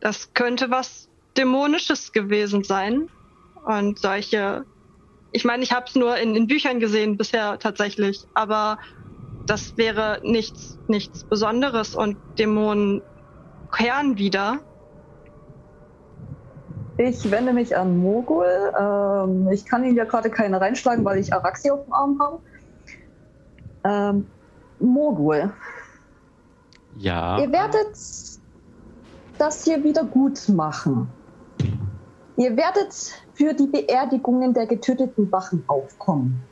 Das 0.00 0.32
könnte 0.32 0.70
was 0.70 1.10
Dämonisches 1.36 2.12
gewesen 2.12 2.64
sein. 2.64 3.08
Und 3.66 3.98
solche. 3.98 4.64
Ich 5.32 5.44
meine, 5.44 5.62
ich 5.62 5.72
habe 5.72 5.84
es 5.86 5.94
nur 5.94 6.16
in, 6.16 6.34
in 6.34 6.46
Büchern 6.46 6.80
gesehen 6.80 7.18
bisher 7.18 7.58
tatsächlich, 7.58 8.24
aber 8.32 8.78
das 9.44 9.76
wäre 9.76 10.20
nichts, 10.22 10.78
nichts 10.86 11.24
Besonderes 11.24 11.94
und 11.94 12.16
Dämonen 12.38 13.02
kehren 13.76 14.16
wieder. 14.16 14.60
Ich 16.98 17.30
wende 17.30 17.52
mich 17.52 17.76
an 17.76 17.98
Mogul. 17.98 18.46
Ähm, 18.78 19.48
ich 19.52 19.66
kann 19.66 19.84
ihn 19.84 19.94
ja 19.96 20.04
gerade 20.04 20.30
keine 20.30 20.60
reinschlagen, 20.60 21.04
weil 21.04 21.18
ich 21.18 21.32
Araxi 21.32 21.70
auf 21.70 21.84
dem 21.84 21.92
Arm 21.92 22.18
habe. 22.20 22.38
Ähm, 23.84 24.26
Mogul, 24.78 25.52
Ja. 26.98 27.38
ihr 27.38 27.50
werdet 27.52 27.96
das 29.38 29.64
hier 29.64 29.82
wieder 29.84 30.04
gut 30.04 30.48
machen. 30.48 31.08
Ihr 32.36 32.56
werdet 32.56 32.92
für 33.34 33.54
die 33.54 33.66
Beerdigungen 33.66 34.52
der 34.52 34.66
getöteten 34.66 35.30
Wachen 35.32 35.64
aufkommen. 35.66 36.42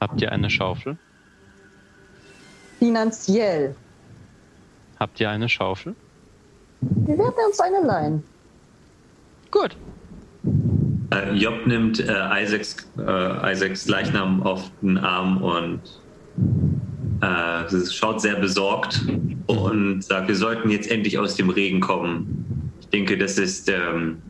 Habt 0.00 0.20
ihr 0.22 0.32
eine 0.32 0.48
Schaufel? 0.50 0.96
Finanziell. 2.78 3.74
Habt 4.98 5.20
ihr 5.20 5.28
eine 5.30 5.48
Schaufel? 5.48 5.94
Wir 6.80 7.18
werden 7.18 7.34
uns 7.46 7.60
eine 7.60 7.80
leihen. 7.80 8.24
Gut. 9.54 9.76
Äh, 11.10 11.32
Job 11.34 11.64
nimmt 11.64 12.00
äh, 12.00 12.42
Isaacs, 12.42 12.90
äh, 12.98 13.52
Isaacs 13.52 13.86
Leichnam 13.86 14.42
auf 14.42 14.68
den 14.82 14.98
Arm 14.98 15.40
und 15.40 15.80
äh, 17.20 17.86
schaut 17.88 18.20
sehr 18.20 18.34
besorgt 18.34 19.00
und 19.46 20.02
sagt, 20.02 20.26
wir 20.26 20.34
sollten 20.34 20.70
jetzt 20.70 20.90
endlich 20.90 21.20
aus 21.20 21.36
dem 21.36 21.50
Regen 21.50 21.78
kommen. 21.78 22.72
Ich 22.80 22.88
denke, 22.88 23.16
das 23.16 23.38
ist 23.38 23.68
ähm, 23.68 24.20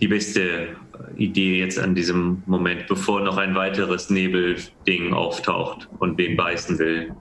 die 0.00 0.08
beste 0.08 0.68
Idee 1.16 1.58
jetzt 1.58 1.78
an 1.78 1.94
diesem 1.94 2.42
Moment, 2.46 2.86
bevor 2.86 3.20
noch 3.20 3.36
ein 3.36 3.54
weiteres 3.54 4.08
Nebelding 4.08 5.12
auftaucht 5.12 5.86
und 5.98 6.16
wen 6.16 6.34
beißen 6.34 6.78
will. 6.78 7.14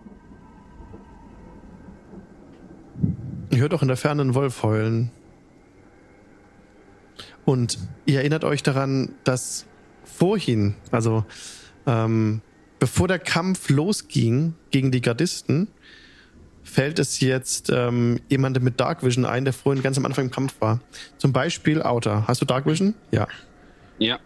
Ihr 3.50 3.58
hört 3.60 3.74
auch 3.74 3.82
in 3.82 3.90
der 3.90 3.98
Ferne 3.98 4.22
einen 4.22 4.36
Wolf 4.36 4.64
heulen. 4.64 5.12
Und 7.46 7.80
ihr 8.06 8.20
erinnert 8.20 8.44
euch 8.44 8.64
daran, 8.64 9.14
dass 9.24 9.66
vorhin, 10.04 10.76
also 10.92 11.26
ähm, 11.86 12.42
bevor 12.80 13.08
der 13.08 13.20
Kampf 13.20 13.70
losging 13.70 14.54
gegen 14.72 14.92
die 14.92 15.02
Gardisten, 15.02 15.68
fällt 16.64 17.00
es 17.00 17.20
jetzt 17.20 17.72
ähm, 17.74 18.20
jemandem 18.30 18.64
mit 18.64 18.80
Dark 18.80 19.04
Vision 19.04 19.26
ein, 19.26 19.44
der 19.44 19.54
vorhin 19.54 19.82
ganz 19.82 19.98
am 19.98 20.06
Anfang 20.06 20.26
im 20.26 20.32
Kampf 20.32 20.56
war. 20.60 20.80
Zum 21.18 21.34
Beispiel 21.34 21.82
Outer. 21.82 22.28
Hast 22.28 22.42
du 22.42 22.46
Dark 22.46 22.66
Vision? 22.66 22.94
Ja. 23.12 23.28
Ja. 23.98 24.20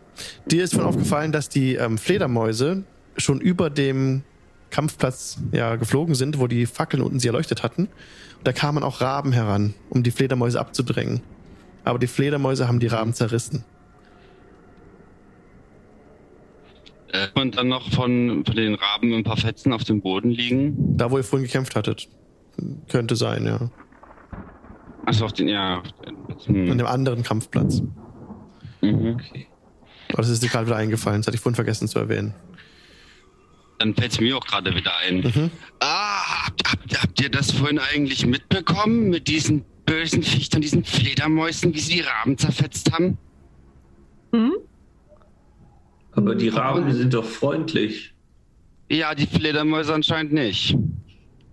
Dir 0.46 0.64
ist 0.64 0.76
von 0.76 0.84
aufgefallen, 0.84 1.32
dass 1.32 1.50
die 1.50 1.76
ähm, 1.76 1.98
Fledermäuse 1.98 2.84
schon 3.18 3.40
über 3.40 3.70
dem 3.70 4.24
Kampfplatz 4.70 5.38
ja, 5.52 5.76
geflogen 5.76 6.16
sind, 6.16 6.40
wo 6.40 6.48
die 6.48 6.66
Fackeln 6.66 7.02
unten 7.02 7.20
sie 7.20 7.28
erleuchtet 7.28 7.64
hatten. 7.64 7.84
Und 7.84 8.48
da 8.48 8.54
kamen 8.54 8.84
auch 8.84 9.02
Raben 9.02 9.32
heran, 9.32 9.74
um 9.90 10.04
die 10.04 10.12
Fledermäuse 10.12 10.60
abzudrängen. 10.60 11.22
Aber 11.84 12.00
die 12.00 12.08
Fledermäuse 12.08 12.68
haben 12.68 12.80
die 12.80 12.88
Raben 12.88 13.14
zerrissen. 13.14 13.66
Äh, 17.10 17.28
und 17.40 17.58
dann 17.58 17.68
noch 17.68 17.90
von, 17.92 18.44
von 18.46 18.56
den 18.56 18.76
Raben 18.76 19.14
ein 19.14 19.24
paar 19.24 19.38
Fetzen 19.38 19.74
auf 19.74 19.84
dem 19.84 20.02
Boden 20.02 20.32
liegen. 20.32 20.98
Da, 20.98 21.12
wo 21.12 21.18
ihr 21.18 21.24
vorhin 21.24 21.46
gekämpft 21.46 21.76
hattet. 21.76 22.08
könnte 22.88 23.16
sein, 23.16 23.46
ja. 23.48 23.70
Also 25.06 25.26
auf 25.26 25.34
den, 25.34 25.48
ja. 25.48 25.80
auf 25.80 25.92
den- 26.46 26.56
An 26.56 26.68
Hm. 26.72 26.78
dem 26.78 26.88
anderen 26.88 27.24
Kampfplatz. 27.24 27.82
Mhm. 28.82 29.20
Aber 30.10 30.22
das 30.22 30.30
ist 30.30 30.44
dir 30.44 30.50
gerade 30.50 30.68
wieder 30.68 30.76
eingefallen. 30.76 31.20
Das 31.22 31.28
hatte 31.28 31.36
ich 31.36 31.42
vorhin 31.42 31.56
vergessen 31.56 31.88
zu 31.88 31.98
erwähnen. 32.00 32.34
Dann 33.80 33.96
fällt 33.96 34.12
es 34.14 34.20
mir 34.22 34.38
auch 34.38 34.46
gerade 34.46 34.74
wieder 34.76 34.92
ein. 35.08 35.22
Mhm. 35.22 35.50
Ah, 35.80 36.46
habt, 36.46 36.62
habt, 36.72 37.02
habt 37.02 37.22
ihr 37.22 37.30
das 37.32 37.52
vorhin 37.52 37.80
eigentlich 37.80 38.26
mitbekommen 38.26 39.10
mit 39.10 39.28
diesen 39.28 39.66
bösen 39.86 40.24
Viechern, 40.24 40.62
diesen 40.62 40.84
Fledermäusen, 40.84 41.74
wie 41.74 41.80
sie 41.80 41.96
die 41.96 42.02
Raben 42.02 42.38
zerfetzt 42.38 42.92
haben? 42.92 43.18
Hm? 44.32 44.54
Aber 46.12 46.36
die 46.36 46.50
Raben 46.50 46.88
die 46.88 46.94
sind 46.94 47.14
doch 47.14 47.26
freundlich. 47.26 48.14
Ja, 48.90 49.16
die 49.16 49.26
Fledermäuse 49.26 49.94
anscheinend 49.94 50.34
nicht. 50.34 50.78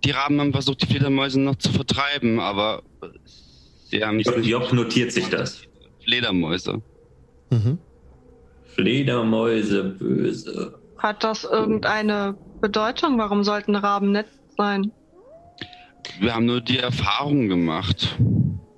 Die 0.03 0.11
Raben 0.11 0.39
haben 0.39 0.51
versucht, 0.51 0.81
die 0.83 0.87
Fledermäuse 0.87 1.39
noch 1.39 1.55
zu 1.55 1.71
vertreiben, 1.71 2.39
aber 2.39 2.83
sie 3.89 4.03
haben 4.03 4.19
Job, 4.19 4.43
Job 4.43 4.73
notiert 4.73 5.11
sich 5.11 5.29
das. 5.29 5.63
Fledermäuse. 6.03 6.81
Mhm. 7.49 7.77
Fledermäuse, 8.75 9.83
böse. 9.83 10.79
Hat 10.97 11.23
das 11.23 11.43
irgendeine 11.43 12.37
Bedeutung? 12.61 13.17
Warum 13.17 13.43
sollten 13.43 13.75
Raben 13.75 14.11
nett 14.11 14.27
sein? 14.57 14.91
Wir 16.19 16.35
haben 16.35 16.45
nur 16.45 16.61
die 16.61 16.77
Erfahrung 16.79 17.47
gemacht. 17.47 18.17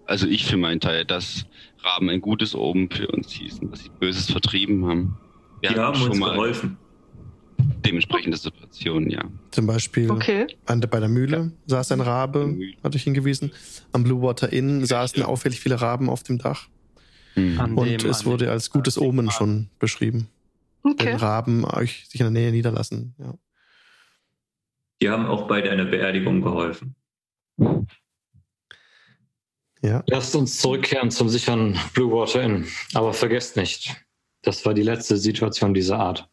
Also 0.05 0.27
ich 0.27 0.45
für 0.45 0.57
meinen 0.57 0.79
Teil, 0.79 1.05
dass 1.05 1.45
Raben 1.83 2.09
ein 2.09 2.21
gutes 2.21 2.55
Oben 2.55 2.89
für 2.89 3.07
uns 3.07 3.31
hießen, 3.31 3.69
dass 3.71 3.83
sie 3.83 3.89
Böses 3.99 4.31
vertrieben 4.31 4.85
haben. 4.85 5.17
Wir 5.61 5.69
Die 5.71 5.79
haben 5.79 6.01
uns 6.01 6.17
geholfen. 6.19 6.77
dementsprechende 7.85 8.37
Situationen, 8.37 9.09
ja. 9.09 9.23
Zum 9.51 9.65
Beispiel 9.67 10.09
Okay. 10.11 10.47
an 10.65 10.81
bei 10.81 10.99
der 10.99 11.09
Mühle 11.09 11.51
saß 11.67 11.91
ein 11.93 12.01
Rabe, 12.01 12.57
hatte 12.83 12.97
ich 12.97 13.03
hingewiesen. 13.03 13.51
Am 13.91 14.03
Blue 14.03 14.21
Water 14.21 14.51
Inn 14.51 14.85
saßen 14.85 15.23
auffällig 15.23 15.59
viele 15.59 15.79
Raben 15.81 16.09
auf 16.09 16.23
dem 16.23 16.37
Dach. 16.37 16.67
Hm. 17.35 17.59
An 17.59 17.73
Und 17.75 17.87
dem- 18.03 18.09
es 18.09 18.25
wurde 18.25 18.51
als 18.51 18.69
gutes 18.69 18.97
Omen 18.97 19.31
schon 19.31 19.69
beschrieben. 19.79 20.27
Wenn 20.83 20.91
Okay. 20.93 21.13
Raben 21.15 21.63
euch 21.65 22.07
sich 22.09 22.19
in 22.19 22.25
der 22.25 22.31
Nähe 22.41 22.51
niederlassen. 22.51 23.15
Ja. 23.17 23.33
Die 25.01 25.09
haben 25.09 25.25
auch 25.25 25.47
bei 25.47 25.61
deiner 25.61 25.85
Beerdigung 25.85 26.41
geholfen. 26.41 26.95
Ja. 29.81 30.03
Lasst 30.07 30.35
uns 30.35 30.59
zurückkehren 30.59 31.11
zum 31.11 31.29
sicheren 31.29 31.79
Blue 31.93 32.11
Water 32.11 32.41
Inn. 32.41 32.67
Aber 32.93 33.13
vergesst 33.13 33.55
nicht, 33.57 33.95
das 34.41 34.65
war 34.65 34.73
die 34.73 34.83
letzte 34.83 35.17
Situation 35.17 35.73
dieser 35.73 35.99
Art. 35.99 36.29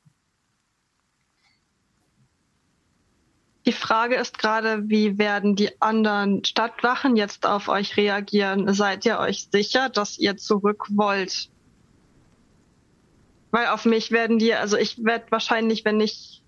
Die 3.67 3.73
Frage 3.73 4.17
ist 4.17 4.39
gerade, 4.39 4.89
wie 4.89 5.19
werden 5.19 5.55
die 5.55 5.81
anderen 5.83 6.45
Stadtwachen 6.45 7.17
jetzt 7.17 7.45
auf 7.45 7.69
euch 7.69 7.97
reagieren? 7.97 8.73
Seid 8.73 9.05
ihr 9.05 9.19
euch 9.19 9.49
sicher, 9.53 9.91
dass 9.91 10.19
ihr 10.19 10.39
zurück 10.39 10.87
wollt? 10.91 11.51
Weil 13.51 13.67
auf 13.67 13.85
mich 13.85 14.11
werden 14.13 14.39
die, 14.39 14.55
also 14.55 14.77
ich 14.77 15.05
werde 15.05 15.27
wahrscheinlich, 15.31 15.85
wenn 15.85 16.01
ich 16.01 16.43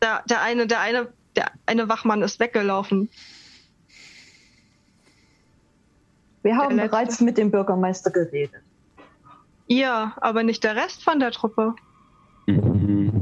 der, 0.00 0.22
der 0.28 0.40
eine, 0.42 0.66
der 0.66 0.80
eine, 0.80 1.12
der 1.36 1.52
eine 1.66 1.88
Wachmann 1.88 2.22
ist 2.22 2.40
weggelaufen. 2.40 3.10
Wir 6.42 6.56
haben 6.56 6.76
letzte. 6.76 6.90
bereits 6.90 7.20
mit 7.20 7.38
dem 7.38 7.50
Bürgermeister 7.50 8.10
geredet. 8.10 8.62
Ihr, 9.66 10.12
aber 10.16 10.42
nicht 10.42 10.64
der 10.64 10.76
Rest 10.76 11.02
von 11.02 11.20
der 11.20 11.30
Truppe. 11.30 11.74
Mhm. 12.46 13.12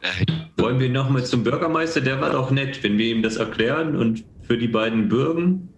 Äh, 0.00 0.26
Wollen 0.56 0.80
wir 0.80 0.88
nochmal 0.88 1.24
zum 1.24 1.44
Bürgermeister? 1.44 2.00
Der 2.00 2.20
war 2.20 2.30
doch 2.30 2.50
nett, 2.50 2.82
wenn 2.82 2.96
wir 2.96 3.06
ihm 3.06 3.22
das 3.22 3.36
erklären 3.36 3.96
und 3.96 4.24
für 4.42 4.56
die 4.56 4.68
beiden 4.68 5.08
Bürgen. 5.08 5.68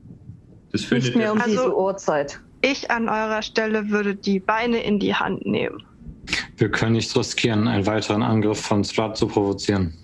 Das 0.72 0.84
findet 0.84 1.06
Nicht 1.06 1.16
mehr 1.16 1.32
um. 1.32 1.38
Also- 1.40 1.50
diese 1.50 1.76
Uhrzeit. 1.76 2.40
Ich 2.62 2.90
an 2.90 3.08
eurer 3.08 3.42
Stelle 3.42 3.90
würde 3.90 4.14
die 4.16 4.40
Beine 4.40 4.82
in 4.82 4.98
die 4.98 5.14
Hand 5.14 5.46
nehmen. 5.46 5.82
Wir 6.56 6.70
können 6.70 6.92
nicht 6.92 7.14
riskieren, 7.16 7.68
einen 7.68 7.86
weiteren 7.86 8.22
Angriff 8.22 8.60
von 8.60 8.82
Strahd 8.82 9.16
zu 9.16 9.26
provozieren. 9.28 9.94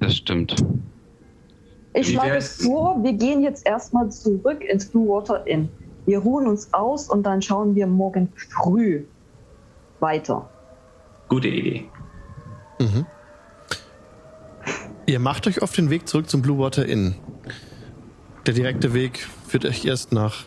Das 0.00 0.16
stimmt. 0.16 0.56
Ich 2.00 2.12
schlage 2.12 2.32
wär's- 2.32 2.62
vor, 2.62 3.02
wir 3.02 3.12
gehen 3.14 3.42
jetzt 3.42 3.66
erstmal 3.66 4.10
zurück 4.10 4.62
ins 4.62 4.86
Blue 4.86 5.08
Water 5.08 5.46
Inn. 5.46 5.68
Wir 6.04 6.18
ruhen 6.20 6.46
uns 6.46 6.72
aus 6.72 7.08
und 7.08 7.24
dann 7.24 7.42
schauen 7.42 7.74
wir 7.74 7.86
morgen 7.86 8.32
früh 8.36 9.04
weiter. 10.00 10.48
Gute 11.28 11.48
Idee. 11.48 11.88
Mhm. 12.78 13.06
Ihr 15.06 15.20
macht 15.20 15.46
euch 15.46 15.62
auf 15.62 15.72
den 15.72 15.90
Weg 15.90 16.08
zurück 16.08 16.28
zum 16.28 16.42
Blue 16.42 16.58
Water 16.58 16.84
Inn. 16.86 17.14
Der 18.46 18.54
direkte 18.54 18.92
Weg 18.92 19.26
führt 19.46 19.64
euch 19.64 19.84
erst 19.84 20.12
nach 20.12 20.44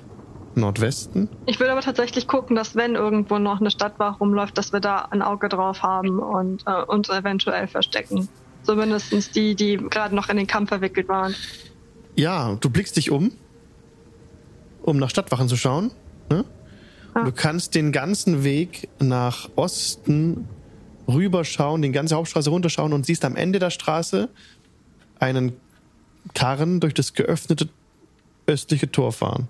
Nordwesten. 0.56 1.30
Ich 1.46 1.60
würde 1.60 1.72
aber 1.72 1.82
tatsächlich 1.82 2.28
gucken, 2.28 2.56
dass 2.56 2.76
wenn 2.76 2.96
irgendwo 2.96 3.38
noch 3.40 3.60
eine 3.62 3.72
Stadtwache 3.72 4.18
rumläuft, 4.20 4.58
dass 4.58 4.74
wir 4.74 4.80
da 4.80 5.08
ein 5.12 5.22
Auge 5.22 5.48
drauf 5.48 5.84
haben 5.84 6.20
und 6.20 6.64
äh, 6.68 6.84
uns 6.84 7.10
eventuell 7.10 7.68
verstecken. 7.68 8.28
Zumindest 8.64 9.36
die, 9.36 9.56
die 9.56 9.78
gerade 9.78 10.16
noch 10.16 10.30
in 10.30 10.38
den 10.38 10.48
Kampf 10.48 10.70
verwickelt 10.70 11.08
waren. 11.08 11.36
Ja, 12.16 12.56
du 12.60 12.70
blickst 12.70 12.98
dich 12.98 13.12
um, 13.12 13.32
um 14.84 14.98
nach 14.98 15.10
Stadtwachen 15.10 15.48
zu 15.48 15.56
schauen. 15.56 15.92
Ne? 16.30 16.46
Ah. 17.14 17.24
Du 17.24 17.32
kannst 17.32 17.76
den 17.76 17.92
ganzen 17.92 18.44
Weg 18.44 18.90
nach 19.00 19.50
Osten 19.56 20.48
rüberschauen, 21.08 21.82
die 21.82 21.92
ganze 21.92 22.16
Hauptstraße 22.16 22.50
runterschauen 22.50 22.94
und 22.94 23.06
siehst 23.06 23.26
am 23.26 23.36
Ende 23.36 23.60
der 23.60 23.70
Straße 23.70 24.30
einen 25.20 25.54
Karren 26.34 26.80
durch 26.80 26.94
das 26.94 27.14
geöffnete 27.14 27.70
östliche 28.46 28.92
Tor 28.92 29.12
fahren. 29.12 29.48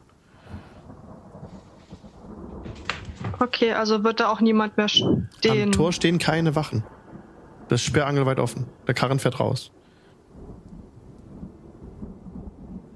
Okay, 3.40 3.72
also 3.72 4.04
wird 4.04 4.20
da 4.20 4.30
auch 4.30 4.42
niemand 4.42 4.78
mehr 4.78 4.88
Am 5.02 5.28
stehen. 5.38 5.72
Tor 5.72 5.94
stehen 5.94 6.20
keine 6.20 6.56
Wachen. 6.56 6.84
Das 7.70 7.82
ist 7.82 7.88
sperrangelweit 7.88 8.40
offen. 8.40 8.66
Der 8.88 8.96
Karren 8.96 9.20
fährt 9.20 9.40
raus. 9.40 9.72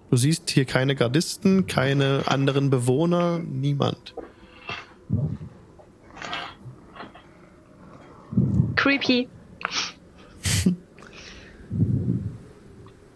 Du 0.09 0.17
siehst 0.17 0.49
hier 0.49 0.65
keine 0.65 0.95
Gardisten, 0.95 1.65
keine 1.67 2.23
anderen 2.25 2.69
Bewohner, 2.69 3.39
niemand. 3.39 4.13
Creepy. 8.75 9.29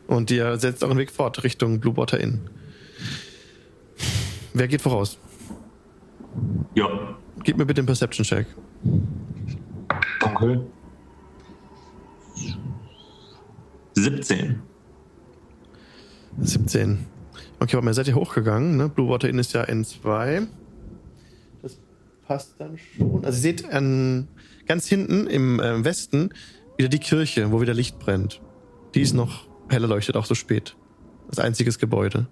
Und 0.07 0.31
ihr 0.31 0.57
setzt 0.57 0.83
euren 0.83 0.97
Weg 0.97 1.11
fort 1.11 1.43
Richtung 1.43 1.79
Blue 1.79 1.97
Water 1.97 2.19
Inn. 2.19 2.49
Wer 4.53 4.67
geht 4.67 4.81
voraus? 4.81 5.19
Ja. 6.73 7.17
Gib 7.43 7.57
mir 7.57 7.65
bitte 7.65 7.81
einen 7.81 7.87
Perception-Check. 7.87 8.47
Dunkel. 10.19 10.65
17. 13.95 14.61
17. 16.39 17.05
Okay, 17.59 17.73
warte 17.73 17.85
mal, 17.85 17.93
seid 17.93 18.07
ihr 18.07 18.15
hochgegangen, 18.15 18.77
ne? 18.77 18.89
Blue 18.89 19.09
Water 19.09 19.27
Inn 19.27 19.39
ist 19.39 19.53
ja 19.53 19.63
N2. 19.63 20.47
Das 21.61 21.79
passt 22.27 22.55
dann 22.59 22.77
schon. 22.77 23.25
Also 23.25 23.37
ihr 23.37 23.41
seht 23.41 23.71
an, 23.71 24.27
ganz 24.67 24.87
hinten 24.87 25.27
im 25.27 25.59
äh, 25.59 25.83
Westen 25.83 26.29
wieder 26.77 26.89
die 26.89 26.99
Kirche, 26.99 27.51
wo 27.51 27.61
wieder 27.61 27.73
Licht 27.73 27.97
brennt. 27.97 28.41
Die 28.93 29.01
ist 29.01 29.13
noch 29.13 29.47
heller 29.69 29.87
leuchtet, 29.87 30.15
auch 30.15 30.25
so 30.25 30.35
spät. 30.35 30.75
Das 31.29 31.39
einziges 31.39 31.79
Gebäude. 31.79 32.27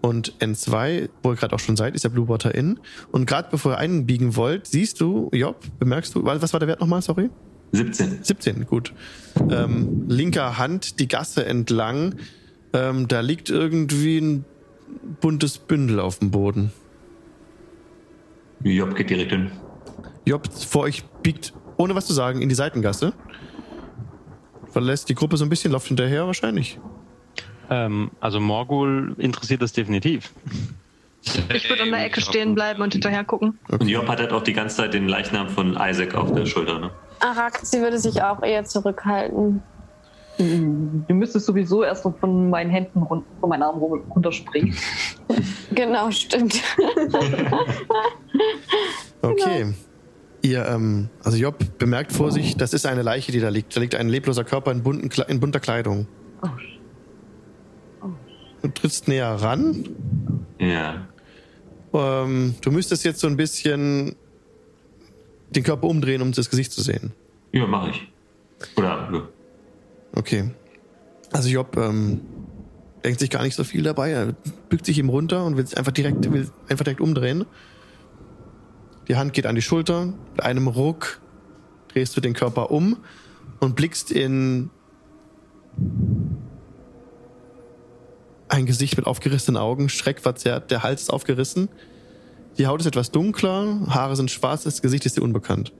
Und 0.00 0.34
N2, 0.40 1.08
wo 1.22 1.30
ihr 1.30 1.36
gerade 1.36 1.54
auch 1.54 1.60
schon 1.60 1.76
seid, 1.76 1.94
ist 1.94 2.04
der 2.04 2.08
Blue 2.08 2.28
Water 2.28 2.54
Inn. 2.54 2.80
Und 3.10 3.26
gerade 3.26 3.48
bevor 3.50 3.72
ihr 3.72 3.78
einbiegen 3.78 4.36
wollt, 4.36 4.66
siehst 4.66 5.00
du, 5.00 5.30
Job, 5.32 5.60
bemerkst 5.78 6.14
du, 6.14 6.24
was 6.24 6.52
war 6.52 6.60
der 6.60 6.68
Wert 6.68 6.80
nochmal, 6.80 7.02
sorry? 7.02 7.30
17. 7.72 8.18
17, 8.22 8.66
gut. 8.66 8.92
Ähm, 9.50 10.04
linker 10.08 10.58
Hand 10.58 11.00
die 11.00 11.08
Gasse 11.08 11.44
entlang. 11.46 12.16
Ähm, 12.72 13.08
da 13.08 13.20
liegt 13.20 13.50
irgendwie 13.50 14.18
ein 14.18 14.44
buntes 15.20 15.58
Bündel 15.58 16.00
auf 16.00 16.18
dem 16.18 16.30
Boden. 16.30 16.72
Job 18.62 18.94
geht 18.94 19.10
direkt 19.10 19.32
hin. 19.32 19.50
Job 20.24 20.48
vor 20.52 20.82
euch 20.82 21.02
biegt, 21.22 21.52
ohne 21.76 21.94
was 21.94 22.06
zu 22.06 22.12
sagen, 22.12 22.42
in 22.42 22.48
die 22.48 22.54
Seitengasse. 22.54 23.12
Verlässt 24.70 25.08
die 25.08 25.14
Gruppe 25.14 25.36
so 25.36 25.44
ein 25.44 25.48
bisschen, 25.48 25.72
läuft 25.72 25.88
hinterher 25.88 26.26
wahrscheinlich. 26.26 26.78
Ähm, 27.70 28.10
also 28.20 28.38
Morgul 28.38 29.14
interessiert 29.18 29.62
das 29.62 29.72
definitiv. 29.72 30.32
Ich 31.54 31.68
würde 31.68 31.84
an 31.84 31.90
der 31.90 32.04
Ecke 32.04 32.20
stehen 32.20 32.54
bleiben 32.54 32.82
und 32.82 32.92
hinterher 32.92 33.24
gucken. 33.24 33.58
Und 33.68 33.88
Job 33.88 34.08
hat 34.08 34.18
halt 34.18 34.32
auch 34.32 34.42
die 34.42 34.52
ganze 34.52 34.76
Zeit 34.76 34.94
den 34.94 35.08
Leichnam 35.08 35.48
von 35.48 35.76
Isaac 35.80 36.14
auf 36.14 36.34
der 36.34 36.46
Schulter, 36.46 36.78
ne? 36.78 36.90
Araxi 37.22 37.80
würde 37.80 37.98
sich 37.98 38.22
auch 38.22 38.42
eher 38.42 38.64
zurückhalten. 38.64 39.62
Du 40.38 41.14
müsstest 41.14 41.46
sowieso 41.46 41.84
erst 41.84 42.04
noch 42.04 42.16
von 42.18 42.50
meinen 42.50 42.70
Händen 42.70 43.02
run 43.02 43.24
von 43.40 43.48
meinen 43.48 43.62
Armen 43.62 43.80
runterspringen. 43.80 44.76
Genau, 45.74 46.10
stimmt. 46.10 46.60
Okay. 49.22 49.72
Ihr, 50.42 50.66
ähm, 50.66 51.08
also 51.22 51.38
Job 51.38 51.78
bemerkt 51.78 52.12
vor 52.12 52.32
sich, 52.32 52.56
das 52.56 52.74
ist 52.74 52.86
eine 52.86 53.02
Leiche, 53.02 53.30
die 53.30 53.38
da 53.38 53.48
liegt. 53.48 53.76
Da 53.76 53.80
liegt 53.80 53.94
ein 53.94 54.08
lebloser 54.08 54.42
Körper 54.42 54.72
in, 54.72 54.82
bunten, 54.82 55.08
in 55.28 55.38
bunter 55.38 55.60
Kleidung. 55.60 56.08
Oh. 56.42 56.48
Du 58.62 58.68
trittst 58.68 59.06
näher 59.06 59.28
ran. 59.28 59.88
Ja. 60.58 61.06
Ähm, 61.94 62.56
du 62.60 62.72
müsstest 62.72 63.04
jetzt 63.04 63.20
so 63.20 63.28
ein 63.28 63.36
bisschen 63.36 64.16
den 65.54 65.62
Körper 65.62 65.86
umdrehen, 65.86 66.22
um 66.22 66.32
das 66.32 66.50
Gesicht 66.50 66.72
zu 66.72 66.82
sehen. 66.82 67.12
Ja, 67.52 67.66
mache 67.66 67.90
ich. 67.90 68.12
Oder, 68.76 69.08
ja. 69.12 69.28
Okay. 70.14 70.50
Also 71.32 71.48
Job 71.48 71.76
ähm, 71.76 72.20
denkt 73.04 73.20
sich 73.20 73.30
gar 73.30 73.42
nicht 73.42 73.54
so 73.54 73.64
viel 73.64 73.82
dabei. 73.82 74.10
Er 74.10 74.34
bückt 74.68 74.86
sich 74.86 74.98
ihm 74.98 75.08
runter 75.08 75.44
und 75.44 75.56
will 75.56 75.66
sich 75.66 75.78
einfach 75.78 75.92
direkt, 75.92 76.30
will 76.30 76.50
einfach 76.68 76.84
direkt 76.84 77.00
umdrehen. 77.00 77.44
Die 79.08 79.16
Hand 79.16 79.32
geht 79.32 79.46
an 79.46 79.54
die 79.54 79.62
Schulter. 79.62 80.06
Mit 80.32 80.42
einem 80.42 80.68
Ruck 80.68 81.20
drehst 81.88 82.16
du 82.16 82.20
den 82.20 82.34
Körper 82.34 82.70
um 82.70 82.98
und 83.60 83.76
blickst 83.76 84.10
in 84.10 84.70
ein 88.48 88.66
Gesicht 88.66 88.96
mit 88.96 89.06
aufgerissenen 89.06 89.60
Augen, 89.60 89.88
schreckverzerrt, 89.88 90.70
der 90.70 90.82
Hals 90.82 91.02
ist 91.02 91.10
aufgerissen. 91.10 91.68
Die 92.58 92.66
Haut 92.66 92.80
ist 92.80 92.86
etwas 92.86 93.10
dunkler, 93.10 93.80
Haare 93.88 94.16
sind 94.16 94.30
schwarz, 94.30 94.64
das 94.64 94.82
Gesicht 94.82 95.06
ist 95.06 95.16
dir 95.16 95.22
unbekannt. 95.22 95.72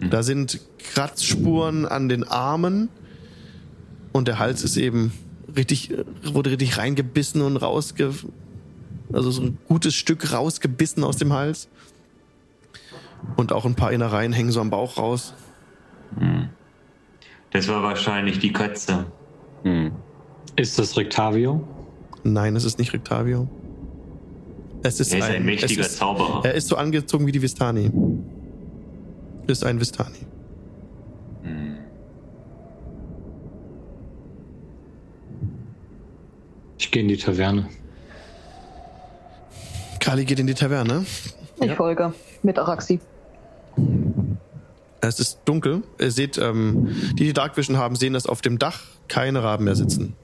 Da 0.00 0.22
sind 0.22 0.60
Kratzspuren 0.78 1.86
an 1.86 2.08
den 2.08 2.24
Armen 2.24 2.88
und 4.12 4.26
der 4.26 4.38
Hals 4.38 4.64
ist 4.64 4.76
eben 4.76 5.12
richtig, 5.56 5.92
wurde 6.24 6.50
richtig 6.50 6.78
reingebissen 6.78 7.42
und 7.42 7.56
rausge, 7.56 8.12
also 9.12 9.30
so 9.30 9.42
ein 9.42 9.58
gutes 9.68 9.94
Stück 9.94 10.32
rausgebissen 10.32 11.04
aus 11.04 11.16
dem 11.16 11.32
Hals. 11.32 11.68
Und 13.36 13.52
auch 13.52 13.64
ein 13.64 13.76
paar 13.76 13.92
Innereien 13.92 14.32
hängen 14.32 14.50
so 14.50 14.60
am 14.60 14.70
Bauch 14.70 14.98
raus. 14.98 15.34
Das 17.52 17.68
war 17.68 17.82
wahrscheinlich 17.84 18.40
die 18.40 18.52
Katze. 18.52 19.06
Hm. 19.62 19.92
Ist 20.56 20.78
das 20.78 20.96
Rectavio? 20.96 21.66
Nein, 22.24 22.56
es 22.56 22.64
ist 22.64 22.78
nicht 22.78 22.92
Rectavio. 22.92 23.48
Es 24.82 25.00
ist 25.00 25.12
Er 25.12 25.18
ist 25.18 25.24
ein 25.24 25.44
mächtiger 25.44 25.80
es 25.82 25.88
ist, 25.88 25.98
Zauberer. 25.98 26.44
Er 26.44 26.54
ist 26.54 26.68
so 26.68 26.76
angezogen 26.76 27.26
wie 27.26 27.32
die 27.32 27.42
Vistani. 27.42 27.90
Ist 29.46 29.64
ein 29.64 29.78
Vistani. 29.78 30.18
Hm. 31.42 31.76
Ich 36.78 36.90
gehe 36.90 37.02
in 37.02 37.08
die 37.08 37.16
Taverne. 37.16 37.68
Kali 40.00 40.24
geht 40.24 40.40
in 40.40 40.48
die 40.48 40.54
Taverne. 40.54 41.06
Ich 41.60 41.72
folge 41.74 42.12
mit 42.42 42.58
Araxi. 42.58 42.98
Es 45.00 45.20
ist 45.20 45.40
dunkel. 45.44 45.82
Ihr 46.00 46.10
seht, 46.10 46.38
ähm, 46.38 46.88
die, 47.18 47.24
die 47.24 47.32
Dark 47.32 47.56
Vision 47.56 47.76
haben, 47.76 47.94
sehen, 47.94 48.12
dass 48.12 48.26
auf 48.26 48.40
dem 48.40 48.58
Dach 48.58 48.80
keine 49.08 49.42
Raben 49.42 49.64
mehr 49.64 49.76
sitzen. 49.76 50.16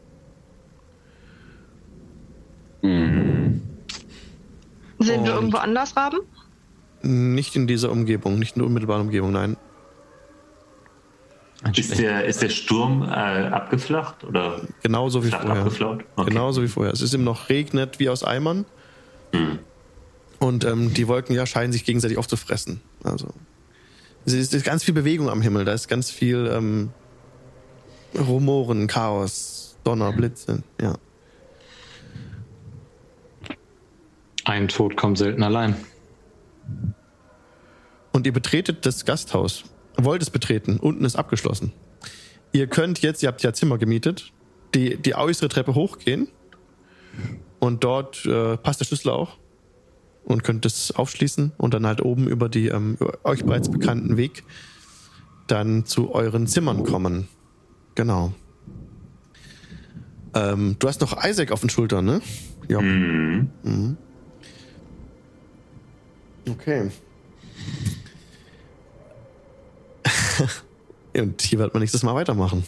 Sehen 4.99 5.25
wir 5.25 5.33
irgendwo 5.35 5.59
anders 5.59 5.97
Raben? 5.97 6.18
Nicht 7.02 7.55
in 7.57 7.67
dieser 7.67 7.91
Umgebung, 7.91 8.39
nicht 8.39 8.57
in 8.57 8.60
der 8.60 8.67
unmittelbaren 8.67 9.02
Umgebung, 9.02 9.33
nein. 9.33 9.57
Ist 11.77 11.99
der, 11.99 12.25
ist 12.25 12.41
der 12.41 12.51
Sturm 12.51 13.02
äh, 13.02 13.07
abgeflacht 13.07 14.23
oder 14.25 14.60
Genauso 14.83 15.25
wie 15.25 15.31
vorher. 15.31 15.51
abgeflaut? 15.51 16.05
Okay. 16.15 16.31
Genauso 16.31 16.62
wie 16.62 16.68
vorher. 16.68 16.93
Es 16.93 17.02
ist 17.02 17.15
immer 17.15 17.25
noch 17.25 17.49
regnet 17.49 17.99
wie 17.99 18.09
aus 18.09 18.23
Eimern. 18.23 18.65
Und 20.39 20.65
ähm, 20.65 20.94
die 20.94 21.09
Wolken 21.09 21.35
ja 21.35 21.47
scheinen 21.47 21.73
sich 21.73 21.85
gegenseitig 21.85 22.17
aufzufressen. 22.17 22.81
Also 23.02 23.28
es 24.25 24.35
ist, 24.35 24.49
es 24.49 24.59
ist 24.59 24.65
ganz 24.65 24.85
viel 24.85 24.94
Bewegung 24.94 25.28
am 25.31 25.43
Himmel. 25.43 25.65
Da 25.65 25.73
ist 25.73 25.89
ganz 25.89 26.10
viel 26.10 26.49
ähm, 26.52 26.91
Rumoren, 28.17 28.86
Chaos, 28.86 29.77
Donner, 29.83 30.12
Blitze. 30.12 30.62
Ja. 30.81 30.94
Ein 34.49 34.68
Tod 34.68 34.97
kommt 34.97 35.18
selten 35.18 35.43
allein. 35.43 35.77
Und 38.12 38.27
ihr 38.27 38.33
betretet 38.33 38.86
das 38.86 39.05
Gasthaus. 39.05 39.65
Wollt 39.99 40.23
es 40.23 40.31
betreten. 40.31 40.78
Unten 40.78 41.05
ist 41.05 41.17
abgeschlossen. 41.17 41.70
Ihr 42.52 42.67
könnt 42.67 43.02
jetzt, 43.02 43.23
ihr 43.23 43.28
habt 43.28 43.43
ja 43.43 43.52
Zimmer 43.52 43.77
gemietet, 43.77 44.33
die, 44.75 44.97
die 44.97 45.15
äußere 45.15 45.51
Treppe 45.51 45.75
hochgehen. 45.75 46.28
Und 47.59 47.85
dort 47.85 48.25
äh, 48.25 48.57
passt 48.57 48.81
der 48.81 48.86
Schlüssel 48.86 49.10
auch. 49.10 49.36
Und 50.25 50.44
könnt 50.44 50.65
es 50.65 50.93
aufschließen 50.93 51.52
und 51.59 51.75
dann 51.75 51.86
halt 51.86 52.01
oben 52.01 52.27
über 52.27 52.49
die 52.49 52.68
ähm, 52.68 52.97
über 52.99 53.18
euch 53.25 53.44
bereits 53.44 53.70
bekannten 53.70 54.17
Weg 54.17 54.44
dann 55.47 55.85
zu 55.85 56.15
euren 56.15 56.47
Zimmern 56.47 56.85
kommen. 56.85 57.28
Genau. 57.94 58.33
Ähm, 60.35 60.77
du 60.78 60.89
hast 60.89 61.02
noch 61.02 61.23
Isaac 61.23 61.52
auf 61.52 61.60
den 61.60 61.68
Schultern, 61.68 62.07
ne? 62.07 62.23
Ja. 62.68 62.81
Mhm. 62.81 63.51
Mhm. 63.62 63.97
Okay. 66.51 66.91
Und 71.17 71.43
hier 71.43 71.59
wird 71.59 71.75
man 71.75 71.81
nächstes 71.81 72.02
Mal 72.02 72.15
weitermachen. 72.15 72.65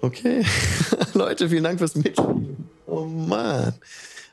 Okay. 0.00 0.44
Leute, 1.14 1.48
vielen 1.48 1.64
Dank 1.64 1.78
fürs 1.78 1.94
Mitspielen. 1.94 2.68
Oh 2.86 3.04
Mann. 3.04 3.74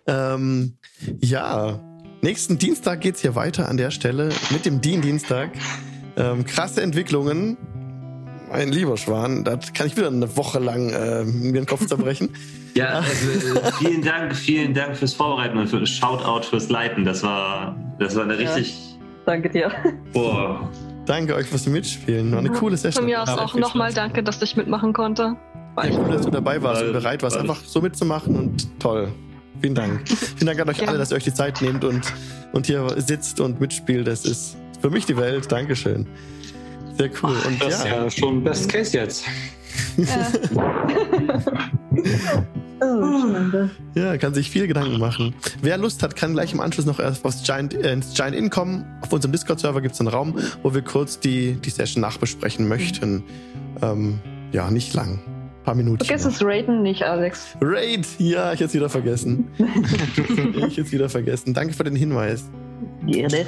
Ähm, 0.07 0.73
ja, 1.19 1.79
nächsten 2.21 2.57
Dienstag 2.57 3.01
geht's 3.01 3.21
hier 3.21 3.35
weiter 3.35 3.67
an 3.67 3.77
der 3.77 3.91
Stelle 3.91 4.29
mit 4.51 4.65
dem 4.65 4.81
Dean-Dienstag. 4.81 5.51
Ähm, 6.15 6.45
krasse 6.45 6.81
Entwicklungen. 6.81 7.57
Mein 8.55 8.69
lieber 8.69 8.95
Schwan, 8.95 9.43
da 9.43 9.59
kann 9.73 9.87
ich 9.87 9.97
wieder 9.97 10.07
eine 10.07 10.37
Woche 10.37 10.59
lang 10.59 10.89
äh, 10.89 11.25
mir 11.25 11.51
den 11.51 11.65
Kopf 11.65 11.85
zerbrechen. 11.87 12.29
Ja, 12.77 12.99
also, 12.99 13.57
äh, 13.57 13.71
vielen 13.79 14.01
Dank, 14.01 14.35
vielen 14.35 14.73
Dank 14.73 14.97
fürs 14.97 15.13
Vorbereiten 15.13 15.57
und 15.57 15.69
für 15.69 15.79
das 15.79 15.87
Shoutout 15.91 16.45
fürs 16.45 16.67
Leiten. 16.67 17.05
Das 17.05 17.23
war, 17.23 17.73
das 17.99 18.17
war 18.17 18.23
eine 18.23 18.33
Ja. 18.33 18.53
richtig. 18.53 18.97
Danke 19.25 19.49
dir. 19.49 19.71
Boah. 20.11 20.69
Danke 21.05 21.35
euch 21.35 21.47
fürs 21.47 21.67
Mitspielen. 21.67 22.33
War 22.33 22.39
eine 22.39 22.49
coole 22.49 22.75
Session. 22.75 23.03
Von 23.03 23.05
mir 23.05 23.21
aus 23.21 23.29
Ja, 23.29 23.39
auch 23.39 23.55
nochmal 23.55 23.93
danke, 23.93 24.23
dass 24.23 24.41
ich 24.41 24.57
mitmachen 24.57 24.91
konnte. 24.91 25.37
Ja, 25.77 25.83
cool, 25.97 26.11
dass 26.11 26.23
du 26.23 26.31
dabei 26.31 26.61
warst 26.61 26.83
und 26.83 26.91
bereit 26.91 27.23
warst, 27.23 27.37
einfach 27.37 27.63
so 27.63 27.79
mitzumachen 27.79 28.35
und 28.35 28.79
toll. 28.81 29.07
Vielen 29.61 29.75
Dank. 29.75 30.09
Vielen 30.35 30.47
Dank 30.47 30.59
an 30.59 30.67
euch 30.67 30.85
alle, 30.85 30.97
dass 30.97 31.11
ihr 31.11 31.15
euch 31.15 31.23
die 31.23 31.33
Zeit 31.33 31.61
nehmt 31.61 31.85
und, 31.85 32.01
und 32.51 32.65
hier 32.65 32.85
sitzt 32.97 33.39
und 33.39 33.61
mitspielt. 33.61 34.05
Das 34.05 34.25
ist 34.25 34.57
für 34.81 34.89
mich 34.89 35.05
die 35.05 35.15
Welt. 35.15 35.49
Dankeschön. 35.49 36.07
Sehr 36.97 37.09
cool. 37.21 37.35
Und 37.45 37.61
Das 37.61 37.79
ist 37.79 37.85
ja, 37.85 38.03
ja 38.03 38.09
schon 38.09 38.43
Best 38.43 38.69
Case 38.69 38.97
jetzt. 38.97 39.25
Oh, 42.81 43.21
Schande. 43.21 43.69
ja, 43.95 44.17
kann 44.17 44.33
sich 44.33 44.49
viel 44.49 44.67
Gedanken 44.67 44.99
machen. 44.99 45.33
Wer 45.61 45.77
Lust 45.77 46.03
hat, 46.03 46.15
kann 46.15 46.33
gleich 46.33 46.53
im 46.53 46.59
Anschluss 46.59 46.85
noch 46.85 46.99
erst 46.99 47.23
aufs 47.23 47.43
Giant, 47.43 47.73
äh, 47.73 47.93
ins 47.93 48.13
Giant 48.13 48.35
Inn 48.35 48.49
kommen. 48.49 48.85
Auf 49.01 49.13
unserem 49.13 49.31
Discord-Server 49.31 49.81
gibt 49.81 49.93
es 49.93 49.99
einen 50.01 50.09
Raum, 50.09 50.37
wo 50.61 50.73
wir 50.73 50.81
kurz 50.81 51.19
die, 51.19 51.53
die 51.53 51.69
Session 51.69 52.01
nachbesprechen 52.01 52.67
möchten. 52.67 53.23
Ähm, 53.81 54.19
ja, 54.51 54.69
nicht 54.71 54.93
lang. 54.93 55.21
Ein 55.25 55.63
paar 55.63 55.75
Minuten. 55.75 56.03
Vergiss 56.03 56.25
das 56.25 56.43
Raiden 56.43 56.83
nicht, 56.83 57.03
Alex. 57.03 57.55
Raid! 57.61 58.05
Ja, 58.19 58.51
ich 58.51 58.59
hätte 58.59 58.65
es 58.65 58.73
wieder 58.73 58.89
vergessen. 58.89 59.47
ich 59.57 60.61
hätte 60.63 60.81
es 60.81 60.91
wieder 60.91 61.09
vergessen. 61.09 61.53
Danke 61.53 61.73
für 61.73 61.85
den 61.85 61.95
Hinweis. 61.95 62.43
Gerne. 63.05 63.45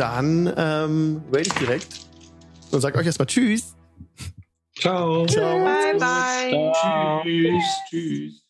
Dann 0.00 0.50
ähm, 0.56 1.22
raid 1.30 1.46
ich 1.48 1.52
direkt 1.52 2.06
und 2.70 2.80
sag 2.80 2.96
euch 2.96 3.04
erstmal 3.04 3.26
Tschüss. 3.26 3.76
Ciao. 4.78 5.26
Ciao. 5.26 5.62
Bye, 5.62 5.98
bye. 5.98 7.22
Tschüss, 7.22 7.64
tschüss. 7.90 8.49